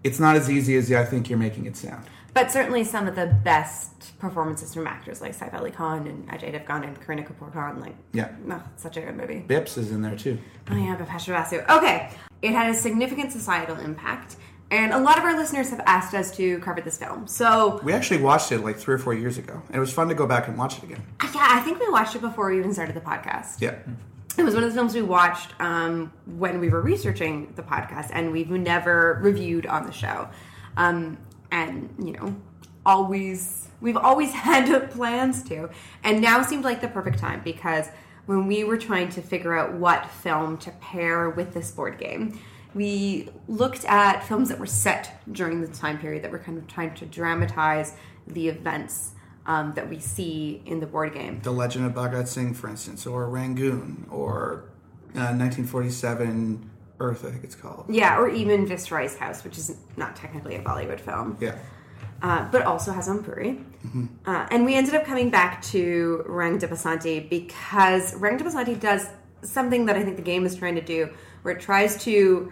it's 0.03 0.19
not 0.19 0.37
as 0.37 0.49
easy 0.49 0.75
as 0.77 0.89
I 0.91 1.03
think 1.03 1.29
you're 1.29 1.37
making 1.37 1.65
it 1.65 1.75
sound. 1.75 2.05
But 2.33 2.49
certainly 2.49 2.85
some 2.85 3.07
of 3.09 3.15
the 3.17 3.27
best 3.43 4.17
performances 4.19 4.73
from 4.73 4.87
actors 4.87 5.19
like 5.19 5.35
Saif 5.37 5.53
Ali 5.53 5.71
Khan 5.71 6.07
and 6.07 6.25
Ajay 6.29 6.53
Devgan 6.55 6.85
and 6.87 6.97
Kareena 7.01 7.27
Kapoor 7.27 7.51
Khan. 7.51 7.81
Like, 7.81 7.95
Yeah. 8.13 8.29
oh, 8.49 8.63
such 8.77 8.95
a 8.95 9.01
good 9.01 9.17
movie. 9.17 9.43
Bips 9.45 9.77
is 9.77 9.91
in 9.91 10.01
there 10.01 10.15
too. 10.15 10.39
Oh 10.69 10.75
yeah, 10.77 10.95
Bipasha 10.95 11.33
Basu. 11.33 11.57
Okay, 11.69 12.09
it 12.41 12.53
had 12.53 12.69
a 12.73 12.73
significant 12.73 13.33
societal 13.33 13.77
impact, 13.81 14.37
and 14.71 14.93
a 14.93 14.97
lot 14.97 15.17
of 15.17 15.23
our 15.23 15.35
listeners 15.37 15.69
have 15.69 15.81
asked 15.85 16.13
us 16.15 16.35
to 16.37 16.57
cover 16.59 16.81
this 16.81 16.97
film. 16.97 17.27
So 17.27 17.79
We 17.83 17.93
actually 17.93 18.21
watched 18.21 18.51
it 18.51 18.59
like 18.59 18.77
three 18.77 18.95
or 18.95 18.97
four 18.97 19.13
years 19.13 19.37
ago, 19.37 19.61
and 19.67 19.75
it 19.75 19.79
was 19.79 19.93
fun 19.93 20.07
to 20.07 20.15
go 20.15 20.25
back 20.25 20.47
and 20.47 20.57
watch 20.57 20.77
it 20.77 20.83
again. 20.83 21.03
yeah, 21.21 21.47
I 21.49 21.59
think 21.59 21.79
we 21.79 21.89
watched 21.89 22.15
it 22.15 22.21
before 22.21 22.49
we 22.49 22.57
even 22.57 22.73
started 22.73 22.95
the 22.95 23.01
podcast. 23.01 23.59
Yeah, 23.59 23.75
It 24.37 24.43
was 24.43 24.55
one 24.55 24.63
of 24.63 24.69
the 24.69 24.75
films 24.75 24.95
we 24.95 25.01
watched 25.01 25.53
um, 25.59 26.11
when 26.25 26.59
we 26.59 26.69
were 26.69 26.81
researching 26.81 27.51
the 27.55 27.63
podcast, 27.63 28.09
and 28.13 28.31
we've 28.31 28.49
never 28.49 29.19
reviewed 29.21 29.65
on 29.65 29.85
the 29.85 29.91
show. 29.91 30.29
Um, 30.77 31.17
and 31.51 31.93
you 32.01 32.13
know, 32.13 32.35
always 32.85 33.67
we've 33.81 33.97
always 33.97 34.31
had 34.47 34.89
plans 34.91 35.43
to, 35.43 35.69
and 36.03 36.21
now 36.21 36.41
seemed 36.43 36.63
like 36.63 36.79
the 36.81 36.87
perfect 36.87 37.19
time 37.19 37.41
because 37.43 37.87
when 38.25 38.47
we 38.47 38.63
were 38.63 38.77
trying 38.77 39.09
to 39.09 39.21
figure 39.21 39.57
out 39.57 39.73
what 39.73 40.05
film 40.05 40.57
to 40.59 40.71
pair 40.79 41.29
with 41.29 41.53
this 41.53 41.71
board 41.71 41.97
game, 41.97 42.39
we 42.73 43.29
looked 43.47 43.85
at 43.85 44.23
films 44.23 44.49
that 44.49 44.59
were 44.59 44.65
set 44.65 45.21
during 45.31 45.61
the 45.61 45.67
time 45.67 45.99
period 45.99 46.23
that 46.23 46.31
were 46.31 46.39
kind 46.39 46.57
of 46.57 46.67
trying 46.67 46.93
to 46.95 47.05
dramatize 47.05 47.95
the 48.27 48.47
events 48.47 49.11
um, 49.45 49.73
that 49.73 49.89
we 49.89 49.99
see 49.99 50.61
in 50.65 50.79
the 50.79 50.85
board 50.85 51.13
game. 51.13 51.39
The 51.41 51.51
Legend 51.51 51.85
of 51.85 51.93
Bhagat 51.93 52.27
Singh, 52.27 52.53
for 52.53 52.69
instance, 52.69 53.05
or 53.05 53.27
Rangoon, 53.29 54.07
or 54.09 54.69
uh, 55.15 55.33
1947 55.35 56.69
Earth, 56.99 57.25
I 57.25 57.31
think 57.31 57.43
it's 57.43 57.55
called. 57.55 57.85
Yeah, 57.89 58.19
or 58.19 58.29
even 58.29 58.67
Viceroy's 58.67 59.17
House, 59.17 59.43
which 59.43 59.57
is 59.57 59.75
not 59.97 60.15
technically 60.15 60.55
a 60.55 60.61
Bollywood 60.61 60.99
film, 60.99 61.37
Yeah, 61.41 61.57
uh, 62.21 62.47
but 62.51 62.61
also 62.61 62.91
has 62.91 63.09
Om 63.09 63.23
Puri. 63.23 63.59
Uh, 64.27 64.47
and 64.51 64.63
we 64.63 64.75
ended 64.75 64.93
up 64.93 65.03
coming 65.05 65.31
back 65.31 65.61
to 65.63 66.23
Rang 66.27 66.59
de 66.59 66.67
Basanti 66.67 67.27
because 67.27 68.13
Rang 68.15 68.37
de 68.37 68.43
Basanti 68.43 68.79
does 68.79 69.07
something 69.41 69.87
that 69.87 69.95
I 69.95 70.03
think 70.03 70.17
the 70.17 70.21
game 70.21 70.45
is 70.45 70.55
trying 70.55 70.75
to 70.75 70.81
do, 70.81 71.09
where 71.41 71.55
it 71.55 71.61
tries 71.61 72.01
to 72.03 72.51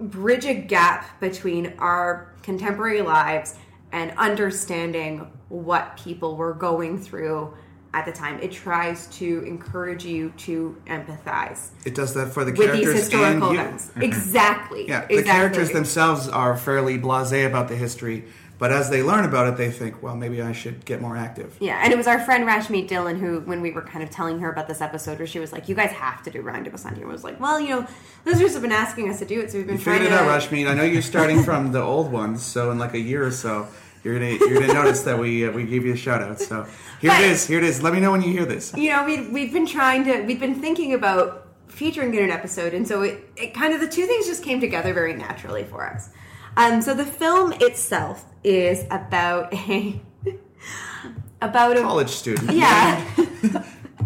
bridge 0.00 0.44
a 0.44 0.54
gap 0.54 1.20
between 1.20 1.74
our 1.78 2.32
contemporary 2.42 3.02
lives 3.02 3.56
and 3.92 4.12
understanding 4.16 5.30
what 5.48 5.96
people 5.96 6.36
were 6.36 6.54
going 6.54 6.98
through 6.98 7.52
at 7.94 8.04
the 8.04 8.12
time. 8.12 8.38
It 8.40 8.52
tries 8.52 9.06
to 9.16 9.42
encourage 9.44 10.04
you 10.04 10.30
to 10.38 10.76
empathize 10.86 11.70
it 11.84 11.94
does 11.94 12.14
that 12.14 12.32
for 12.32 12.44
the 12.44 12.52
with 12.52 12.72
these 12.72 12.84
characters 12.84 12.94
historical 12.94 13.50
events. 13.52 13.90
Exactly. 13.96 14.84
Yeah, 14.88 15.00
exactly. 15.00 15.16
the 15.16 15.22
characters 15.24 15.70
themselves 15.70 16.28
are 16.28 16.56
fairly 16.56 16.98
blasé 16.98 17.46
about 17.46 17.68
the 17.68 17.76
history, 17.76 18.24
but 18.58 18.72
as 18.72 18.90
they 18.90 19.02
learn 19.02 19.24
about 19.24 19.46
it, 19.46 19.56
they 19.56 19.70
think, 19.70 20.02
well, 20.02 20.16
maybe 20.16 20.42
I 20.42 20.52
should 20.52 20.84
get 20.84 21.00
more 21.00 21.16
active. 21.16 21.56
Yeah, 21.60 21.80
and 21.82 21.92
it 21.92 21.96
was 21.96 22.06
our 22.06 22.18
friend 22.18 22.44
Rashmi 22.46 22.86
Dillon 22.88 23.18
who, 23.18 23.40
when 23.40 23.60
we 23.62 23.70
were 23.70 23.82
kind 23.82 24.02
of 24.02 24.10
telling 24.10 24.40
her 24.40 24.50
about 24.50 24.66
this 24.68 24.80
episode, 24.80 25.18
where 25.18 25.26
she 25.26 25.38
was 25.38 25.52
like, 25.52 25.68
"You 25.68 25.74
guys 25.74 25.90
have 25.92 26.22
to 26.24 26.30
do 26.30 26.42
de 26.42 26.70
Basanti," 26.70 26.98
and 27.02 27.08
was 27.08 27.24
like, 27.24 27.38
"Well, 27.40 27.60
you 27.60 27.68
know, 27.70 27.86
listeners 28.24 28.52
have 28.54 28.62
been 28.62 28.72
asking 28.72 29.08
us 29.10 29.18
to 29.20 29.24
do 29.24 29.40
it, 29.40 29.50
so 29.50 29.58
we've 29.58 29.66
been 29.66 29.76
You 29.78 29.82
trying 29.82 29.98
figured 30.00 30.12
it 30.12 30.16
to." 30.18 30.22
out, 30.24 30.40
Rashmi. 30.42 30.68
I 30.68 30.74
know 30.74 30.82
you're 30.84 31.02
starting 31.02 31.42
from 31.42 31.72
the 31.72 31.80
old 31.82 32.10
ones, 32.10 32.42
so 32.42 32.70
in 32.70 32.78
like 32.78 32.94
a 32.94 32.98
year 32.98 33.24
or 33.24 33.30
so, 33.30 33.68
you're 34.02 34.14
gonna 34.18 34.32
you're 34.32 34.60
gonna 34.60 34.74
notice 34.74 35.02
that 35.02 35.18
we 35.18 35.46
uh, 35.46 35.52
we 35.52 35.64
gave 35.64 35.84
you 35.86 35.92
a 35.92 35.96
shout 35.96 36.22
out. 36.22 36.40
So 36.40 36.66
here 37.00 37.10
But- 37.10 37.20
it 37.20 37.30
is. 37.30 37.46
Here 37.46 37.58
it 37.58 37.64
is. 37.64 37.82
Let 37.82 37.92
me 37.94 38.00
know 38.00 38.10
when 38.10 38.22
you 38.22 38.32
hear 38.32 38.44
this. 38.44 38.74
You 38.76 38.90
know, 38.90 39.04
we 39.04 39.28
we've 39.28 39.52
been 39.52 39.66
trying 39.66 40.04
to, 40.04 40.22
we've 40.22 40.40
been 40.40 40.60
thinking 40.60 40.94
about 40.94 41.46
featuring 41.68 42.12
in 42.14 42.24
an 42.24 42.30
episode, 42.30 42.74
and 42.74 42.88
so 42.88 43.02
it, 43.02 43.30
it 43.36 43.54
kind 43.54 43.72
of 43.72 43.80
the 43.80 43.88
two 43.88 44.06
things 44.06 44.26
just 44.26 44.42
came 44.42 44.60
together 44.60 44.92
very 44.92 45.14
naturally 45.14 45.62
for 45.64 45.86
us. 45.86 46.10
Um, 46.58 46.82
so 46.82 46.92
the 46.92 47.04
film 47.06 47.52
itself 47.60 48.24
is 48.42 48.84
about 48.90 49.52
a 49.54 50.00
about 51.40 51.76
a 51.76 51.82
College 51.82 52.10
student, 52.10 52.50
yeah. 52.50 53.04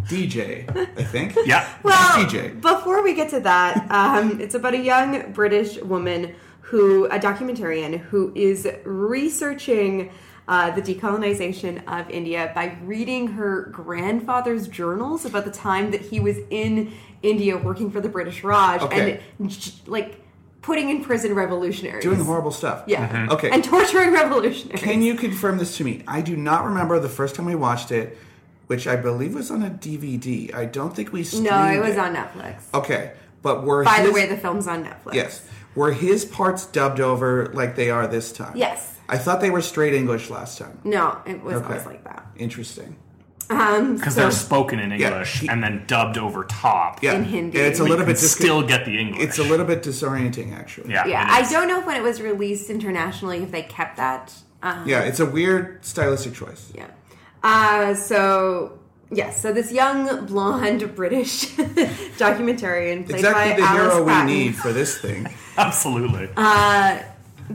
DJ, 0.07 0.69
I 0.99 1.03
think. 1.05 1.35
Yeah. 1.47 1.67
Well, 1.83 1.97
DJ. 2.27 2.61
before 2.61 3.03
we 3.03 3.15
get 3.15 3.31
to 3.31 3.41
that, 3.41 3.91
um, 3.91 4.39
it's 4.41 4.55
about 4.55 4.75
a 4.75 4.79
young 4.79 5.33
British 5.33 5.79
woman 5.81 6.35
who, 6.61 7.07
a 7.07 7.19
documentarian, 7.19 7.99
who 7.99 8.33
is 8.35 8.69
researching 8.85 10.11
uh, 10.49 10.71
the 10.73 10.83
decolonization 10.83 11.83
of 11.87 12.11
India 12.11 12.53
by 12.55 12.77
reading 12.85 13.29
her 13.29 13.63
grandfather's 13.73 14.69
journals 14.69 15.25
about 15.25 15.45
the 15.47 15.51
time 15.51 15.91
that 15.93 16.01
he 16.03 16.21
was 16.21 16.37
in 16.51 16.93
India 17.23 17.57
working 17.57 17.91
for 17.91 18.01
the 18.01 18.09
British 18.09 18.43
Raj 18.43 18.83
Okay. 18.83 19.21
and 19.39 19.83
like 19.87 20.22
putting 20.63 20.89
in 20.89 21.03
prison 21.05 21.35
revolutionaries. 21.35 22.03
Doing 22.03 22.21
horrible 22.25 22.53
stuff. 22.53 22.85
Yeah. 22.87 23.07
Mm-hmm. 23.07 23.17
Mm-hmm. 23.17 23.31
Okay. 23.33 23.51
And 23.51 23.63
torturing 23.65 24.13
revolutionaries. 24.13 24.81
Can 24.83 25.03
you 25.03 25.15
confirm 25.15 25.59
this 25.59 25.77
to 25.77 25.85
me? 25.85 26.03
I 26.09 26.21
do 26.23 26.37
not 26.37 26.65
remember 26.65 26.99
the 27.01 27.09
first 27.09 27.35
time 27.35 27.47
we 27.47 27.55
watched 27.55 27.91
it, 27.93 28.17
which 28.69 28.87
I 28.87 28.97
believe 28.97 29.35
was 29.35 29.51
on 29.51 29.63
a 29.63 29.71
DVD. 29.71 30.55
I 30.55 30.65
don't 30.65 30.95
think 30.95 31.13
we 31.13 31.25
streamed 31.25 31.47
No, 31.47 31.67
it 31.71 31.81
was 31.81 31.99
on 31.99 32.15
Netflix. 32.15 32.63
Okay, 32.73 33.13
but 33.43 33.65
were 33.65 33.85
By 33.85 34.03
the 34.05 34.13
way, 34.13 34.27
the 34.27 34.37
film's 34.37 34.67
on 34.69 34.85
Netflix. 34.85 35.15
yes, 35.15 35.47
were 35.75 35.93
his 35.93 36.25
parts 36.25 36.67
dubbed 36.67 37.01
over 37.01 37.51
like 37.55 37.75
they 37.77 37.91
are 37.91 38.07
this 38.07 38.33
time? 38.33 38.57
Yes. 38.57 38.89
I 39.09 39.19
thought 39.19 39.41
they 39.41 39.51
were 39.51 39.61
straight 39.63 39.93
English 39.95 40.31
last 40.31 40.59
time. 40.59 40.79
No, 40.85 41.19
it 41.27 41.43
was 41.43 41.57
Okay. 41.57 41.67
always 41.67 41.87
like 41.87 42.05
that. 42.05 42.25
Interesting. 42.37 42.97
Um, 43.61 43.97
Because 43.97 44.15
so- 44.15 44.21
they're 44.23 44.31
spoken 44.31 44.79
in 44.79 44.93
English 44.93 45.41
he- 45.41 45.49
and 45.49 45.63
then 45.63 45.85
dubbed 45.87 46.17
over 46.19 46.45
top. 46.45 47.03
Yeah, 47.03 47.15
In 47.15 47.25
Hindi. 47.25 47.59
Yeah, 47.59 47.65
it's 47.65 47.79
a 47.81 47.85
We 47.85 47.91
little 47.91 48.05
can 48.05 48.15
bit 48.15 48.21
dis- 48.21 48.33
still 48.33 48.63
get 48.63 48.85
the 48.85 48.99
English. 48.99 49.23
It's 49.23 49.39
a 49.39 49.45
little 49.45 49.67
bit 49.67 49.83
disorienting, 49.83 50.57
actually. 50.57 50.91
Yeah. 50.93 51.07
Yeah, 51.07 51.27
I 51.29 51.43
don't 51.51 51.69
know 51.69 51.81
if 51.81 51.87
when 51.87 51.97
it 51.97 52.03
was 52.03 52.21
released 52.21 52.71
internationally 52.71 53.43
if 53.43 53.51
they 53.51 53.63
kept 53.63 53.97
that. 53.99 54.33
Um, 54.63 54.85
Yeah, 54.87 55.01
it's 55.01 55.21
a 55.21 55.27
weird 55.27 55.85
stylistic 55.85 56.35
choice. 56.35 56.71
yeah. 56.75 56.87
Uh, 57.43 57.95
so 57.95 58.79
yes, 59.11 59.43
so 59.43 59.53
this 59.53 59.73
young 59.73 60.27
blonde 60.27 60.95
British 60.95 61.47
documentarian 62.19 63.05
played 63.07 63.17
Exactly 63.19 63.53
by 63.53 63.57
the 63.61 63.63
Alice 63.63 63.93
hero 63.95 64.05
Patten. 64.07 64.27
we 64.29 64.33
need 64.45 64.57
for 64.57 64.73
this 64.73 64.99
thing. 64.99 65.27
Absolutely. 65.57 66.29
Uh, 66.37 66.99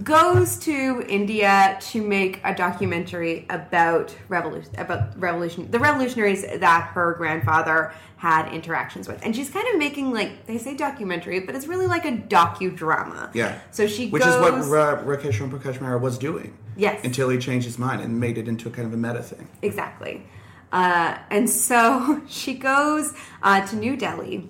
goes 0.03 0.57
to 0.59 1.05
India 1.07 1.77
to 1.79 2.01
make 2.01 2.41
a 2.43 2.53
documentary 2.53 3.45
about 3.49 4.15
revolution 4.27 4.73
about 4.77 5.19
revolution 5.19 5.69
the 5.71 5.79
revolutionaries 5.79 6.43
that 6.43 6.91
her 6.93 7.13
grandfather 7.13 7.93
had 8.17 8.51
interactions 8.51 9.07
with. 9.07 9.23
And 9.23 9.35
she's 9.35 9.49
kind 9.49 9.67
of 9.69 9.77
making 9.77 10.11
like 10.11 10.45
they 10.45 10.57
say 10.57 10.75
documentary, 10.75 11.39
but 11.39 11.55
it's 11.55 11.67
really 11.67 11.87
like 11.87 12.05
a 12.05 12.11
docudrama. 12.11 13.33
Yeah. 13.33 13.59
So 13.71 13.87
she 13.87 14.09
Which 14.09 14.23
goes 14.23 14.35
is 14.35 14.69
what 14.69 14.79
uh, 14.79 15.03
Rakesh 15.03 15.41
Om 15.41 15.51
Prakash 15.51 15.77
Mehra 15.77 16.01
was 16.01 16.17
doing. 16.17 16.57
Yes. 16.75 17.03
Until 17.03 17.29
he 17.29 17.37
changed 17.37 17.65
his 17.65 17.79
mind 17.79 18.01
and 18.01 18.19
made 18.19 18.37
it 18.37 18.47
into 18.47 18.67
a 18.67 18.71
kind 18.71 18.87
of 18.87 18.93
a 18.93 18.97
meta 18.97 19.23
thing. 19.23 19.47
Exactly. 19.61 20.23
Uh, 20.71 21.17
and 21.29 21.49
so 21.49 22.21
she 22.27 22.55
goes 22.55 23.13
uh, 23.41 23.65
to 23.67 23.75
New 23.75 23.95
Delhi 23.95 24.49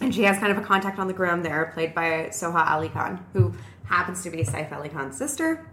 and 0.00 0.14
she 0.14 0.22
has 0.24 0.38
kind 0.38 0.50
of 0.50 0.58
a 0.58 0.66
contact 0.66 0.98
on 0.98 1.06
the 1.06 1.12
ground 1.12 1.44
there, 1.44 1.70
played 1.74 1.94
by 1.94 2.28
Soha 2.30 2.68
Ali 2.68 2.88
Khan, 2.88 3.24
who 3.32 3.54
happens 3.84 4.22
to 4.22 4.30
be 4.30 4.44
Saif 4.44 4.72
Ali 4.72 4.88
Khan's 4.88 5.16
sister. 5.16 5.66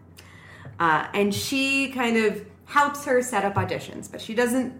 Uh, 0.79 1.07
and 1.13 1.33
she 1.33 1.89
kind 1.89 2.17
of 2.17 2.45
helps 2.65 3.05
her 3.05 3.21
set 3.21 3.43
up 3.43 3.55
auditions, 3.55 4.09
but 4.11 4.21
she 4.21 4.33
doesn't. 4.33 4.79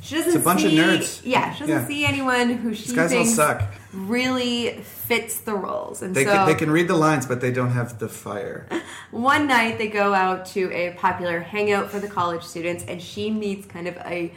She 0.00 0.16
doesn't. 0.16 0.32
It's 0.34 0.40
a 0.40 0.44
bunch 0.44 0.64
of 0.64 0.70
see, 0.70 0.76
nerds. 0.76 1.20
Yeah, 1.24 1.52
she 1.52 1.60
doesn't 1.60 1.76
Yeah. 1.82 1.86
see 1.86 2.04
anyone 2.04 2.50
who 2.50 2.74
she 2.74 2.94
guys 2.94 3.12
all 3.12 3.18
thinks 3.18 3.34
suck. 3.34 3.62
really 3.92 4.72
fits 4.82 5.40
the 5.40 5.54
roles. 5.54 6.02
And 6.02 6.14
They, 6.14 6.24
so 6.24 6.32
can, 6.32 6.46
they 6.46 6.54
can 6.54 6.70
read 6.70 6.88
the 6.88 6.96
lines, 6.96 7.26
but 7.26 7.40
they 7.40 7.52
don't 7.52 7.70
have 7.70 7.98
the 7.98 8.08
fire. 8.08 8.66
one 9.10 9.46
night 9.46 9.78
they 9.78 9.88
go 9.88 10.12
out 10.12 10.46
to 10.46 10.70
a 10.72 10.94
popular 10.94 11.40
hangout 11.40 11.90
for 11.90 12.00
the 12.00 12.08
college 12.08 12.42
students, 12.42 12.84
and 12.86 13.00
she 13.00 13.30
meets 13.30 13.66
kind 13.66 13.86
of 13.86 13.96
a 13.98 14.32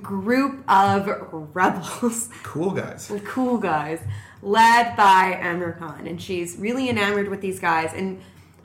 group 0.00 0.62
of 0.68 1.08
rebels. 1.54 2.28
Cool 2.42 2.70
guys. 2.70 3.10
cool 3.24 3.58
guys 3.58 4.00
led 4.42 4.96
by 4.96 5.38
Aamir 5.42 5.78
Khan 5.78 6.06
and 6.06 6.20
she's 6.20 6.56
really 6.56 6.88
enamored 6.88 7.28
with 7.28 7.40
these 7.40 7.60
guys. 7.60 7.92
And 7.94 8.20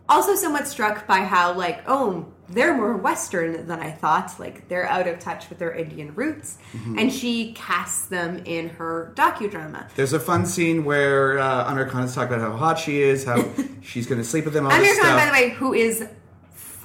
also 0.07 0.35
somewhat 0.35 0.67
struck 0.67 1.07
by 1.07 1.19
how 1.21 1.53
like 1.53 1.83
oh 1.87 2.27
they're 2.47 2.75
more 2.75 2.95
western 2.95 3.65
than 3.65 3.79
I 3.79 3.91
thought. 3.91 4.39
Like 4.39 4.67
they're 4.67 4.87
out 4.87 5.07
of 5.07 5.19
touch 5.19 5.49
with 5.49 5.57
their 5.57 5.73
Indian 5.73 6.13
roots. 6.13 6.57
Mm-hmm. 6.73 6.99
and 6.99 7.13
she 7.13 7.53
casts 7.53 8.05
them 8.05 8.43
in 8.45 8.69
her 8.69 9.13
docudrama. 9.15 9.91
There's 9.95 10.13
a 10.13 10.19
fun 10.19 10.45
scene 10.45 10.85
where 10.85 11.39
uh, 11.39 11.71
Aamir 11.71 11.89
Khan 11.89 12.03
is 12.03 12.13
talking 12.13 12.35
about 12.35 12.51
how 12.51 12.57
hot 12.57 12.79
she 12.79 13.01
is, 13.01 13.23
how 13.23 13.43
she's 13.81 14.05
going 14.05 14.21
to 14.21 14.27
sleep 14.27 14.45
with 14.45 14.53
them, 14.53 14.65
all 14.65 14.71
Aamir 14.71 14.99
Khan 14.99 15.17
by 15.17 15.25
the 15.25 15.31
way 15.31 15.49
who 15.49 15.73
is 15.73 16.07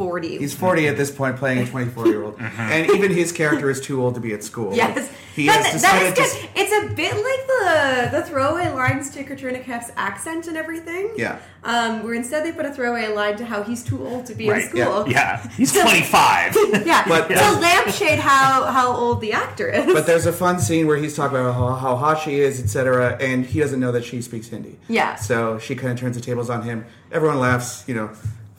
40 0.01 0.38
He's 0.38 0.55
40 0.55 0.88
at 0.88 0.96
this 0.96 1.11
point, 1.11 1.36
playing 1.36 1.59
a 1.59 1.66
24 1.66 2.07
year 2.07 2.24
old, 2.24 2.36
and 2.40 2.90
even 2.90 3.12
his 3.12 3.32
character 3.32 3.68
is 3.68 3.82
too 3.82 4.03
old 4.03 4.14
to 4.14 4.20
be 4.20 4.32
at 4.32 4.42
school. 4.42 4.74
Yes, 4.74 5.11
he 5.36 5.44
that, 5.46 5.62
has 5.66 5.82
that 5.82 6.03
is 6.03 6.14
decided 6.14 6.16
good. 6.16 6.55
to. 6.55 6.59
It's 6.59 6.72
a 6.72 6.94
bit 6.94 7.12
like 7.12 7.46
the 7.46 8.18
the 8.18 8.22
throwaway 8.24 8.68
lines 8.70 9.11
to 9.11 9.24
Katrina 9.24 9.59
Kaif's 9.61 9.92
accent 9.96 10.46
and 10.46 10.57
everything. 10.57 11.11
Yeah. 11.18 11.38
Um, 11.64 12.03
where 12.03 12.14
instead 12.14 12.46
they 12.46 12.53
put 12.53 12.64
a 12.64 12.72
throwaway 12.72 13.09
line 13.09 13.36
to 13.36 13.44
how 13.44 13.62
he's 13.62 13.82
too 13.84 14.07
old 14.07 14.24
to 14.24 14.34
be 14.34 14.48
Right, 14.48 14.62
in 14.62 14.70
school. 14.70 15.07
Yeah, 15.07 15.46
he's 15.59 15.74
25. 15.74 16.57
Yeah, 16.86 17.05
But- 17.07 17.28
to 17.28 17.34
lampshade 17.61 18.18
how 18.20 18.64
how 18.72 18.96
old 18.96 19.20
the 19.20 19.34
actor 19.34 19.68
is. 19.68 19.84
But 19.92 20.07
there's 20.07 20.24
a 20.24 20.32
fun 20.32 20.61
scene 20.61 20.86
where 20.86 20.96
he's 20.96 21.14
talking 21.14 21.36
about 21.36 21.55
how, 21.55 21.74
how 21.74 21.96
hot 21.96 22.22
she 22.22 22.40
is, 22.40 22.59
etc., 22.59 23.18
and 23.20 23.44
he 23.44 23.61
doesn't 23.61 23.78
know 23.78 23.92
that 23.92 24.05
she 24.05 24.22
speaks 24.22 24.48
Hindi. 24.48 24.78
Yeah. 24.88 25.16
So 25.16 25.59
she 25.59 25.74
kind 25.76 25.92
of 25.92 25.98
turns 26.01 26.16
the 26.16 26.22
tables 26.22 26.48
on 26.48 26.62
him. 26.62 26.86
Everyone 27.12 27.38
laughs. 27.38 27.84
You 27.86 27.94
know, 27.96 28.11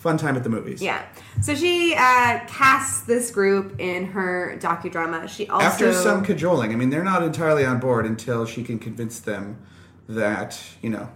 fun 0.02 0.18
time 0.18 0.36
at 0.36 0.44
the 0.44 0.50
movies. 0.50 0.82
yeah, 0.82 1.06
so 1.42 1.54
she 1.54 1.94
uh, 1.96 2.40
casts 2.48 3.04
this 3.04 3.30
group 3.32 3.80
in 3.80 4.06
her 4.08 4.58
docudrama. 4.60 5.30
She 5.30 5.48
also 5.48 5.66
After 5.66 5.94
some 5.94 6.24
cajoling, 6.26 6.72
I 6.74 6.76
mean, 6.76 6.90
they're 6.90 7.04
not 7.04 7.22
entirely 7.24 7.64
on 7.66 7.80
board 7.80 8.06
until 8.06 8.46
she 8.46 8.64
can 8.64 8.80
convince 8.80 9.20
them 9.20 9.58
that 10.10 10.60
you 10.82 10.90
know. 10.90 11.08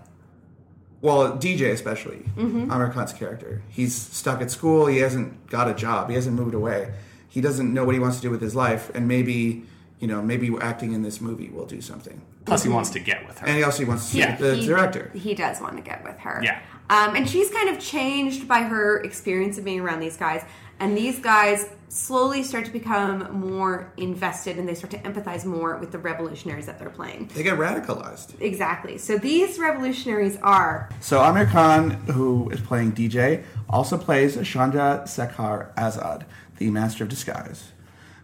Well, 1.01 1.37
DJ 1.37 1.71
especially, 1.71 2.25
Mm-hmm. 2.35 2.71
Aamir 2.71 2.91
Khan's 2.93 3.13
character, 3.13 3.61
he's 3.69 3.93
stuck 3.95 4.41
at 4.41 4.49
school. 4.49 4.87
He 4.87 4.99
hasn't 4.99 5.47
got 5.49 5.67
a 5.69 5.73
job. 5.73 6.09
He 6.09 6.15
hasn't 6.15 6.35
moved 6.35 6.55
away. 6.55 6.93
He 7.27 7.41
doesn't 7.41 7.71
know 7.73 7.83
what 7.85 7.93
he 7.93 7.99
wants 7.99 8.17
to 8.17 8.21
do 8.23 8.29
with 8.31 8.41
his 8.41 8.55
life, 8.55 8.89
and 8.95 9.07
maybe 9.07 9.65
you 9.99 10.07
know, 10.07 10.21
maybe 10.21 10.49
we're 10.49 10.61
acting 10.63 10.93
in 10.93 11.01
this 11.03 11.21
movie 11.21 11.49
will 11.49 11.65
do 11.65 11.81
something. 11.81 12.21
Plus, 12.45 12.63
he 12.63 12.69
wants 12.69 12.91
to 12.91 12.99
get 12.99 13.25
with 13.27 13.39
her. 13.39 13.47
And 13.47 13.57
he 13.57 13.63
also 13.63 13.85
wants 13.85 14.05
to 14.05 14.11
see 14.11 14.19
Yeah. 14.19 14.35
the 14.35 14.55
he, 14.55 14.65
director. 14.65 15.11
He 15.15 15.33
does 15.33 15.59
want 15.61 15.77
to 15.77 15.81
get 15.81 16.03
with 16.03 16.17
her. 16.19 16.41
Yeah. 16.43 16.59
Um, 16.89 17.15
and 17.15 17.27
she's 17.27 17.49
kind 17.49 17.69
of 17.69 17.79
changed 17.79 18.47
by 18.47 18.61
her 18.61 19.01
experience 19.01 19.57
of 19.57 19.65
being 19.65 19.79
around 19.79 19.99
these 19.99 20.17
guys. 20.17 20.43
And 20.79 20.95
these 20.95 21.19
guys 21.19 21.69
slowly 21.87 22.43
start 22.43 22.65
to 22.65 22.71
become 22.71 23.39
more 23.39 23.91
invested 23.97 24.57
and 24.57 24.67
they 24.67 24.75
start 24.75 24.91
to 24.91 24.99
empathize 24.99 25.45
more 25.45 25.77
with 25.77 25.91
the 25.91 25.97
revolutionaries 25.97 26.65
that 26.65 26.77
they're 26.77 26.89
playing. 26.89 27.31
They 27.33 27.41
get 27.43 27.57
radicalized. 27.57 28.39
Exactly. 28.41 28.97
So 28.97 29.17
these 29.17 29.57
revolutionaries 29.57 30.37
are 30.43 30.89
So 30.99 31.19
Aamir 31.21 31.49
Khan, 31.49 31.91
who 32.11 32.49
is 32.49 32.59
playing 32.59 32.91
DJ, 32.91 33.43
also 33.69 33.97
plays 33.97 34.35
Chandra 34.47 35.03
Sekhar 35.05 35.73
Azad, 35.75 36.23
the 36.57 36.69
Master 36.69 37.05
of 37.05 37.09
Disguise. 37.09 37.71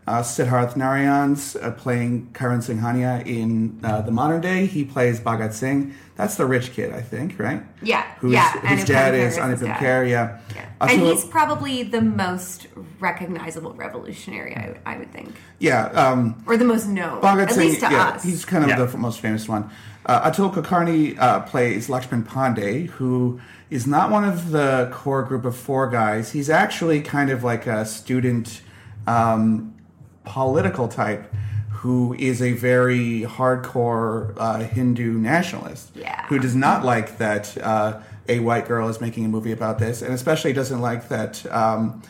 Uh, 0.07 0.21
Siddharth 0.23 0.73
Narayan's 0.75 1.55
uh, 1.55 1.71
playing 1.71 2.31
Karan 2.33 2.59
Singhania 2.59 3.25
in 3.25 3.79
uh, 3.83 4.01
the 4.01 4.11
modern 4.11 4.41
day. 4.41 4.65
He 4.65 4.83
plays 4.83 5.19
Bhagat 5.19 5.53
Singh. 5.53 5.93
That's 6.15 6.35
the 6.35 6.45
rich 6.45 6.71
kid, 6.73 6.91
I 6.91 7.01
think, 7.01 7.37
right? 7.37 7.63
Yeah, 7.83 8.03
Who's, 8.19 8.33
yeah, 8.33 8.51
Whose 8.61 8.83
Anupam 8.83 8.87
dad 8.87 9.13
Kher 9.13 9.17
is 9.17 9.37
is 9.37 9.59
his 9.59 9.69
Anupam. 9.69 9.75
Kher, 9.77 10.09
yeah. 10.09 10.39
yeah. 10.55 10.65
Uh, 10.81 10.87
and 10.89 10.99
so- 11.01 11.13
he's 11.15 11.25
probably 11.25 11.83
the 11.83 12.01
most 12.01 12.67
recognizable 12.99 13.73
revolutionary, 13.73 14.55
I, 14.55 14.75
I 14.85 14.97
would 14.97 15.11
think, 15.13 15.35
yeah, 15.59 15.85
um, 15.89 16.43
or 16.47 16.57
the 16.57 16.65
most 16.65 16.87
known, 16.87 17.21
Bhagat 17.21 17.43
at 17.43 17.51
Singh, 17.51 17.67
least 17.69 17.81
to 17.81 17.91
yeah, 17.91 18.07
us. 18.09 18.23
he's 18.23 18.43
kind 18.43 18.63
of 18.63 18.71
Yeah. 18.71 18.77
the 18.77 18.85
f- 18.85 18.95
most 18.95 19.19
famous 19.19 19.47
one. 19.47 19.69
Uh, 20.07 20.31
Atul 20.31 20.51
Kulkarni 20.51 21.17
uh, 21.19 21.41
plays 21.41 21.87
Lakshman 21.89 22.23
Pandey, 22.23 22.87
who 22.87 23.39
is 23.69 23.85
not 23.85 24.09
one 24.09 24.23
of 24.23 24.49
the 24.49 24.89
core 24.91 25.21
group 25.23 25.45
of 25.45 25.55
four 25.55 25.87
guys. 25.91 26.31
He's 26.31 26.49
actually 26.49 27.01
kind 27.01 27.29
of 27.29 27.43
like 27.43 27.67
a 27.67 27.85
student 27.85 28.61
um, 29.05 29.75
political 30.23 30.87
type 30.87 31.31
who 31.81 32.13
is 32.13 32.43
a 32.43 32.53
very 32.53 33.21
hardcore 33.21 34.35
uh, 34.37 34.59
Hindu 34.59 35.13
nationalist. 35.13 35.91
Yeah. 35.95 36.27
Who 36.27 36.37
does 36.37 36.55
not 36.55 36.85
like 36.85 37.17
that 37.17 37.57
uh, 37.57 38.01
a 38.29 38.39
white 38.39 38.67
girl 38.67 38.87
is 38.87 39.01
making 39.01 39.25
a 39.25 39.27
movie 39.27 39.51
about 39.51 39.79
this, 39.79 40.03
and 40.03 40.13
especially 40.13 40.53
doesn't 40.53 40.79
like 40.79 41.09
that 41.09 41.43
um, 41.51 42.03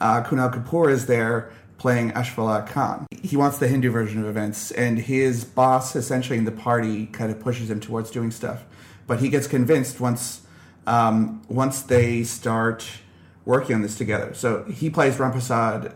uh, 0.00 0.22
Kunal 0.22 0.52
Kapoor 0.52 0.90
is 0.90 1.06
there 1.06 1.50
playing 1.76 2.10
Ashfaq 2.12 2.68
Khan. 2.68 3.06
He 3.22 3.36
wants 3.36 3.58
the 3.58 3.68
Hindu 3.68 3.90
version 3.90 4.20
of 4.20 4.26
events, 4.26 4.70
and 4.70 4.98
his 4.98 5.44
boss, 5.44 5.94
essentially 5.94 6.38
in 6.38 6.44
the 6.44 6.52
party, 6.52 7.06
kind 7.06 7.30
of 7.30 7.38
pushes 7.38 7.70
him 7.70 7.80
towards 7.80 8.10
doing 8.10 8.30
stuff. 8.30 8.64
But 9.06 9.20
he 9.20 9.28
gets 9.28 9.46
convinced 9.46 10.00
once 10.00 10.42
um, 10.86 11.42
once 11.48 11.82
they 11.82 12.24
start 12.24 12.86
working 13.44 13.74
on 13.76 13.82
this 13.82 13.96
together. 13.96 14.32
So 14.34 14.64
he 14.64 14.88
plays 14.88 15.16
Ramprasad 15.16 15.92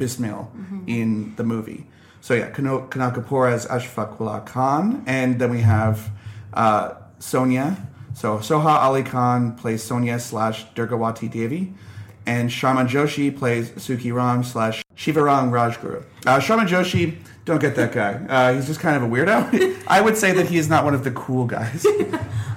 Bismil 0.00 0.50
in 0.86 1.34
the 1.36 1.44
movie. 1.44 1.86
So 2.22 2.34
yeah, 2.34 2.50
Kunal, 2.50 2.88
Kapoor 2.88 3.50
as 3.50 3.66
Ashfaq 3.66 4.46
Khan, 4.46 5.02
and 5.06 5.38
then 5.38 5.50
we 5.50 5.60
have 5.60 6.10
uh, 6.54 6.94
Sonia. 7.18 7.76
So 8.14 8.38
Soha 8.38 8.76
Ali 8.86 9.02
Khan 9.02 9.54
plays 9.54 9.82
Sonia 9.82 10.18
slash 10.18 10.66
Durgawati 10.74 11.30
Devi, 11.30 11.72
and 12.26 12.50
Sharman 12.52 12.88
Joshi 12.88 13.34
plays 13.36 13.70
Suki 13.70 14.12
Ram 14.12 14.42
slash 14.44 14.82
Shivaram 14.96 15.50
Rajguru. 15.50 16.02
Uh, 16.26 16.38
Sharman 16.40 16.66
Joshi, 16.66 17.16
don't 17.46 17.60
get 17.60 17.74
that 17.76 17.92
guy. 17.92 18.14
Uh, 18.28 18.54
he's 18.54 18.66
just 18.66 18.80
kind 18.80 18.96
of 18.96 19.02
a 19.02 19.08
weirdo. 19.08 19.82
I 19.88 20.00
would 20.02 20.16
say 20.18 20.32
that 20.32 20.46
he 20.46 20.58
is 20.58 20.68
not 20.68 20.84
one 20.84 20.92
of 20.94 21.04
the 21.04 21.12
cool 21.12 21.46
guys. 21.46 21.86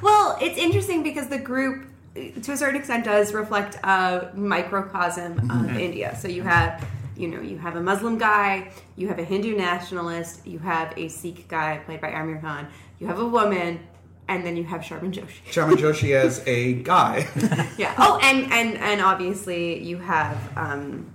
Well, 0.02 0.38
it's 0.42 0.58
interesting 0.58 1.02
because 1.02 1.30
the 1.30 1.38
group, 1.38 1.86
to 2.16 2.52
a 2.52 2.58
certain 2.58 2.76
extent, 2.76 3.06
does 3.06 3.34
reflect 3.34 3.78
a 3.86 4.28
microcosm 4.36 5.36
Mm-hmm. 5.40 5.70
of 5.70 5.78
India. 5.78 6.18
So 6.20 6.28
you 6.28 6.44
have, 6.44 6.84
you 7.16 7.28
know, 7.28 7.42
you 7.42 7.58
have 7.58 7.76
a 7.76 7.82
Muslim 7.82 8.18
guy, 8.18 8.72
you 8.96 9.08
have 9.08 9.20
a 9.20 9.24
Hindu 9.24 9.56
nationalist, 9.56 10.46
you 10.46 10.60
have 10.60 10.94
a 10.98 11.08
Sikh 11.08 11.48
guy 11.48 11.82
played 11.86 12.02
by 12.02 12.12
Aamir 12.12 12.42
Khan, 12.42 12.68
you 13.00 13.08
have 13.08 13.20
a 13.20 13.26
woman, 13.26 13.80
and 14.28 14.46
then 14.46 14.56
you 14.58 14.64
have 14.64 14.84
Sharman 14.84 15.12
Joshi. 15.12 15.40
Sharman 15.52 15.78
Joshi 15.78 16.16
as 16.16 16.42
a 16.48 16.74
guy. 16.74 17.28
yeah. 17.78 17.94
Oh, 17.98 18.20
and 18.22 18.52
and 18.52 18.78
and 18.78 19.02
obviously 19.02 19.84
you 19.84 19.98
have 19.98 20.38
um, 20.58 21.14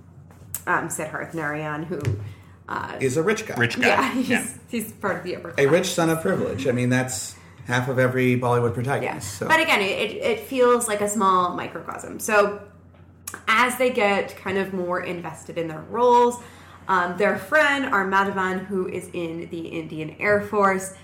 um, 0.67 0.87
Siddharth 0.87 1.33
Narayan, 1.33 1.83
who, 1.83 1.99
uh, 2.67 2.97
is 2.99 3.17
a 3.17 3.23
rich 3.23 3.45
guy. 3.47 3.55
Rich 3.55 3.79
guy. 3.79 3.87
yeah, 3.87 4.13
he's 4.13 4.29
Yeah. 4.29 4.47
he's 4.69 4.91
part 4.93 5.17
of 5.17 5.23
the 5.23 5.35
upper 5.35 5.51
class. 5.51 5.65
A 5.65 5.69
rich 5.69 5.87
son 5.87 6.09
of 6.09 6.21
privilege. 6.21 6.67
I 6.67 6.71
mean, 6.71 6.89
that's 6.89 7.35
half 7.65 7.87
of 7.87 7.99
every 7.99 8.39
Bollywood 8.39 8.73
protagonist. 8.73 9.27
Yeah. 9.27 9.39
So. 9.39 9.47
But 9.47 9.59
again, 9.59 9.81
it, 9.81 10.11
it 10.15 10.39
feels 10.41 10.87
like 10.87 11.01
a 11.01 11.09
small 11.09 11.55
microcosm. 11.55 12.19
So 12.19 12.61
as 13.47 13.77
they 13.77 13.89
get 13.89 14.35
kind 14.37 14.57
of 14.57 14.73
more 14.73 15.01
invested 15.01 15.57
in 15.57 15.67
their 15.67 15.81
roles, 15.89 16.41
um, 16.87 17.17
their 17.17 17.37
friend, 17.37 17.85
R. 17.85 18.05
Madhavan, 18.05 18.65
who 18.65 18.87
is 18.87 19.09
in 19.13 19.49
the 19.49 19.67
Indian 19.67 20.15
Air 20.19 20.41
Force, 20.41 20.95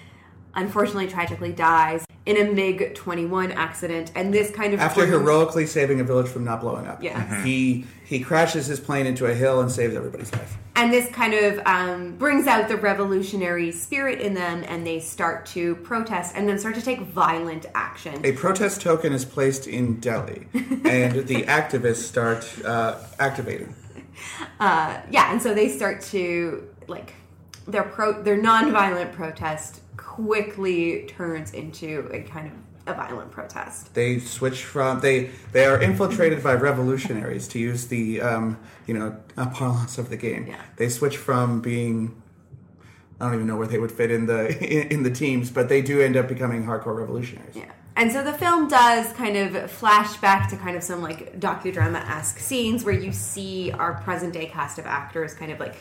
unfortunately 0.56 1.08
tragically 1.08 1.52
dies 1.52 2.06
in 2.26 2.38
a 2.38 2.52
MiG 2.52 2.96
21 2.96 3.52
accident. 3.52 4.12
And 4.16 4.34
this 4.34 4.50
kind 4.52 4.74
of. 4.74 4.80
After 4.80 5.02
proves- 5.02 5.12
heroically 5.12 5.66
saving 5.68 6.00
a 6.00 6.04
village 6.04 6.28
from 6.28 6.44
not 6.44 6.62
blowing 6.62 6.88
up. 6.88 7.04
Yeah. 7.04 7.22
Mhm. 7.24 7.44
He 7.44 7.86
he 8.04 8.20
crashes 8.20 8.68
his 8.68 8.80
plane 8.80 9.06
into 9.08 9.26
a 9.26 9.34
hill 9.34 9.60
and 9.62 9.72
saves 9.72 9.96
everybody's 9.96 10.32
life. 10.34 10.58
and 10.78 10.92
this 10.94 11.10
kind 11.12 11.34
of 11.34 11.60
um, 11.66 12.16
brings 12.18 12.46
out 12.48 12.68
the 12.68 12.76
revolutionary 12.78 13.72
spirit 13.72 14.20
in 14.20 14.34
them, 14.34 14.64
and 14.68 14.86
they 14.86 15.00
start 15.00 15.46
to 15.48 15.76
protest 15.78 16.34
and 16.36 16.48
then 16.50 16.60
start 16.60 16.76
to 16.76 16.82
take 16.82 17.00
violent 17.02 17.66
action. 17.74 18.20
A 18.26 18.34
protest 18.34 18.82
token 18.82 19.14
is 19.14 19.24
placed 19.26 19.68
in 19.68 20.00
Delhi, 20.00 20.48
and 20.54 21.26
the 21.28 21.44
activists 21.44 22.04
start 22.04 22.46
uh, 22.66 22.98
activating. 23.20 23.74
yeah, 24.60 25.32
and 25.32 25.42
so 25.42 25.54
they 25.54 25.70
start 25.70 26.02
to 26.02 26.68
like 26.88 27.14
their 27.68 27.84
pro 27.84 28.22
their 28.22 28.38
nonviolent 28.38 29.14
protest 29.14 29.82
quickly 29.98 31.06
turns 31.08 31.54
into 31.54 32.10
a 32.12 32.22
kind 32.22 32.48
of 32.48 32.54
a 32.88 32.94
violent 32.94 33.32
protest. 33.32 33.94
They 33.94 34.20
switch 34.20 34.64
from 34.64 35.00
they 35.00 35.32
they 35.52 35.66
are 35.66 35.82
infiltrated 35.82 36.44
by 36.44 36.54
revolutionaries 36.54 37.48
to 37.50 37.60
use 37.60 37.88
the 37.88 38.22
um, 38.22 38.60
you 38.86 38.94
know 38.94 39.18
uh, 39.38 39.50
parlance 39.50 39.98
of 39.98 40.10
the 40.10 40.18
game. 40.18 40.48
Yeah. 40.48 40.62
They 40.78 40.90
switch 40.90 41.18
from 41.18 41.62
being 41.62 42.22
I 43.20 43.26
don't 43.26 43.36
even 43.36 43.48
know 43.48 43.56
where 43.56 43.68
they 43.68 43.80
would 43.80 43.92
fit 43.92 44.12
in 44.12 44.26
the 44.26 44.48
in, 44.64 44.88
in 44.92 45.04
the 45.04 45.12
teams, 45.12 45.50
but 45.50 45.70
they 45.70 45.82
do 45.82 46.02
end 46.02 46.16
up 46.16 46.28
becoming 46.28 46.66
hardcore 46.66 46.96
revolutionaries. 46.96 47.56
Yeah. 47.56 47.72
And 47.98 48.12
so 48.12 48.24
the 48.24 48.34
film 48.34 48.68
does 48.68 49.14
kind 49.14 49.38
of 49.38 49.72
flash 49.72 50.18
back 50.18 50.50
to 50.50 50.58
kind 50.58 50.76
of 50.76 50.84
some 50.84 51.02
like 51.02 51.40
docudrama 51.40 52.06
esque 52.10 52.40
scenes 52.40 52.84
where 52.84 52.94
you 52.94 53.14
see 53.14 53.72
our 53.72 53.94
present 54.02 54.34
day 54.34 54.48
cast 54.48 54.78
of 54.78 54.86
actors 54.86 55.34
kind 55.34 55.50
of 55.50 55.62
like 55.62 55.78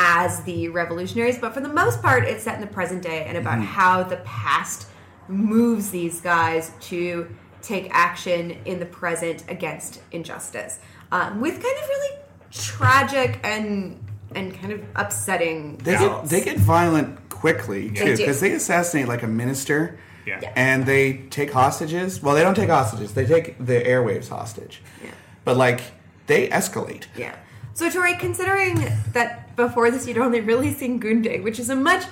as 0.00 0.40
the 0.44 0.68
revolutionaries, 0.68 1.38
but 1.38 1.52
for 1.52 1.60
the 1.60 1.68
most 1.68 2.00
part, 2.00 2.22
it's 2.22 2.44
set 2.44 2.54
in 2.54 2.60
the 2.60 2.68
present 2.68 3.02
day 3.02 3.24
and 3.24 3.36
about 3.36 3.60
how 3.60 4.04
the 4.04 4.18
past 4.18 4.86
moves 5.26 5.90
these 5.90 6.20
guys 6.20 6.70
to 6.80 7.28
take 7.62 7.88
action 7.90 8.52
in 8.64 8.78
the 8.78 8.86
present 8.86 9.42
against 9.48 10.00
injustice, 10.12 10.78
um, 11.10 11.40
with 11.40 11.54
kind 11.54 11.64
of 11.64 11.88
really 11.88 12.18
tragic 12.52 13.40
and 13.42 13.98
and 14.36 14.54
kind 14.54 14.72
of 14.72 14.84
upsetting. 14.94 15.78
They 15.78 15.98
get, 15.98 16.24
they 16.26 16.42
get 16.42 16.58
violent 16.58 17.28
quickly 17.28 17.90
too 17.90 18.16
because 18.16 18.38
they 18.38 18.52
assassinate 18.52 19.08
like 19.08 19.24
a 19.24 19.26
minister. 19.26 19.98
Yeah. 20.26 20.38
Yeah. 20.42 20.52
And 20.54 20.86
they 20.86 21.14
take 21.30 21.50
hostages. 21.52 22.22
Well, 22.22 22.36
they 22.36 22.42
don't 22.42 22.54
take 22.54 22.68
hostages. 22.68 23.14
They 23.14 23.26
take 23.26 23.58
the 23.58 23.80
airwaves 23.80 24.28
hostage. 24.28 24.80
Yeah. 25.02 25.10
But 25.44 25.56
like 25.56 25.80
they 26.26 26.48
escalate. 26.48 27.06
Yeah. 27.16 27.34
So, 27.78 27.88
Tori, 27.88 28.16
considering 28.16 28.74
that 29.12 29.54
before 29.54 29.92
this 29.92 30.04
you'd 30.04 30.18
only 30.18 30.40
really 30.40 30.74
seen 30.74 30.98
Gunday, 30.98 31.40
which 31.40 31.60
is 31.60 31.70
a 31.70 31.76
much 31.76 32.06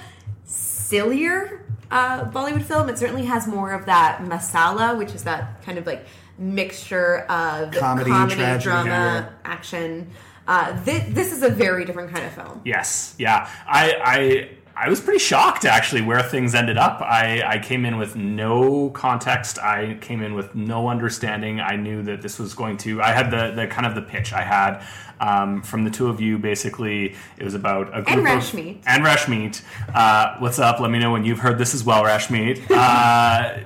sillier 0.45 1.67
uh, 1.91 2.25
Bollywood 2.27 2.63
film, 2.63 2.89
it 2.89 2.97
certainly 2.97 3.25
has 3.25 3.49
more 3.49 3.73
of 3.73 3.87
that 3.87 4.21
masala, 4.21 4.97
which 4.97 5.13
is 5.13 5.25
that 5.25 5.61
kind 5.65 5.77
of 5.77 5.85
like 5.85 6.07
mixture 6.39 7.23
of 7.23 7.73
Comedy, 7.73 8.11
tragedy, 8.11 8.63
drama, 8.63 8.89
yeah. 8.89 9.29
action. 9.45 10.09
Uh, 10.47 10.77
thi- 10.83 11.11
this 11.11 11.33
is 11.33 11.43
a 11.43 11.51
very 11.51 11.85
different 11.85 12.15
kind 12.15 12.25
of 12.25 12.33
film. 12.33 12.63
Yes, 12.65 13.17
yeah. 13.19 13.51
I 13.67 13.93
I 14.05 14.51
I 14.79 14.89
was 14.91 15.01
pretty 15.01 15.19
shocked 15.21 15.65
actually 15.65 16.03
where 16.03 16.23
things 16.23 16.55
ended 16.55 16.77
up. 16.77 17.01
I 17.01 17.43
I 17.47 17.59
came 17.59 17.85
in 17.87 17.97
with 17.97 18.15
no 18.15 18.91
context. 18.91 19.59
I 19.59 19.97
came 20.01 20.23
in 20.23 20.35
with 20.35 20.55
no 20.55 20.89
understanding. 20.89 21.61
I 21.61 21.77
knew 21.77 22.03
that 22.03 22.21
this 22.21 22.39
was 22.39 22.53
going 22.55 22.77
to. 22.79 23.01
I 23.01 23.13
had 23.13 23.31
the 23.31 23.53
the 23.53 23.67
kind 23.69 23.87
of 23.87 23.95
the 23.95 24.03
pitch 24.03 24.33
I 24.33 24.43
had. 24.43 24.83
Um, 25.19 25.63
from 25.63 25.85
the 25.85 25.91
two 25.91 26.09
of 26.09 26.21
you, 26.21 26.37
basically, 26.37 27.15
it 27.39 27.43
was 27.45 27.55
about 27.55 27.89
a 27.89 28.03
group 28.03 28.09
And 28.09 28.19
of- 28.21 28.27
Rashmeet. 28.27 28.83
and 28.87 29.03
Rashmeet. 29.03 29.63
Uh, 29.95 30.37
what's 30.41 30.59
up? 30.59 30.79
Let 30.79 30.91
me 30.91 30.99
know 30.99 31.11
when 31.11 31.25
you've 31.25 31.39
heard 31.39 31.57
this 31.57 31.73
as 31.75 31.83
well, 31.83 32.03
Rashmeet. 32.05 32.63
Uh, 32.71 33.61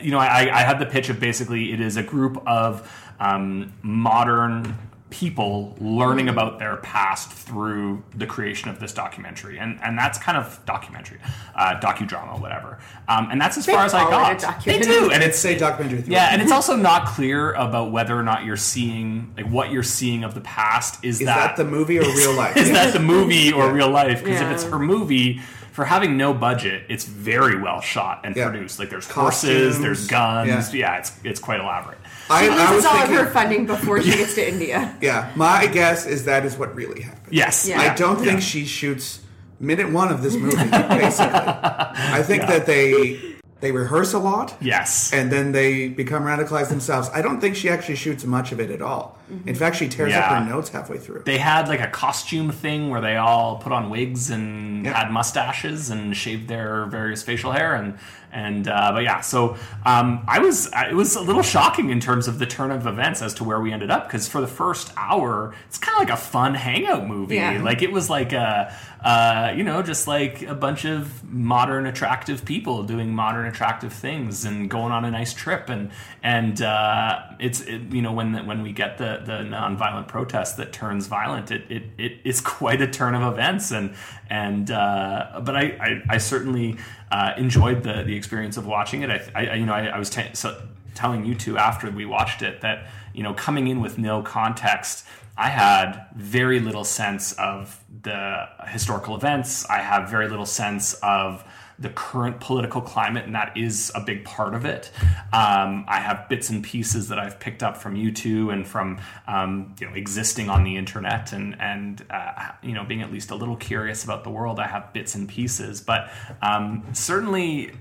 you 0.00 0.10
know, 0.10 0.18
I, 0.18 0.48
I 0.52 0.62
had 0.62 0.78
the 0.78 0.86
pitch 0.86 1.08
of 1.10 1.20
basically 1.20 1.72
it 1.72 1.80
is 1.80 1.96
a 1.98 2.02
group 2.02 2.42
of 2.46 2.90
um, 3.20 3.72
modern 3.82 4.76
people 5.14 5.76
learning 5.80 6.28
about 6.28 6.58
their 6.58 6.76
past 6.78 7.30
through 7.30 8.02
the 8.16 8.26
creation 8.26 8.68
of 8.68 8.80
this 8.80 8.92
documentary, 8.92 9.58
and 9.60 9.78
and 9.82 9.96
that's 9.96 10.18
kind 10.18 10.36
of 10.36 10.60
documentary, 10.66 11.18
uh, 11.54 11.78
docudrama, 11.80 12.40
whatever. 12.40 12.78
Um, 13.08 13.28
and 13.30 13.40
that's 13.40 13.56
as 13.56 13.64
They 13.64 13.72
far 13.74 13.84
as 13.84 13.94
I 13.94 14.00
call 14.02 14.30
it 14.30 14.42
a 14.42 14.46
got. 14.46 14.64
They 14.64 14.80
do, 14.80 15.10
and 15.12 15.22
it's 15.22 15.38
Say 15.38 15.56
documentary. 15.56 16.02
through 16.02 16.12
yeah, 16.14 16.30
it. 16.30 16.32
and 16.34 16.42
it's 16.42 16.50
also 16.52 16.74
not 16.74 17.06
clear 17.06 17.52
about 17.52 17.92
whether 17.92 18.18
or 18.18 18.24
not 18.24 18.44
you're 18.44 18.56
seeing 18.56 19.32
like 19.36 19.46
what 19.48 19.70
you're 19.70 19.82
seeing 19.84 20.24
of 20.24 20.34
the 20.34 20.40
past 20.40 21.04
is, 21.04 21.20
is 21.20 21.26
that, 21.26 21.56
the 21.56 21.64
movie 21.64 21.98
or 22.00 22.02
real 22.02 22.34
life? 22.34 22.56
is 22.56 22.70
that 22.72 22.92
the 22.92 23.00
movie 23.00 23.52
or 23.52 23.72
real 23.72 23.90
life? 23.90 24.18
Because 24.24 24.40
Yeah. 24.40 24.48
if 24.50 24.54
it's 24.54 24.64
her 24.64 24.78
movie, 24.78 25.40
for 25.72 25.84
having 25.84 26.16
no 26.16 26.32
budget, 26.32 26.84
it's 26.88 27.04
very 27.04 27.60
well 27.60 27.80
shot 27.80 28.20
and 28.24 28.34
Yeah. 28.36 28.48
produced. 28.48 28.78
Like 28.78 28.90
there's 28.90 29.06
Costumes. 29.06 29.52
horses, 29.74 29.80
there's 29.80 30.06
guns. 30.06 30.72
Yeah. 30.74 30.92
Yeah, 30.94 30.98
it's 30.98 31.12
it's 31.24 31.40
quite 31.40 31.60
elaborate. 31.60 31.98
I, 32.30 32.44
She 32.44 32.50
I 32.50 32.56
loses 32.56 32.76
was 32.76 32.84
all 32.86 33.02
of 33.02 33.08
her 33.10 33.30
funding 33.30 33.66
before 33.66 34.00
she 34.02 34.10
gets 34.10 34.34
to 34.36 34.48
India. 34.52 34.96
yeah, 35.00 35.30
my 35.36 35.66
guess 35.66 36.06
is 36.06 36.24
that 36.24 36.44
is 36.46 36.56
what 36.56 36.74
really 36.74 37.02
happened. 37.02 37.32
Yes. 37.34 37.66
Yeah. 37.68 37.80
I 37.80 37.94
don't 37.94 38.18
Yeah. 38.18 38.24
think 38.24 38.40
she 38.42 38.64
shoots 38.64 39.20
minute 39.60 39.90
one 39.92 40.10
of 40.10 40.22
this 40.22 40.34
movie. 40.34 40.56
basically, 40.56 41.30
I 41.34 42.22
think 42.22 42.42
Yeah. 42.42 42.50
that 42.58 42.66
they 42.66 43.20
they 43.60 43.72
rehearse 43.72 44.12
a 44.12 44.18
lot. 44.18 44.54
Yes. 44.60 45.12
and 45.12 45.30
then 45.32 45.52
they 45.52 45.88
become 45.88 46.22
radicalized 46.24 46.68
themselves. 46.68 47.08
I 47.14 47.22
don't 47.22 47.40
think 47.40 47.56
she 47.56 47.68
actually 47.70 47.96
shoots 47.96 48.24
much 48.24 48.52
of 48.52 48.60
it 48.60 48.70
at 48.70 48.82
all. 48.82 49.18
In 49.46 49.54
fact, 49.54 49.76
she 49.76 49.88
tears 49.88 50.12
up 50.14 50.24
her 50.24 50.44
notes 50.44 50.68
halfway 50.68 50.98
through. 50.98 51.22
they 51.24 51.38
had 51.38 51.68
like 51.68 51.80
a 51.80 51.86
costume 51.88 52.50
thing 52.52 52.90
where 52.90 53.00
they 53.00 53.16
all 53.16 53.56
put 53.56 53.72
on 53.72 53.88
wigs 53.90 54.30
and 54.30 54.84
Yeah. 54.84 54.92
had 55.04 55.10
mustaches 55.12 55.90
and 55.90 56.14
shaved 56.16 56.46
their 56.48 56.86
various 56.86 57.22
facial 57.22 57.52
hair 57.52 57.74
and 57.74 57.98
and 58.32 58.66
uh, 58.66 58.90
but 58.92 59.04
yeah 59.04 59.20
so 59.20 59.56
um, 59.86 60.24
I 60.26 60.40
was 60.40 60.68
it 60.90 60.94
was 60.94 61.14
a 61.16 61.20
little 61.20 61.42
shocking 61.42 61.90
in 61.90 62.00
terms 62.00 62.26
of 62.28 62.38
the 62.40 62.46
turn 62.46 62.70
of 62.72 62.84
events 62.86 63.22
as 63.22 63.32
to 63.34 63.44
where 63.44 63.60
we 63.60 63.72
ended 63.72 63.90
up 63.92 64.06
because 64.08 64.26
for 64.28 64.40
the 64.40 64.48
first 64.48 64.92
hour 64.96 65.54
it's 65.68 65.78
kind 65.78 65.94
of 66.02 66.08
like 66.08 66.12
a 66.18 66.20
fun 66.20 66.54
hangout 66.54 67.06
movie 67.06 67.36
Yeah. 67.36 67.62
like 67.62 67.80
it 67.82 67.92
was 67.92 68.10
like 68.10 68.32
a 68.32 68.74
uh, 69.04 69.52
you 69.56 69.62
know 69.62 69.82
just 69.82 70.08
like 70.08 70.42
a 70.42 70.54
bunch 70.54 70.84
of 70.84 71.22
modern 71.32 71.86
attractive 71.86 72.44
people 72.44 72.82
doing 72.82 73.14
modern 73.14 73.46
attractive 73.46 73.92
things 73.92 74.44
and 74.44 74.68
going 74.68 74.92
on 74.92 75.04
a 75.04 75.10
nice 75.10 75.32
trip 75.32 75.68
and 75.68 75.90
and 76.22 76.60
uh, 76.60 77.20
it's 77.38 77.60
it, 77.60 77.82
you 77.92 78.02
know 78.02 78.12
when 78.12 78.46
when 78.46 78.62
we 78.62 78.72
get 78.72 78.98
the 78.98 79.20
the 79.26 79.32
nonviolent 79.32 80.08
protest 80.08 80.56
that 80.56 80.72
turns 80.72 81.06
violent 81.06 81.50
it 81.50 81.62
it, 81.70 81.82
it 81.98 82.12
it's 82.24 82.40
quite 82.58 82.80
a 82.80 82.86
turn 82.86 83.14
of 83.14 83.32
events 83.32 83.70
and 83.70 83.94
and 84.30 84.70
uh, 84.70 85.40
but 85.44 85.56
I 85.56 85.62
I, 85.80 86.02
I 86.14 86.18
certainly 86.18 86.76
uh, 87.10 87.32
enjoyed 87.36 87.82
the 87.82 88.02
the 88.04 88.16
experience 88.16 88.56
of 88.56 88.66
watching 88.66 89.02
it 89.02 89.10
I, 89.10 89.46
I 89.46 89.54
you 89.54 89.66
know 89.66 89.74
I, 89.74 89.86
I 89.86 89.98
was 89.98 90.10
t- 90.10 90.30
so, 90.32 90.60
telling 90.94 91.24
you 91.24 91.34
two 91.34 91.58
after 91.58 91.90
we 91.90 92.04
watched 92.04 92.42
it 92.42 92.60
that 92.60 92.86
you 93.12 93.22
know 93.22 93.34
coming 93.34 93.68
in 93.68 93.80
with 93.80 93.98
no 93.98 94.22
context 94.22 95.06
I 95.36 95.48
had 95.48 96.06
very 96.14 96.60
little 96.60 96.84
sense 96.84 97.32
of 97.32 97.82
the 98.02 98.48
historical 98.68 99.16
events. 99.16 99.68
I 99.68 99.78
have 99.78 100.08
very 100.08 100.28
little 100.28 100.46
sense 100.46 100.94
of 101.02 101.44
the 101.78 101.90
current 101.90 102.40
political 102.40 102.80
climate, 102.80 103.24
and 103.24 103.34
that 103.34 103.56
is 103.56 103.90
a 103.94 104.00
big 104.00 104.24
part 104.24 104.54
of 104.54 104.64
it. 104.64 104.90
Um, 105.32 105.84
I 105.88 106.00
have 106.00 106.28
bits 106.28 106.50
and 106.50 106.62
pieces 106.62 107.08
that 107.08 107.18
I've 107.18 107.40
picked 107.40 107.62
up 107.62 107.76
from 107.76 107.96
YouTube 107.96 108.52
and 108.52 108.66
from 108.66 109.00
um, 109.26 109.74
you 109.80 109.86
know 109.88 109.94
existing 109.94 110.48
on 110.48 110.64
the 110.64 110.76
internet 110.76 111.32
and 111.32 111.60
and 111.60 112.04
uh, 112.10 112.52
you 112.62 112.72
know 112.72 112.84
being 112.84 113.02
at 113.02 113.12
least 113.12 113.30
a 113.30 113.34
little 113.34 113.56
curious 113.56 114.04
about 114.04 114.24
the 114.24 114.30
world. 114.30 114.60
I 114.60 114.66
have 114.66 114.92
bits 114.92 115.14
and 115.14 115.28
pieces, 115.28 115.80
but 115.80 116.10
um, 116.42 116.84
certainly 116.92 117.72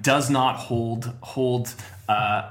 does 0.00 0.30
not 0.30 0.56
hold 0.56 1.12
hold. 1.22 1.74
Uh, 2.08 2.50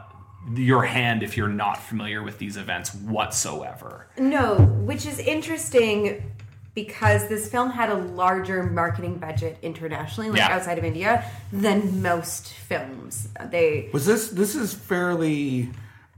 your 0.55 0.83
hand 0.83 1.21
if 1.21 1.37
you're 1.37 1.47
not 1.47 1.77
familiar 1.77 2.23
with 2.23 2.39
these 2.39 2.57
events 2.57 2.95
whatsoever. 2.95 4.07
No, 4.17 4.55
which 4.55 5.05
is 5.05 5.19
interesting 5.19 6.31
because 6.73 7.27
this 7.27 7.49
film 7.49 7.69
had 7.71 7.89
a 7.89 7.95
larger 7.95 8.63
marketing 8.63 9.17
budget 9.17 9.57
internationally, 9.61 10.29
like 10.29 10.39
Yeah. 10.39 10.55
outside 10.55 10.77
of 10.77 10.83
India, 10.85 11.23
than 11.51 12.01
most 12.01 12.53
films. 12.53 13.27
They 13.49 13.89
Was 13.93 14.05
this 14.05 14.29
this 14.29 14.55
is 14.55 14.73
fairly 14.73 15.69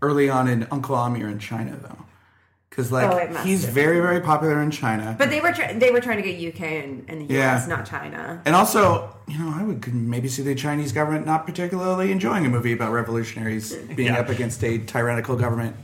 early 0.02 0.30
on 0.30 0.48
in 0.48 0.68
Uncle 0.72 0.96
Aamir 0.96 1.32
in 1.32 1.40
China 1.40 1.76
though, 1.82 2.06
because 2.70 2.92
Oh, 2.92 2.98
like 2.98 3.32
must 3.32 3.46
he's 3.46 3.66
have 3.66 3.74
very 3.74 4.00
very 4.00 4.20
popular 4.22 4.62
in 4.62 4.70
China. 4.70 5.16
but 5.18 5.30
they 5.32 5.40
were 5.42 5.52
try- 5.54 5.74
they 5.74 5.90
were 5.92 6.02
trying 6.02 6.18
to 6.22 6.24
get 6.24 6.40
UK 6.40 6.62
and, 6.84 7.06
and 7.08 7.22
the 7.22 7.34
US, 7.36 7.68
Yeah. 7.68 7.76
not 7.76 7.86
China. 7.86 8.42
and 8.46 8.56
also, 8.56 9.16
you 9.28 9.40
know, 9.40 9.52
I 9.58 9.64
would 9.64 9.92
maybe 9.94 10.28
see 10.28 10.44
the 10.44 10.54
Chinese 10.56 10.92
government 10.92 11.26
not 11.26 11.48
particularly 11.48 12.12
enjoying 12.12 12.46
a 12.46 12.50
movie 12.50 12.74
about 12.74 12.92
revolutionaries 12.92 13.74
being 13.96 14.14
Yeah. 14.14 14.20
up 14.20 14.30
against 14.30 14.64
a 14.64 14.78
tyrannical 14.78 15.36
government. 15.36 15.76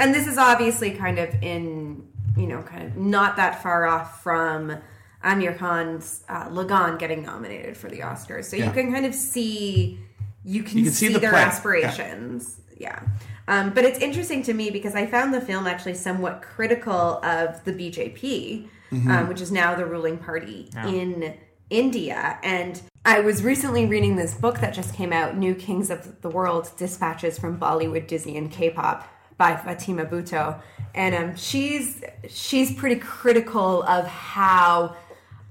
And 0.00 0.14
this 0.14 0.26
is 0.26 0.38
obviously 0.38 0.92
kind 0.92 1.18
of 1.18 1.28
in 1.42 2.02
you 2.36 2.46
know 2.46 2.62
kind 2.62 2.86
of 2.86 2.96
not 2.96 3.36
that 3.36 3.62
far 3.62 3.86
off 3.86 4.22
from 4.22 4.76
Aamir 5.24 5.56
Khan's 5.58 6.24
uh, 6.28 6.48
Lagaan 6.48 6.98
getting 6.98 7.22
nominated 7.22 7.76
for 7.76 7.88
the 7.88 7.98
Oscars, 8.00 8.44
so 8.46 8.56
you 8.56 8.70
can 8.70 8.92
kind 8.92 9.04
of 9.06 9.14
see 9.14 9.98
you 10.44 10.62
can, 10.62 10.78
You 10.78 10.84
can 10.84 10.92
see 10.92 11.08
see, 11.08 11.12
the 11.12 11.18
their 11.18 11.30
plan. 11.30 11.48
aspirations. 11.48 12.60
Yeah. 12.78 13.02
Um, 13.46 13.70
but 13.74 13.84
it's 13.84 13.98
interesting 13.98 14.42
to 14.44 14.54
me 14.54 14.70
because 14.70 14.94
I 14.94 15.04
found 15.06 15.34
the 15.34 15.40
film 15.42 15.66
actually 15.66 15.94
somewhat 15.94 16.40
critical 16.40 17.22
of 17.24 17.62
the 17.64 17.72
BJP, 17.72 18.66
Mm-hmm. 18.90 19.08
um, 19.10 19.28
which 19.28 19.40
is 19.40 19.52
now 19.52 19.74
the 19.76 19.84
ruling 19.86 20.18
party 20.18 20.68
in 20.84 21.34
India. 21.68 22.38
And 22.42 22.80
I 23.04 23.20
was 23.20 23.44
recently 23.44 23.86
reading 23.86 24.16
this 24.16 24.34
book 24.34 24.58
that 24.60 24.74
just 24.74 24.94
came 24.94 25.12
out, 25.12 25.36
New 25.36 25.54
Kings 25.54 25.90
of 25.90 26.20
the 26.22 26.28
World 26.28 26.70
Dispatches 26.76 27.38
from 27.38 27.56
Bollywood, 27.60 28.06
Disney, 28.08 28.36
and 28.36 28.50
K 28.50 28.70
pop 28.70 29.06
by 29.40 29.56
Fatima 29.56 30.04
Bhutto, 30.04 30.60
and 30.94 31.14
um, 31.14 31.34
she's 31.34 32.04
she's 32.28 32.72
pretty 32.74 33.00
critical 33.00 33.82
of 33.82 34.06
how. 34.06 34.94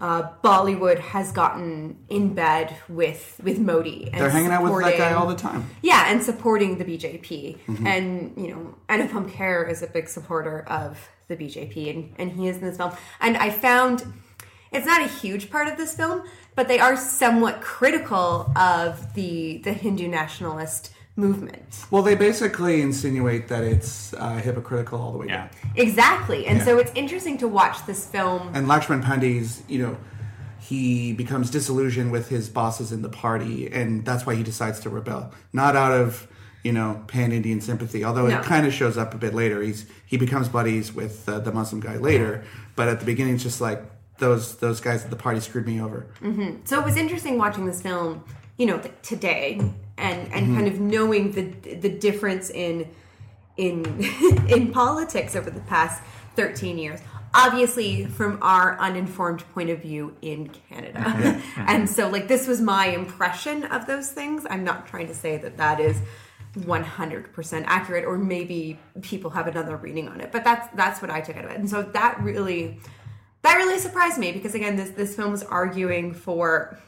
Uh, 0.02 0.32
Bollywood 0.42 0.98
has 1.00 1.34
gotten 1.34 1.98
in 2.08 2.34
bed 2.34 2.74
with 2.88 3.38
with 3.44 3.60
Modi. 3.60 4.06
And 4.06 4.22
They're 4.22 4.30
hanging 4.30 4.50
out 4.50 4.64
with 4.64 4.82
that 4.86 4.98
guy 4.98 5.12
all 5.12 5.28
the 5.28 5.36
time. 5.36 5.70
yeah, 5.82 6.06
and 6.08 6.24
supporting 6.24 6.78
the 6.78 6.86
BJP. 6.86 7.58
Mm-hmm. 7.58 7.86
And, 7.86 8.34
you 8.38 8.48
know, 8.48 8.76
Anupam 8.88 9.30
Kher 9.30 9.70
is 9.70 9.84
a 9.84 9.88
big 9.88 10.08
supporter 10.08 10.62
of 10.70 11.10
the 11.28 11.36
BJP, 11.36 11.90
and, 11.94 12.14
and 12.18 12.32
he 12.32 12.48
is 12.48 12.56
in 12.56 12.62
this 12.62 12.78
film. 12.78 12.94
And 13.20 13.36
I 13.36 13.50
found 13.50 14.06
it's 14.72 14.86
not 14.86 15.02
a 15.02 15.08
huge 15.08 15.52
part 15.52 15.68
of 15.68 15.76
this 15.76 15.94
film, 15.96 16.24
but 16.56 16.70
they 16.70 16.80
are 16.80 16.96
somewhat 16.96 17.60
critical 17.60 18.54
of 18.56 19.14
the 19.16 19.58
the 19.58 19.74
Hindu 19.74 20.08
nationalist 20.08 20.94
movement. 21.20 21.86
Well, 21.92 22.02
they 22.02 22.16
basically 22.16 22.82
insinuate 22.82 23.48
that 23.50 23.64
it's 23.64 24.14
uh, 24.14 24.38
hypocritical 24.38 25.00
all 25.02 25.12
the 25.12 25.18
way 25.20 25.28
Yeah. 25.28 25.38
down. 25.48 25.50
Exactly. 25.76 26.48
And 26.48 26.58
Yeah. 26.60 26.66
so 26.66 26.78
it's 26.80 26.92
interesting 26.96 27.38
to 27.40 27.48
watch 27.48 27.86
this 27.86 28.06
film. 28.06 28.50
And 28.54 28.68
Lakshman 28.68 29.04
Pandey's, 29.04 29.62
you 29.68 29.80
know, 29.84 29.98
he 30.60 31.14
becomes 31.14 31.50
disillusioned 31.50 32.12
with 32.12 32.30
his 32.30 32.50
bosses 32.50 32.92
in 32.92 33.02
the 33.02 33.10
party, 33.10 33.72
and 33.72 34.06
that's 34.06 34.26
why 34.26 34.36
he 34.36 34.44
decides 34.44 34.80
to 34.82 34.90
rebel. 34.90 35.32
Not 35.54 35.76
out 35.76 35.92
of, 35.92 36.28
you 36.64 36.72
know, 36.74 37.02
pan 37.08 37.32
Indian 37.32 37.62
sympathy, 37.62 38.04
although 38.04 38.28
No. 38.28 38.40
it 38.40 38.44
kind 38.44 38.68
of 38.68 38.74
shows 38.74 38.98
up 38.98 39.14
a 39.14 39.18
bit 39.18 39.34
later. 39.34 39.62
He's 39.62 39.86
he 40.06 40.18
becomes 40.18 40.48
buddies 40.50 40.94
with 40.94 41.28
uh, 41.30 41.40
the 41.40 41.52
Muslim 41.52 41.80
guy 41.82 41.98
later, 41.98 42.44
but 42.76 42.88
at 42.88 43.00
the 43.00 43.06
beginning, 43.06 43.36
it's 43.36 43.44
just 43.44 43.62
like 43.62 43.82
those 44.20 44.56
those 44.58 44.82
guys 44.82 45.04
at 45.06 45.10
the 45.10 45.16
party 45.16 45.40
screwed 45.40 45.66
me 45.66 45.80
over. 45.82 46.06
So 46.66 46.78
it 46.80 46.86
was 46.86 46.98
interesting 46.98 47.38
watching 47.38 47.66
this 47.66 47.82
film, 47.82 48.24
you 48.58 48.66
know, 48.66 48.78
th- 48.78 48.94
today 49.02 49.62
and 50.00 50.32
and 50.34 50.48
Mm-hmm. 50.48 50.56
kind 50.56 50.68
of 50.68 50.80
knowing 50.80 51.32
the 51.32 51.76
the 51.76 51.90
difference 51.90 52.50
in 52.50 52.88
in 53.58 53.86
in 54.48 54.72
politics 54.72 55.36
over 55.36 55.50
the 55.50 55.62
past 55.62 56.02
13 56.36 56.78
years. 56.78 57.00
Obviously, 57.32 58.06
from 58.06 58.40
our 58.42 58.80
uninformed 58.80 59.44
point 59.54 59.70
of 59.70 59.84
view 59.84 60.16
in 60.24 60.50
Canada. 60.50 61.40
and 61.58 61.88
so, 61.88 62.10
like, 62.10 62.28
this 62.28 62.48
was 62.48 62.60
my 62.60 62.88
impression 62.88 63.66
of 63.66 63.86
those 63.86 64.10
things. 64.12 64.48
I'm 64.50 64.64
not 64.64 64.88
trying 64.88 65.06
to 65.08 65.14
say 65.14 65.38
that 65.38 65.58
that 65.58 65.80
is 65.80 66.02
100% 66.58 67.64
accurate, 67.68 68.06
or 68.06 68.18
maybe 68.18 68.80
people 69.02 69.30
have 69.30 69.46
another 69.46 69.78
reading 69.78 70.08
on 70.08 70.22
it, 70.22 70.32
but 70.32 70.44
that's 70.44 70.68
that's 70.76 71.02
what 71.04 71.12
I 71.12 71.22
took 71.22 71.38
out 71.38 71.46
of 71.46 71.52
it. 71.52 71.60
And 71.60 71.70
so 71.70 71.84
that 71.84 72.20
really 72.24 72.80
that 73.44 73.56
really 73.56 73.78
surprised 73.78 74.18
me 74.18 74.32
because 74.32 74.56
again, 74.56 74.76
this 74.76 74.90
this 74.92 75.16
film 75.16 75.32
was 75.32 75.44
arguing 75.44 76.14
for 76.14 76.80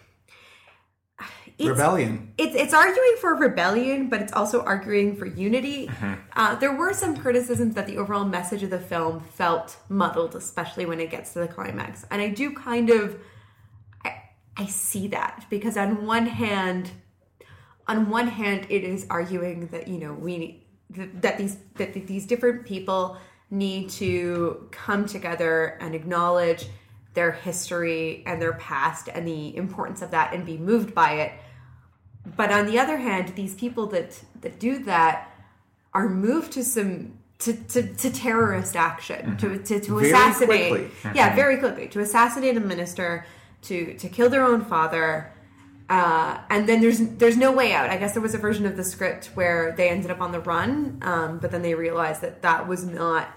it's- 1.63 1.77
Rebellion. 1.77 2.33
it's 2.37 2.55
it's 2.55 2.73
arguing 2.73 3.15
for 3.19 3.35
rebellion, 3.35 4.09
but 4.09 4.21
it's 4.21 4.33
also 4.33 4.63
arguing 4.63 5.15
for 5.15 5.25
unity. 5.25 5.89
Uh, 6.35 6.55
there 6.55 6.75
were 6.75 6.93
some 6.93 7.15
criticisms 7.17 7.75
that 7.75 7.87
the 7.87 7.97
overall 7.97 8.25
message 8.25 8.63
of 8.63 8.69
the 8.69 8.79
film 8.79 9.19
felt 9.21 9.77
muddled, 9.89 10.35
especially 10.35 10.85
when 10.85 10.99
it 10.99 11.09
gets 11.09 11.33
to 11.33 11.39
the 11.39 11.47
climax. 11.47 12.05
And 12.11 12.21
I 12.21 12.29
do 12.29 12.53
kind 12.53 12.89
of, 12.89 13.19
I, 14.05 14.15
I 14.57 14.65
see 14.67 15.07
that 15.09 15.45
because 15.49 15.77
on 15.77 16.05
one 16.05 16.25
hand, 16.27 16.91
on 17.87 18.09
one 18.09 18.27
hand, 18.27 18.67
it 18.69 18.83
is 18.83 19.05
arguing 19.09 19.67
that 19.67 19.87
you 19.87 19.97
know 19.99 20.13
we 20.13 20.65
that 20.89 21.37
these 21.37 21.57
that 21.75 21.93
these 21.93 22.25
different 22.25 22.65
people 22.65 23.17
need 23.49 23.89
to 23.89 24.67
come 24.71 25.05
together 25.05 25.77
and 25.81 25.93
acknowledge 25.93 26.67
their 27.13 27.31
history 27.31 28.23
and 28.25 28.41
their 28.41 28.53
past 28.53 29.09
and 29.13 29.27
the 29.27 29.55
importance 29.57 30.01
of 30.01 30.11
that 30.11 30.33
and 30.33 30.45
be 30.45 30.57
moved 30.57 30.93
by 30.95 31.13
it 31.15 31.33
but 32.25 32.51
on 32.51 32.65
the 32.65 32.77
other 32.77 32.97
hand 32.97 33.29
these 33.35 33.55
people 33.55 33.87
that 33.87 34.23
that 34.41 34.59
do 34.59 34.83
that 34.83 35.31
are 35.93 36.09
moved 36.09 36.51
to 36.53 36.63
some 36.63 37.17
to, 37.39 37.53
to, 37.53 37.81
to 37.95 38.11
terrorist 38.11 38.75
action 38.75 39.37
to 39.37 39.57
to, 39.57 39.79
to 39.79 39.99
Very 39.99 40.11
assassinate 40.11 40.91
yeah 41.15 41.35
very 41.35 41.57
quickly. 41.57 41.87
To 41.89 41.99
assassinate 41.99 42.57
a 42.57 42.59
minister 42.59 43.25
to 43.63 43.97
to 43.97 44.09
kill 44.09 44.29
their 44.29 44.45
own 44.45 44.63
father 44.63 45.33
uh, 45.91 46.39
and 46.49 46.69
then 46.69 46.79
there's 46.79 46.99
there's 46.99 47.35
no 47.35 47.51
way 47.51 47.73
out. 47.73 47.89
I 47.89 47.97
guess 47.97 48.13
there 48.13 48.21
was 48.21 48.33
a 48.33 48.37
version 48.37 48.65
of 48.65 48.77
the 48.77 48.83
script 48.83 49.31
where 49.33 49.73
they 49.73 49.89
ended 49.89 50.09
up 50.09 50.21
on 50.21 50.31
the 50.31 50.39
run, 50.39 50.99
um, 51.01 51.39
but 51.39 51.51
then 51.51 51.63
they 51.63 51.75
realized 51.75 52.21
that 52.21 52.43
that 52.43 52.65
was 52.65 52.85
not 52.85 53.27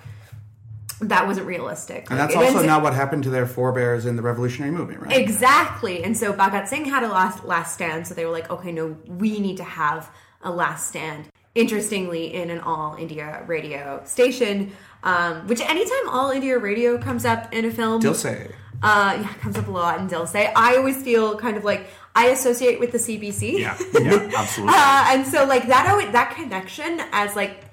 that 1.01 1.27
wasn't 1.27 1.47
realistic. 1.47 2.11
And 2.11 2.19
that's 2.19 2.37
also 2.37 2.65
not 2.65 2.83
what 2.83 2.95
happened 2.95 3.25
to 3.25 3.31
their 3.31 3.47
forebears 3.47 4.07
in 4.07 4.17
the 4.17 4.23
revolutionary 4.23 4.73
movement, 4.73 5.01
right? 5.01 5.17
Exactly. 5.17 6.05
And 6.05 6.17
so 6.17 6.33
Bhagat 6.33 6.69
Singh 6.69 6.85
had 6.87 7.03
a 7.03 7.09
last 7.09 7.45
last 7.45 7.75
stand, 7.75 8.07
so 8.07 8.15
they 8.15 8.25
were 8.25 8.33
like, 8.33 8.51
okay, 8.51 8.73
no, 8.73 8.97
we 9.07 9.41
need 9.41 9.57
to 9.59 9.65
have 9.65 10.11
a 10.43 10.51
last 10.51 10.89
stand. 10.89 11.29
Interestingly, 11.55 12.35
in 12.35 12.51
an 12.51 12.59
all 12.59 12.97
India 12.97 13.45
radio 13.47 14.03
station, 14.05 14.73
um, 15.05 15.47
which 15.47 15.61
anytime 15.61 16.09
all 16.09 16.31
India 16.31 16.59
radio 16.59 16.99
comes 16.99 17.25
up 17.25 17.53
in 17.53 17.65
a 17.65 17.71
film, 17.71 18.01
Dil 18.01 18.15
Se. 18.15 18.51
uh, 18.83 19.19
yeah, 19.21 19.31
it 19.31 19.41
comes 19.41 19.57
up 19.57 19.69
a 19.69 19.71
lot 19.71 20.01
in 20.01 20.09
Dil 20.09 20.27
Se. 20.27 20.53
I 20.57 20.77
always 20.77 21.01
feel 21.03 21.37
kind 21.39 21.57
of 21.57 21.63
like 21.65 21.87
I 22.17 22.27
associate 22.29 22.81
with 22.81 22.91
the 22.91 22.99
CBC. 22.99 23.61
Yeah, 23.61 23.79
yeah, 23.95 24.31
absolutely. 24.37 24.75
Uh, 24.75 25.05
and 25.09 25.27
so 25.27 25.45
like 25.45 25.69
that 25.69 26.09
that 26.13 26.35
connection 26.35 27.01
as 27.13 27.37
like 27.37 27.65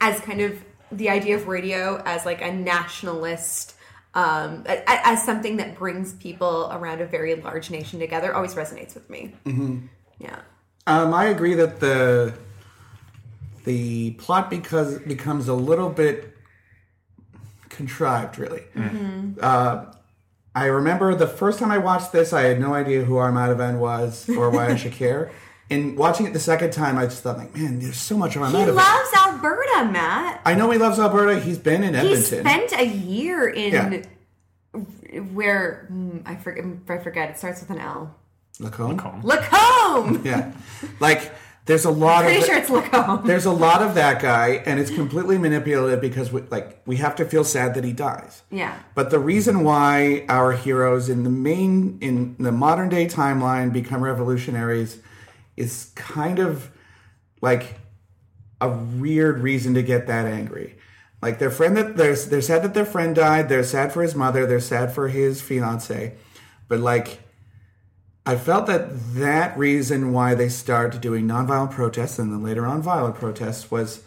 as 0.00 0.18
kind 0.20 0.40
of 0.40 0.62
the 0.92 1.10
idea 1.10 1.36
of 1.36 1.48
radio 1.48 2.00
as 2.04 2.24
like 2.24 2.42
a 2.42 2.52
nationalist 2.52 3.74
um, 4.14 4.64
a- 4.66 4.82
a- 4.86 5.06
as 5.08 5.22
something 5.24 5.58
that 5.58 5.76
brings 5.76 6.14
people 6.14 6.70
around 6.72 7.00
a 7.02 7.06
very 7.06 7.34
large 7.34 7.70
nation 7.70 8.00
together 8.00 8.34
always 8.34 8.54
resonates 8.54 8.94
with 8.94 9.10
me. 9.10 9.34
Mm-hmm. 9.44 9.78
Yeah. 10.18 10.38
Um, 10.86 11.12
I 11.12 11.26
agree 11.26 11.54
that 11.54 11.80
the 11.80 12.32
the 13.64 14.12
plot 14.12 14.48
because 14.48 14.98
becomes 15.00 15.48
a 15.48 15.54
little 15.54 15.90
bit 15.90 16.34
contrived, 17.68 18.38
really. 18.38 18.62
Uh, 19.40 19.86
I 20.54 20.66
remember 20.66 21.14
the 21.14 21.26
first 21.26 21.58
time 21.58 21.70
I 21.70 21.78
watched 21.78 22.12
this, 22.12 22.32
I 22.32 22.42
had 22.42 22.60
no 22.60 22.72
idea 22.72 23.04
who 23.04 23.16
R. 23.16 23.30
Madhavan 23.32 23.78
was 23.78 24.28
or 24.30 24.48
why 24.50 24.68
I 24.68 24.76
should 24.76 24.92
care. 24.92 25.30
And 25.68 25.96
watching 25.98 26.26
it 26.26 26.32
the 26.32 26.38
second 26.38 26.72
time, 26.72 26.96
I 26.96 27.06
just 27.06 27.22
thought, 27.24 27.38
like, 27.38 27.54
man, 27.56 27.80
there's 27.80 27.96
so 28.00 28.16
much 28.16 28.34
He 28.34 28.38
R. 28.40 28.46
Madhavan. 28.50 28.74
loves 28.74 29.10
Alberta, 29.16 29.90
Matt. 29.90 30.40
I 30.44 30.54
know 30.54 30.70
he 30.70 30.78
loves 30.78 30.98
Alberta. 31.00 31.40
He's 31.40 31.58
been 31.58 31.82
in 31.82 31.94
Edmonton. 31.96 32.44
He 32.46 32.50
spent 32.50 32.72
a 32.72 32.86
year 32.86 33.48
in 33.48 33.72
Yeah. 33.72 35.20
where 35.32 35.88
mm, 35.90 36.22
I 36.26 36.36
forget. 36.36 36.64
I 36.88 36.98
forget. 36.98 37.30
It 37.30 37.38
starts 37.38 37.60
with 37.60 37.70
an 37.70 37.78
L. 37.78 38.14
Lacombe. 38.60 39.22
Lacombe. 39.22 40.22
Yeah, 40.24 40.52
like 41.00 41.32
there's 41.66 41.84
a 41.84 41.90
lot 41.90 42.24
Pretty 42.24 42.40
of 42.40 42.44
sure 42.46 42.56
it's 42.58 42.70
Lacombe. 42.70 43.26
there's 43.26 43.44
a 43.46 43.50
lot 43.52 43.82
of 43.82 43.94
that 43.94 44.20
guy, 44.20 44.62
and 44.66 44.78
it's 44.80 44.90
completely 44.90 45.38
manipulative 45.38 46.00
because 46.00 46.30
we, 46.32 46.42
like 46.42 46.80
we 46.86 46.96
have 46.96 47.16
to 47.16 47.24
feel 47.24 47.44
sad 47.44 47.74
that 47.74 47.84
he 47.84 47.92
dies. 47.92 48.42
Yeah. 48.50 48.76
But 48.94 49.10
the 49.10 49.18
reason 49.18 49.62
why 49.64 50.24
our 50.28 50.52
heroes 50.52 51.08
in 51.08 51.22
the 51.24 51.30
main 51.30 51.98
in 52.00 52.36
the 52.38 52.52
modern 52.52 52.88
day 52.88 53.06
timeline 53.06 53.72
become 53.72 54.02
revolutionaries 54.02 54.98
is 55.56 55.92
kind 55.94 56.38
of 56.38 56.70
like 57.40 57.74
a 58.60 58.68
weird 58.68 59.40
reason 59.40 59.74
to 59.74 59.82
get 59.82 60.06
that 60.06 60.26
angry. 60.26 60.76
Like 61.22 61.38
their 61.38 61.50
friend 61.50 61.76
that 61.76 61.96
they're 61.96 62.14
they're 62.14 62.42
sad 62.42 62.62
that 62.62 62.74
their 62.74 62.84
friend 62.84 63.14
died, 63.14 63.48
they're 63.48 63.64
sad 63.64 63.92
for 63.92 64.02
his 64.02 64.14
mother, 64.14 64.46
they're 64.46 64.60
sad 64.60 64.92
for 64.92 65.08
his 65.08 65.40
fiance, 65.40 66.14
but 66.68 66.80
like 66.80 67.20
I 68.24 68.36
felt 68.36 68.66
that 68.66 69.14
that 69.14 69.56
reason 69.56 70.12
why 70.12 70.34
they 70.34 70.48
started 70.48 71.00
doing 71.00 71.28
nonviolent 71.28 71.70
protests 71.70 72.18
and 72.18 72.32
then 72.32 72.42
later 72.42 72.66
on 72.66 72.82
violent 72.82 73.14
protests 73.14 73.70
was 73.70 74.02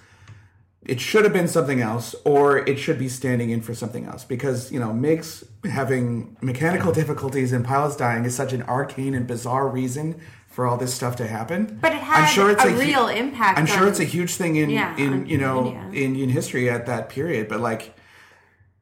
it 0.81 0.99
should 0.99 1.23
have 1.23 1.33
been 1.33 1.47
something 1.47 1.81
else 1.81 2.15
or 2.25 2.57
it 2.57 2.77
should 2.77 2.99
be 2.99 3.09
standing 3.09 3.49
in 3.49 3.61
for 3.61 3.73
something 3.73 4.05
else 4.05 4.23
because 4.23 4.71
you 4.71 4.79
know 4.79 4.89
MiGs 4.89 5.47
having 5.69 6.37
mechanical 6.41 6.91
difficulties 6.91 7.53
and 7.53 7.65
pilots 7.65 7.95
dying 7.95 8.25
is 8.25 8.35
such 8.35 8.53
an 8.53 8.63
arcane 8.63 9.13
and 9.13 9.25
bizarre 9.25 9.67
reason 9.67 10.19
for 10.59 10.67
all 10.67 10.75
this 10.75 10.93
stuff 10.93 11.15
to 11.15 11.25
happen. 11.25 11.77
But 11.81 11.93
it 11.93 11.99
had 12.01 12.37
a 12.37 12.69
hu- 12.69 12.77
real 12.81 13.07
impact 13.07 13.57
I'm 13.57 13.65
sure 13.65 13.83
on- 13.83 13.87
it's 13.87 14.01
a 14.01 14.03
huge 14.03 14.35
thing 14.35 14.57
in 14.57 14.69
Yeah, 14.69 14.93
in 14.97 15.25
you 15.25 15.37
know 15.37 15.67
India. 15.67 16.03
Indian 16.05 16.27
history 16.29 16.69
at 16.69 16.85
that 16.87 17.07
period, 17.07 17.47
but 17.47 17.61
like 17.61 17.93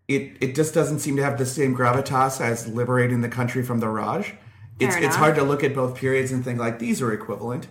it 0.08 0.38
it 0.41 0.56
just 0.56 0.74
doesn't 0.74 0.99
seem 1.02 1.18
to 1.18 1.24
have 1.24 1.38
the 1.38 1.45
same 1.45 1.78
gravitas 1.78 2.41
as 2.41 2.68
liberating 2.68 3.22
the 3.22 3.30
country 3.30 3.62
from 3.62 3.80
the 3.80 3.88
Raj. 3.90 4.34
It's 4.80 4.95
Fair 4.95 5.04
it's 5.04 5.16
enough. 5.16 5.16
hard 5.18 5.36
to 5.36 5.44
look 5.44 5.64
at 5.64 5.76
both 5.76 5.94
periods 5.95 6.32
and 6.32 6.44
think 6.44 6.58
like 6.60 6.80
these 6.80 6.99
are 6.99 7.14
equivalent, 7.14 7.68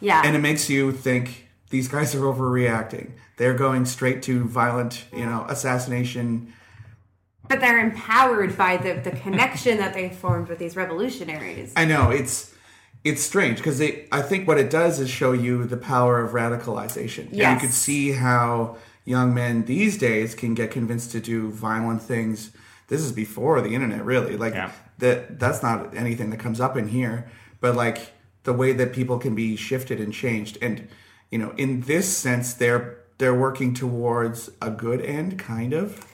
Yeah. 0.00 0.22
and 0.24 0.34
it 0.34 0.38
makes 0.38 0.70
you 0.70 0.90
think 0.90 1.48
these 1.68 1.88
guys 1.88 2.14
are 2.14 2.20
overreacting. 2.22 3.10
They're 3.36 3.52
going 3.66 3.84
straight 3.84 4.22
to 4.22 4.44
violent, 4.44 5.04
you 5.12 5.26
know, 5.26 5.44
assassination. 5.50 6.54
but 7.46 7.60
they're 7.60 7.80
empowered 7.84 8.56
by 8.56 8.78
the, 8.78 8.94
the 8.94 9.10
connection 9.10 9.76
that 9.76 9.92
they 9.92 10.08
formed 10.08 10.48
with 10.48 10.58
these 10.58 10.76
revolutionaries. 10.76 11.74
I 11.76 11.84
know 11.84 12.08
it's 12.10 12.51
it's 13.04 13.22
strange 13.22 13.56
because 13.58 13.80
I 13.80 14.22
think 14.22 14.46
what 14.46 14.58
it 14.58 14.70
does 14.70 15.00
is 15.00 15.10
show 15.10 15.32
you 15.32 15.64
the 15.64 15.76
power 15.76 16.20
of 16.20 16.32
radicalization. 16.32 17.26
And 17.26 17.32
you 17.36 17.38
Yes. 17.42 17.60
can 17.60 17.70
see 17.70 18.12
how 18.12 18.76
young 19.04 19.34
men 19.34 19.64
these 19.64 19.98
days 19.98 20.34
can 20.34 20.54
get 20.54 20.70
convinced 20.70 21.10
to 21.12 21.20
do 21.20 21.50
violent 21.50 22.02
things. 22.02 22.50
This 22.88 23.00
is 23.00 23.10
before 23.12 23.60
the 23.60 23.74
internet, 23.74 24.04
really. 24.04 24.36
Like 24.36 24.54
Yeah. 24.54 24.70
that 24.98 25.38
that's 25.40 25.62
not 25.62 25.96
anything 25.96 26.30
that 26.30 26.38
comes 26.38 26.60
up 26.60 26.76
in 26.76 26.88
here, 26.88 27.26
but 27.60 27.74
like 27.74 28.12
the 28.44 28.52
way 28.52 28.72
that 28.72 28.92
people 28.92 29.18
can 29.18 29.34
be 29.34 29.56
shifted 29.56 30.00
and 30.00 30.12
changed 30.12 30.58
and 30.62 30.88
you 31.30 31.38
know, 31.38 31.52
in 31.56 31.80
this 31.82 32.14
sense 32.16 32.52
they're 32.54 32.98
they're 33.18 33.34
working 33.34 33.72
towards 33.74 34.50
a 34.60 34.70
good 34.70 35.00
end, 35.00 35.38
kind 35.38 35.72
of. 35.72 36.04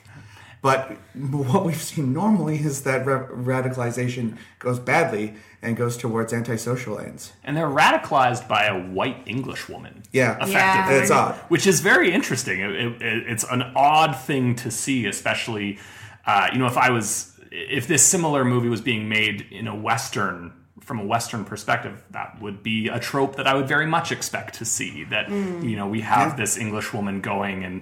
But 0.61 0.97
what 1.15 1.65
we've 1.65 1.81
seen 1.81 2.11
normally 2.13 2.57
is 2.57 2.83
that 2.83 3.05
ra- 3.05 3.27
radicalization 3.27 4.37
goes 4.59 4.77
badly 4.79 5.35
and 5.61 5.75
goes 5.77 5.95
towards 5.97 6.33
antisocial 6.33 6.99
ends. 6.99 7.33
And 7.43 7.55
they're 7.55 7.67
radicalized 7.67 8.47
by 8.47 8.65
a 8.65 8.77
white 8.79 9.23
English 9.25 9.69
woman. 9.69 10.03
Yeah, 10.11 10.37
Effectively. 10.43 10.99
it's 11.01 11.11
odd. 11.11 11.35
which 11.49 11.65
is 11.67 11.79
very 11.81 12.11
interesting. 12.11 12.59
It, 12.61 12.71
it, 12.71 13.01
it's 13.27 13.43
an 13.49 13.61
odd 13.75 14.15
thing 14.17 14.55
to 14.57 14.71
see, 14.71 15.05
especially 15.05 15.79
uh, 16.25 16.49
you 16.53 16.59
know 16.59 16.67
if 16.67 16.77
I 16.77 16.89
was 16.91 17.39
if 17.51 17.87
this 17.87 18.03
similar 18.03 18.45
movie 18.45 18.69
was 18.69 18.81
being 18.81 19.09
made 19.09 19.45
in 19.51 19.67
a 19.67 19.75
western 19.75 20.53
from 20.81 20.99
a 20.99 21.05
western 21.05 21.45
perspective, 21.45 22.03
that 22.11 22.41
would 22.41 22.63
be 22.63 22.87
a 22.87 22.99
trope 22.99 23.35
that 23.35 23.45
I 23.47 23.53
would 23.53 23.67
very 23.67 23.85
much 23.85 24.11
expect 24.11 24.55
to 24.55 24.65
see. 24.65 25.03
That 25.05 25.29
you 25.29 25.75
know 25.75 25.87
we 25.87 26.01
have 26.01 26.29
Yeah. 26.31 26.35
this 26.35 26.57
English 26.57 26.93
woman 26.93 27.21
going 27.21 27.63
and 27.63 27.81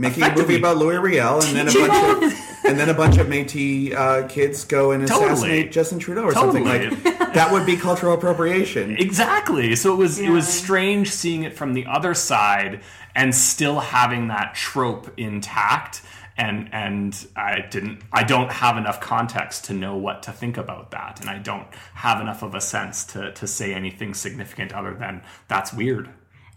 Making 0.00 0.22
a 0.22 0.34
movie 0.36 0.56
about 0.56 0.76
Louis 0.76 0.96
Riel, 0.96 1.42
and 1.42 1.56
then 1.56 1.68
a 1.68 1.72
bunch 1.88 2.22
of 2.24 2.64
and 2.64 2.78
then 2.78 2.88
a 2.88 2.94
bunch 2.94 3.16
of 3.18 3.26
Métis 3.26 3.92
uh, 3.94 4.28
kids 4.28 4.64
go 4.64 4.92
and 4.92 5.06
Totally. 5.08 5.26
assassinate 5.32 5.72
Justin 5.72 5.98
Trudeau 5.98 6.22
or 6.22 6.32
something 6.32 6.64
Totally. 6.64 6.90
like 6.90 7.32
that. 7.34 7.50
Would 7.52 7.66
be 7.66 7.76
cultural 7.76 8.14
appropriation. 8.14 8.96
Exactly. 8.96 9.74
So 9.74 9.92
it 9.92 9.96
was 9.96 10.18
it 10.20 10.30
was 10.30 10.46
Yeah. 10.46 10.52
strange 10.64 11.10
seeing 11.10 11.42
it 11.42 11.56
from 11.56 11.72
the 11.74 11.86
other 11.86 12.14
side 12.14 12.80
and 13.16 13.34
still 13.34 13.80
having 13.80 14.28
that 14.28 14.54
trope 14.54 15.10
intact. 15.18 16.00
And 16.36 16.68
and 16.72 17.26
I 17.34 17.62
didn't 17.68 18.02
I 18.12 18.22
don't 18.22 18.52
have 18.52 18.76
enough 18.78 19.00
context 19.00 19.64
to 19.64 19.72
know 19.72 19.96
what 19.96 20.22
to 20.22 20.30
think 20.32 20.56
about 20.56 20.92
that, 20.92 21.18
and 21.20 21.28
I 21.28 21.38
don't 21.38 21.66
have 21.94 22.20
enough 22.20 22.44
of 22.44 22.54
a 22.54 22.60
sense 22.60 23.02
to 23.06 23.32
to 23.32 23.46
say 23.48 23.74
anything 23.74 24.14
significant 24.14 24.72
other 24.72 24.94
than 24.94 25.22
that's 25.48 25.72
weird. 25.72 26.08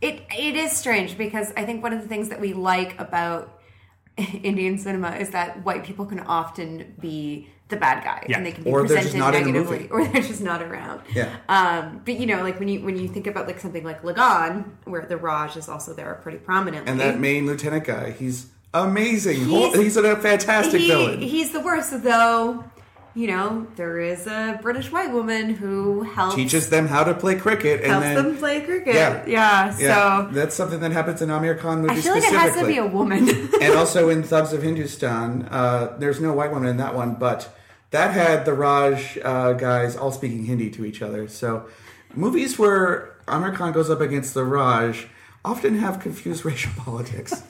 It 0.01 0.23
it 0.35 0.55
is 0.55 0.71
strange 0.71 1.17
because 1.17 1.53
I 1.55 1.65
think 1.65 1.83
one 1.83 1.93
of 1.93 2.01
the 2.01 2.07
things 2.07 2.29
that 2.29 2.39
we 2.41 2.53
like 2.53 2.99
about 2.99 3.59
Indian 4.17 4.77
cinema 4.77 5.11
is 5.15 5.29
that 5.31 5.63
white 5.63 5.83
people 5.83 6.05
can 6.05 6.19
often 6.21 6.95
be 6.99 7.49
the 7.69 7.77
bad 7.77 8.03
guy 8.03 8.25
Yeah. 8.27 8.37
and 8.37 8.45
they 8.45 8.51
can 8.51 8.63
be 8.65 8.69
Or 8.69 8.79
they're 8.79 8.97
presented 8.97 9.03
just 9.03 9.15
not 9.17 9.33
in 9.33 9.43
a 9.43 9.45
negatively 9.45 9.77
movie. 9.79 9.89
or 9.91 10.05
they're 10.05 10.21
just 10.21 10.41
not 10.41 10.61
around. 10.61 11.01
Yeah. 11.15 11.33
Um, 11.47 12.01
but 12.03 12.19
you 12.19 12.25
know, 12.25 12.41
like 12.43 12.59
when 12.59 12.67
you 12.67 12.81
when 12.81 12.97
you 12.97 13.07
think 13.07 13.27
about 13.27 13.47
like 13.47 13.59
something 13.59 13.83
like 13.83 14.01
Lagaan, 14.03 14.65
where 14.85 15.05
the 15.05 15.17
Raj 15.17 15.55
is 15.55 15.69
also 15.69 15.93
there 15.93 16.13
pretty 16.21 16.39
prominently. 16.39 16.91
And 16.91 16.99
that 16.99 17.19
main 17.19 17.45
lieutenant 17.45 17.85
guy, 17.85 18.11
he's 18.11 18.47
amazing. 18.73 19.45
He's- 19.45 19.75
He's, 19.75 19.97
a 19.97 20.15
fantastic 20.17 20.81
he, 20.81 20.87
villain. 20.87 21.21
He's 21.21 21.51
the 21.51 21.59
worst, 21.61 22.03
though. 22.03 22.63
You 23.13 23.27
know, 23.27 23.67
there 23.75 23.99
is 23.99 24.25
a 24.25 24.57
British 24.61 24.89
white 24.89 25.11
woman 25.11 25.53
who 25.53 26.03
helps 26.03 26.35
Teaches 26.35 26.69
them 26.69 26.87
how 26.87 27.03
to 27.03 27.13
play 27.13 27.35
cricket, 27.35 27.81
and 27.81 27.91
helps 27.91 28.05
then 28.05 28.15
them 28.15 28.37
play 28.37 28.61
cricket. 28.61 28.95
Yeah. 28.95 29.25
Yeah, 29.27 29.77
yeah, 29.77 30.25
so 30.25 30.31
that's 30.31 30.55
something 30.55 30.79
that 30.79 30.93
happens 30.93 31.21
in 31.21 31.27
Aamir 31.27 31.59
Khan 31.59 31.81
movies 31.81 31.99
I 31.99 32.01
feel 32.01 32.13
like 32.13 32.23
it 32.23 32.33
has 32.33 32.55
to 32.55 32.65
be 32.65 32.77
a 32.77 32.85
woman. 32.85 33.27
and 33.61 33.73
also 33.73 34.07
in 34.07 34.23
Thugs 34.23 34.53
of 34.53 34.63
Hindustan, 34.63 35.43
uh, 35.51 35.97
there's 35.99 36.21
no 36.21 36.31
white 36.31 36.51
woman 36.51 36.69
in 36.69 36.77
that 36.77 36.95
one, 36.95 37.15
but 37.15 37.53
that 37.89 38.13
had 38.13 38.45
the 38.45 38.53
Raj 38.53 39.17
uh, 39.23 39.53
guys 39.53 39.97
all 39.97 40.13
speaking 40.13 40.45
Hindi 40.45 40.69
to 40.71 40.85
each 40.85 41.01
other. 41.01 41.27
So 41.27 41.67
movies 42.15 42.57
where 42.57 43.13
Aamir 43.27 43.53
Khan 43.55 43.73
goes 43.73 43.89
up 43.89 43.99
against 43.99 44.33
the 44.33 44.45
Raj 44.45 45.07
often 45.43 45.77
have 45.79 45.99
confused 45.99 46.45
racial 46.45 46.71
politics. 46.77 47.43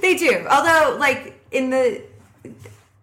They 0.00 0.14
do. 0.16 0.46
Although, 0.48 0.96
like 0.98 1.40
in 1.50 1.70
the 1.70 2.02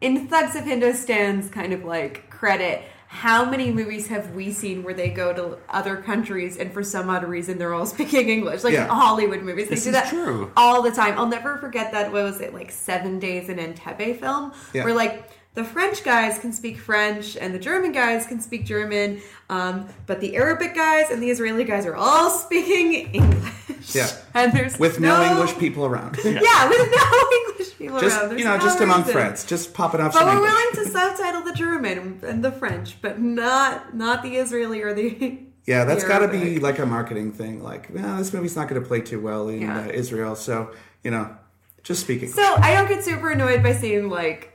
in 0.02 0.28
Thugs 0.28 0.56
of 0.56 0.64
Hindustan's 0.64 1.50
kind 1.50 1.74
of 1.74 1.84
like 1.84 2.30
credit, 2.30 2.84
how 3.10 3.50
many 3.50 3.72
movies 3.72 4.08
have 4.08 4.36
we 4.36 4.52
seen 4.52 4.84
where 4.84 4.94
they 4.94 5.10
go 5.10 5.34
to 5.34 5.58
other 5.70 5.96
countries 5.98 6.58
and 6.58 6.72
for 6.74 6.84
some 6.84 7.10
odd 7.10 7.24
reason 7.24 7.58
they're 7.58 7.74
all 7.74 7.86
speaking 7.96 8.30
English? 8.30 8.64
Like 8.64 8.74
Yeah. 8.74 8.88
Hollywood 8.88 9.42
movies, 9.44 9.70
they 9.70 9.76
This 9.76 9.86
do 9.86 9.92
that 9.92 10.10
true. 10.10 10.52
all 10.58 10.82
the 10.82 10.92
time. 10.92 11.18
I'll 11.18 11.26
never 11.28 11.58
forget 11.58 11.92
that. 11.94 12.12
What 12.12 12.24
was 12.24 12.42
it 12.42 12.54
like 12.54 12.70
Seven 12.72 13.18
Days 13.20 13.50
in 13.50 13.58
Entebbe 13.58 14.20
film, 14.20 14.54
Yeah. 14.74 14.84
where 14.84 14.94
like. 14.94 15.30
The 15.58 15.64
French 15.64 16.04
guys 16.04 16.38
can 16.38 16.54
speak 16.54 16.78
French 16.78 17.36
and 17.36 17.52
the 17.52 17.58
German 17.58 17.92
guys 17.92 18.28
can 18.28 18.40
speak 18.40 18.64
German, 18.64 19.22
um, 19.50 19.88
but 20.06 20.20
the 20.22 20.36
Arabic 20.36 20.76
guys 20.76 21.10
and 21.10 21.20
the 21.20 21.32
Israeli 21.32 21.64
guys 21.64 21.88
are 21.88 21.96
all 21.96 22.30
speaking 22.30 22.94
English. 23.12 23.96
Yeah. 23.96 24.08
and 24.36 24.54
there's 24.54 24.78
With 24.78 25.00
no, 25.00 25.20
English 25.24 25.58
people 25.58 25.84
around. 25.88 26.20
yeah, 26.24 26.70
with 26.70 26.96
no 26.96 27.30
English 27.50 27.76
people 27.76 28.00
just 28.00 28.20
around. 28.20 28.30
There's 28.30 28.40
you 28.40 28.46
know, 28.46 28.58
no 28.58 28.62
just 28.64 28.82
among 28.82 29.06
friends, 29.06 29.46
just 29.46 29.74
popping 29.74 30.00
off 30.00 30.14
But 30.14 30.20
some 30.20 30.28
we're 30.28 30.34
English. 30.48 30.52
willing 30.76 30.86
to 30.86 30.92
subtitle 30.92 31.42
the 31.42 31.54
German 31.54 32.20
and 32.24 32.44
the 32.44 32.52
French, 32.52 33.02
but 33.02 33.20
not 33.20 33.96
not 33.96 34.22
the 34.22 34.36
Israeli 34.36 34.84
or 34.84 34.94
the. 34.94 35.40
Yeah, 35.66 35.86
that's 35.86 36.04
got 36.04 36.20
to 36.20 36.28
be 36.28 36.60
like 36.60 36.78
a 36.78 36.86
marketing 36.86 37.32
thing. 37.32 37.64
Like, 37.64 37.90
well, 37.92 38.18
this 38.18 38.32
movie's 38.32 38.56
not 38.56 38.70
going 38.70 38.80
to 38.80 38.88
play 38.88 39.02
too 39.02 39.20
well 39.20 39.50
in 39.50 39.62
Yeah. 39.64 39.80
uh, 39.80 39.88
Israel, 39.88 40.36
so 40.36 40.72
you 41.04 41.10
know, 41.10 41.36
just 41.82 42.02
speaking. 42.02 42.30
So 42.30 42.44
I 42.60 42.76
don't 42.76 42.88
get 42.88 43.04
super 43.04 43.32
annoyed 43.32 43.64
by 43.64 43.74
seeing 43.74 44.08
like 44.12 44.54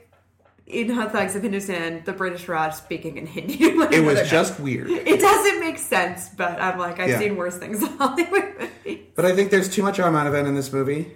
in 0.73 0.89
Hot 0.89 1.11
Thugs 1.11 1.35
of 1.35 1.43
Hindustan 1.43 2.03
the 2.05 2.13
British 2.13 2.47
Raj 2.47 2.73
speaking 2.73 3.17
in 3.17 3.25
Hindi. 3.27 3.55
it 3.63 4.03
was 4.03 4.29
just 4.29 4.59
weird. 4.59 4.89
It 4.89 5.19
doesn't 5.19 5.59
make 5.59 5.77
sense, 5.77 6.29
but 6.29 6.61
I'm 6.61 6.77
like 6.79 6.99
I've 6.99 7.09
Yeah. 7.09 7.19
seen 7.19 7.35
worse 7.35 7.57
things 7.57 7.81
in 7.81 7.89
Hollywood. 7.97 8.69
But 9.15 9.25
I 9.25 9.35
think 9.35 9.51
there's 9.51 9.69
too 9.69 9.83
much 9.83 9.99
R. 9.99 10.11
Madhavan 10.11 10.47
in 10.47 10.55
this 10.55 10.73
movie. 10.73 11.15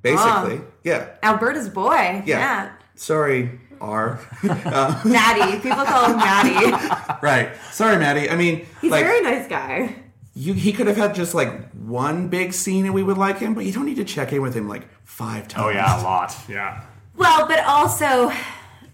Basically, 0.00 0.58
ah. 0.58 0.70
yeah, 0.82 1.08
Alberta's 1.22 1.68
boy, 1.68 2.22
yeah. 2.26 2.38
Matt. 2.38 2.82
Sorry, 2.96 3.60
R. 3.80 4.18
Maddie. 4.42 5.60
People 5.60 5.84
call 5.84 6.06
him 6.10 6.16
Maddie. 6.16 7.16
right. 7.22 7.50
Sorry, 7.70 7.96
Maddie. 7.98 8.28
I 8.28 8.34
mean, 8.34 8.66
He's 8.80 8.90
like 8.90 9.04
a 9.04 9.06
very 9.06 9.22
nice 9.22 9.46
guy. 9.48 9.94
you, 10.34 10.54
he 10.54 10.72
could 10.72 10.88
have 10.88 10.96
had 10.96 11.14
just 11.14 11.34
like 11.34 11.70
one 11.72 12.26
big 12.28 12.52
scene 12.52 12.84
and 12.84 12.94
we 12.94 13.02
would 13.04 13.16
like 13.18 13.38
him, 13.38 13.54
but 13.54 13.64
you 13.64 13.72
don't 13.72 13.86
need 13.86 13.96
to 13.96 14.04
check 14.04 14.32
in 14.32 14.42
with 14.42 14.54
him 14.54 14.68
like 14.68 14.88
five 15.04 15.46
times. 15.46 15.66
Oh 15.66 15.68
yeah, 15.70 16.00
a 16.00 16.02
lot. 16.02 16.34
Yeah. 16.48 16.82
Well, 17.16 17.46
but 17.46 17.60
also, 17.64 18.32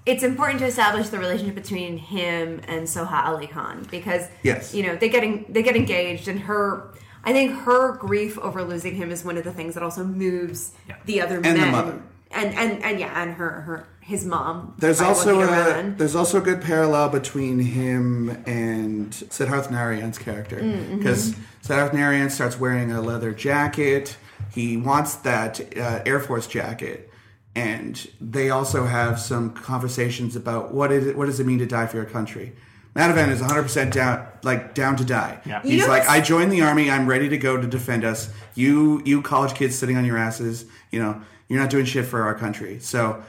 it's 0.09 0.23
important 0.23 0.59
to 0.61 0.67
establish 0.67 1.09
the 1.11 1.19
relationship 1.19 1.55
between 1.55 1.99
him 1.99 2.61
and 2.67 2.87
Soha 2.87 3.27
Ali 3.27 3.47
Khan 3.47 3.87
because 3.91 4.27
Yes. 4.43 4.75
you 4.75 4.83
know 4.83 4.97
they 4.97 5.09
getting 5.09 5.45
they 5.49 5.63
get 5.63 5.77
engaged, 5.77 6.29
and 6.29 6.41
her. 6.41 6.93
I 7.25 7.33
think 7.33 7.53
her 7.67 7.93
grief 7.97 8.39
over 8.39 8.63
losing 8.65 8.95
him 8.95 9.11
is 9.11 9.25
one 9.25 9.37
of 9.37 9.45
the 9.45 9.53
things 9.53 9.75
that 9.75 9.83
also 9.83 10.05
moves 10.05 10.73
Yeah. 10.89 10.95
the 11.05 11.21
other 11.21 11.37
the 11.37 11.53
men. 11.53 11.73
mother. 11.73 12.03
And, 12.31 12.55
and 12.55 12.83
and 12.83 13.01
yeah, 13.01 13.23
and 13.23 13.35
her 13.35 13.51
her 13.63 13.87
his 14.01 14.25
mom. 14.25 14.75
There's 14.79 15.01
also 15.03 15.41
a 15.41 15.47
around. 15.47 15.99
there's 15.99 16.15
also 16.15 16.39
a 16.39 16.41
good 16.41 16.63
parallel 16.63 17.11
between 17.11 17.59
him 17.59 18.31
and 18.47 19.11
Siddharth 19.11 19.71
Narayan's 19.71 20.19
character 20.19 20.57
because 20.97 21.33
mm-hmm. 21.33 21.73
Siddharth 21.73 21.93
Narayan 21.93 22.31
starts 22.31 22.59
wearing 22.59 22.91
a 22.93 23.03
leather 23.03 23.33
jacket. 23.33 24.17
He 24.55 24.77
wants 24.79 25.17
that 25.17 25.61
uh, 25.77 26.01
Air 26.07 26.21
Force 26.21 26.47
jacket, 26.47 27.08
and 27.55 28.09
they 28.21 28.51
also 28.51 28.87
have 28.87 29.19
some 29.19 29.51
conversations 29.51 30.37
about 30.37 30.73
what 30.73 30.93
is 30.93 31.07
it, 31.07 31.17
what 31.17 31.27
does 31.27 31.41
it 31.41 31.47
mean 31.47 31.59
to 31.59 31.67
die 31.67 31.87
for 31.87 31.97
your 31.97 32.07
country. 32.07 32.53
Madhavan 32.95 33.29
is 33.29 33.41
100 33.41 33.63
percent 33.63 33.95
down 33.95 34.27
like 34.43 34.75
down 34.75 34.97
to 34.97 35.05
die. 35.05 35.41
Yeah. 35.45 35.63
He's 35.63 35.73
You 35.73 35.79
know 35.79 35.89
like, 35.89 36.09
I 36.09 36.21
joined 36.21 36.51
the 36.51 36.63
army. 36.63 36.91
I'm 36.91 37.07
ready 37.07 37.29
to 37.29 37.39
go 37.39 37.57
to 37.57 37.67
defend 37.67 38.05
us. 38.05 38.33
You 38.55 39.03
you 39.05 39.23
college 39.23 39.55
kids 39.55 39.77
sitting 39.77 39.97
on 39.97 40.05
your 40.05 40.19
asses. 40.19 40.65
You 40.91 41.01
know 41.01 41.21
you're 41.49 41.61
not 41.61 41.71
doing 41.71 41.85
shit 41.85 42.07
for 42.07 42.23
our 42.23 42.35
country. 42.35 42.79
So 42.81 43.23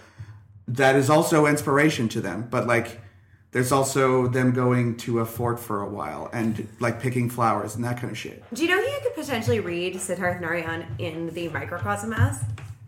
that 0.68 0.96
is 0.96 1.10
also 1.10 1.46
inspiration 1.46 2.10
to 2.10 2.22
them. 2.22 2.48
But 2.50 2.68
like, 2.68 3.00
there's 3.52 3.72
also 3.72 4.28
them 4.28 4.54
going 4.54 4.98
to 4.98 5.20
a 5.20 5.26
fort 5.26 5.60
for 5.60 5.82
a 5.82 5.90
while 5.90 6.30
and 6.34 6.68
like 6.80 7.00
picking 7.00 7.30
flowers 7.30 7.76
and 7.76 7.84
that 7.86 7.98
kind 8.00 8.12
of 8.12 8.18
shit. 8.18 8.44
Do 8.54 8.64
you 8.64 8.70
know 8.70 8.82
who 8.82 8.88
you 8.88 9.00
could 9.02 9.16
potentially 9.16 9.60
read 9.60 9.96
Siddharth 9.96 10.40
Narayan 10.42 10.86
in 11.00 11.34
the 11.34 11.50
microcosm 11.50 12.14
as 12.14 12.44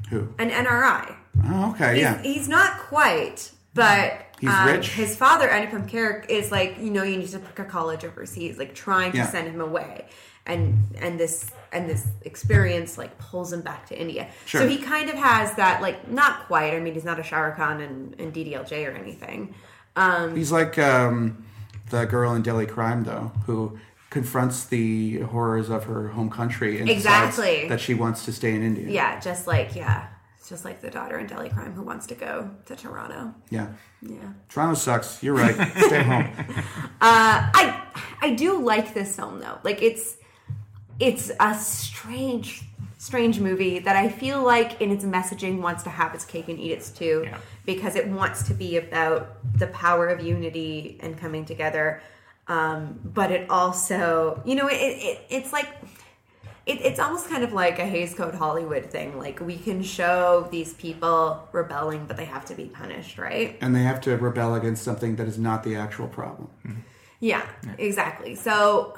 Who? 0.10 0.28
an 0.38 0.52
NRI? 0.52 1.16
Oh, 1.46 1.72
okay, 1.72 1.94
He's, 1.96 2.02
yeah. 2.02 2.22
he's 2.22 2.48
not 2.50 2.80
quite, 2.80 3.52
but 3.74 4.26
He's 4.40 4.50
um, 4.50 4.68
rich. 4.68 4.90
His 4.90 5.16
father, 5.16 5.48
Anupam 5.48 5.90
Kher, 5.90 6.28
is 6.30 6.52
like 6.52 6.78
you 6.80 6.90
know 6.90 7.04
you 7.04 7.18
need 7.18 7.30
to 7.30 7.40
pick 7.40 7.60
a 7.60 7.64
college 7.66 8.04
overseas, 8.04 8.58
like 8.58 8.74
trying 8.76 9.12
to 9.12 9.18
Yeah. 9.20 9.28
send 9.30 9.48
him 9.48 9.62
away, 9.62 10.06
and 10.46 10.78
and 11.00 11.20
this 11.20 11.50
and 11.72 11.90
this 11.90 12.08
experience 12.24 12.98
like 12.98 13.18
pulls 13.18 13.54
him 13.54 13.62
back 13.62 13.86
to 13.88 14.00
India. 14.00 14.28
Sure. 14.46 14.62
So 14.62 14.68
he 14.68 14.78
kind 14.78 15.10
of 15.10 15.16
has 15.16 15.54
that 15.56 15.82
like 15.82 16.10
not 16.10 16.48
quite. 16.48 16.74
I 16.74 16.80
mean, 16.80 16.94
he's 16.94 17.06
not 17.06 17.20
a 17.20 17.24
Shah 17.24 17.40
Rukh 17.40 17.56
Khan 17.58 17.80
and, 17.82 18.20
and 18.20 18.34
DDLJ 18.34 18.88
or 18.88 18.92
anything. 18.92 19.54
Um, 19.96 20.36
He's 20.36 20.52
like 20.52 20.78
um, 20.80 21.46
the 21.90 22.06
girl 22.06 22.34
in 22.34 22.42
Delhi 22.42 22.66
Crime, 22.66 23.04
though, 23.04 23.32
who 23.46 23.78
confronts 24.10 24.66
the 24.66 25.20
horrors 25.20 25.70
of 25.70 25.84
her 25.86 26.10
home 26.10 26.30
country 26.30 26.80
and 26.82 26.90
Exactly. 26.90 27.68
that 27.70 27.80
she 27.80 27.94
wants 27.94 28.26
to 28.26 28.34
stay 28.34 28.54
in 28.56 28.64
India. 28.64 28.90
yeah, 28.90 29.20
just 29.20 29.48
like 29.48 29.76
yeah, 29.76 30.08
it's 30.42 30.50
just 30.50 30.66
like 30.66 30.82
the 30.82 30.90
daughter 30.90 31.20
in 31.20 31.28
Delhi 31.28 31.50
Crime 31.50 31.72
who 31.74 31.84
wants 31.84 32.08
to 32.08 32.16
go 32.16 32.50
to 32.66 32.76
Toronto. 32.76 33.32
Yeah. 33.52 33.68
Yeah. 34.02 34.34
Toronto 34.50 34.74
sucks. 34.74 35.22
You're 35.22 35.36
right. 35.36 35.54
Stay 35.78 36.02
home. 36.02 36.28
Uh, 37.04 37.50
I 37.54 37.82
I 38.22 38.34
do 38.36 38.60
like 38.60 38.94
this 38.96 39.16
film 39.16 39.40
though. 39.40 39.58
Like 39.64 39.82
it's 39.84 40.18
it's 41.00 41.32
a 41.40 41.54
strange 41.56 42.64
strange 42.98 43.40
movie 43.40 43.80
that 43.80 43.96
I 43.96 44.10
feel 44.10 44.44
like 44.44 44.82
in 44.82 44.92
its 44.92 45.04
messaging 45.04 45.62
wants 45.62 45.84
to 45.84 45.90
have 45.90 46.14
its 46.16 46.26
cake 46.26 46.48
and 46.48 46.60
eat 46.60 46.72
its 46.72 46.90
too 46.92 47.22
Yeah. 47.26 47.38
because 47.66 47.96
it 47.96 48.08
wants 48.08 48.44
to 48.48 48.54
be 48.56 48.78
about 48.78 49.38
the 49.60 49.68
power 49.68 50.08
of 50.08 50.24
unity 50.24 50.98
and 51.02 51.18
coming 51.18 51.46
together. 51.46 52.02
Um, 52.48 53.00
but 53.04 53.32
it 53.32 53.50
also, 53.50 54.42
you 54.46 54.56
know, 54.56 54.68
it, 54.68 54.74
it 54.76 55.20
it's 55.30 55.52
like 55.54 55.68
it, 56.72 56.82
it's 56.82 57.00
almost 57.00 57.30
kind 57.30 57.44
of 57.44 57.54
like 57.54 57.80
a 57.80 57.86
Hays 57.86 58.14
Code 58.14 58.36
Hollywood 58.36 58.86
thing. 58.86 59.18
Like 59.18 59.40
we 59.40 59.58
can 59.58 59.84
show 59.84 60.48
these 60.52 60.74
people 60.74 61.48
rebelling, 61.52 62.06
but 62.06 62.18
they 62.18 62.26
have 62.26 62.46
to 62.46 62.56
be 62.56 62.66
punished, 62.66 63.18
right? 63.18 63.58
And 63.62 63.76
they 63.76 63.84
have 63.84 64.00
to 64.02 64.16
rebel 64.18 64.56
against 64.56 64.84
something 64.84 65.16
that 65.18 65.28
is 65.28 65.38
not 65.38 65.64
the 65.64 65.76
actual 65.76 66.08
problem. 66.08 66.50
Yeah, 67.20 67.46
exactly. 67.78 68.36
So, 68.36 68.96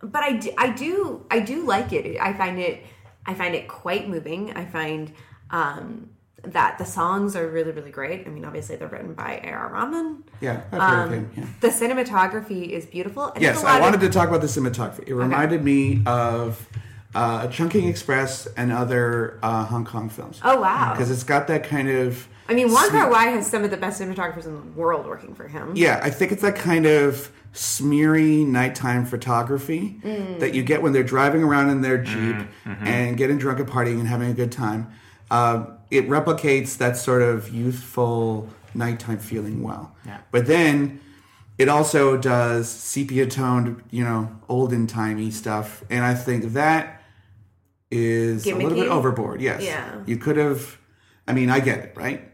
but 0.00 0.22
I 0.22 0.32
do, 0.34 0.50
I 0.56 0.70
do, 0.70 1.26
I 1.30 1.40
do 1.40 1.66
like 1.66 1.92
it. 1.92 2.18
I 2.20 2.32
find 2.32 2.58
it, 2.58 2.84
I 3.26 3.34
find 3.34 3.54
it 3.54 3.68
quite 3.68 4.08
moving. 4.08 4.56
I 4.56 4.64
find 4.64 5.12
um, 5.50 6.10
that 6.46 6.78
the 6.78 6.84
songs 6.84 7.34
are 7.36 7.46
really, 7.48 7.72
really 7.72 7.90
great. 7.90 8.26
I 8.26 8.30
mean, 8.30 8.44
obviously 8.44 8.76
they're 8.76 8.88
written 8.88 9.14
by 9.14 9.40
A.R. 9.44 9.70
Rahman. 9.72 10.24
Yeah, 10.40 10.62
I've 10.72 10.80
heard 10.80 11.04
of 11.06 11.10
him. 11.12 11.30
Yeah. 11.36 11.44
The 11.60 11.68
cinematography 11.68 12.68
is 12.70 12.86
beautiful. 12.86 13.26
And 13.32 13.42
Yes, 13.42 13.54
it's 13.56 13.62
a 13.62 13.66
lot 13.66 13.76
I 13.76 13.80
wanted 13.80 14.02
of, 14.02 14.10
to 14.12 14.18
talk 14.18 14.28
about 14.28 14.40
the 14.40 14.46
cinematography. 14.46 15.04
It 15.06 15.14
reminded 15.14 15.64
me 15.64 16.02
of 16.06 16.68
uh, 17.14 17.48
Chungking 17.48 17.88
Express 17.88 18.46
and 18.56 18.72
other 18.72 19.38
uh, 19.42 19.64
Hong 19.64 19.84
Kong 19.84 20.08
films. 20.08 20.40
Oh 20.44 20.60
wow! 20.60 20.92
Because 20.92 21.10
it's 21.10 21.24
got 21.24 21.46
that 21.48 21.64
kind 21.64 21.88
of. 21.88 22.28
I 22.48 22.52
mean, 22.54 22.70
Wong 22.72 22.90
Kar 22.90 23.10
Wai 23.10 23.24
has 23.28 23.46
some 23.46 23.64
of 23.64 23.70
the 23.70 23.76
best 23.78 24.00
cinematographers 24.02 24.44
in 24.44 24.54
the 24.54 24.60
world 24.78 25.06
working 25.06 25.34
for 25.34 25.48
him. 25.48 25.72
Yeah, 25.74 26.00
I 26.02 26.10
think 26.10 26.30
it's 26.32 26.42
that 26.42 26.56
kind 26.56 26.84
of 26.84 27.30
smeary 27.54 28.44
nighttime 28.44 29.06
photography 29.06 29.96
Mm. 30.04 30.40
that 30.40 30.54
you 30.54 30.62
get 30.62 30.82
when 30.82 30.92
they're 30.92 31.02
driving 31.04 31.42
around 31.42 31.70
in 31.70 31.80
their 31.80 31.98
Jeep 31.98 32.36
and 32.64 33.16
getting 33.16 33.38
drunk 33.38 33.60
and 33.60 33.68
partying 33.68 33.98
and 34.00 34.08
having 34.08 34.28
a 34.30 34.34
good 34.34 34.52
time. 34.52 34.88
Uh, 35.30 35.66
it 35.90 36.08
replicates 36.08 36.76
that 36.78 36.96
sort 36.96 37.22
of 37.22 37.52
youthful 37.52 38.48
nighttime 38.74 39.18
feeling 39.18 39.62
well. 39.62 39.94
Yeah. 40.04 40.18
But 40.30 40.46
then 40.46 41.00
it 41.58 41.68
also 41.68 42.16
does 42.16 42.68
sepia 42.68 43.26
toned, 43.26 43.82
you 43.90 44.04
know, 44.04 44.30
olden 44.48 44.86
timey 44.86 45.30
stuff. 45.30 45.84
And 45.90 46.04
I 46.04 46.14
think 46.14 46.52
that 46.54 47.02
is 47.90 48.46
a 48.46 48.54
little 48.54 48.78
bit 48.78 48.88
overboard. 48.88 49.40
Yes. 49.40 49.62
Yeah. 49.62 50.02
You 50.06 50.16
could 50.16 50.36
have, 50.36 50.78
I 51.28 51.32
mean, 51.32 51.50
I 51.50 51.60
get 51.60 51.78
it, 51.78 51.92
right? 51.96 52.28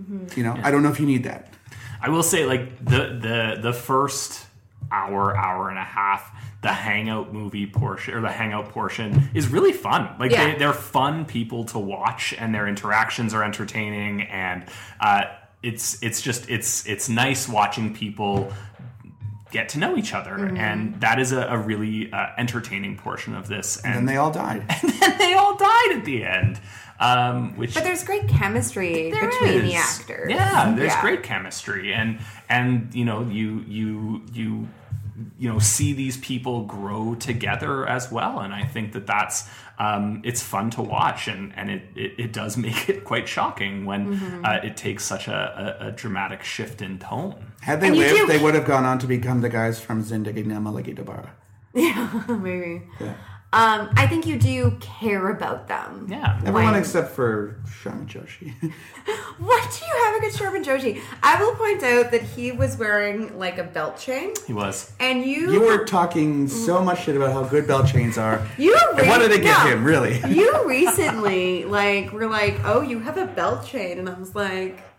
Mm-hmm. 0.00 0.38
You 0.38 0.44
know, 0.44 0.58
I 0.62 0.70
don't 0.70 0.82
know 0.82 0.90
if 0.90 0.98
you 0.98 1.06
need 1.06 1.24
that. 1.24 1.52
I 2.00 2.08
will 2.08 2.22
say, 2.22 2.46
like 2.46 2.84
the 2.84 3.18
the 3.20 3.60
the 3.62 3.72
first 3.72 4.46
hour, 4.90 5.36
hour 5.36 5.68
and 5.68 5.78
a 5.78 5.84
half, 5.84 6.32
the 6.62 6.72
hangout 6.72 7.32
movie 7.32 7.66
portion 7.66 8.14
or 8.14 8.20
the 8.20 8.30
hangout 8.30 8.68
portion 8.70 9.28
is 9.34 9.48
really 9.48 9.72
fun. 9.72 10.08
Like 10.18 10.30
Yeah. 10.30 10.52
they, 10.52 10.58
they're 10.58 10.72
fun 10.72 11.24
people 11.24 11.64
to 11.66 11.78
watch, 11.78 12.34
and 12.38 12.54
their 12.54 12.66
interactions 12.68 13.34
are 13.34 13.42
entertaining, 13.44 14.22
and 14.22 14.64
uh, 15.00 15.22
it's 15.62 16.02
it's 16.02 16.22
just 16.22 16.48
it's 16.48 16.86
it's 16.86 17.08
nice 17.08 17.48
watching 17.48 17.94
people 17.94 18.52
get 19.50 19.68
to 19.70 19.78
know 19.78 19.96
each 19.96 20.14
other, 20.14 20.30
Mm-hmm. 20.32 20.56
and 20.56 21.00
that 21.00 21.18
is 21.18 21.32
a, 21.32 21.42
a 21.42 21.58
really 21.58 22.10
uh, 22.12 22.28
entertaining 22.38 22.96
portion 22.96 23.34
of 23.34 23.48
this. 23.48 23.76
And 23.84 23.94
And 23.98 24.08
they 24.08 24.16
all 24.16 24.30
died. 24.32 24.64
And 24.82 24.92
then 25.00 25.18
they 25.18 25.34
all 25.34 25.56
died 25.56 25.92
at 25.98 26.04
the 26.06 26.24
end, 26.24 26.58
um, 27.00 27.54
which 27.56 27.74
But 27.74 27.84
there's 27.84 28.02
great 28.04 28.28
chemistry 28.28 29.10
there 29.10 29.28
between 29.28 29.62
the 29.64 29.74
actors. 29.74 30.30
Yeah, 30.30 30.72
there's 30.74 30.92
Yeah. 30.92 31.00
great 31.02 31.22
chemistry, 31.22 31.92
and 31.92 32.20
and 32.48 32.94
you 32.94 33.04
know 33.04 33.22
you 33.28 33.64
you 33.68 34.22
you 34.32 34.68
you 35.38 35.48
know 35.52 35.58
see 35.58 35.92
these 35.92 36.16
people 36.16 36.64
grow 36.64 37.14
together 37.14 37.86
as 37.86 38.10
well, 38.10 38.40
and 38.40 38.52
I 38.54 38.64
think 38.64 38.92
that 38.92 39.06
that's 39.06 39.48
um, 39.78 40.22
it's 40.24 40.42
fun 40.42 40.70
to 40.70 40.82
watch, 40.82 41.28
and 41.28 41.52
and 41.56 41.70
it, 41.70 41.82
it 41.96 42.12
it 42.18 42.32
does 42.32 42.56
make 42.66 42.88
it 42.88 43.04
quite 43.04 43.28
shocking 43.28 43.84
when 43.84 44.02
Mm-hmm. 44.18 44.44
uh, 44.44 44.54
it 44.68 44.76
takes 44.76 45.04
such 45.04 45.28
a, 45.28 45.76
a, 45.80 45.88
a 45.88 45.92
dramatic 45.92 46.42
shift 46.42 46.82
in 46.82 46.98
tone. 46.98 47.34
Had 47.60 47.80
they 47.80 47.88
And 47.88 47.96
lived, 47.98 48.16
do- 48.16 48.26
they 48.26 48.38
would 48.42 48.54
have 48.54 48.66
gone 48.66 48.84
on 48.84 48.98
to 48.98 49.06
become 49.06 49.40
the 49.40 49.48
guys 49.48 49.80
from 49.80 50.02
Zindagi 50.02 50.44
Na 50.46 50.58
Milegi 50.58 50.94
Dobara. 50.96 51.30
Maybe. 52.42 52.82
Yeah. 53.00 53.14
Um, 53.54 53.90
I 53.96 54.06
think 54.06 54.26
you 54.26 54.38
do 54.38 54.70
care 54.80 55.28
about 55.30 55.68
them. 55.68 56.06
Yeah, 56.08 56.38
Everyone 56.40 56.72
When- 56.72 56.74
except 56.80 57.10
for 57.12 57.56
Sharman 57.70 58.06
Joshi. 58.06 58.54
What 59.38 59.62
do 59.78 59.84
you 59.84 60.04
have 60.04 60.16
against 60.16 60.38
Sharman 60.38 60.62
Joshi? 60.64 61.00
I 61.22 61.42
will 61.42 61.54
point 61.56 61.82
out 61.82 62.12
that 62.12 62.22
he 62.22 62.52
was 62.52 62.76
wearing 62.78 63.36
like 63.38 63.58
a 63.58 63.64
belt 63.64 63.98
chain, 63.98 64.32
he 64.46 64.52
was. 64.52 64.92
and 65.00 65.24
you 65.24 65.52
you 65.52 65.60
were 65.60 65.84
talking 65.84 66.46
so 66.48 66.82
much 66.82 67.02
shit 67.04 67.16
about 67.16 67.32
how 67.32 67.42
good 67.42 67.66
belt 67.66 67.86
chains 67.88 68.16
are. 68.18 68.46
you 68.56 68.74
I 68.94 69.08
wanted 69.08 69.30
to 69.32 69.38
get 69.40 69.64
no. 69.64 69.70
him, 69.72 69.84
really. 69.84 70.20
you 70.28 70.64
recently 70.68 71.64
like 71.64 72.12
were 72.12 72.28
like, 72.28 72.60
oh, 72.64 72.80
you 72.80 73.00
have 73.00 73.18
a 73.18 73.26
belt 73.26 73.66
chain, 73.66 73.98
and 73.98 74.08
I 74.08 74.14
was 74.14 74.34
like, 74.36 74.78
it's 74.78 74.91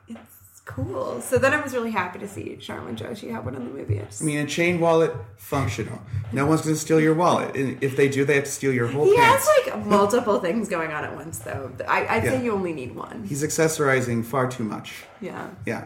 cool. 0.66 1.20
So 1.22 1.38
then 1.38 1.54
I 1.54 1.62
was 1.62 1.74
really 1.74 1.92
happy 1.92 2.20
to 2.20 2.28
see 2.28 2.58
Sharman 2.60 2.96
Joshi 2.96 3.30
have 3.32 3.44
one 3.46 3.56
in 3.56 3.64
the 3.66 3.70
movie. 3.70 4.00
I 4.00 4.06
just- 4.06 4.22
I 4.22 4.26
mean, 4.26 4.40
a 4.40 4.46
chain 4.46 4.80
wallet, 4.80 5.14
functional. 5.38 6.02
No 6.32 6.46
one's 6.46 6.62
going 6.62 6.76
to 6.76 6.80
steal 6.82 7.00
your 7.00 7.14
wallet. 7.14 7.56
And 7.56 7.82
if 7.84 7.96
they 7.98 8.08
do, 8.08 8.24
they 8.26 8.36
have 8.36 8.46
to 8.46 8.52
steal 8.52 8.74
your 8.74 8.88
whole 8.88 9.06
he 9.06 9.16
pants. 9.16 9.48
has 9.48 9.68
like 9.76 9.86
multiple 9.86 10.40
things 10.40 10.70
going 10.70 10.92
on 10.92 11.04
at 11.04 11.16
once, 11.16 11.40
though. 11.40 11.72
I, 11.88 12.08
I'd 12.08 12.24
Yeah. 12.24 12.32
say 12.32 12.44
you 12.44 12.54
only 12.54 12.74
need 12.74 12.96
one. 12.96 13.24
He's 13.28 13.44
accessorizing 13.44 14.24
far 14.24 14.48
too 14.50 14.64
much. 14.64 15.04
Yeah, 15.22 15.50
Yeah. 15.66 15.86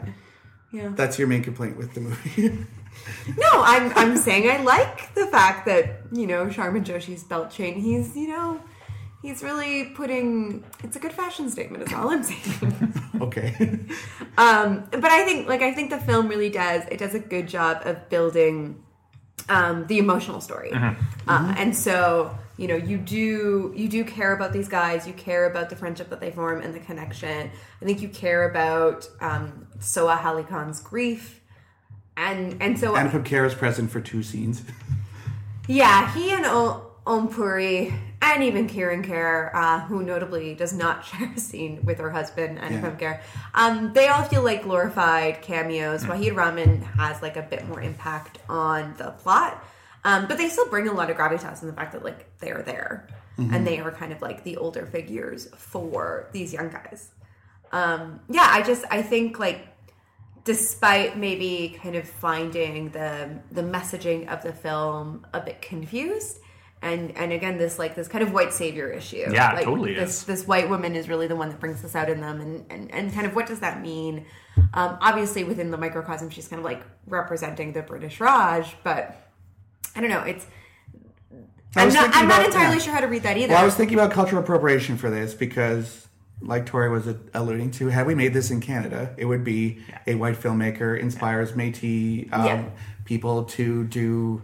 yeah. 0.72 0.90
That's 0.96 1.18
your 1.18 1.28
main 1.28 1.44
complaint 1.44 1.78
with 1.78 1.94
the 1.94 2.02
movie. 2.02 2.66
No, 3.38 3.48
I'm 3.54 3.94
I'm 3.96 4.18
saying 4.18 4.50
I 4.50 4.58
like 4.64 5.14
the 5.14 5.28
fact 5.28 5.68
that 5.68 6.02
you 6.12 6.26
know 6.26 6.50
Sharman 6.50 6.84
Joshi's 6.84 7.24
belt 7.24 7.52
chain. 7.52 7.76
He's 7.80 8.16
you 8.18 8.28
know 8.30 8.60
he's 9.28 9.44
really 9.44 9.86
putting. 9.86 10.64
It's 10.84 10.96
a 10.96 11.00
good 11.00 11.12
fashion 11.12 11.50
statement. 11.50 11.84
Is 11.84 11.94
all 11.94 12.10
I'm 12.10 12.24
saying. 12.24 12.94
okay. 13.22 13.54
um, 14.38 14.88
but 14.92 15.06
I 15.06 15.26
think 15.26 15.48
like 15.48 15.62
I 15.62 15.74
think 15.74 15.90
the 15.90 16.00
film 16.00 16.28
really 16.28 16.50
does. 16.50 16.84
It 16.90 16.98
does 16.98 17.14
a 17.14 17.20
good 17.20 17.48
job 17.48 17.82
of 17.86 18.10
building 18.10 18.84
um, 19.50 19.86
the 19.88 19.98
emotional 20.00 20.42
story, 20.42 20.72
Uh, 20.74 21.54
and 21.58 21.76
so 21.76 22.38
you 22.58 22.68
know 22.68 22.76
you 22.76 22.98
do 22.98 23.74
you 23.76 23.88
do 23.90 24.04
care 24.06 24.34
about 24.34 24.54
these 24.54 24.70
guys. 24.70 25.06
You 25.06 25.14
care 25.14 25.46
about 25.46 25.70
the 25.70 25.76
friendship 25.76 26.10
that 26.10 26.22
they 26.22 26.32
form 26.32 26.62
and 26.62 26.74
the 26.74 26.80
connection. 26.80 27.52
I 27.82 27.86
think 27.86 28.02
you 28.02 28.10
care 28.10 28.50
about 28.50 29.08
um, 29.20 29.68
Soha 29.80 30.24
Ali 30.24 30.44
Khan's 30.44 30.80
grief. 30.80 31.42
And 32.16 32.62
and 32.64 32.80
so 32.80 32.96
and 32.96 33.12
Anupam 33.12 33.24
Kher 33.26 33.46
is 33.46 33.54
present 33.54 33.92
for 33.92 34.00
two 34.02 34.24
scenes. 34.24 34.64
Yeah, 35.70 36.14
he 36.14 36.32
and 36.32 36.46
o- 36.46 36.87
Om 37.08 37.30
Puri 37.30 37.94
and 38.22 38.44
even 38.44 38.68
Kirron 38.68 39.02
Kher, 39.02 39.52
uh, 39.54 39.80
who 39.80 40.04
notably 40.04 40.54
does 40.54 40.74
not 40.74 41.06
share 41.06 41.32
a 41.34 41.40
scene 41.40 41.80
with 41.86 42.00
her 42.00 42.12
husband 42.12 42.58
Anupam 42.60 43.00
Kher, 43.00 43.22
um, 43.56 43.94
they 43.94 44.10
all 44.10 44.24
feel 44.24 44.44
like 44.44 44.64
glorified 44.64 45.42
cameos. 45.42 46.04
Waheeda 46.04 46.34
Rehman 46.34 46.84
has 46.84 47.22
like 47.22 47.38
a 47.38 47.42
bit 47.42 47.66
more 47.68 47.82
impact 47.82 48.40
on 48.50 48.94
the 48.98 49.12
plot, 49.12 49.64
um, 50.04 50.28
but 50.28 50.38
they 50.38 50.50
still 50.50 50.68
bring 50.70 50.90
a 50.90 50.92
lot 50.92 51.10
of 51.10 51.16
gravitas 51.16 51.62
in 51.62 51.70
the 51.70 51.74
fact 51.74 51.94
that 51.94 52.04
like 52.04 52.38
they're 52.40 52.62
there. 52.62 53.08
And 53.40 53.68
they 53.68 53.78
are 53.78 53.92
kind 53.92 54.12
of 54.12 54.20
like 54.20 54.44
the 54.44 54.58
older 54.58 54.88
figures 54.88 55.48
for 55.56 56.28
these 56.32 56.52
young 56.52 56.70
guys. 56.70 57.12
Um, 57.72 58.20
yeah, 58.30 58.48
I 58.50 58.64
just 58.64 58.84
I 58.90 59.04
think 59.04 59.38
like 59.38 59.68
despite 60.44 61.18
maybe 61.18 61.78
kind 61.82 61.96
of 61.96 62.10
finding 62.10 62.90
the 62.90 63.30
the 63.52 63.62
messaging 63.62 64.28
of 64.28 64.42
the 64.42 64.54
film 64.54 65.26
a 65.34 65.40
bit 65.40 65.62
confused 65.62 66.40
and 66.82 67.16
and 67.18 67.32
again 67.34 67.58
this 67.58 67.80
like 67.80 67.96
this 67.96 68.08
kind 68.08 68.24
of 68.24 68.32
white 68.34 68.54
savior 68.54 68.90
issue 68.92 69.26
Yeah, 69.32 69.54
like, 69.54 69.66
totally 69.66 69.94
this 69.96 70.20
is. 70.20 70.24
this 70.26 70.48
white 70.48 70.70
woman 70.70 70.96
is 70.96 71.10
really 71.10 71.28
the 71.28 71.36
one 71.36 71.50
that 71.50 71.60
brings 71.60 71.82
this 71.82 71.96
out 71.96 72.10
in 72.10 72.22
them 72.22 72.40
and 72.40 72.66
and, 72.70 72.92
and 72.94 73.14
kind 73.14 73.26
of 73.26 73.36
what 73.36 73.48
does 73.48 73.60
that 73.62 73.82
mean 73.82 74.26
um 74.74 74.98
obviously 75.02 75.44
within 75.44 75.72
the 75.72 75.78
microcosm 75.78 76.30
she's 76.30 76.48
kind 76.48 76.60
of 76.60 76.66
like 76.66 76.84
representing 77.08 77.74
the 77.74 77.82
british 77.82 78.20
raj 78.20 78.76
but 78.84 79.28
i 79.96 80.02
don't 80.02 80.10
know 80.12 80.22
it's 80.22 80.46
I 81.76 81.84
i'm 81.84 81.94
not 81.94 82.16
i'm 82.16 82.28
not 82.28 82.46
entirely 82.46 82.76
yeah. 82.78 82.82
sure 82.82 82.94
how 82.94 83.02
to 83.02 83.08
read 83.08 83.24
that 83.24 83.38
either 83.38 83.54
Well, 83.54 83.62
I 83.62 83.66
was 83.66 83.76
thinking 83.76 83.98
about 83.98 84.12
cultural 84.12 84.42
appropriation 84.42 84.98
for 84.98 85.10
this 85.10 85.34
because, 85.34 86.08
like 86.42 86.66
Tori 86.66 86.90
was 86.90 87.08
alluding 87.34 87.72
to, 87.72 87.88
had 87.88 88.06
we 88.08 88.14
made 88.16 88.34
this 88.34 88.52
in 88.52 88.62
Canada, 88.62 89.14
it 89.18 89.26
would 89.26 89.44
be 89.44 89.80
a 90.06 90.14
white 90.16 90.36
filmmaker 90.36 90.98
inspires 91.00 91.54
Métis 91.54 92.32
um, 92.32 92.46
Yeah. 92.46 92.66
people 93.06 93.44
to 93.46 93.84
do, 93.86 94.42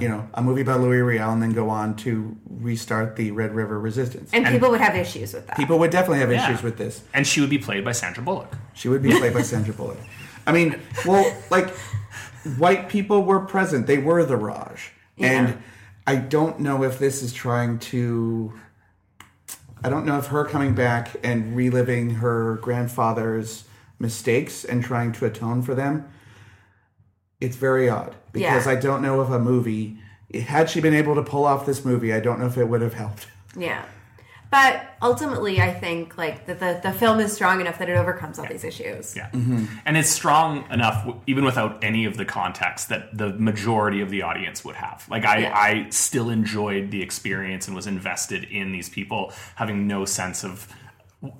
you 0.00 0.08
know, 0.08 0.28
a 0.34 0.42
movie 0.42 0.60
about 0.60 0.80
Louis 0.80 1.00
Riel 1.00 1.32
and 1.32 1.42
then 1.42 1.52
go 1.52 1.70
on 1.70 1.96
to 1.96 2.36
restart 2.50 3.16
the 3.16 3.30
Red 3.30 3.54
River 3.54 3.80
Resistance. 3.80 4.30
and, 4.32 4.46
people 4.46 4.70
would 4.70 4.80
have 4.80 4.94
issues 4.94 5.32
with 5.32 5.46
that 5.46 5.56
People 5.56 5.78
would 5.78 5.90
definitely 5.90 6.18
have 6.18 6.30
Yeah. 6.30 6.44
issues 6.50 6.62
with 6.62 6.76
this. 6.76 7.02
And 7.14 7.26
she 7.26 7.40
would 7.40 7.50
be 7.50 7.58
played 7.58 7.84
by 7.84 7.92
Sandra 7.92 8.22
Bullock. 8.22 8.54
She 8.74 8.88
would 8.88 9.02
be 9.02 9.10
played 9.18 9.32
by 9.32 9.42
Sandra 9.42 9.72
Bullock. 9.72 9.98
I 10.46 10.52
mean, 10.52 10.78
well, 11.06 11.34
like 11.50 11.70
white 12.58 12.88
people 12.88 13.24
were 13.24 13.40
present; 13.40 13.86
they 13.86 13.98
were 13.98 14.24
the 14.24 14.36
Raj, 14.36 14.92
and 15.18 15.58
I 16.06 16.16
don't 16.16 16.60
know 16.60 16.84
if 16.84 16.98
this 16.98 17.22
is 17.22 17.32
trying 17.32 17.78
to. 17.90 18.52
I 19.82 19.88
don't 19.88 20.06
know 20.06 20.18
if 20.18 20.26
her 20.26 20.44
coming 20.44 20.74
back 20.74 21.16
and 21.22 21.56
reliving 21.56 22.10
her 22.16 22.56
grandfather's 22.56 23.64
mistakes 23.98 24.64
and 24.64 24.84
trying 24.84 25.12
to 25.12 25.26
atone 25.26 25.62
for 25.62 25.74
them. 25.74 26.08
It's 27.40 27.56
very 27.56 27.88
odd 27.88 28.14
because 28.36 28.66
Yeah. 28.66 28.72
I 28.72 28.76
don't 28.76 29.02
know 29.02 29.20
if 29.22 29.28
a 29.30 29.38
movie, 29.38 29.98
had 30.34 30.70
she 30.70 30.80
been 30.80 30.94
able 30.94 31.14
to 31.16 31.22
pull 31.22 31.44
off 31.44 31.66
this 31.66 31.84
movie, 31.84 32.12
I 32.12 32.20
don't 32.20 32.38
know 32.40 32.46
if 32.46 32.56
it 32.56 32.64
would 32.68 32.82
have 32.82 32.94
helped. 32.94 33.26
Yeah. 33.58 33.82
But 34.48 34.94
ultimately, 35.02 35.60
I 35.60 35.72
think 35.74 36.16
like 36.16 36.46
that 36.46 36.60
the, 36.60 36.78
the 36.82 36.92
film 36.96 37.18
is 37.18 37.32
strong 37.32 37.60
enough 37.60 37.78
that 37.78 37.88
it 37.88 37.96
overcomes 37.96 38.38
all 38.38 38.46
these 38.46 38.62
issues. 38.62 39.16
Yeah. 39.16 39.28
Mm-hmm. 39.30 39.64
And 39.84 39.96
it's 39.96 40.08
strong 40.08 40.64
enough, 40.70 41.04
w- 41.04 41.20
even 41.26 41.44
without 41.44 41.82
any 41.82 42.04
of 42.04 42.16
the 42.16 42.24
context, 42.24 42.88
that 42.90 43.16
the 43.16 43.30
majority 43.32 44.00
of 44.02 44.10
the 44.10 44.22
audience 44.22 44.64
would 44.64 44.76
have. 44.76 45.04
Like, 45.10 45.24
I, 45.24 45.38
Yeah. 45.38 45.52
I 45.56 45.88
still 45.90 46.30
enjoyed 46.30 46.90
the 46.92 47.02
experience 47.02 47.66
and 47.66 47.74
was 47.74 47.88
invested 47.88 48.44
in 48.44 48.70
these 48.70 48.88
people 48.88 49.32
having 49.56 49.88
no 49.88 50.04
sense 50.04 50.44
of 50.44 50.68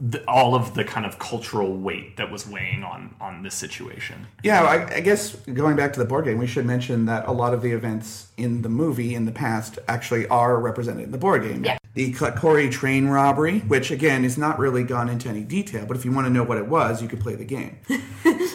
the, 0.00 0.24
all 0.28 0.54
of 0.54 0.74
the 0.74 0.84
kind 0.84 1.06
of 1.06 1.18
cultural 1.18 1.76
weight 1.76 2.16
that 2.16 2.30
was 2.30 2.46
weighing 2.46 2.82
on 2.84 3.14
on 3.20 3.42
this 3.42 3.54
situation. 3.54 4.26
Yeah, 4.42 4.62
I, 4.62 4.96
I 4.96 5.00
guess 5.00 5.34
going 5.36 5.76
back 5.76 5.92
to 5.94 5.98
the 5.98 6.04
board 6.04 6.24
game, 6.24 6.38
we 6.38 6.46
should 6.46 6.66
mention 6.66 7.06
that 7.06 7.26
a 7.26 7.32
lot 7.32 7.54
of 7.54 7.62
the 7.62 7.72
events 7.72 8.28
in 8.36 8.62
the 8.62 8.68
movie 8.68 9.14
in 9.14 9.24
the 9.24 9.32
past 9.32 9.78
actually 9.88 10.26
are 10.28 10.58
represented 10.60 11.04
in 11.04 11.10
the 11.12 11.18
board 11.18 11.42
game. 11.42 11.64
Yeah. 11.64 11.78
The 11.94 12.12
Kakori 12.12 12.70
train 12.70 13.08
robbery, 13.08 13.60
which 13.60 13.90
again 13.90 14.24
is 14.24 14.36
not 14.36 14.58
really 14.58 14.84
gone 14.84 15.08
into 15.08 15.28
any 15.30 15.42
detail, 15.42 15.86
but 15.86 15.96
if 15.96 16.04
you 16.04 16.12
want 16.12 16.26
to 16.26 16.32
know 16.32 16.42
what 16.42 16.58
it 16.58 16.66
was, 16.68 17.00
you 17.00 17.08
could 17.08 17.20
play 17.20 17.34
the 17.34 17.44
game. 17.44 17.78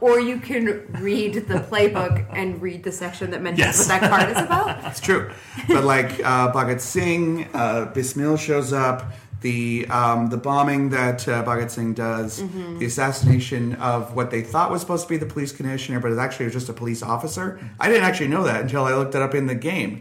Or 0.00 0.20
you 0.20 0.38
can 0.38 0.86
read 1.00 1.34
the 1.48 1.54
playbook 1.54 2.26
and 2.36 2.60
read 2.60 2.84
the 2.84 2.92
section 2.92 3.30
that 3.30 3.40
mentions 3.40 3.66
Yes. 3.66 3.78
what 3.78 4.00
that 4.00 4.10
card 4.10 4.28
is 4.30 4.36
about. 4.36 4.84
It's 4.90 5.00
true. 5.00 5.30
But 5.66 5.84
like 5.84 6.20
uh, 6.22 6.52
Bhagat 6.52 6.80
Singh, 6.80 7.48
uh, 7.54 7.90
Bismil 7.94 8.36
shows 8.38 8.74
up. 8.74 9.12
The 9.44 9.86
um, 9.90 10.30
the 10.30 10.38
bombing 10.38 10.88
that 10.88 11.28
uh, 11.28 11.44
Bhagat 11.44 11.70
Singh 11.70 11.92
does, 11.92 12.42
the 12.78 12.86
assassination 12.86 13.74
of 13.74 14.14
what 14.16 14.30
they 14.30 14.40
thought 14.40 14.70
was 14.70 14.80
supposed 14.80 15.02
to 15.02 15.08
be 15.10 15.18
the 15.18 15.26
police 15.26 15.52
commissioner, 15.52 16.00
but 16.00 16.10
it 16.12 16.18
actually 16.18 16.46
was 16.46 16.54
just 16.54 16.70
a 16.70 16.72
police 16.72 17.02
officer. 17.02 17.60
I 17.78 17.88
didn't 17.90 18.04
actually 18.04 18.28
know 18.28 18.44
that 18.44 18.62
until 18.62 18.84
I 18.84 18.94
looked 18.94 19.14
it 19.14 19.20
up 19.20 19.34
in 19.34 19.46
the 19.46 19.54
game. 19.54 19.92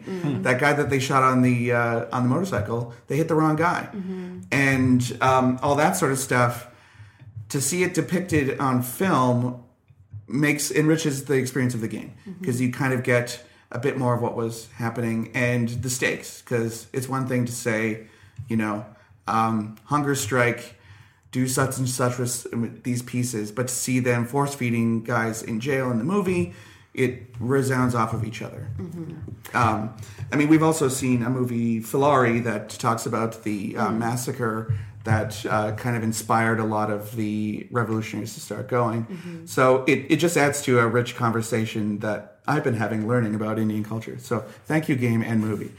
That 0.43 0.61
guy 0.61 0.71
that 0.71 0.89
they 0.89 0.99
shot 0.99 1.23
on 1.23 1.41
the 1.41 1.73
uh, 1.73 2.05
on 2.15 2.23
the 2.23 2.29
motorcycle, 2.29 2.93
they 3.07 3.17
hit 3.17 3.27
the 3.27 3.35
wrong 3.35 3.57
guy, 3.57 3.89
and 4.49 5.17
um, 5.19 5.59
all 5.61 5.75
that 5.75 5.97
sort 5.97 6.13
of 6.13 6.19
stuff. 6.19 6.67
To 7.49 7.59
see 7.61 7.83
it 7.83 7.93
depicted 7.93 8.57
on 8.59 8.81
film 8.81 9.61
makes 10.27 10.71
enriches 10.71 11.25
the 11.25 11.33
experience 11.33 11.73
of 11.75 11.81
the 11.81 11.89
game 11.89 12.13
because 12.39 12.61
you 12.61 12.71
kind 12.71 12.93
of 12.93 13.03
get 13.03 13.43
a 13.71 13.77
bit 13.79 13.97
more 13.97 14.13
of 14.15 14.21
what 14.21 14.37
was 14.37 14.69
happening 14.77 15.29
and 15.35 15.67
the 15.83 15.89
stakes 15.89 16.41
because 16.41 16.87
it's 16.93 17.09
one 17.09 17.27
thing 17.27 17.45
to 17.45 17.51
say 17.51 18.07
you 18.47 18.55
know 18.55 18.85
um, 19.27 19.75
hunger 19.85 20.15
strike 20.15 20.75
do 21.31 21.47
such 21.47 21.77
and 21.77 21.89
such 21.89 22.17
with, 22.17 22.83
these 22.83 23.01
pieces 23.01 23.51
but 23.51 23.67
to 23.67 23.73
see 23.73 23.99
them 23.99 24.25
force 24.25 24.53
feeding 24.53 25.03
guys 25.03 25.41
in 25.41 25.59
jail 25.59 25.91
in 25.91 25.97
the 25.97 26.03
movie 26.03 26.53
it 26.93 27.23
resounds 27.39 27.95
off 27.95 28.13
of 28.13 28.23
each 28.23 28.41
other 28.41 28.69
um, 29.53 29.95
I 30.31 30.35
mean, 30.35 30.49
we've 30.49 30.63
also 30.63 30.87
seen 30.87 31.21
a 31.21 31.29
movie, 31.29 31.79
Phillauri, 31.79 32.43
that 32.43 32.69
talks 32.69 33.05
about 33.05 33.43
the 33.43 33.77
uh, 33.77 33.91
massacre 33.91 34.73
that 35.03 35.45
uh, 35.45 35.73
kind 35.73 35.95
of 35.97 36.03
inspired 36.03 36.59
a 36.59 36.63
lot 36.63 36.89
of 36.89 37.15
the 37.15 37.67
revolutionaries 37.71 38.33
to 38.35 38.39
start 38.39 38.67
going. 38.67 39.05
So 39.45 39.83
it, 39.83 40.05
it 40.09 40.15
just 40.15 40.37
adds 40.37 40.61
to 40.63 40.79
a 40.79 40.87
rich 40.87 41.15
conversation 41.15 41.99
that 41.99 42.39
I've 42.47 42.63
been 42.63 42.75
having 42.75 43.07
learning 43.07 43.35
about 43.35 43.59
Indian 43.59 43.83
culture. 43.83 44.17
So 44.17 44.39
thank 44.65 44.89
you, 44.89 44.95
game 44.95 45.21
and 45.21 45.41
movie. 45.41 45.71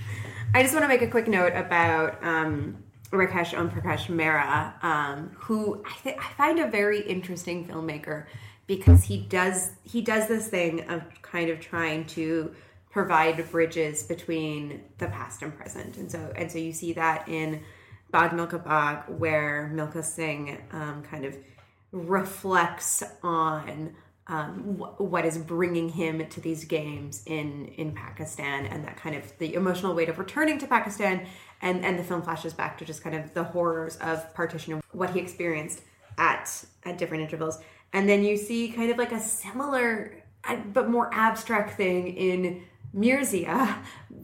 I 0.54 0.62
just 0.62 0.74
want 0.74 0.84
to 0.84 0.88
make 0.88 1.02
a 1.02 1.08
quick 1.08 1.26
note 1.26 1.52
about 1.56 2.22
um, 2.22 2.83
Rakesh 3.14 3.56
Om 3.58 3.70
Prakash 3.70 4.06
Mehra, 4.06 4.82
um, 4.84 5.30
who 5.36 5.82
I, 5.84 5.94
th- 6.02 6.16
I 6.18 6.32
find 6.34 6.58
a 6.58 6.68
very 6.68 7.00
interesting 7.00 7.66
filmmaker 7.66 8.26
because 8.66 9.04
he 9.04 9.18
does 9.18 9.72
he 9.82 10.00
does 10.00 10.28
this 10.28 10.48
thing 10.48 10.88
of 10.88 11.02
kind 11.22 11.50
of 11.50 11.60
trying 11.60 12.06
to 12.06 12.54
provide 12.90 13.50
bridges 13.50 14.02
between 14.04 14.82
the 14.98 15.06
past 15.08 15.42
and 15.42 15.56
present, 15.56 15.96
and 15.96 16.10
so 16.10 16.32
and 16.36 16.50
so 16.50 16.58
you 16.58 16.72
see 16.72 16.92
that 16.94 17.28
in 17.28 17.60
Bhaag 18.12 18.30
Milkha 18.30 18.64
Bhaag, 18.64 19.08
where 19.18 19.70
Milkha 19.74 20.04
Singh 20.04 20.58
um, 20.72 21.02
kind 21.02 21.24
of 21.24 21.36
reflects 21.92 23.02
on 23.22 23.94
um, 24.26 24.78
wh- 24.78 25.00
what 25.00 25.24
is 25.24 25.36
bringing 25.36 25.88
him 25.88 26.26
to 26.28 26.40
these 26.40 26.64
games 26.64 27.22
in 27.26 27.66
in 27.76 27.92
Pakistan, 27.92 28.66
and 28.66 28.84
that 28.84 28.96
kind 28.96 29.16
of 29.16 29.36
the 29.38 29.54
emotional 29.54 29.94
weight 29.94 30.08
of 30.08 30.18
returning 30.18 30.58
to 30.58 30.66
Pakistan, 30.66 31.26
and 31.64 31.84
and 31.84 31.98
the 31.98 32.04
film 32.04 32.22
flashes 32.22 32.52
back 32.52 32.78
to 32.78 32.84
just 32.84 33.02
kind 33.02 33.16
of 33.16 33.32
the 33.34 33.42
horrors 33.42 33.96
of 33.96 34.32
partition 34.34 34.74
and 34.74 34.82
what 34.92 35.10
he 35.10 35.18
experienced 35.18 35.80
at 36.18 36.64
at 36.84 36.98
different 36.98 37.24
intervals, 37.24 37.58
and 37.92 38.08
then 38.08 38.22
you 38.22 38.36
see 38.36 38.68
kind 38.68 38.90
of 38.92 38.98
like 38.98 39.10
a 39.10 39.18
similar 39.20 40.22
uh, 40.44 40.56
but 40.72 40.88
more 40.90 41.12
abstract 41.12 41.76
thing 41.76 42.08
in 42.08 42.62
Mirzya, 42.94 43.74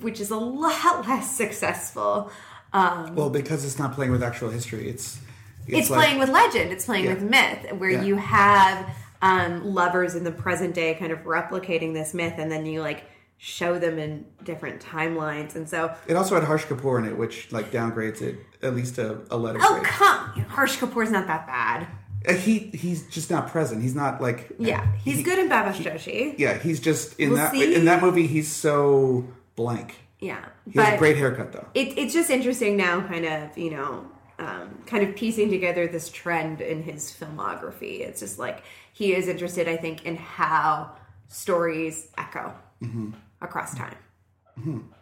which 0.02 0.20
is 0.20 0.30
a 0.30 0.36
lot 0.36 1.04
less 1.08 1.34
successful. 1.34 2.30
Um, 2.72 3.16
Well, 3.16 3.30
because 3.30 3.64
it's 3.64 3.78
not 3.80 3.94
playing 3.94 4.12
with 4.12 4.22
actual 4.22 4.50
history, 4.50 4.88
it's 4.88 5.18
it's, 5.66 5.90
like- 5.90 5.98
playing 6.04 6.18
with 6.18 6.28
legend 6.28 6.72
it's 6.72 6.84
playing 6.84 7.04
Yeah. 7.06 7.14
with 7.14 7.22
myth 7.22 7.72
where 7.78 7.90
Yeah. 7.90 8.02
you 8.02 8.16
have 8.16 8.88
um, 9.22 9.74
lovers 9.74 10.14
in 10.14 10.24
the 10.24 10.32
present 10.32 10.74
day 10.74 10.94
kind 10.94 11.12
of 11.12 11.20
replicating 11.20 11.92
this 11.94 12.12
myth 12.14 12.34
and 12.38 12.50
then 12.50 12.64
you 12.66 12.80
like 12.80 13.04
show 13.42 13.78
them 13.78 13.98
in 13.98 14.26
different 14.44 14.82
timelines 14.82 15.54
and 15.56 15.66
so 15.66 15.90
It 16.06 16.14
also 16.14 16.34
had 16.34 16.44
Harsh 16.44 16.66
Kapoor 16.66 16.98
in 16.98 17.06
it, 17.06 17.16
which 17.16 17.50
like 17.50 17.70
downgrades 17.70 18.20
it 18.20 18.36
at 18.62 18.76
least 18.76 18.98
a, 18.98 19.18
a 19.30 19.36
letter 19.38 19.58
oh 19.62 19.72
grade. 19.80 19.84
come 19.84 20.28
harsh 20.50 20.76
kapoor's 20.76 21.10
not 21.10 21.26
that 21.26 21.46
bad 21.46 21.86
Uh, 22.28 22.34
he 22.34 22.58
he's 22.74 23.06
just 23.08 23.30
not 23.30 23.48
present. 23.48 23.80
He's 23.82 23.94
not 23.94 24.20
like 24.20 24.50
yeah 24.58 24.86
he's 25.02 25.16
he- 25.16 25.22
good 25.22 25.38
in 25.38 25.48
Bhavesh 25.48 25.76
Joshi 25.82 26.34
Yeah, 26.38 26.58
he's 26.58 26.78
just 26.80 27.18
in 27.18 27.30
We'll 27.30 27.38
that 27.38 27.52
see. 27.52 27.74
in 27.74 27.86
that 27.86 28.02
movie. 28.02 28.26
He's 28.26 28.48
so 28.48 29.24
blank. 29.56 29.94
yeah 30.20 30.44
He 30.70 30.78
has 30.78 30.94
a 30.94 30.98
great 30.98 31.16
haircut 31.16 31.52
though. 31.54 31.66
it, 31.72 31.96
it's 31.96 32.12
just 32.12 32.28
interesting 32.28 32.76
now 32.76 33.00
kind 33.00 33.24
of 33.24 33.56
you 33.56 33.70
know 33.70 34.04
um, 34.38 34.82
kind 34.86 35.02
of 35.06 35.16
piecing 35.16 35.48
together 35.50 35.86
this 35.86 36.10
trend 36.10 36.60
in 36.60 36.82
his 36.82 37.10
filmography 37.10 38.00
it's 38.06 38.20
just 38.20 38.38
like 38.38 38.62
he 38.92 39.14
is 39.14 39.28
interested 39.28 39.66
i 39.68 39.76
think 39.78 40.04
in 40.04 40.16
how 40.16 40.92
stories 41.28 42.08
echo 42.18 42.52
Mm-hmm. 42.82 43.10
Across 43.40 43.74
time 43.76 43.96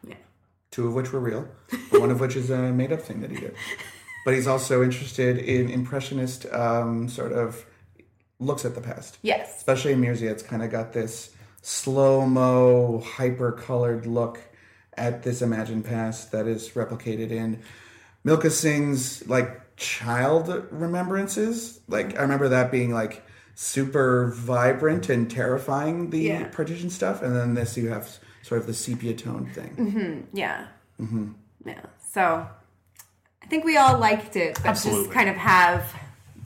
yeah 0.06 0.15
two 0.70 0.86
of 0.86 0.94
which 0.94 1.12
were 1.12 1.19
real, 1.20 1.48
one 1.90 2.10
of 2.10 2.20
which 2.20 2.36
is 2.36 2.51
a 2.51 2.70
made 2.73 2.93
up 2.93 3.01
thing 3.01 3.20
that 3.23 3.31
he 3.31 3.39
did. 3.39 3.55
But 4.24 4.35
he's 4.35 4.47
also 4.47 4.82
interested 4.82 5.39
in 5.39 5.70
impressionist 5.70 6.44
um, 6.52 7.09
sort 7.09 7.32
of 7.32 7.65
looks 8.39 8.65
at 8.66 8.74
the 8.74 8.81
past. 8.82 9.16
yes 9.23 9.56
Especially 9.56 9.93
in 9.93 10.01
Mirzya, 10.02 10.31
it's 10.31 10.43
kind 10.43 10.62
of 10.62 10.70
got 10.70 10.93
this 10.93 11.31
slow 11.62 12.27
mo, 12.27 13.01
hyper 13.01 13.52
colored 13.52 14.06
look 14.06 14.39
at 14.98 15.23
this 15.23 15.40
imagined 15.40 15.86
past 15.86 16.31
that 16.32 16.47
is 16.47 16.69
replicated 16.70 17.31
in 17.31 17.62
Milkha 18.27 18.51
Singh's 18.51 19.27
like 19.27 19.77
child 19.77 20.66
remembrances. 20.70 21.81
Like 21.89 22.19
I 22.19 22.23
remember 22.23 22.48
that 22.51 22.70
being 22.70 22.93
like 22.93 23.24
super 23.55 24.31
vibrant 24.36 25.09
and 25.09 25.31
terrifying 25.31 26.10
the 26.10 26.20
Yeah. 26.20 26.48
partition 26.48 26.90
stuff, 26.90 27.23
and 27.23 27.35
then 27.35 27.55
this 27.55 27.77
you 27.78 27.89
have 27.89 28.19
sort 28.49 28.61
of 28.62 28.66
the 28.66 28.75
sepia 28.75 29.15
tone 29.15 29.47
thing. 29.55 30.27
Yeah. 30.33 30.66
Mm-hmm. 31.01 31.33
Yeah. 31.66 31.81
So 32.11 32.49
I 33.43 33.47
think 33.47 33.65
we 33.65 33.77
all 33.77 33.99
liked 33.99 34.37
it, 34.37 34.55
but 34.57 34.66
Absolutely. 34.66 35.05
just 35.05 35.15
kind 35.15 35.29
of 35.29 35.37
have 35.37 35.85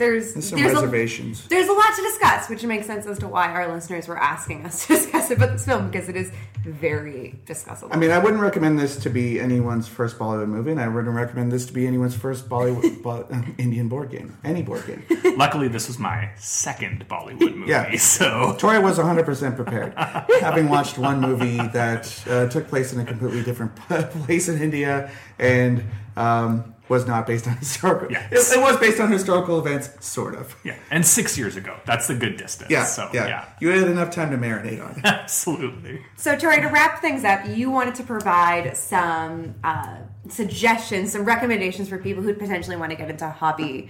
there's 0.03 0.33
There's 0.35 0.49
some 0.49 0.59
there's 0.59 0.73
a, 0.77 1.49
there's 1.49 1.69
a 1.69 1.73
lot 1.73 1.95
to 1.95 2.03
discuss, 2.03 2.49
which 2.51 2.65
makes 2.65 2.87
sense 2.87 3.07
as 3.07 3.19
to 3.21 3.29
why 3.29 3.51
our 3.51 3.73
listeners 3.73 4.09
were 4.09 4.19
asking 4.19 4.67
us 4.67 4.87
to 4.87 4.95
discuss 4.95 5.31
it 5.31 5.37
about 5.39 5.53
this 5.53 5.65
film 5.65 5.91
because 5.91 6.09
it 6.09 6.17
is 6.17 6.33
very 6.65 7.39
discussable. 7.47 7.89
I 7.93 7.97
mean, 7.97 8.11
I 8.11 8.19
wouldn't 8.19 8.43
recommend 8.43 8.79
this 8.79 8.97
to 8.97 9.11
be 9.11 9.39
anyone's 9.41 9.87
first 9.89 10.19
Bollywood 10.19 10.49
movie, 10.49 10.73
and 10.73 10.81
I 10.81 10.89
wouldn't 10.89 11.15
recommend 11.15 11.53
this 11.53 11.67
to 11.67 11.73
be 11.73 11.87
anyone's 11.87 12.17
first 12.17 12.49
Bollywood 12.49 13.03
Bo- 13.03 13.29
Indian 13.59 13.89
board 13.89 14.11
game, 14.11 14.37
any 14.45 14.63
board 14.63 14.85
game. 14.87 15.05
Luckily, 15.37 15.69
this 15.69 15.87
was 15.89 15.99
my 15.99 16.31
second 16.37 17.07
Bollywood 17.09 17.55
movie, 17.57 17.71
Yeah. 17.71 17.97
so 17.97 18.55
Tori 18.59 18.79
was 18.81 18.99
100% 18.99 19.57
prepared, 19.57 19.95
having 20.41 20.69
watched 20.69 20.99
one 20.99 21.21
movie 21.21 21.57
that 21.69 22.25
uh, 22.29 22.49
took 22.49 22.67
place 22.69 22.93
in 22.93 23.01
a 23.01 23.05
completely 23.05 23.43
different 23.43 23.75
place 23.77 24.49
in 24.49 24.61
India 24.61 25.11
and 25.39 25.85
um, 26.17 26.72
was 26.89 27.07
not 27.07 27.27
based 27.27 27.47
on 27.49 27.57
historical. 27.59 28.11
Yeah. 28.11 28.27
It, 28.31 28.35
it 28.35 28.61
was 28.61 28.77
based 28.79 29.01
on 29.01 29.11
historical 29.11 29.59
events, 29.59 29.91
sort 30.05 30.35
of. 30.35 30.55
yeah, 30.65 30.77
and 30.91 31.07
six 31.07 31.39
years 31.39 31.57
ago. 31.57 31.77
That's 31.87 32.07
the 32.09 32.15
good 32.15 32.37
distance. 32.37 32.71
Yeah, 32.71 32.85
so 32.85 33.09
yeah, 33.13 33.27
yeah, 33.29 33.49
You 33.61 33.69
had 33.69 33.89
enough 33.89 34.11
time 34.11 34.31
to 34.31 34.37
marinate 34.37 34.85
on 34.85 34.99
it. 34.99 35.05
absolutely. 35.05 36.03
so 36.17 36.37
Tori, 36.37 36.61
to 36.61 36.67
wrap 36.69 37.01
things 37.01 37.25
up, 37.25 37.47
you 37.49 37.71
wanted 37.71 37.95
to 37.97 38.03
provide 38.03 38.77
some 38.77 39.55
uh, 39.65 39.97
suggestions, 40.29 41.13
some 41.13 41.25
recommendations 41.25 41.89
for 41.89 41.99
people 41.99 42.23
who 42.23 42.35
potentially 42.35 42.77
want 42.77 42.91
to 42.91 42.97
get 42.97 43.11
into 43.11 43.29
hobby. 43.29 43.89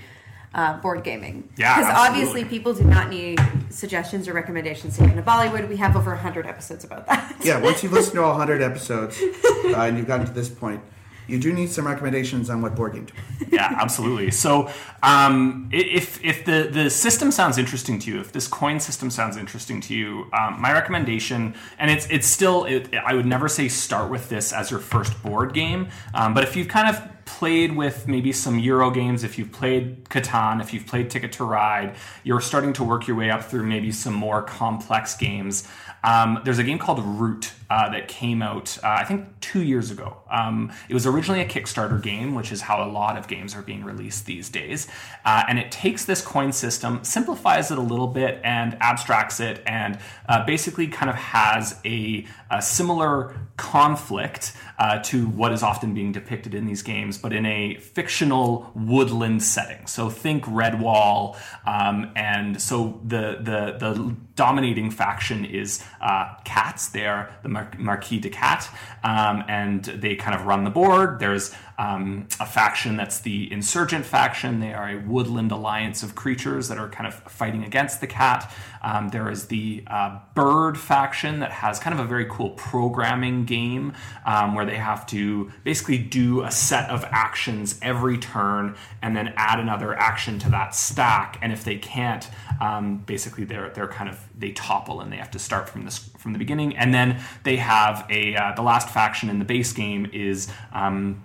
Uh, 0.55 0.78
board 0.82 1.02
gaming. 1.02 1.48
Yeah, 1.56 1.78
Because 1.78 1.94
obviously 2.10 2.44
people 2.44 2.74
do 2.74 2.85
not 2.85 3.09
need 3.09 3.40
suggestions 3.70 4.28
or 4.28 4.35
recommendations 4.35 4.97
to 4.98 5.01
get 5.01 5.09
into 5.12 5.23
Bollywood. 5.23 5.66
We 5.66 5.78
have 5.78 5.97
over 5.97 6.10
100 6.10 6.44
episodes 6.47 6.85
about 6.85 7.06
that. 7.06 7.35
Yeah, 7.43 7.59
once 7.59 7.82
you've 7.82 7.94
listened 7.94 8.16
to 8.16 8.23
all 8.24 8.32
100 8.36 8.60
episodes 8.60 9.19
uh, 9.19 9.74
and 9.78 9.97
you've 9.97 10.06
gotten 10.06 10.27
to 10.27 10.32
this 10.35 10.51
point, 10.51 10.82
you 11.27 11.39
do 11.39 11.53
need 11.53 11.70
some 11.70 11.86
recommendations 11.86 12.51
on 12.51 12.62
what 12.62 12.74
board 12.74 12.94
game 12.94 13.07
to 13.07 13.15
play. 13.15 13.49
yeah, 13.53 13.77
absolutely. 13.81 14.31
So, 14.31 14.70
um, 15.03 15.69
if 15.73 16.23
if 16.24 16.44
the 16.44 16.69
the 16.70 16.90
system 16.90 17.31
sounds 17.31 17.59
interesting 17.59 17.99
to 18.01 18.11
you, 18.11 18.20
if 18.20 18.32
this 18.32 18.49
coin 18.49 18.81
system 18.81 19.11
sounds 19.11 19.36
interesting 19.36 19.81
to 19.82 19.94
you, 19.94 20.27
um, 20.32 20.61
my 20.61 20.73
recommendation, 20.73 21.55
and 21.78 21.90
it's 21.90 22.07
it's 22.11 22.27
still, 22.27 22.65
it, 22.65 22.93
I 22.94 23.15
would 23.15 23.27
never 23.27 23.49
say 23.49 23.69
start 23.69 24.11
with 24.11 24.28
this 24.28 24.53
as 24.53 24.70
your 24.70 24.81
first 24.81 25.20
board 25.23 25.55
game, 25.55 25.89
um, 26.15 26.35
but 26.35 26.44
if 26.44 26.57
you've 26.57 26.69
kind 26.69 26.89
of 26.89 27.12
played 27.24 27.74
with 27.74 28.09
maybe 28.09 28.32
some 28.32 28.59
Euro 28.59 28.90
games, 28.90 29.24
if 29.24 29.39
you've 29.39 29.53
played 29.53 30.05
Catan, 30.07 30.61
if 30.61 30.73
you've 30.73 30.86
played 30.86 31.11
Ticket 31.11 31.32
to 31.32 31.44
Ride, 31.44 31.94
you're 32.24 32.40
starting 32.40 32.73
to 32.74 32.85
work 32.85 33.07
your 33.07 33.16
way 33.16 33.31
up 33.31 33.44
through 33.44 33.65
maybe 33.65 33.93
some 33.93 34.15
more 34.15 34.43
complex 34.43 35.16
games. 35.16 35.66
Um, 36.05 36.40
there's 36.44 36.59
a 36.59 36.65
game 36.65 36.78
called 36.78 37.01
Root 37.01 37.53
uh, 37.73 37.89
that 37.89 38.07
came 38.07 38.43
out, 38.43 38.77
uh, 38.85 38.89
I 39.01 39.05
think, 39.05 39.40
two 39.40 39.62
years 39.62 39.90
ago. 39.90 40.19
Um, 40.31 40.70
it 40.90 40.94
was 40.94 41.07
originally 41.07 41.40
a 41.40 41.49
Kickstarter 41.49 42.03
game, 42.03 42.35
which 42.35 42.53
is 42.53 42.61
how 42.61 42.85
a 42.85 42.90
lot 42.90 43.16
of 43.16 43.28
games 43.28 43.55
are 43.55 43.62
being 43.62 43.82
released 43.82 44.27
these 44.27 44.51
days. 44.51 44.89
Uh, 45.24 45.44
and 45.49 45.59
it 45.59 45.73
takes 45.73 46.05
this 46.05 46.20
coin 46.20 46.53
system, 46.53 47.03
simplifies 47.03 47.70
it 47.70 47.78
a 47.78 47.81
little 47.81 48.09
bit, 48.09 48.43
and 48.44 48.77
abstracts 48.82 49.40
it, 49.40 49.62
and 49.65 49.99
uh, 50.28 50.44
basically 50.44 50.86
kind 50.86 51.09
of 51.09 51.16
has 51.16 51.81
a, 51.86 52.27
a 52.51 52.61
similar 52.61 53.35
conflict 53.57 54.53
uh, 54.78 54.99
to 54.99 55.27
what 55.28 55.53
is 55.53 55.62
often 55.62 55.94
being 55.94 56.12
depicted 56.12 56.55
in 56.55 56.66
these 56.66 56.82
games, 56.82 57.16
but 57.16 57.32
in 57.32 57.47
a 57.47 57.77
fictional 57.77 58.70
woodland 58.74 59.43
setting. 59.43 59.86
So 59.86 60.11
think 60.11 60.44
Redwall, 60.44 61.36
um, 61.65 62.12
and 62.16 62.61
so 62.61 63.01
the 63.05 63.39
the 63.40 63.77
the 63.78 64.16
dominating 64.35 64.90
faction 64.90 65.44
is 65.44 65.85
uh, 66.01 66.35
cats. 66.44 66.89
They 66.89 67.07
are 67.07 67.31
the 67.43 67.49
Mar- 67.62 67.78
Marquis 67.78 68.18
de 68.18 68.30
Cat, 68.30 68.68
um, 69.05 69.44
and 69.48 69.84
they 69.84 70.14
kind 70.16 70.34
of 70.34 70.47
run 70.47 70.64
the 70.64 70.70
board. 70.70 71.18
There's 71.18 71.55
um, 71.78 72.28
a 72.39 72.47
faction 72.47 72.97
that's 72.97 73.20
the 73.20 73.51
insurgent 73.53 74.05
faction. 74.05 74.61
They 74.61 74.73
are 74.73 74.90
a 74.90 74.97
woodland 74.97 75.53
alliance 75.53 76.03
of 76.03 76.15
creatures 76.15 76.69
that 76.69 76.78
are 76.78 76.89
kind 76.89 77.07
of 77.07 77.15
fighting 77.15 77.65
against 77.65 78.01
the 78.01 78.07
cat. 78.07 78.53
Um, 78.82 79.09
there 79.09 79.31
is 79.31 79.47
the 79.47 79.85
uh, 79.86 80.19
bird 80.35 80.78
faction 80.78 81.40
that 81.40 81.53
has 81.53 81.78
kind 81.78 81.99
of 81.99 82.05
a 82.05 82.09
very 82.09 82.27
cool 82.28 82.51
programming 82.51 83.44
game 83.44 83.94
um, 84.27 84.55
where 84.55 84.66
they 84.66 84.77
have 84.77 85.07
to 85.07 85.51
basically 85.65 85.99
do 85.99 86.43
a 86.43 86.51
set 86.51 86.90
of 86.90 87.05
actions 87.11 87.78
every 87.81 88.19
turn 88.19 88.77
and 89.01 89.16
then 89.16 89.32
add 89.36 89.61
another 89.61 89.94
action 89.94 90.39
to 90.40 90.51
that 90.51 90.74
stack. 90.74 91.39
And 91.43 91.53
if 91.53 91.65
they 91.65 91.77
can't, 91.77 92.28
um, 92.61 92.99
basically 92.99 93.44
they're 93.44 93.70
they're 93.70 93.89
kind 93.89 94.11
of 94.11 94.19
they 94.36 94.53
topple 94.53 95.01
and 95.01 95.12
they 95.12 95.16
have 95.16 95.31
to 95.32 95.39
start 95.39 95.69
from 95.69 95.85
this 95.85 96.11
from 96.19 96.32
the 96.32 96.39
beginning. 96.39 96.77
And 96.77 96.93
then 96.93 97.20
they 97.44 97.57
have 97.57 98.07
a 98.11 98.36
uh, 98.36 98.55
the 98.55 98.62
last 98.62 98.89
faction 98.89 99.31
in 99.31 99.39
the 99.39 99.44
base 99.44 99.73
game 99.73 100.11
is. 100.12 100.49
Um, 100.73 101.23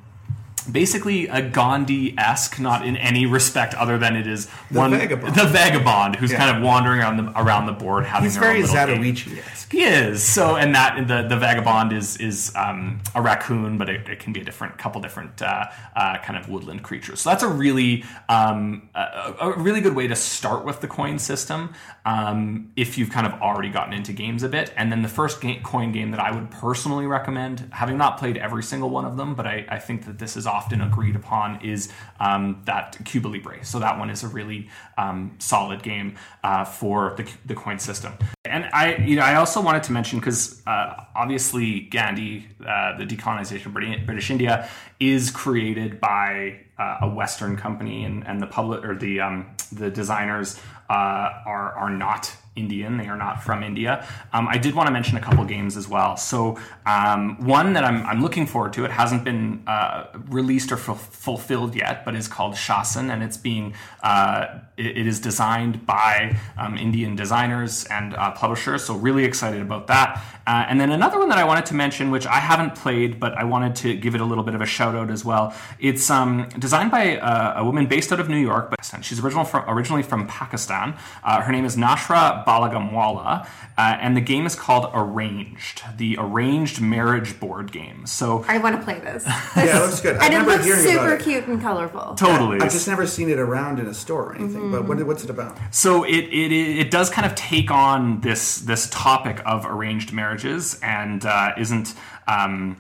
basically 0.72 1.28
a 1.28 1.42
Gandhi-esque, 1.42 2.60
not 2.60 2.86
in 2.86 2.98
any 2.98 3.26
respect 3.26 3.74
other 3.76 3.98
than 3.98 4.16
it 4.16 4.28
is 4.28 4.48
The 4.72 4.80
one 4.80 4.92
vagabond. 4.92 5.36
the 5.36 5.46
vagabond 5.46 6.16
who's 6.18 6.32
Yeah. 6.32 6.38
kind 6.40 6.58
of 6.58 6.64
wandering 6.64 7.00
around 7.02 7.18
the 7.18 7.40
around 7.40 7.66
the 7.66 7.72
board 7.74 8.06
having 8.06 8.24
He's 8.26 8.38
very. 8.38 8.62
Zatoichi-esque. 8.64 9.72
He 9.72 9.84
is 9.84 10.24
so, 10.24 10.56
and 10.56 10.74
that 10.76 11.08
the 11.08 11.24
the 11.28 11.38
vagabond 11.38 11.92
is 11.94 12.18
is 12.18 12.52
um, 12.56 13.00
a 13.16 13.22
raccoon, 13.22 13.78
but 13.78 13.90
it, 13.90 14.08
it 14.08 14.20
can 14.20 14.34
be 14.34 14.42
a 14.42 14.44
different 14.44 14.78
couple 14.78 15.02
different 15.02 15.42
uh, 15.42 15.66
uh, 15.96 16.18
kind 16.20 16.38
of 16.40 16.48
woodland 16.50 16.84
creatures. 16.84 17.20
So 17.22 17.30
that's 17.30 17.44
a 17.44 17.48
really 17.48 18.04
um, 18.30 18.90
a, 18.96 19.34
a 19.42 19.54
really 19.58 19.82
good 19.82 19.96
way 19.96 20.08
to 20.08 20.16
start 20.16 20.64
with 20.66 20.82
the 20.82 20.88
coin 20.88 21.20
system 21.20 21.74
um, 22.06 22.72
if 22.76 22.98
you've 22.98 23.10
kind 23.12 23.28
of 23.28 23.34
already 23.42 23.70
gotten 23.70 23.94
into 23.94 24.14
games 24.14 24.44
a 24.44 24.50
bit. 24.50 24.74
And 24.78 24.92
then 24.92 25.02
the 25.02 25.10
first 25.10 25.42
game, 25.42 25.62
coin 25.64 25.92
game 25.92 26.12
that 26.12 26.20
I 26.20 26.32
would 26.32 26.50
personally 26.52 27.06
recommend, 27.06 27.68
having 27.72 27.98
not 27.98 28.18
played 28.18 28.38
every 28.38 28.64
single 28.64 28.90
one 28.90 29.06
of 29.06 29.18
them, 29.18 29.36
but 29.36 29.46
I, 29.46 29.66
I 29.70 29.80
think 29.80 30.06
that 30.06 30.18
this 30.20 30.38
is 30.38 30.48
often 30.58 30.82
agreed 30.82 31.16
upon, 31.16 31.48
is 31.74 31.82
um, 32.20 32.44
that 32.66 32.98
Cuba 33.10 33.28
Libre. 33.34 33.60
So 33.64 33.80
that 33.80 33.96
one 34.02 34.10
is 34.16 34.24
a 34.24 34.30
really 34.40 34.62
um, 34.98 35.20
solid 35.40 35.80
game 35.84 36.10
uh, 36.44 36.66
for 36.80 36.98
the, 37.18 37.26
the 37.46 37.56
coin 37.64 37.80
system. 37.80 38.14
And 38.46 38.64
I, 38.74 38.96
you 39.10 39.16
know, 39.18 39.26
I 39.32 39.36
also 39.36 39.62
wanted 39.62 39.84
to 39.84 39.92
mention 39.92 40.20
because 40.20 40.42
uh, 40.66 41.06
obviously 41.16 41.82
Gandhi, 41.82 42.48
uh, 42.66 42.98
the 42.98 43.06
decolonization 43.06 43.68
of 43.68 43.74
British, 44.08 44.30
India, 44.32 44.54
is 45.00 45.32
created 45.32 46.00
by 46.00 46.60
uh, 46.80 47.06
a 47.06 47.10
Western 47.10 47.56
company, 47.56 48.06
and, 48.08 48.26
and 48.28 48.42
the 48.42 48.48
public 48.48 48.84
or 48.84 48.96
the 48.96 49.20
um, 49.20 49.38
the 49.72 49.90
designers 49.90 50.60
uh, 50.90 51.30
are 51.46 51.74
are 51.74 51.90
not 51.90 52.36
Indian. 52.58 52.98
They 52.98 53.08
are 53.08 53.18
not 53.18 53.44
from 53.44 53.64
India. 53.64 54.06
Um, 54.34 54.48
I 54.48 54.58
did 54.58 54.74
want 54.76 54.88
to 54.88 54.94
mention 54.94 55.18
a 55.18 55.22
couple 55.22 55.44
games 55.46 55.78
as 55.78 55.88
well. 55.88 56.18
So 56.18 56.58
um, 56.86 57.46
one 57.46 57.74
that 57.74 57.84
I'm, 57.84 58.06
I'm 58.06 58.22
looking 58.22 58.46
forward 58.46 58.74
to. 58.74 58.86
It 58.86 58.92
hasn't 58.92 59.24
been 59.24 59.64
uh, 59.68 60.08
released 60.28 60.72
or 60.72 60.78
ful- 60.78 60.96
fulfilled 60.96 61.76
yet, 61.76 62.04
but 62.04 62.16
is 62.16 62.28
called 62.28 62.56
Shasn, 62.56 63.12
and 63.12 63.24
it's 63.24 63.38
being 63.38 63.74
uh, 64.04 64.60
it, 64.78 64.98
it 64.98 65.08
is 65.08 65.20
designed 65.20 65.86
by 65.86 66.36
um, 66.58 66.78
Indian 66.78 67.16
designers 67.16 67.86
and 67.86 68.14
uh, 68.16 68.32
publishers. 68.32 68.84
So 68.84 68.96
really 68.96 69.26
excited 69.26 69.62
about 69.62 69.88
that. 69.88 70.24
Uh, 70.48 70.66
and 70.70 70.80
then 70.80 70.92
another 70.92 71.20
one 71.20 71.28
that 71.28 71.38
I 71.38 71.44
wanted 71.44 71.66
to 71.68 71.76
mention, 71.76 72.10
which 72.10 72.26
I 72.26 72.40
haven't 72.40 72.74
played, 72.76 73.20
but 73.20 73.34
I 73.38 73.44
wanted 73.44 73.76
to 73.78 73.96
give 73.96 74.16
it 74.16 74.22
a 74.22 74.26
little 74.26 74.46
bit 74.46 74.56
of 74.56 74.62
a 74.62 74.66
shout 74.66 74.96
out 74.96 75.12
as 75.12 75.26
well. 75.26 75.54
It's 75.80 76.10
um, 76.10 76.48
designed 76.58 76.90
by 76.90 77.18
uh, 77.18 77.62
a 77.62 77.66
woman 77.66 77.86
based 77.86 78.14
out 78.14 78.20
of 78.22 78.30
New 78.30 78.38
York, 78.38 78.70
but 78.70 79.04
she's 79.04 79.20
original 79.20 79.44
from, 79.44 79.66
originally 79.68 80.04
from 80.04 80.26
Pakistan. 80.28 80.96
Uh, 81.24 81.42
her 81.42 81.52
name 81.52 81.66
is 81.66 81.76
Nashra 81.76 82.46
Balagamwala, 82.48 83.46
uh, 83.78 83.98
and 84.00 84.16
the 84.16 84.22
game 84.22 84.46
is 84.46 84.56
called 84.56 84.90
Arranged, 84.94 85.84
the 85.98 86.16
Arranged 86.18 86.80
Marriage 86.80 87.40
Board 87.40 87.72
Game. 87.72 88.06
So 88.06 88.46
I 88.48 88.58
want 88.58 88.78
to 88.78 88.82
play 88.82 89.00
this. 89.00 89.26
Yeah, 89.58 89.80
it 89.80 89.88
looks 89.88 90.02
good. 90.02 90.18
I 90.18 90.26
and 90.28 90.34
it 90.36 90.48
looks 90.48 90.66
super 90.66 91.16
it. 91.16 91.24
cute 91.24 91.48
and 91.48 91.60
colorful. 91.62 92.16
totally, 92.16 92.60
I've 92.62 92.72
just 92.72 92.88
never 92.88 93.06
seen 93.08 93.30
it 93.30 93.40
around 93.40 93.80
in 93.80 93.88
a 93.88 93.94
store 93.94 94.32
or 94.32 94.36
anything. 94.36 94.72
But 94.72 94.88
what, 94.88 95.04
what's 95.06 95.24
it 95.24 95.30
about? 95.30 95.58
So 95.72 96.04
it, 96.04 96.26
it 96.26 96.52
it 96.52 96.92
does 96.92 97.10
kind 97.10 97.26
of 97.26 97.36
take 97.36 97.70
on 97.72 98.22
this 98.22 98.60
this 98.60 98.88
topic 98.92 99.42
of 99.46 99.66
arranged 99.66 100.14
marriages 100.14 100.80
and 100.82 101.26
uh, 101.26 101.54
isn't 101.58 101.96
um, 102.28 102.78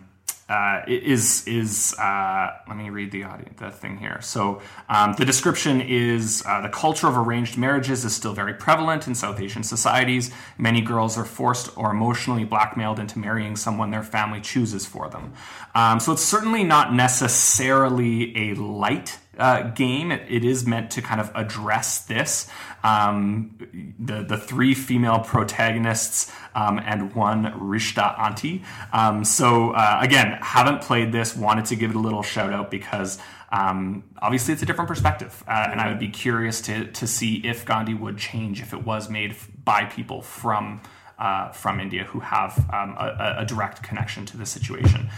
uh, 0.49 0.81
is 0.87 1.45
is 1.45 1.93
uh, 1.99 2.51
let 2.67 2.77
me 2.77 2.89
read 2.89 3.11
the 3.11 3.23
audio 3.23 3.47
the 3.57 3.69
thing 3.69 3.97
here. 3.97 4.19
So 4.21 4.61
um, 4.87 5.13
the 5.17 5.25
description 5.25 5.81
is 5.81 6.43
uh, 6.45 6.61
the 6.61 6.69
culture 6.69 7.07
of 7.07 7.17
arranged 7.17 7.57
marriages 7.57 8.05
is 8.05 8.15
still 8.15 8.33
very 8.33 8.53
prevalent 8.53 9.07
in 9.07 9.15
South 9.15 9.41
Asian 9.41 9.63
societies. 9.63 10.31
Many 10.57 10.81
girls 10.81 11.17
are 11.17 11.25
forced 11.25 11.77
or 11.77 11.91
emotionally 11.91 12.45
blackmailed 12.45 12.99
into 12.99 13.19
marrying 13.19 13.55
someone 13.55 13.91
their 13.91 14.03
family 14.03 14.39
chooses 14.39 14.85
for 14.85 15.09
them. 15.09 15.33
Um, 15.75 15.99
so 15.99 16.13
it's 16.13 16.23
certainly 16.23 16.63
not 16.63 16.93
necessarily 16.93 18.51
a 18.51 18.55
light 18.55 19.19
uh, 19.37 19.69
game. 19.71 20.11
It, 20.11 20.23
it 20.29 20.43
is 20.43 20.65
meant 20.65 20.91
to 20.91 21.01
kind 21.01 21.21
of 21.21 21.31
address 21.35 21.99
this. 22.05 22.49
Um, 22.83 23.95
the 23.99 24.23
the 24.23 24.37
three 24.37 24.73
female 24.73 25.19
protagonists 25.19 26.31
um, 26.55 26.79
and 26.79 27.13
one 27.15 27.45
Rishta 27.59 28.17
auntie. 28.19 28.63
Um, 28.93 29.23
so 29.23 29.71
uh, 29.71 29.99
again, 30.01 30.37
haven't 30.41 30.81
played 30.81 31.11
this. 31.11 31.35
Wanted 31.35 31.65
to 31.65 31.75
give 31.75 31.91
it 31.91 31.95
a 31.95 31.99
little 31.99 32.23
shout 32.23 32.53
out 32.53 32.71
because. 32.71 33.19
Um, 33.49 34.03
obviously, 34.21 34.53
it's 34.53 34.61
a 34.61 34.65
different 34.65 34.89
perspective, 34.89 35.41
uh, 35.47 35.69
and 35.71 35.79
I 35.79 35.87
would 35.87 35.99
be 35.99 36.09
curious 36.09 36.59
to 36.63 36.91
to 36.91 37.07
see 37.07 37.35
if 37.45 37.63
Gandhi 37.63 37.93
would 37.93 38.17
change 38.17 38.61
if 38.61 38.73
it 38.73 38.85
was 38.85 39.09
made 39.09 39.37
by 39.63 39.85
people 39.85 40.21
from 40.21 40.81
uh, 41.17 41.49
from 41.49 41.79
India 41.79 42.03
who 42.03 42.19
have 42.19 42.57
um, 42.73 42.95
a, 42.99 43.37
a 43.39 43.45
direct 43.45 43.81
connection 43.83 44.25
to 44.25 44.37
the 44.37 44.45
situation. 44.45 45.09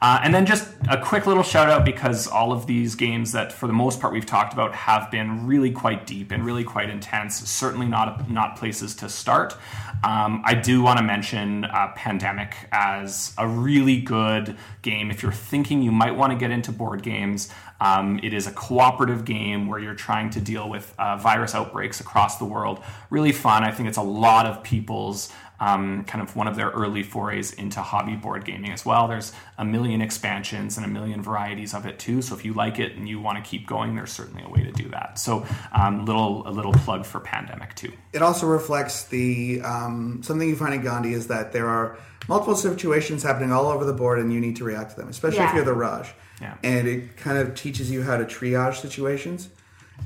Uh, 0.00 0.20
and 0.22 0.32
then 0.32 0.46
just 0.46 0.68
a 0.88 1.00
quick 1.00 1.26
little 1.26 1.42
shout 1.42 1.68
out 1.68 1.84
because 1.84 2.28
all 2.28 2.52
of 2.52 2.66
these 2.66 2.94
games 2.94 3.32
that, 3.32 3.52
for 3.52 3.66
the 3.66 3.72
most 3.72 4.00
part, 4.00 4.12
we've 4.12 4.26
talked 4.26 4.52
about 4.52 4.72
have 4.72 5.10
been 5.10 5.46
really 5.46 5.72
quite 5.72 6.06
deep 6.06 6.30
and 6.30 6.44
really 6.44 6.62
quite 6.62 6.88
intense. 6.88 7.36
Certainly 7.48 7.86
not 7.86 8.30
not 8.30 8.56
places 8.56 8.94
to 8.96 9.08
start. 9.08 9.56
Um, 10.04 10.42
I 10.44 10.54
do 10.54 10.82
want 10.82 10.98
to 10.98 11.04
mention 11.04 11.64
uh, 11.64 11.92
Pandemic 11.96 12.54
as 12.70 13.34
a 13.36 13.48
really 13.48 14.00
good 14.00 14.56
game 14.82 15.10
if 15.10 15.22
you're 15.22 15.32
thinking 15.32 15.82
you 15.82 15.90
might 15.90 16.14
want 16.14 16.32
to 16.32 16.38
get 16.38 16.52
into 16.52 16.70
board 16.70 17.02
games. 17.02 17.48
Um, 17.80 18.18
it 18.22 18.34
is 18.34 18.46
a 18.46 18.52
cooperative 18.52 19.24
game 19.24 19.66
where 19.66 19.78
you're 19.78 19.94
trying 19.94 20.30
to 20.30 20.40
deal 20.40 20.68
with 20.68 20.92
uh, 20.98 21.16
virus 21.16 21.54
outbreaks 21.54 22.00
across 22.00 22.38
the 22.38 22.44
world. 22.44 22.82
Really 23.10 23.32
fun. 23.32 23.64
I 23.64 23.70
think 23.70 23.88
it's 23.88 23.98
a 23.98 24.02
lot 24.02 24.46
of 24.46 24.62
people's 24.62 25.32
um, 25.60 26.04
kind 26.04 26.22
of 26.22 26.36
one 26.36 26.46
of 26.46 26.56
their 26.56 26.70
early 26.70 27.02
forays 27.02 27.52
into 27.52 27.80
hobby 27.80 28.14
board 28.14 28.44
gaming 28.44 28.72
as 28.72 28.84
well. 28.84 29.08
There's 29.08 29.32
a 29.56 29.64
million 29.64 30.00
expansions 30.00 30.76
and 30.76 30.86
a 30.86 30.88
million 30.88 31.22
varieties 31.22 31.74
of 31.74 31.84
it 31.86 31.98
too. 31.98 32.22
So 32.22 32.34
if 32.34 32.44
you 32.44 32.52
like 32.52 32.78
it 32.78 32.92
and 32.94 33.08
you 33.08 33.20
want 33.20 33.42
to 33.42 33.48
keep 33.48 33.66
going, 33.66 33.96
there's 33.96 34.12
certainly 34.12 34.44
a 34.44 34.48
way 34.48 34.62
to 34.62 34.70
do 34.70 34.88
that. 34.90 35.18
So 35.18 35.46
um, 35.72 36.04
little 36.04 36.46
a 36.46 36.52
little 36.52 36.72
plug 36.72 37.04
for 37.04 37.20
Pandemic 37.20 37.74
too. 37.74 37.92
It 38.12 38.22
also 38.22 38.46
reflects 38.46 39.04
the 39.04 39.60
um, 39.62 40.22
something 40.22 40.48
you 40.48 40.56
find 40.56 40.74
in 40.74 40.82
Gandhi 40.82 41.12
is 41.12 41.26
that 41.26 41.52
there 41.52 41.68
are 41.68 41.98
multiple 42.28 42.56
situations 42.56 43.22
happening 43.22 43.50
all 43.50 43.66
over 43.66 43.84
the 43.84 43.92
board, 43.92 44.18
and 44.18 44.32
you 44.32 44.40
need 44.40 44.56
to 44.56 44.64
react 44.64 44.90
to 44.90 44.96
them, 44.96 45.08
especially 45.08 45.40
if 45.40 45.54
you're 45.54 45.64
the 45.64 45.72
Raj. 45.72 46.12
Yeah. 46.40 46.56
And 46.62 46.86
it 46.86 47.16
kind 47.16 47.38
of 47.38 47.54
teaches 47.54 47.90
you 47.90 48.02
how 48.02 48.16
to 48.16 48.24
triage 48.24 48.76
situations. 48.76 49.48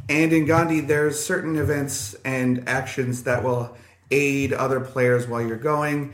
And 0.09 0.33
in 0.33 0.47
Gandhi, 0.47 0.81
there's 0.81 1.23
certain 1.23 1.57
events 1.57 2.15
and 2.25 2.69
actions 2.69 3.25
that 3.25 3.45
will 3.45 3.77
aid 4.11 4.53
other 4.53 4.81
players 4.81 5.27
while 5.27 5.43
you're 5.43 5.57
going. 5.57 6.13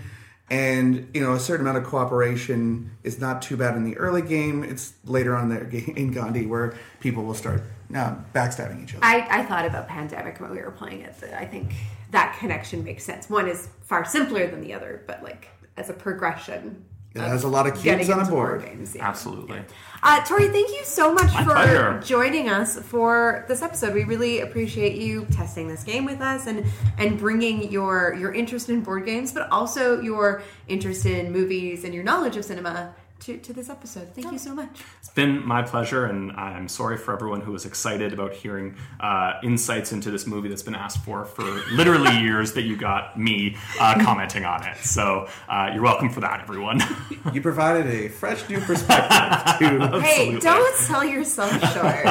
And 0.51 1.11
you 1.13 1.21
know, 1.21 1.35
a 1.35 1.41
certain 1.41 1.67
amount 1.67 1.79
of 1.79 1.85
cooperation 1.85 2.91
is 3.05 3.21
not 3.21 3.43
too 3.43 3.57
bad 3.57 3.77
in 3.77 3.85
the 3.85 3.97
early 3.99 4.23
game. 4.23 4.65
It's 4.65 4.95
later 5.05 5.37
on 5.37 5.51
there 5.51 5.65
in 5.97 6.13
Gandhi 6.13 6.47
where 6.47 6.75
people 7.01 7.25
will 7.25 7.35
start 7.35 7.63
uh, 7.95 8.17
backstabbing 8.35 8.83
each 8.83 8.95
other. 8.95 9.05
I, 9.05 9.27
I 9.31 9.45
thought 9.45 9.67
about 9.67 9.89
pandemic 9.89 10.41
when 10.41 10.51
we 10.51 10.59
were 10.59 10.71
playing 10.71 11.03
it. 11.03 11.15
I 11.37 11.45
think 11.45 11.75
that 12.11 12.37
connection 12.39 12.83
makes 12.83 13.05
sense. 13.05 13.29
One 13.29 13.49
is 13.49 13.69
far 13.83 14.05
simpler 14.05 14.47
than 14.47 14.61
the 14.63 14.73
other, 14.73 15.03
but 15.07 15.23
like 15.23 15.49
as 15.77 15.91
a 15.91 15.95
progression, 15.95 16.85
It 17.15 17.21
has 17.23 17.43
a 17.43 17.49
lot 17.49 17.67
of 17.67 17.75
getting 17.83 18.07
cubes 18.07 18.11
on 18.11 18.19
a 18.19 18.21
into 18.21 18.33
board. 18.33 18.63
games. 18.65 18.95
yeah. 18.95 19.09
Absolutely. 19.09 19.61
Uh, 20.03 20.25
Tori, 20.25 20.49
thank 20.49 20.69
you 20.69 20.85
so 20.85 21.13
much 21.13 21.33
My 21.35 21.43
for 21.43 21.51
pleasure. 21.53 22.01
joining 22.05 22.49
us 22.49 22.79
for 22.79 23.45
this 23.49 23.63
episode. 23.63 23.95
We 23.95 24.05
really 24.05 24.41
appreciate 24.41 24.97
you 25.01 25.27
testing 25.33 25.67
this 25.69 25.83
game 25.83 26.05
with 26.05 26.21
us 26.21 26.47
and 26.47 26.65
and 26.99 27.19
bringing 27.19 27.73
your 27.73 28.15
your 28.15 28.33
interest 28.33 28.69
in 28.69 28.83
board 28.83 29.05
games, 29.07 29.33
but 29.33 29.51
also 29.51 30.01
your 30.01 30.43
interest 30.69 31.07
in 31.07 31.33
movies 31.33 31.83
and 31.85 31.93
your 31.93 32.05
knowledge 32.05 32.37
of 32.37 32.45
cinema 32.45 32.95
to, 33.21 33.37
to 33.39 33.53
this 33.53 33.69
episode. 33.69 34.09
Thank 34.15 34.33
you 34.33 34.39
so 34.39 34.55
much. 34.55 34.81
It's 35.01 35.11
been 35.11 35.47
my 35.47 35.63
pleasure, 35.63 36.07
and 36.07 36.33
I'm 36.33 36.69
sorry 36.69 36.97
for 36.97 37.13
everyone 37.13 37.41
who 37.41 37.53
was 37.53 37.67
excited 37.67 38.13
about 38.13 38.33
hearing 38.33 38.77
uh, 39.01 39.35
insights 39.43 39.93
into 39.93 40.11
this 40.11 40.27
movie 40.27 40.49
that's 40.49 40.63
been 40.63 40.75
asked 40.75 41.05
for 41.05 41.25
for 41.25 41.45
literally 41.73 42.17
years 42.21 42.53
that 42.53 42.63
you 42.63 42.77
got 42.77 43.19
me 43.19 43.57
uh, 43.81 43.95
commenting 44.03 44.45
on 44.45 44.67
it. 44.67 44.77
So 44.79 45.29
uh, 45.49 45.71
you're 45.73 45.83
welcome 45.83 46.11
for 46.11 46.21
that, 46.21 46.41
everyone. 46.41 46.81
You 47.33 47.43
provided 47.43 47.87
a 47.87 48.09
fresh 48.09 48.49
new 48.49 48.59
perspective 48.61 49.59
to 49.59 50.01
Hey, 50.01 50.39
don't 50.39 50.77
sell 50.77 51.05
yourself 51.05 51.51
short. 51.73 52.05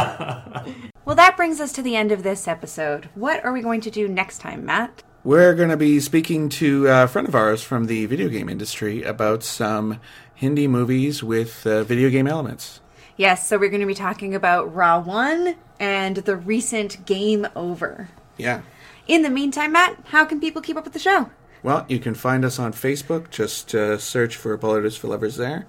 Well, 1.06 1.16
that 1.16 1.36
brings 1.38 1.60
us 1.60 1.72
to 1.74 1.82
the 1.82 1.96
end 1.96 2.12
of 2.12 2.22
this 2.22 2.48
episode. 2.48 3.10
What 3.16 3.44
are 3.44 3.52
we 3.52 3.62
going 3.62 3.82
to 3.82 3.90
do 3.90 4.08
next 4.08 4.40
time, 4.40 4.66
Matt? 4.66 5.04
We're 5.24 5.56
going 5.56 5.70
to 5.70 5.78
be 5.78 6.00
speaking 6.00 6.48
to 6.50 6.88
a 6.88 7.08
friend 7.08 7.28
of 7.28 7.36
ours 7.36 7.62
from 7.62 7.88
the 7.88 8.06
video 8.06 8.30
game 8.30 8.48
industry 8.48 9.04
about 9.04 9.44
some 9.44 10.00
Hindi 10.38 10.68
movies 10.68 11.24
with 11.24 11.66
uh, 11.66 11.84
video 11.84 12.12
game 12.12 12.28
elements. 12.28 12.80
Yes, 13.16 13.48
so 13.48 13.58
we're 13.58 13.72
going 13.72 13.82
to 13.82 13.88
be 13.88 13.96
talking 13.96 14.36
about 14.36 14.72
Ra.One 14.72 15.56
and 15.80 16.18
the 16.18 16.36
recent 16.36 17.08
Game 17.08 17.48
Over. 17.56 18.10
Yeah. 18.38 18.62
In 19.08 19.24
the 19.24 19.32
meantime, 19.32 19.72
Matt, 19.72 19.98
how 20.10 20.26
can 20.26 20.40
people 20.40 20.62
keep 20.62 20.78
up 20.78 20.84
with 20.84 20.94
the 20.94 21.00
show? 21.00 21.32
Well, 21.64 21.88
you 21.90 21.98
can 21.98 22.14
find 22.14 22.46
us 22.46 22.60
on 22.60 22.72
Facebook. 22.72 23.32
Just 23.32 23.74
uh, 23.74 23.98
search 23.98 24.36
for 24.36 24.56
Bollywood 24.60 24.96
for 24.96 25.08
Lovers 25.08 25.38
there. 25.38 25.66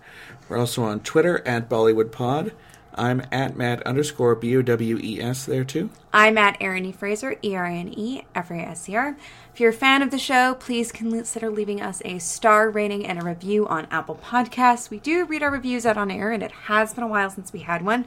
We're 0.50 0.58
also 0.58 0.82
on 0.82 1.00
Twitter 1.00 1.40
at 1.48 1.70
Bollywood 1.70 2.12
Pod. 2.12 2.52
I'm 2.98 3.22
at 3.30 3.56
Matt 3.56 3.82
underscore 3.84 4.34
B 4.34 4.56
O 4.56 4.62
W 4.62 4.98
E 5.00 5.20
S 5.20 5.46
there 5.46 5.64
too. 5.64 5.90
I'm 6.12 6.36
at 6.36 6.56
Erin 6.60 6.84
E. 6.84 6.92
Fraser, 6.92 7.36
E 7.42 7.54
R 7.54 7.66
I 7.66 7.74
N 7.74 7.94
E 7.96 8.22
F 8.34 8.50
A 8.50 8.54
S 8.54 8.88
E 8.88 8.96
R. 8.96 9.16
If 9.54 9.60
you're 9.60 9.70
a 9.70 9.74
fan 9.74 10.02
of 10.02 10.10
the 10.10 10.18
show, 10.18 10.54
please 10.54 10.92
consider 10.92 11.50
leaving 11.50 11.80
us 11.80 12.02
a 12.04 12.18
star 12.18 12.70
rating 12.70 13.06
and 13.06 13.20
a 13.20 13.24
review 13.24 13.66
on 13.66 13.86
Apple 13.90 14.16
Podcasts. 14.16 14.90
We 14.90 14.98
do 14.98 15.24
read 15.24 15.42
our 15.42 15.50
reviews 15.50 15.86
out 15.86 15.96
on 15.96 16.10
air, 16.10 16.30
and 16.30 16.42
it 16.42 16.52
has 16.52 16.94
been 16.94 17.04
a 17.04 17.08
while 17.08 17.30
since 17.30 17.52
we 17.52 17.60
had 17.60 17.84
one. 17.84 18.04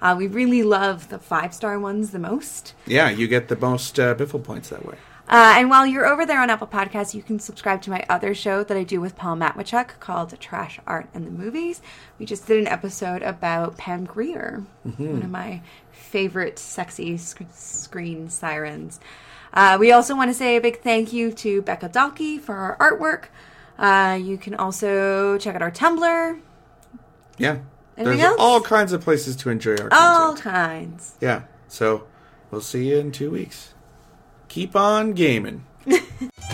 Uh, 0.00 0.14
we 0.18 0.26
really 0.26 0.62
love 0.62 1.08
the 1.08 1.18
five 1.18 1.54
star 1.54 1.78
ones 1.78 2.10
the 2.10 2.18
most. 2.18 2.74
Yeah, 2.86 3.10
you 3.10 3.28
get 3.28 3.48
the 3.48 3.56
most 3.56 3.98
uh, 3.98 4.14
biffle 4.14 4.42
points 4.42 4.68
that 4.68 4.84
way. 4.84 4.96
Uh, 5.32 5.54
and 5.56 5.70
while 5.70 5.86
you're 5.86 6.04
over 6.04 6.26
there 6.26 6.42
on 6.42 6.50
Apple 6.50 6.66
Podcasts, 6.66 7.14
you 7.14 7.22
can 7.22 7.38
subscribe 7.38 7.80
to 7.80 7.90
my 7.90 8.04
other 8.10 8.34
show 8.34 8.62
that 8.62 8.76
I 8.76 8.84
do 8.84 9.00
with 9.00 9.16
Paul 9.16 9.36
Matwychuk 9.36 9.98
called 9.98 10.38
Trash 10.38 10.78
Art 10.86 11.08
and 11.14 11.26
the 11.26 11.30
Movies. 11.30 11.80
We 12.18 12.26
just 12.26 12.46
did 12.46 12.58
an 12.58 12.66
episode 12.68 13.22
about 13.22 13.78
Pam 13.78 14.04
Grier, 14.04 14.62
one 14.98 15.22
of 15.22 15.30
my 15.30 15.62
favorite 15.90 16.58
sexy 16.58 17.16
sc- 17.16 17.44
screen 17.50 18.28
sirens. 18.28 19.00
Uh, 19.54 19.78
we 19.80 19.90
also 19.90 20.14
want 20.14 20.28
to 20.28 20.34
say 20.34 20.56
a 20.56 20.60
big 20.60 20.82
thank 20.82 21.14
you 21.14 21.32
to 21.32 21.62
Becca 21.62 21.88
Dalkey 21.88 22.38
for 22.38 22.54
our 22.54 22.76
artwork. 22.76 23.24
Uh, 23.78 24.16
you 24.16 24.36
can 24.36 24.54
also 24.54 25.38
check 25.38 25.54
out 25.54 25.62
our 25.62 25.70
Tumblr, 25.70 26.40
Yeah. 27.38 27.58
Anything 27.96 28.18
There's 28.18 28.30
else? 28.32 28.36
all 28.38 28.60
kinds 28.60 28.92
of 28.92 29.00
places 29.00 29.34
to 29.36 29.48
enjoy 29.50 29.76
our 29.76 29.88
all 29.92 30.36
kinds. 30.36 31.14
Yeah. 31.22 31.42
So 31.68 32.04
we'll 32.50 32.60
see 32.60 32.90
you 32.90 32.98
in 32.98 33.12
two 33.12 33.30
weeks 33.30 33.71
keep 34.52 34.76
on 34.76 35.14
gaming. 35.14 35.64